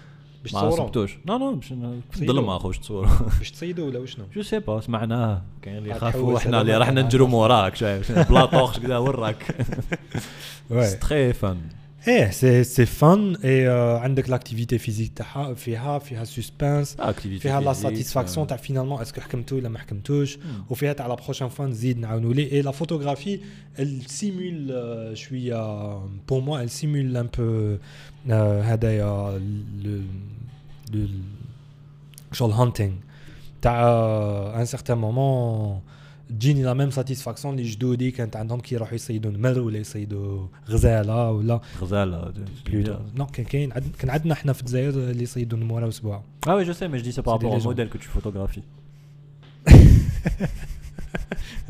باش 0.42 0.52
تصوروا 0.52 0.70
ما 0.70 0.76
صبتوش 0.76 1.18
نو 1.26 1.38
نو 1.38 1.54
باش 1.54 1.72
ظلمه 2.18 2.58
باش 2.58 2.78
تصوروا 2.78 3.10
باش 3.38 3.50
تصيدوا 3.50 3.86
ولا 3.86 3.98
وشنو؟ 3.98 4.24
جو 4.34 4.42
سي 4.42 4.58
با 4.58 4.80
سمعناه 4.80 5.42
كاين 5.62 5.76
اللي 5.78 5.90
يخافو 5.90 6.38
حنا 6.38 6.60
اللي 6.60 6.76
رحنا 6.76 7.02
نجرو 7.02 7.26
موراك 7.26 7.76
شايف. 7.76 8.28
بلاطوخ 8.30 8.78
كذا 8.78 8.98
وراك 8.98 9.56
سي 10.82 10.96
تخي 10.96 11.32
فان 11.32 11.60
ايه 12.07 12.29
سي 12.29 12.63
سي 12.63 12.85
فن 12.85 13.35
اي 13.35 13.67
عندك 13.97 14.29
لاكتيفيتي 14.29 14.77
فيزيك 14.77 15.11
تاعها 15.15 15.53
فيها 15.53 15.99
فيها 15.99 16.23
سسبانس 16.23 16.95
اكتيفيتي 16.99 17.39
فيها 17.39 17.61
لا 17.61 17.73
ساتيسفاكسيون 17.73 18.47
تاع 18.47 18.57
فينالمون 18.57 19.01
اسكو 19.01 19.21
حكمتو 19.21 19.55
ولا 19.55 19.69
ما 19.69 19.79
حكمتوش 19.79 20.37
وفيها 20.69 20.93
تاع 20.93 21.07
لا 21.07 21.15
بروشين 21.15 21.49
فوا 21.49 21.65
نزيد 21.65 21.99
نعاونوا 21.99 22.33
ليه 22.33 22.51
اي 22.51 22.61
لا 22.61 22.71
فوتوغرافي 22.71 23.39
ال 23.79 24.09
سيمول 24.09 24.67
euh, 24.69 25.17
شويه 25.17 25.89
بور 26.29 26.41
موا 26.41 26.61
ال 26.61 26.69
سيمول 26.69 27.17
ان 27.17 27.29
بو 27.37 27.77
هدايا 28.61 29.39
لو 29.83 30.01
لو 30.93 31.07
شغل 32.31 32.51
هانتينغ 32.51 32.93
تاع 33.61 33.83
ان 34.59 34.65
سيغتان 34.65 34.97
مومون 34.97 35.81
تجيني 36.38 36.62
لا 36.62 36.74
ميم 36.74 36.90
ساتيسفاكسيون 36.90 37.58
اللي 37.58 37.70
جدودي 37.70 38.10
كانت 38.10 38.36
عندهم 38.36 38.60
كي 38.60 38.74
يروحوا 38.74 38.94
يصيدوا 38.94 39.30
نمر 39.30 39.58
ولا 39.58 39.78
يصيدوا 39.78 40.46
غزالة 40.68 41.30
ولا 41.30 41.60
غزالة 41.80 42.32
نو 43.14 43.26
كان 43.26 43.44
كاين 43.44 43.70
كان 43.70 44.10
عندنا 44.10 44.34
حنا 44.34 44.52
في 44.52 44.60
الجزائر 44.60 44.88
اللي 44.88 45.22
يصيدوا 45.22 45.58
نموره 45.58 45.86
وسبوعه 45.86 46.24
آه 46.48 46.54
وي 46.54 46.64
جو 46.64 46.72
سي 46.72 46.88
مي 46.88 46.98
جو 46.98 47.04
دي 47.04 47.12
سي 47.12 47.22
بارابور 47.22 47.52
أو 47.52 47.58
موديل 47.58 47.88
كو 47.88 47.98
تو 47.98 48.04
فوتوغرافي 48.04 48.62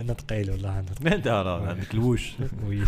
أنا 0.01 0.15
ثقيل 0.15 0.51
والله 0.51 0.79
أنا 0.79 1.15
انت 1.15 1.29
عندك 1.29 1.95
الوش. 1.95 2.33
وي. 2.69 2.85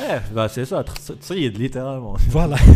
إيه 0.00 0.46
سي 0.46 0.64
سا 0.64 0.82
تصيد 0.82 1.58
ليترالمون 1.58 2.16
فوالا 2.16 2.56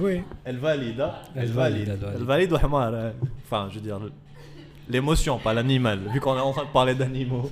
وي 0.00 0.22
elle 0.46 0.58
valide 0.58 1.00
hein. 1.00 1.12
Elle 1.36 1.42
elle 1.42 1.50
valide, 1.52 1.88
valide 1.88 1.88
elle 1.88 1.98
valide. 1.98 2.16
elle 2.20 2.24
valide 2.26 2.52
وحمار 2.52 2.94
hein. 2.94 3.12
enfin 3.46 3.68
je 3.70 3.74
veux 3.78 3.84
dire 3.88 4.00
l'émotion 4.88 5.38
pas 5.44 5.52
l'animal 5.54 5.98
vu 6.14 6.20
qu'on 6.20 6.36
est 6.36 6.46
en 6.50 6.52
train 6.52 6.64
de 6.64 6.72
parler 6.78 6.94
d'animaux 6.94 7.46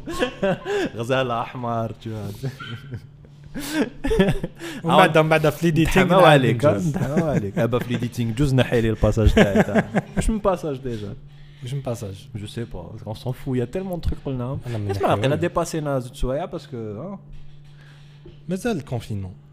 غزالة 0.97 1.43
حمار 1.45 1.89
tu 2.03 2.09
vois 2.11 2.51
ومن 4.85 4.97
بعد 4.97 5.19
من 5.19 5.29
بعد 5.29 5.49
في 5.51 5.67
ليديتينغ 5.67 6.07
نتحماو 6.07 6.25
عليك 6.25 6.65
ها؟ 6.65 6.79
نتحماو 6.79 7.27
عليك 7.29 7.59
ابا 7.59 7.79
في 7.79 7.93
ليديتينغ 7.93 8.35
جوز 8.35 8.55
نحي 8.55 8.81
لي 8.81 8.91
الباساج 8.91 9.33
تاعي 9.35 9.63
تاع 9.63 9.89
واش 10.17 10.31
من 10.31 10.39
باساج 10.39 10.77
ديجا 10.77 11.15
واش 11.63 11.75
من 11.75 11.81
باساج 11.81 12.29
جو 12.35 12.47
سي 12.47 12.65
با 12.65 12.93
on 13.07 13.15
s'en 13.15 13.33
fout 13.33 13.55
il 13.55 13.59
y 13.59 13.63
a 13.63 13.67
tellement 13.67 13.99
de 13.99 14.09
trucs 14.09 14.19
قلناهم 14.27 14.59
انا 14.67 14.79
من 14.79 14.91
اسمع 14.91 15.15
لقينا 15.15 15.37
ناحية- 15.37 15.41
ديباسينا 15.41 15.99
زوج 15.99 16.15
سوايع 16.15 16.45
باسكو 16.45 17.17
مازال 18.49 18.77
الكونفينمون 18.77 19.33
Ah, 19.33 19.46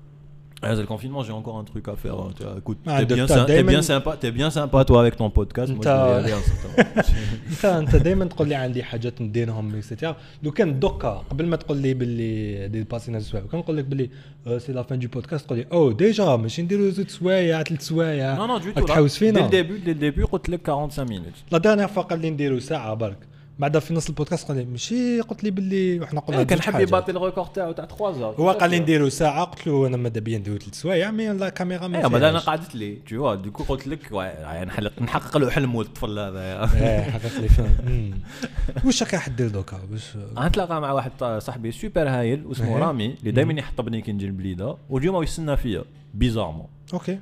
c'est 0.63 0.76
le 0.76 0.91
confinement, 0.93 1.21
j'ai 1.27 1.31
encore 1.41 1.57
un 1.63 1.63
truc 1.71 1.85
à 1.93 1.95
faire. 2.03 2.15
hein. 2.21 2.30
Tu 2.38 2.43
vois, 2.43 2.55
écoute, 2.61 2.80
Ah, 2.85 2.99
t'es 2.99 3.05
bien, 3.15 3.26
t'as 3.26 3.39
sy- 3.39 3.45
t'es 3.45 3.57
Damon- 3.59 3.71
bien 3.76 3.81
sympa, 3.91 4.11
t'es 4.21 4.31
bien 4.39 4.49
sympa 4.57 4.77
toi 4.89 4.97
avec 5.03 5.15
ton 5.15 5.30
podcast. 5.39 5.69
Moi, 5.71 5.77
je 5.80 5.88
T'as- 5.89 6.05
vais 6.05 6.11
y 6.15 6.17
aller 6.23 6.34
un 6.41 6.43
certain 6.49 6.69
moment. 6.69 7.05
انت 7.51 7.65
انت 7.65 7.95
دائما 7.95 8.26
تقول 8.26 8.47
لي 8.49 8.55
عندي 8.55 8.84
حاجات 8.84 9.21
نديرهم 9.21 9.76
اكسيتيرا 9.76 10.15
لو 10.43 10.51
كان 10.51 10.80
دوكا 10.80 11.23
قبل 11.30 11.45
ما 11.45 11.55
تقول 11.55 11.77
لي 11.77 11.93
باللي 11.93 12.67
دي 12.67 12.84
باسينا 12.84 13.19
سوايع 13.19 13.45
كان 13.51 13.59
نقول 13.59 13.77
لك 13.77 13.85
باللي 13.85 14.09
سي 14.57 14.71
لا 14.73 14.84
فان 14.84 14.99
دو 14.99 15.07
بودكاست 15.07 15.45
تقول 15.45 15.57
لي 15.59 15.65
او 15.73 15.91
ديجا 15.91 16.35
ماشي 16.35 16.61
نديرو 16.61 16.89
زوج 16.89 17.07
سوايع 17.07 17.63
ثلاث 17.63 17.81
سوايع 17.81 18.35
Non, 18.38 18.49
non, 18.49 18.61
du 18.63 18.67
راك 18.67 18.80
tout. 18.80 18.81
là. 18.81 18.88
تحوس 18.88 19.15
Dès 19.15 19.19
فينا 19.19 19.47
le 19.47 19.51
début, 19.51 19.80
dès 19.85 19.93
le 19.93 20.11
début, 20.11 20.26
قلت 20.31 20.49
لك 20.49 20.61
45 20.69 21.05
minutes. 21.09 21.51
لا 21.51 21.57
دانيير 21.57 21.88
فوا 21.88 22.03
قال 22.03 22.19
لي 22.21 22.30
نديرو 22.30 22.59
ساعه 22.59 22.93
برك 22.93 23.17
بعدا 23.59 23.78
في 23.78 23.94
نص 23.94 24.09
البودكاست 24.09 24.48
قال 24.48 24.56
لي 24.56 24.64
ماشي 24.64 25.20
قلت 25.20 25.44
لي 25.44 25.51
باللي 25.51 26.01
وحنا 26.01 26.20
قلنا 26.20 26.43
Eh, 26.44 26.47
كان 26.47 26.60
حاجات. 26.62 26.89
يباطي 26.89 27.12
الريكورد 27.12 27.48
تاعو 27.52 27.72
تاع 27.72 27.85
3 27.86 27.97
heures. 27.98 28.40
هو 28.40 28.51
قال 28.51 28.70
لي 28.70 28.78
نديرو 28.78 29.09
ساعة 29.09 29.44
قلت 29.44 29.66
له 29.66 29.86
أنا 29.86 29.97
ماذا 29.97 30.20
بيا 30.20 30.39
نديرو 30.39 30.59
ثلاث 30.59 30.74
سوايع 30.74 31.10
مي 31.10 31.28
لا 31.28 31.48
كاميرا 31.48 31.89
ما 31.89 31.98
إيه 31.98 32.06
بعد 32.06 32.22
أنا. 32.22 32.39
قعدت 32.39 32.74
لي 32.74 32.98
du 33.09 33.51
coup 33.59 33.62
قلت 33.68 33.86
لك 33.86 34.12
يعني 34.12 34.66
نحلق- 34.70 35.02
نحقق 35.02 35.36
له 35.36 35.51
حلمه 35.51 35.81
الطفل 35.81 36.18
هذا 36.18 36.40
إيه 36.74 37.01
حقق 37.10 37.40
لي 37.40 37.48
فيلم. 37.48 38.20
واش 38.85 39.02
راك 39.02 39.14
راح 39.14 39.28
دير 39.28 39.48
دوكا 39.48 39.81
باش 39.90 40.16
غنتلاقى 40.36 40.81
مع 40.81 40.93
واحد 40.93 41.39
صاحبي 41.39 41.72
سوبر 41.72 42.09
هايل 42.09 42.47
واسمه 42.47 42.76
إيه. 42.76 42.82
رامي 42.82 43.14
اللي 43.20 43.31
دائما 43.31 43.52
يحطبني 43.52 44.01
كي 44.01 44.12
نجي 44.12 44.26
البليده 44.26 44.76
واليوم 44.90 45.22
يستنى 45.22 45.56
فيا 45.56 45.85
بيزارمون 46.14 46.66
أوكي 46.93 47.18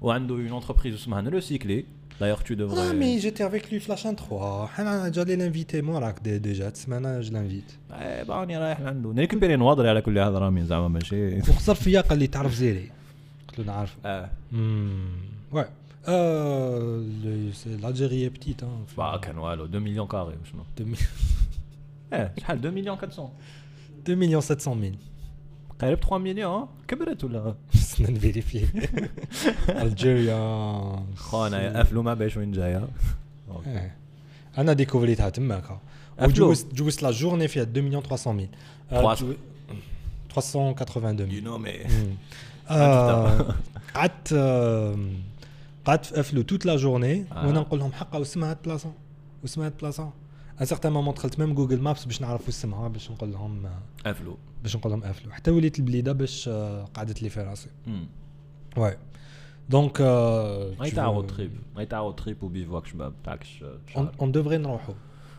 وعنده 0.00 0.34
اون 0.34 0.52
انتربريز 0.52 0.94
اسمها 0.94 1.20
نروسيكلي 1.20 1.84
دايوغ 2.21 2.39
tu 2.43 2.55
devrais 2.55 2.77
Ah, 2.89 2.93
mais 2.93 3.19
j'étais 3.23 3.43
avec 3.43 3.63
lui 3.71 3.79
Flash 3.79 4.05
3. 4.15 4.69
J'allais 5.15 5.35
l'inviter, 5.35 5.81
moi, 5.81 5.99
là, 5.99 6.13
dé- 6.23 6.39
déjà. 6.39 6.65
Cette 6.69 6.77
semaine, 6.77 7.21
je 7.21 7.31
l'invite. 7.31 7.77
ايه 7.91 8.23
باني 8.23 8.57
رايح 8.57 8.79
لعنده 8.81 9.13
نريكوبيري 9.13 9.55
نواضري 9.55 9.89
على 9.89 10.01
كل 10.01 10.19
هذا 10.19 10.37
رامي 10.39 10.63
زعما 10.65 10.87
ماشي 10.87 11.37
وخسر 11.39 11.75
فيا 11.75 12.01
قال 12.01 12.19
لي 12.19 12.27
تعرف 12.27 12.53
زيري 12.53 12.91
قلت 13.49 13.59
له 13.59 13.65
نعرف 13.65 13.95
اه 14.05 14.29
Ouais. 15.53 15.67
Euh, 16.07 17.01
le- 17.23 17.51
c'est- 17.59 17.77
L'Algérie 17.83 18.23
est 18.27 18.29
petite. 18.39 18.63
Hein. 18.63 18.95
با 18.97 19.17
كان 19.17 19.37
والو 19.37 19.65
2 19.65 19.79
مليون 19.83 20.07
كاري 20.07 20.33
وشنو 20.43 20.63
2 20.77 20.95
ايه 22.13 22.33
شحال 22.39 22.57
2 22.57 22.73
مليون 22.73 22.97
400 22.97 23.29
millions 24.15 24.39
700 24.39 24.79
000. 24.91 24.95
قريب 25.80 25.98
3 25.98 26.18
مليون 26.18 26.66
كبرت 26.88 27.24
ولا؟ 27.24 27.54
استنى 27.74 28.10
نفيريفي. 28.16 28.66
ألجيريا. 29.82 30.36
خونا 31.16 31.78
قفلوا 31.80 32.02
ما 32.02 32.14
باش 32.14 32.36
وين 32.36 32.52
جاية. 32.52 32.88
أنا 34.58 34.72
ديكوفريتها 34.72 35.28
تماك 35.28 35.64
وجوزت 36.22 36.74
جوزت 36.74 37.02
لا 37.02 37.10
جورني 37.10 37.48
فيها 37.48 37.62
2 37.62 37.84
مليون 37.84 38.02
300 38.02 38.48
000 38.90 39.00
آه، 39.00 39.14
300. 39.14 39.32
جو- 39.32 39.36
382 40.34 41.30
You 41.30 41.44
000 41.44 41.44
know 41.44 41.66
me. 41.66 41.86
مم. 41.92 42.14
آه، 42.70 43.54
قعدت 43.94 44.32
آه، 44.32 44.98
قعدت 45.84 46.04
في 46.06 46.20
أفلو 46.20 46.42
توت 46.42 46.66
لا 46.66 46.76
جورني. 46.76 47.24
وأنا 47.36 47.60
نقول 47.60 47.78
لهم 47.80 47.92
حقا 47.92 48.18
واسمها 48.18 48.50
هاد 48.50 48.56
البلاصه 48.64 48.92
واسمها 49.42 49.66
هاد 49.66 49.72
البلاصه 49.72 50.10
ان 50.60 50.66
سيغتان 50.66 50.92
مومون 50.92 51.14
دخلت 51.14 51.38
ميم 51.38 51.54
جوجل 51.54 51.80
مابس 51.80 52.04
باش 52.04 52.20
نعرف 52.20 52.48
اسمها 52.48 52.88
باش 52.88 53.10
نقول 53.10 53.32
لهم 53.32 53.66
آه، 53.66 53.78
قفلوا 54.06 54.36
باش 54.62 54.76
نقول 54.76 54.92
لهم 54.92 55.04
افلو 55.04 55.32
حتى 55.32 55.50
وليت 55.50 55.78
البليدة 55.78 56.12
باش 56.12 56.48
آه، 56.48 56.84
قعدت 56.84 57.22
لي 57.22 57.28
في 57.30 57.40
راسي. 57.40 57.68
مم. 57.86 58.06
واي 58.76 58.96
دونك 59.68 60.00
آه، 60.00 60.74
ما 60.78 60.86
يتعاود 60.86 61.26
تريب 61.26 61.50
ما 61.76 61.82
يتعاود 61.82 62.16
تريب 62.16 62.42
وبيفواك 62.42 62.86
شباب 62.86 63.12
تاعكش 63.24 63.64
اون 64.20 64.32
دوفري 64.32 64.56
نروحو 64.56 64.92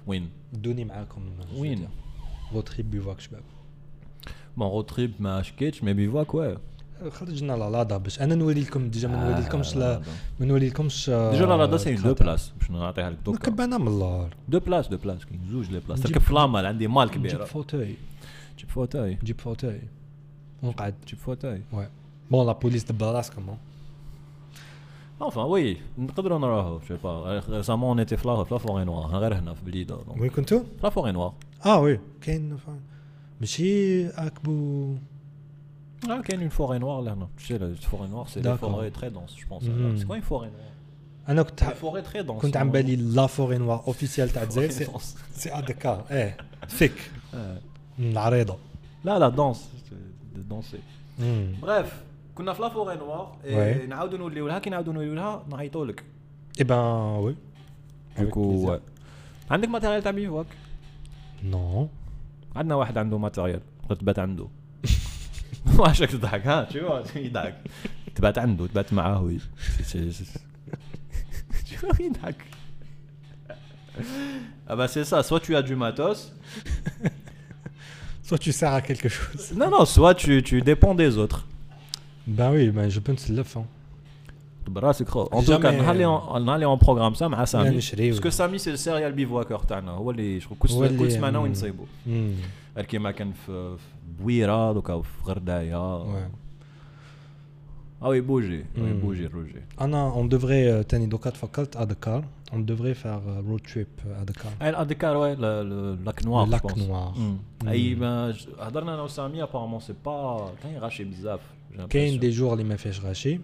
وين؟ 0.07 0.29
دوني 0.53 0.85
معاكم. 0.85 1.21
وين؟ 1.55 1.87
رو 2.53 2.61
تريب 2.61 2.91
بيفواك 2.91 3.19
شباب. 3.19 3.43
بون 4.57 4.67
رود 4.67 4.85
تريب 4.85 5.11
ما 5.19 5.41
شكيتش 5.41 5.83
مي 5.83 5.93
بيفواك 5.93 6.33
واه 6.33 6.57
خرجنا 7.09 7.53
لا 7.53 7.69
لادا 7.69 7.97
باش 7.97 8.21
أنا 8.21 8.35
نوري 8.35 8.61
لكم 8.61 8.89
ديجا 8.89 9.07
ما 9.07 9.29
نوري 9.29 9.41
لكمش 9.41 9.75
لا 9.75 9.79
لادا. 9.79 10.05
ما 10.39 10.45
نوري 10.45 10.69
لكمش 10.69 11.09
ديجا 11.09 11.45
لا 11.45 11.57
لادا 11.57 11.77
سي 11.77 11.95
دو 11.95 12.13
بلاس 12.13 12.53
باش 12.59 12.71
نعطيها 12.71 13.09
لك 13.09 13.17
دوكا. 13.25 13.39
نركب 13.39 13.61
أنا 13.61 13.77
من 13.77 13.87
اللور 13.87 14.35
دو 14.49 14.59
بلاس 14.59 14.87
دو 14.87 14.97
بلاس 14.97 15.25
كاين 15.25 15.41
زوج 15.51 15.71
لي 15.71 15.79
بلاس. 15.79 16.01
تركب 16.01 16.21
فلامال 16.21 16.65
عندي 16.65 16.87
مال 16.87 17.07
نجيب 17.07 17.19
كبيرة. 17.19 17.45
فوتوي. 17.45 17.95
جيب 18.57 18.69
فوتاي 18.69 19.17
نجيب 19.23 19.41
فوتوي. 19.41 19.81
ونقعد. 20.63 20.95
جيب 21.07 21.19
فوتاي 21.19 21.61
واي 21.73 21.89
بون 22.31 22.47
لا 22.47 22.51
بوليس 22.51 22.83
دبر 22.83 23.13
راسكم 23.13 23.49
ها. 23.49 23.57
Enfin, 25.21 25.45
oui, 25.45 25.77
نقدروا 25.97 26.39
نروحوا 26.39 26.79
pas. 26.79 27.41
Récemment, 27.41 27.91
on 27.91 27.99
était 27.99 28.15
في 28.15 28.27
لا 28.27 28.43
في 28.43 28.59
فوري 28.59 28.83
نوار 28.83 29.05
غير 29.05 29.33
هنا 29.33 29.53
في 29.53 29.65
بليدة. 29.65 29.97
وين 30.17 30.29
كنتو؟ 30.29 30.59
في 30.59 30.83
لا 30.83 30.89
فوري 30.89 31.11
نوار 31.11 31.33
آه 31.65 31.79
وي 31.79 31.99
كاين 32.21 32.57
ماشي 33.41 34.07
اكبو 34.07 34.95
Ah, 36.06 36.22
كاين 36.22 36.40
une 36.40 36.50
forêt 36.50 36.78
noire 36.78 37.00
là, 37.02 37.14
non. 37.20 37.28
Tu 37.36 37.44
sais, 37.46 37.58
la 37.58 37.68
forêt 37.92 38.08
noire, 38.08 38.26
c'est 38.28 38.40
des 38.40 38.48
D'accord. 38.48 38.70
forêts 38.70 38.90
très 38.98 39.10
denses, 39.10 39.34
je 39.42 39.46
pense. 39.46 39.62
Mhm. 39.64 39.96
C'est 39.98 40.06
quoi 40.06 40.16
une 40.16 40.22
forêt 40.32 40.50
noire 40.56 40.72
انا 41.28 41.42
كنت 41.42 41.60
Une 41.62 41.66
ح- 41.66 41.72
forêt 41.74 42.02
très 42.02 42.22
dense. 42.26 42.42
كنت 42.42 42.56
عم 42.56 42.68
non 42.68 42.72
بالي 42.72 42.96
لا 42.96 43.26
فوري 43.26 43.58
نوار 43.58 43.82
اوفيسيال 43.86 44.28
تاع 44.30 44.42
الجزائر 44.42 44.68
Forêt 44.70 44.72
سي 44.72 44.84
dense. 44.86 45.16
سي 45.34 45.52
ا 45.54 45.60
دكار 45.60 46.04
ايه 46.10 46.36
فيك 46.68 46.92
Ouais. 47.32 47.36
من 47.98 48.12
العريضه 48.12 48.56
Là, 49.06 49.18
la 49.18 49.30
danse, 49.30 49.58
c'est 49.58 50.38
de 50.38 50.42
danser. 50.54 50.80
مم. 51.18 51.54
Bref, 51.62 51.86
كنا 52.34 52.52
في 52.52 52.62
لا 52.62 52.68
فوري 52.68 52.96
نوار 52.96 53.36
Ouais. 53.44 53.88
نعاودوا 53.88 54.18
نوليو 54.18 54.48
لها 54.48 54.58
كي 54.58 54.70
نعاودوا 54.70 54.92
نوليو 54.92 55.14
لها 55.14 55.44
نعيطوا 55.50 55.86
لك 55.86 56.04
اي 56.60 56.64
بان 56.64 56.78
وي 57.18 57.36
دوكو 58.18 58.78
عندك 59.50 59.68
ماتيريال 59.68 60.02
تاع 60.02 60.10
بيفواك 60.12 60.46
نو 61.44 61.88
عندنا 62.56 62.74
واحد 62.74 62.98
عنده 62.98 63.18
ماتيريال 63.18 63.60
قلت 63.88 64.00
تبات 64.00 64.18
عنده 64.18 64.46
واشك 65.78 66.10
تضحك 66.10 66.46
ها 66.46 66.68
شو 66.72 67.02
يضحك 67.16 67.54
تبات 68.14 68.38
عنده 68.38 68.66
تبات 68.66 68.92
معاه 68.92 69.22
وي 69.22 69.38
شو 71.80 71.88
يضحك 72.00 72.36
Ah 74.68 74.76
bah 74.76 74.88
c'est 74.88 75.04
ça, 75.04 75.22
soit 75.22 75.40
tu 75.40 75.56
as 75.56 75.62
du 75.62 75.74
matos, 75.74 76.20
Soit 78.22 78.38
tu 78.38 78.52
sers 78.52 78.72
à 78.74 78.82
quelque 78.82 79.08
chose. 79.08 79.52
non 79.56 79.70
non, 79.70 79.84
soit 79.84 80.14
tu, 80.14 80.42
tu 80.42 80.60
dépends 80.60 80.94
des 80.94 81.16
autres. 81.16 81.46
Ben 82.26 82.50
oui, 82.50 82.70
ben 82.70 82.88
je 82.90 83.00
peux 83.00 83.12
نسلف 83.12 83.58
hein. 84.70 84.70
براسك 84.70 85.08
خو 85.08 85.22
ان 85.22 85.44
تو 85.44 85.56
Jamais- 85.58 85.62
كان 85.62 85.78
نهار 85.78 85.92
اللي 85.94 86.04
نهار 86.04 86.54
اللي 86.54 86.66
اون 86.66 86.78
بروغرام 86.78 87.14
سا 87.14 87.28
مع 87.28 87.44
سامي 87.44 87.76
نشري 87.76 88.10
باسكو 88.10 88.30
سامي 88.30 88.58
سي 88.58 88.70
السيريال 88.70 89.12
بيفواكر 89.12 89.58
تاعنا 89.58 89.90
هو 89.90 90.10
اللي 90.10 90.40
شغل 90.40 90.56
كل 90.58 90.68
هو 90.68 90.84
اللي- 90.84 90.98
كل 90.98 91.12
سمانه 91.12 91.38
وين 91.38 91.46
مم. 91.46 91.52
نصيبو 91.52 91.84
مم. 92.06 92.32
غير 92.76 92.84
كيما 92.84 93.10
كان 93.10 93.32
في 93.32 93.76
في 93.76 94.22
بويره 94.22 94.72
دوكا 94.72 95.00
في 95.02 95.08
غردايه 95.26 96.02
Ouais. 96.04 96.28
اه 98.02 98.08
وي 98.08 98.20
بوجي 98.20 98.56
وي 98.78 98.82
مم. 98.92 99.00
بوجي 99.00 99.26
الروجي 99.26 99.62
انا 99.80 100.12
on 100.14 100.34
devrait 100.34 100.84
euh, 100.84 100.86
تاني 100.88 101.06
دوكا 101.06 101.30
تفكرت 101.30 101.76
à 101.76 101.80
Dakar 101.80 102.22
on 102.52 102.58
devrait 102.58 102.94
faire 103.04 103.20
euh, 103.28 103.48
road 103.50 103.62
trip 103.72 104.20
à 104.22 104.24
Dakar 104.30 104.62
اي 104.62 104.68
الادكار 104.70 105.16
وي 105.16 105.34
لاك 106.04 106.26
نوار 106.26 106.46
لاك 106.46 106.78
نوار 106.78 107.14
اي 107.68 107.94
ما 107.94 108.30
ج- 108.30 108.46
هضرنا 108.60 108.94
انا 108.94 109.02
وسامي 109.02 109.42
ابارمون 109.42 109.80
سي 109.80 109.94
با 110.04 110.50
كاين 110.62 110.78
غاشي 110.78 111.04
بزاف 111.04 111.40
j'ai 111.78 111.82
كاين 111.82 112.16
l'impression. 112.16 112.20
دي 112.20 112.30
جور 112.30 112.52
اللي 112.52 112.64
ما 112.64 112.76
فيهاش 112.76 113.00
غاشي 113.00 113.40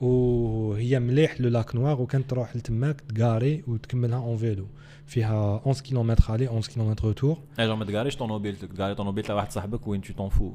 وهي 0.00 1.00
مليح 1.00 1.40
لو 1.40 1.48
لاك 1.48 1.74
نوار 1.74 2.00
وكانت 2.00 2.30
تروح 2.30 2.56
لتماك 2.56 3.00
تقاري 3.00 3.64
وتكملها 3.66 4.18
اون 4.18 4.36
فيلو 4.36 4.66
فيها 5.06 5.56
11 5.56 5.82
كيلومتر 5.82 6.32
علي 6.32 6.48
11 6.48 6.72
كيلومتر 6.72 7.04
روتور 7.04 7.38
اي 7.58 7.66
جون 7.66 7.78
ما 7.78 7.84
تقاريش 7.84 8.16
طونوبيلتك 8.16 8.72
تقاري 8.72 8.94
طونوبيل 8.94 9.24
تاع 9.24 9.34
واحد 9.34 9.50
صاحبك 9.52 9.88
وين 9.88 10.00
تو 10.00 10.12
طون 10.12 10.28
فو 10.28 10.52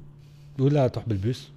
ولا 0.59 0.87
تروح 0.87 1.07
بالبوس. 1.09 1.49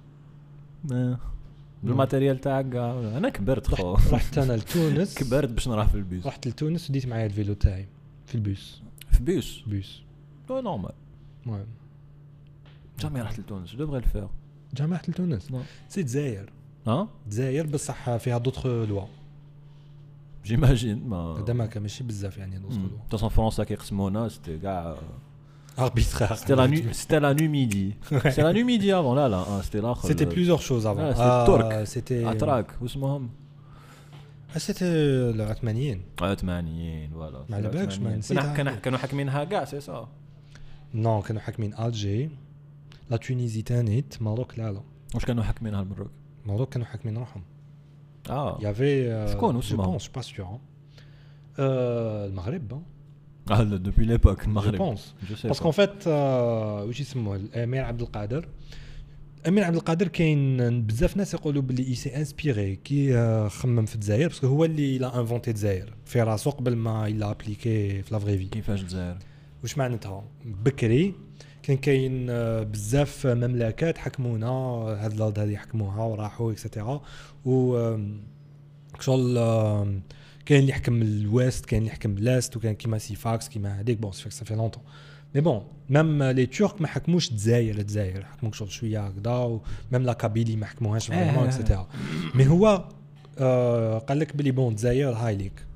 بالماتيريال 1.83 2.41
تاعك 2.41 2.69
كاع. 2.69 2.99
أنا 3.17 3.29
كبرت 3.29 3.67
خو. 3.67 3.93
رحت 3.93 4.37
أنا 4.37 4.53
لتونس. 4.53 5.15
كبرت 5.19 5.49
باش 5.49 5.67
نروح 5.67 5.87
في 5.87 5.95
البيس 5.95 6.27
رحت 6.27 6.47
لتونس 6.47 6.89
وديت 6.89 7.07
معايا 7.07 7.25
الفيلو 7.25 7.53
تاعي 7.53 7.87
في 8.25 8.35
البوس. 8.35 8.81
في 9.11 9.23
بيس 9.23 9.63
بوس. 9.67 10.01
نو 10.49 10.59
نورمال 10.59 10.91
المهم. 11.45 11.65
جامي 12.99 13.21
رحت 13.21 13.39
لتونس. 13.39 13.75
جو 13.75 13.85
دغري 13.85 13.97
الفير 13.97 14.27
جامعة 14.73 15.01
لتونس. 15.07 15.47
Non. 15.51 15.55
سي 15.89 16.03
دزاير 16.03 16.49
ها 16.88 17.08
دزاير 17.26 17.66
بصح 17.66 18.16
فيها 18.16 18.38
دوطخ 18.38 18.66
لوا 18.66 19.02
جيماجين 20.44 21.08
ما 21.08 21.16
هذا 21.16 21.52
ما 21.52 21.66
كان 21.66 21.82
ماشي 21.82 22.04
بزاف 22.04 22.38
يعني 22.38 22.58
دوطخ 22.58 22.76
لوا 22.76 22.98
توصل 23.10 23.30
فرنسا 23.30 23.64
كيقسمونا 23.64 24.28
سيتي 24.28 24.58
كاع 24.58 24.96
اربيترار 25.78 26.36
C'était 26.36 26.56
la 26.56 26.68
nuit, 26.68 26.84
c'était 26.92 27.20
la 27.20 27.34
nuit 27.34 27.48
midi. 27.48 27.86
C'est 28.34 28.42
la 28.48 28.52
nuit 28.52 28.64
midi 28.64 28.92
avant 28.92 29.14
là 29.20 29.26
là, 29.34 29.40
hein, 29.50 29.60
c'était 29.64 29.80
là. 29.86 29.92
C'était 30.10 30.28
plusieurs 30.36 30.62
choses 30.68 30.86
avant. 30.86 31.10
Ah, 31.10 31.14
c'était 31.14 31.46
turc. 31.50 31.86
C'était. 31.86 32.26
اتراك 32.28 32.66
واسمهم 32.82 33.30
Ah, 34.54 34.58
c'était 34.58 34.82
العثمانيين. 34.82 36.02
عثمانيين 36.20 37.10
فوالا 37.10 37.44
ما 37.48 37.56
على 37.56 37.68
بالكش، 37.68 37.98
ما 37.98 38.16
نسيتها. 38.16 38.42
كانوا 38.42 38.54
كانوا 38.56 38.74
كانوا 38.80 38.98
حاكمينها 38.98 39.44
كاع 39.44 39.64
سي 39.64 39.80
سا 39.80 40.08
نو 40.94 41.22
كانوا 41.22 41.40
حاكمين 41.40 41.74
الجي 41.78 42.30
لا 43.10 43.16
تونيزي 43.16 43.62
تانيت 43.62 44.22
ماروك 44.22 44.58
لا 44.58 44.72
لا 44.72 44.80
واش 45.14 45.24
كانوا 45.24 45.44
حاكمينها 45.44 45.82
المروك 45.82 46.10
ماروك 46.45 46.73
كانوا 46.73 46.87
حاكمين 46.87 47.17
روحهم 47.17 47.43
آه 48.29 48.59
يافي 48.61 49.27
شكون 49.31 49.51
جو 49.51 49.57
واسمهم؟ 49.57 49.85
بونس 49.85 50.07
با 50.07 50.21
سيور 50.21 50.59
المغرب 51.59 52.81
آه 53.51 53.63
دوبي 53.63 54.05
ليبوك 54.05 54.39
جو 54.39 54.45
المغرب 54.45 54.77
بونس 54.77 55.15
جو 55.29 55.35
سي 55.35 55.47
باسكو 55.47 55.71
فات 55.71 56.07
واش 56.07 56.99
يسموه 56.99 57.35
الامير 57.35 57.83
عبد 57.83 58.01
القادر 58.01 58.47
الامير 59.41 59.63
عبد 59.63 59.75
القادر 59.75 60.07
كاين 60.07 60.81
بزاف 60.81 61.17
ناس 61.17 61.33
يقولوا 61.33 61.61
باللي 61.61 61.87
اي 61.87 61.95
سي 61.95 62.17
انسبيري 62.17 62.75
كي 62.75 63.13
خمم 63.49 63.85
في 63.85 63.95
الجزائر 63.95 64.27
باسكو 64.27 64.47
هو 64.47 64.65
اللي 64.65 64.97
لا 64.97 65.19
انفونتي 65.19 65.51
الجزائر 65.51 65.93
في 66.05 66.21
راسو 66.21 66.49
قبل 66.49 66.75
ما 66.75 67.07
يلا 67.07 67.31
ابليكي 67.31 68.01
في 68.03 68.13
لا 68.13 68.19
فري 68.19 68.37
في 68.37 68.45
كيفاش 68.45 68.81
الجزائر 68.81 69.17
واش 69.63 69.77
معناتها 69.77 70.23
بكري 70.45 71.13
كان 71.69 71.77
كاين 71.77 72.29
آه، 72.29 72.63
بزاف 72.63 73.27
مملكات 73.27 73.97
حكمونا 73.97 74.47
هاد 74.47 75.13
الأرض 75.13 75.39
هذه 75.39 75.55
حكموها 75.55 76.03
وراحوا 76.03 76.51
اكسيتيرا 76.51 77.01
و 77.45 77.77
شغل 78.99 79.35
كاين 80.45 80.59
اللي 80.59 80.69
يحكم 80.69 81.01
الويست 81.01 81.65
كاين 81.65 81.81
اللي 81.81 81.91
يحكم 81.91 82.17
الاست 82.17 82.57
وكان 82.57 82.75
كيما 82.75 82.97
سيفاكس 82.97 83.49
كيما 83.49 83.79
هذيك 83.79 83.97
بون 83.97 84.11
سيفاكس 84.11 84.39
سافي 84.39 84.55
لونتون 84.55 84.83
مي 85.35 85.41
بون 85.41 85.63
ميم 85.89 86.23
لي 86.23 86.45
تورك 86.45 86.81
ما 86.81 86.87
حكموش 86.87 87.31
الجزائر 87.31 87.75
الجزائر 87.75 88.23
حكموك 88.25 88.53
شغل 88.53 88.71
شوية 88.71 89.07
هكذا 89.07 89.31
وميم 89.31 90.05
لا 90.05 90.13
كابيلي 90.13 90.55
ما 90.55 90.65
حكموهاش 90.65 91.07
فريمون. 91.07 91.43
اكسيتيرا 91.43 91.87
مي 92.35 92.47
هو 92.47 92.85
آه 93.39 93.97
قال 93.97 94.19
لك 94.19 94.35
بلي 94.35 94.51
بون 94.51 94.71
الجزائر 94.71 95.13
هاي 95.13 95.35
ليك. 95.35 95.68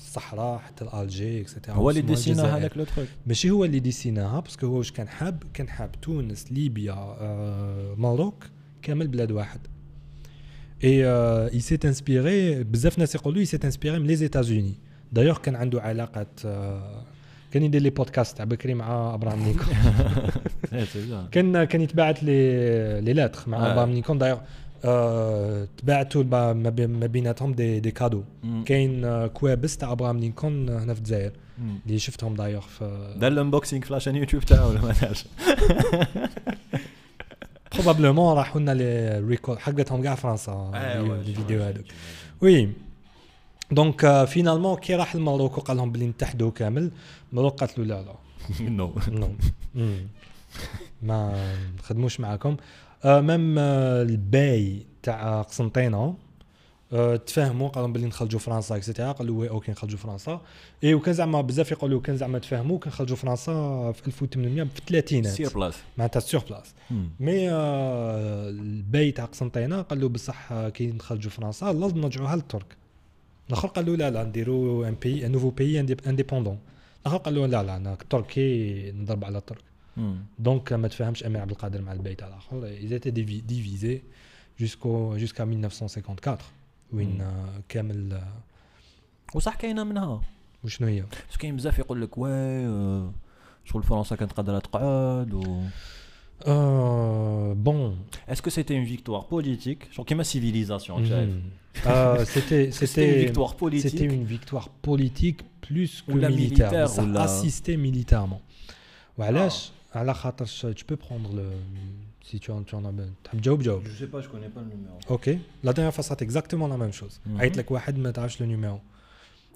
الصحراء 0.00 0.58
حتى 0.58 0.84
الالجي 0.84 1.40
اكسيتيرا 1.40 1.76
هو 1.76 1.90
اللي 1.90 2.00
ديسينا. 2.00 2.56
هذاك 2.56 2.76
لو 2.76 2.84
تروك 2.84 3.06
ماشي 3.26 3.50
هو 3.50 3.64
اللي 3.64 3.78
ديسيناها 3.80 4.40
باسكو 4.40 4.66
هو 4.66 4.78
واش 4.78 4.92
كان 4.92 5.08
حاب 5.08 5.42
كان 5.54 5.68
حاب 5.68 5.90
تونس 6.02 6.52
ليبيا 6.52 6.92
آه، 6.92 7.94
ماروك 7.98 8.44
كامل 8.82 9.08
بلاد 9.08 9.30
واحد. 9.32 9.60
اي 10.84 11.04
اي 11.52 11.60
سيت 11.60 11.84
انسبيري 11.86 12.64
بزاف 12.64 12.98
ناس 12.98 13.14
يقولوا 13.14 13.40
اي 13.40 13.44
سيت 13.44 13.64
انسبيري 13.64 13.98
من 13.98 14.06
لي 14.06 14.16
زيتازوني 14.16 14.74
دايوغ 15.12 15.38
كان 15.38 15.56
عنده 15.56 15.80
علاقات 15.82 16.40
آه، 16.44 17.04
كان 17.52 17.62
يدير 17.62 17.82
لي 17.82 17.90
بودكاست 17.90 18.36
تاع 18.36 18.44
بكري 18.44 18.74
مع 18.74 19.14
أبراهام 19.14 19.42
نيكون. 19.42 19.66
كان 21.32 21.64
كان 21.64 21.80
يتبعت 21.80 22.22
لي 22.22 23.00
لي 23.00 23.12
لاتر 23.12 23.42
مع 23.46 23.58
آه. 23.66 23.72
أبراهام 23.72 23.90
نيكون. 23.90 24.18
دايوغ 24.18 24.38
آه، 24.38 24.42
تبعتوا 25.76 26.22
ما 26.22 26.52
بين- 26.70 26.90
ما 27.00 27.06
بيناتهم 27.06 27.52
دي 27.52 27.80
دي 27.80 27.90
كادو. 27.90 28.22
كاين 28.66 29.04
آه، 29.04 29.26
كوابس 29.26 29.76
تاع 29.76 29.92
أبراهام 29.92 30.16
نيكون 30.18 30.68
هنا 30.68 30.94
في 30.94 30.98
الجزائر 31.00 31.32
اللي 31.86 31.98
شفتهم 31.98 32.34
دايوغ 32.34 32.60
في 32.60 33.14
دار 33.16 33.32
الانبوكسينغ 33.32 33.84
في 33.84 33.92
لاشين 33.92 34.16
يوتيوب 34.16 34.42
تاعو 34.44 34.68
ولا 34.70 34.80
ما 34.80 34.92
دارش؟ 35.02 35.24
بروبابلومون 37.74 38.36
راحوا 38.36 38.60
لنا 38.60 38.70
لي 38.74 39.18
ريكورد 39.28 39.58
حقتهم 39.58 40.02
كاع 40.02 40.14
فرنسا 40.14 40.52
آه، 40.74 41.02
لي- 41.02 41.22
لي 41.26 41.34
فيديو 41.34 41.62
هذوك 41.62 41.84
وي. 42.40 42.68
دونك 43.72 44.04
آه، 44.04 44.24
فينالمون 44.24 44.76
كي 44.76 44.94
راح 44.94 45.16
لماروكو 45.16 45.60
قال 45.60 45.76
لهم 45.76 45.92
بلي 45.92 46.06
نتحدوا 46.06 46.50
كامل 46.50 46.90
ماروك 47.32 47.60
قالت 47.60 47.78
له 47.78 47.84
لا 47.84 48.02
لا. 48.02 48.14
نو 48.70 48.94
نو. 49.08 49.28
ما 51.02 51.46
نخدموش 51.78 52.20
معاكم. 52.20 52.48
آه 52.50 52.56
ميم 53.04 53.58
آه 53.58 54.02
الباي 54.02 54.86
تاع 55.02 55.42
قسنطينة 55.42 56.14
آه 56.92 57.16
تفاهموا 57.16 57.68
قالوا 57.68 57.88
بلي 57.88 58.06
نخرجوا 58.06 58.40
فرنسا 58.40 58.76
اكسيتيرا 58.76 59.12
قالوا 59.12 59.40
وي 59.40 59.50
أوكي 59.50 59.72
نخرجوا 59.72 59.98
فرنسا. 59.98 60.40
إي 60.84 60.94
وكان 60.94 61.14
زعما 61.14 61.40
بزاف 61.40 61.72
يقولوا 61.72 62.00
كان 62.00 62.16
زعما 62.16 62.38
تفاهموا 62.38 62.78
كان 62.78 62.92
خرجوا 62.92 63.16
فرنسا 63.16 63.52
في 63.92 64.06
1800 64.06 64.64
في 64.64 64.78
الثلاثينات. 64.78 65.32
سير 65.32 65.50
بلاس 65.54 65.74
معناتها 65.98 66.20
سور 66.20 66.40
بلاس 66.50 66.74
مي 67.20 67.50
آه 67.50 68.48
الباي 68.48 69.10
تاع 69.12 69.24
قسنطينة 69.24 69.82
قال 69.82 70.00
له 70.00 70.08
بصح 70.08 70.52
آه، 70.52 70.68
كي 70.68 70.86
نخرجوا 70.86 71.30
فرنسا 71.30 71.72
لازم 71.72 71.98
نرجعوها 72.00 72.36
للترك. 72.36 72.76
الآخر 73.48 73.68
قال 73.68 73.86
له 73.86 73.96
لا 73.96 74.10
لا 74.10 74.24
نديروا 74.24 74.88
ان 74.88 74.94
بي 75.02 75.26
ان 75.26 75.32
نوفو 75.32 75.50
بي 75.50 75.80
انديبوندون 75.80 76.58
الآخر 77.02 77.16
قال 77.16 77.34
له 77.34 77.46
لا 77.46 77.62
لا 77.62 77.76
أنا 77.76 77.96
تركي 78.10 78.92
نضرب 78.92 79.24
على 79.24 79.38
الترك. 79.38 79.69
دونك 80.39 80.73
ما 80.73 80.87
تفهمش 80.87 81.23
امير 81.23 81.41
عبد 81.41 81.51
القادر 81.51 81.81
مع 81.81 81.91
البيت 81.91 82.23
على 82.23 82.31
الاخر 82.33 82.77
ils 82.81 82.91
étaient 83.01 83.11
divi- 83.15 83.51
divisés 83.51 83.99
jusqu'au 84.63 85.17
jusqu'à 85.17 85.45
1954 85.45 86.37
وين 86.93 87.21
آه، 87.21 87.61
كامل 87.69 88.13
آه، 88.13 88.33
وصح 89.35 89.55
كاينه 89.55 89.83
منها 89.83 90.21
وشنو 90.63 90.87
هي 90.87 91.03
بس 91.31 91.37
كاين 91.37 91.55
بزاف 91.55 91.79
يقول 91.79 92.01
لك 92.01 92.17
واي 92.17 92.65
آه، 92.65 93.11
شغل 93.65 93.83
فرنسا 93.83 94.15
كانت 94.15 94.31
قادره 94.31 94.59
تقعد 94.59 95.33
و 95.33 95.61
آه 96.47 97.53
بون 97.53 97.99
اسكو 98.29 98.49
سيتي 98.49 98.77
اون 98.77 98.85
فيكتوار 98.85 99.25
بوليتيك 99.31 99.87
شغل 99.91 100.05
كيما 100.05 100.23
سيفيليزاسيون 100.23 101.05
شايف 101.09 101.29
Mhm. 101.29 101.65
Euh, 101.77 102.23
c'était 102.35 102.71
C'était 102.71 102.71
une 102.71 102.71
c'était 102.71 103.25
victoire 103.25 103.53
politique. 103.63 103.91
C'était 103.91 104.09
une 104.19 104.27
victoire 104.35 104.67
politique 104.87 105.39
plus 105.65 105.93
que 106.05 106.11
Ou 106.13 106.17
la 106.25 106.29
militaire. 106.29 106.71
militaire, 106.71 106.89
Ça 106.95 107.01
ou 107.03 107.07
la- 107.13 107.23
assisté 107.27 107.71
militairement. 107.87 108.41
وعلاش 109.17 109.71
على 109.95 110.13
خاطرش 110.13 110.65
tu 110.65 110.83
peux 110.83 110.97
prendre 110.97 111.29
le 111.35 111.45
si 112.29 112.39
tu 112.39 112.51
en 112.51 112.63
tu 112.63 112.75
en 112.75 112.85
as 112.85 112.91
besoin. 112.91 113.13
تحب 113.23 113.41
تجاوب 113.41 113.61
جاوب. 113.61 113.83
Je 113.83 114.03
sais 114.03 114.07
pas, 114.07 114.21
je 114.21 114.27
connais 114.27 114.49
pas 114.49 114.61
le 114.61 114.75
numéro. 114.75 114.97
Ok. 115.09 115.29
La 115.63 115.73
dernière 115.73 115.93
fois 115.93 116.03
c'était 116.03 116.25
exactement 116.25 116.67
la 116.67 116.77
même 116.77 116.93
chose. 116.93 117.19
Mhm. 117.25 117.39
عيط 117.41 117.57
لك 117.57 117.71
واحد 117.71 117.97
ما 117.97 118.11
تعرفش 118.11 118.43
le 118.43 118.45
numéro. 118.45 118.79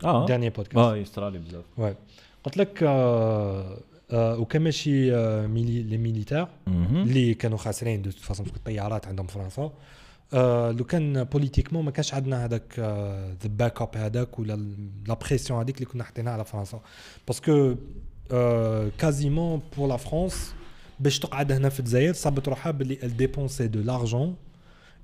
Ah, 0.03 0.25
Dernier 0.27 0.51
podcast. 0.59 0.77
اه 0.77 0.97
يصرى 0.97 1.31
لي 1.31 1.39
بزاف. 1.39 1.63
Ouais. 1.77 1.95
قلت 2.43 2.57
لك 2.57 2.83
آه، 2.83 3.77
آه، 4.11 4.39
وكان 4.39 4.61
ماشي 4.61 5.15
آه، 5.15 5.47
ميلي 5.47 5.83
لي 5.83 5.97
ميليتير 5.97 6.47
اللي 6.67 7.33
كانوا 7.33 7.57
خاسرين 7.57 8.01
دو 8.01 8.11
فاصون 8.11 8.45
باسكو 8.45 8.57
الطيارات 8.57 9.07
عندهم 9.07 9.27
فرنسا 9.27 9.71
آه 10.33 10.71
لو 10.71 10.83
كان 10.83 11.23
بوليتيكمون 11.23 11.85
ما 11.85 11.91
كانش 11.91 12.13
عندنا 12.13 12.45
هذاك 12.45 12.79
ذا 13.43 13.49
باك 13.49 13.81
اب 13.81 13.97
هذاك 13.97 14.39
ولا 14.39 14.73
لا 15.07 15.13
بريسيون 15.13 15.59
هذيك 15.59 15.75
اللي 15.75 15.85
كنا 15.85 16.03
حطيناها 16.03 16.33
على 16.33 16.45
فرنسا 16.45 16.81
باسكو 17.27 17.75
euh, 18.32 18.88
quasiment 18.96 19.58
pour 19.58 19.86
la 19.86 19.98
France, 19.98 20.54
elle 23.02 23.16
dépensait 23.16 23.68
de 23.68 23.80
l'argent 23.80 24.36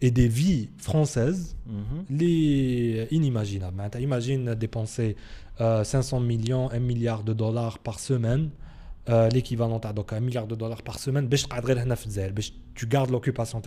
et 0.01 0.11
des 0.11 0.29
vies 0.29 0.71
françaises 0.79 1.57
mhm. 1.67 2.05
les 2.09 3.09
inimaginables. 3.11 3.83
Imagine 4.01 4.55
dépenser 4.55 5.17
euh, 5.61 5.85
500 5.85 6.21
millions, 6.21 6.71
1 6.71 6.79
milliard 6.79 7.23
de 7.23 7.35
dollars 7.35 7.79
par 7.79 7.99
semaine, 7.99 8.51
euh, 9.11 9.29
l'équivalent 9.29 9.79
à 9.79 9.93
donc 9.93 10.13
1 10.13 10.21
milliard 10.21 10.47
de 10.47 10.55
dollars 10.55 10.83
par 10.83 10.99
semaine, 10.99 11.29
tu 12.75 12.87
gardes 12.87 13.11
l'occupation 13.11 13.61
de 13.61 13.65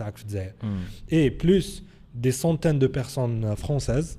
Et 1.10 1.30
plus 1.30 1.84
des 2.14 2.32
centaines 2.32 2.78
de 2.78 2.86
personnes 2.86 3.54
françaises 3.56 4.18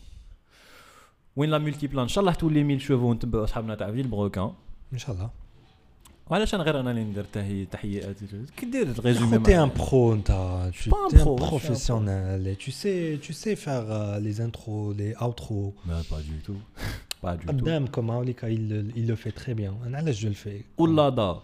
وين 1.35 1.49
لا 1.49 1.57
مولتي 1.57 1.87
بلان 1.87 2.01
ان 2.01 2.07
شاء 2.07 2.21
الله 2.21 2.33
تولي 2.33 2.61
1000 2.61 2.81
شوفو 2.81 3.05
ونتبعوا 3.05 3.43
اصحابنا 3.43 3.75
تاع 3.75 3.91
فيل 3.91 4.07
بروكان 4.07 4.51
ان 4.93 4.97
شاء 4.97 5.15
الله 5.15 5.29
وعلاش 6.29 6.55
أنا 6.55 6.63
غير 6.63 6.79
أنا 6.79 6.91
اللي 6.91 7.03
ندير 7.03 7.23
تحيه 7.23 7.65
تحيات 7.65 8.15
كي 8.57 8.65
دير 8.65 8.87
الريزومي 8.87 9.39
Pas 9.39 9.41
je 10.71 10.81
suis 10.81 11.19
un 11.19 11.35
professionnel 11.35 12.47
et 12.47 12.55
tu 12.55 12.71
sais, 12.71 13.19
tu 13.21 13.33
sais 13.33 13.55
faire 13.55 13.85
euh, 13.91 14.19
les 14.19 14.39
intros, 14.41 14.93
les 14.97 15.13
outros. 15.15 15.73
لا 15.87 16.01
با 16.11 16.19
دو 16.21 16.33
تو 16.45 16.53
با 17.23 17.35
دو 17.35 17.41
تو 17.41 17.47
قدام 17.47 17.87
كما 17.87 18.13
هوليك 18.13 18.45
il, 18.45 18.91
il 18.95 19.07
le 19.07 19.15
fait 19.15 19.31
très 19.31 19.53
bien. 19.53 19.85
أنا 19.85 19.97
علاش 19.97 20.21
جو 20.21 20.29
le 20.29 20.35
fais. 20.35 20.63
ولا 20.77 21.09
دا 21.09 21.39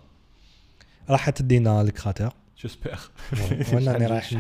راح 1.10 1.30
تدينا 1.30 1.82
الكراتير 1.82 2.30
جيسبيغ 2.62 3.00
وأنا 3.74 3.92
راني 3.92 4.08
رايح؟ 4.08 4.34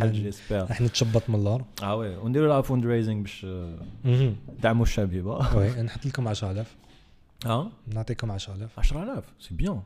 راح 0.51 0.81
نتشبط 0.81 1.29
من 1.29 1.35
اللور 1.35 1.63
آه 1.83 1.95
وي. 1.95 2.15
ونديروا 2.15 2.47
لها 2.47 2.61
فوند 2.61 2.85
ريزينغ 2.85 3.21
باش 3.21 3.45
آه،. 3.45 4.33
دعموا 4.61 4.85
الشبيبه 4.89 5.55
وي 5.55 5.81
نحط 5.81 6.05
لكم 6.05 6.27
10000 6.27 6.75
آه؟ 7.45 7.71
نعطيكم 7.87 8.31
10000 8.31 8.79
10000 8.79 9.23
سي 9.39 9.55
بيان 9.55 9.81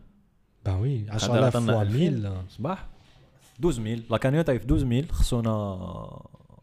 با 0.66 0.76
وي 0.76 1.04
هذا 1.04 1.14
10000 1.14 1.44
عطانا 1.44 1.74
فوا 1.74 1.82
2000. 1.82 2.08
1000 2.08 2.52
صباح. 2.52 2.88
12000 3.60 4.12
لا 4.12 4.18
كانيوتا 4.18 4.58
في 4.58 4.66
12000 4.66 5.12
خصونا 5.12 5.78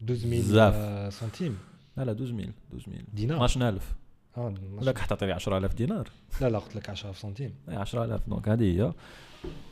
12000 0.03 0.47
بزاف. 0.47 0.73
آه، 0.75 1.09
سنتيم. 1.09 1.57
لا 1.97 2.03
لا 2.03 2.11
12000 2.11 2.55
12000 2.73 3.05
دينار. 3.13 3.45
12000 3.45 3.95
آه، 4.37 4.53
ولا 4.73 4.93
حتى 4.97 5.07
تعطي 5.07 5.31
10000 5.31 5.73
دينار. 5.73 6.09
لا 6.41 6.49
لا 6.49 6.59
قلت 6.59 6.75
لك 6.75 6.89
10 6.89 7.11
سنتيم. 7.11 7.53
اي 7.69 7.75
10000 7.75 8.21
دونك 8.27 8.49
هذه 8.49 8.63
هي. 8.63 8.93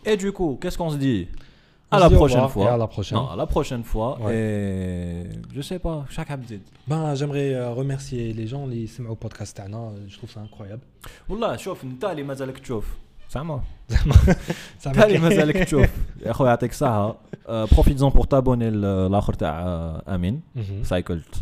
Qu'est-ce 0.06 0.78
qu'on 0.78 0.90
se 0.90 0.98
dit? 0.98 1.28
On 1.28 1.57
À 1.91 1.97
se 1.99 2.03
la 2.03 2.09
dit 2.09 2.15
au 2.15 2.19
prochaine 2.19 2.41
revoir 2.41 2.51
fois. 2.53 2.65
et 2.65 2.69
à 2.69 2.77
la 2.85 2.87
prochaine. 2.87 3.19
Non, 3.19 3.29
à 3.29 3.37
la 3.37 3.47
prochaine 3.55 3.85
fois. 3.93 4.11
Ouais. 4.21 4.35
Et 4.35 5.25
je 5.57 5.61
sais 5.69 5.79
pas, 5.87 5.99
chaque 6.17 6.31
habitude. 6.31 6.63
Ben, 6.91 7.15
j'aimerais 7.19 7.51
euh, 7.55 7.71
remercier 7.81 8.33
les 8.33 8.47
gens 8.53 8.65
اللي 8.65 8.87
سمعوا 8.87 9.15
البودكاست 9.15 9.57
تاعنا 9.57 9.95
je 10.09 10.17
trouve 10.19 10.31
ça 10.31 10.39
incroyable 10.41 11.09
والله 11.29 11.57
شوف 11.57 11.85
انت 11.85 12.05
اللي 12.05 12.23
مازالك 12.23 12.59
تشوف 12.59 12.87
سامع 13.29 13.61
Ça 14.83 14.87
انت 14.87 14.99
اللي 14.99 15.19
مازالك 15.19 15.57
تشوف 15.57 15.91
يا 16.27 16.33
خويا 16.33 16.49
يعطيك 16.49 16.71
الصحة 16.71 17.17
بروفيتزون 17.49 18.11
بور 18.11 18.25
تابوني 18.25 18.69
الاخر 18.69 19.33
تاع 19.35 19.63
آه، 19.63 20.03
امين 20.15 20.41
مهم. 20.57 20.85
سايكلت 20.85 21.35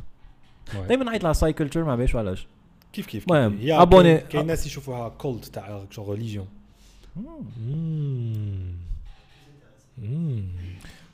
Ouais. 0.73 0.77
دائما 0.89 1.05
نعيط 1.05 1.25
لها 1.25 1.33
سايكلتشر 1.33 1.85
ما 1.85 1.97
بيش 1.97 2.17
علاش 2.17 2.47
كيف 2.93 3.07
كيف 3.07 3.25
المهم، 3.31 3.51
كيف. 3.57 3.61
يا 3.65 3.85
abonné- 3.85 3.91
كاين- 4.03 4.19
كاين 4.29 4.47
ناس 4.47 4.67
يشوفوها 4.67 5.09
كولت 5.09 5.45
تاع 5.45 5.83
شو 5.91 6.13
ريليجيون 6.13 6.47
Mmh. 9.98 10.40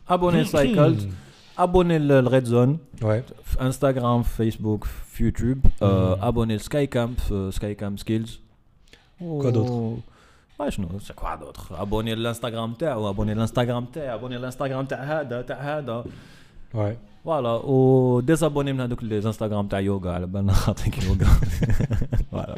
Abonnez 0.07 0.41
hmm. 0.41 0.45
Cycled. 0.45 1.09
Abonnez 1.57 1.99
le 1.99 2.19
Red 2.19 2.45
Zone. 2.45 2.77
Ouais. 3.01 3.23
Instagram, 3.59 4.23
Facebook, 4.23 4.85
YouTube. 5.19 5.65
Euh, 5.81 6.15
hmm. 6.15 6.23
abonnez 6.23 6.59
Skycamp, 6.59 7.15
euh, 7.31 7.51
Skycamp 7.51 7.97
Skills. 7.97 8.39
Quoi 9.19 9.51
d'autre? 9.51 9.71
Oh. 9.71 9.99
Ouais, 10.59 10.69
je 10.69 10.81
c'est 11.01 11.15
quoi 11.15 11.37
d'autre? 11.37 11.73
Abonnez 11.79 12.15
l'Instagram 12.15 12.75
ou 12.81 13.07
abonnez 13.07 13.35
l'Instagram 13.35 13.87
abonnez 14.11 14.37
l'Instagram 14.37 14.85
Hada, 14.91 15.43
ah, 15.49 15.81
ah, 15.87 16.03
Ouais. 16.73 16.97
Voilà, 17.23 17.59
ou 17.65 18.21
désabonnez-moi 18.23 18.87
les 19.03 19.25
Instagram 19.25 19.67
ta 19.67 19.81
yoga, 19.81 20.19
le 20.19 20.25
ben 20.27 20.47
yoga. 21.07 21.27
voilà. 22.31 22.55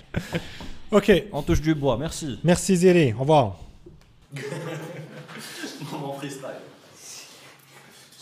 OK. 0.91 1.23
On 1.33 1.41
touche 1.41 1.61
du 1.61 1.75
bois, 1.75 1.97
merci. 1.97 2.39
Merci 2.43 2.77
Ziri, 2.77 3.13
au 3.13 3.19
revoir. 3.19 3.55
مومون 5.93 6.17
فري 6.19 6.29
ستايل 6.29 6.59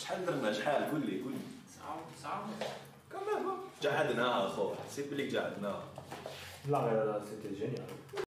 شحال 0.02 0.26
درنا؟ 0.26 0.54
شحال 0.54 0.92
قول 0.92 1.02
لي 1.06 1.22
قول 1.22 1.32
لي 1.32 1.40
ساعة 1.78 2.00
ساعة 2.24 2.50
كمان 3.12 3.46
جهدناها 3.84 4.48
اخو 4.48 4.74
سيب 4.96 5.14
لك 5.14 5.26
جهدناها 5.28 5.84
Là, 6.70 7.20
c'était 7.28 7.56
génial. 7.58 7.88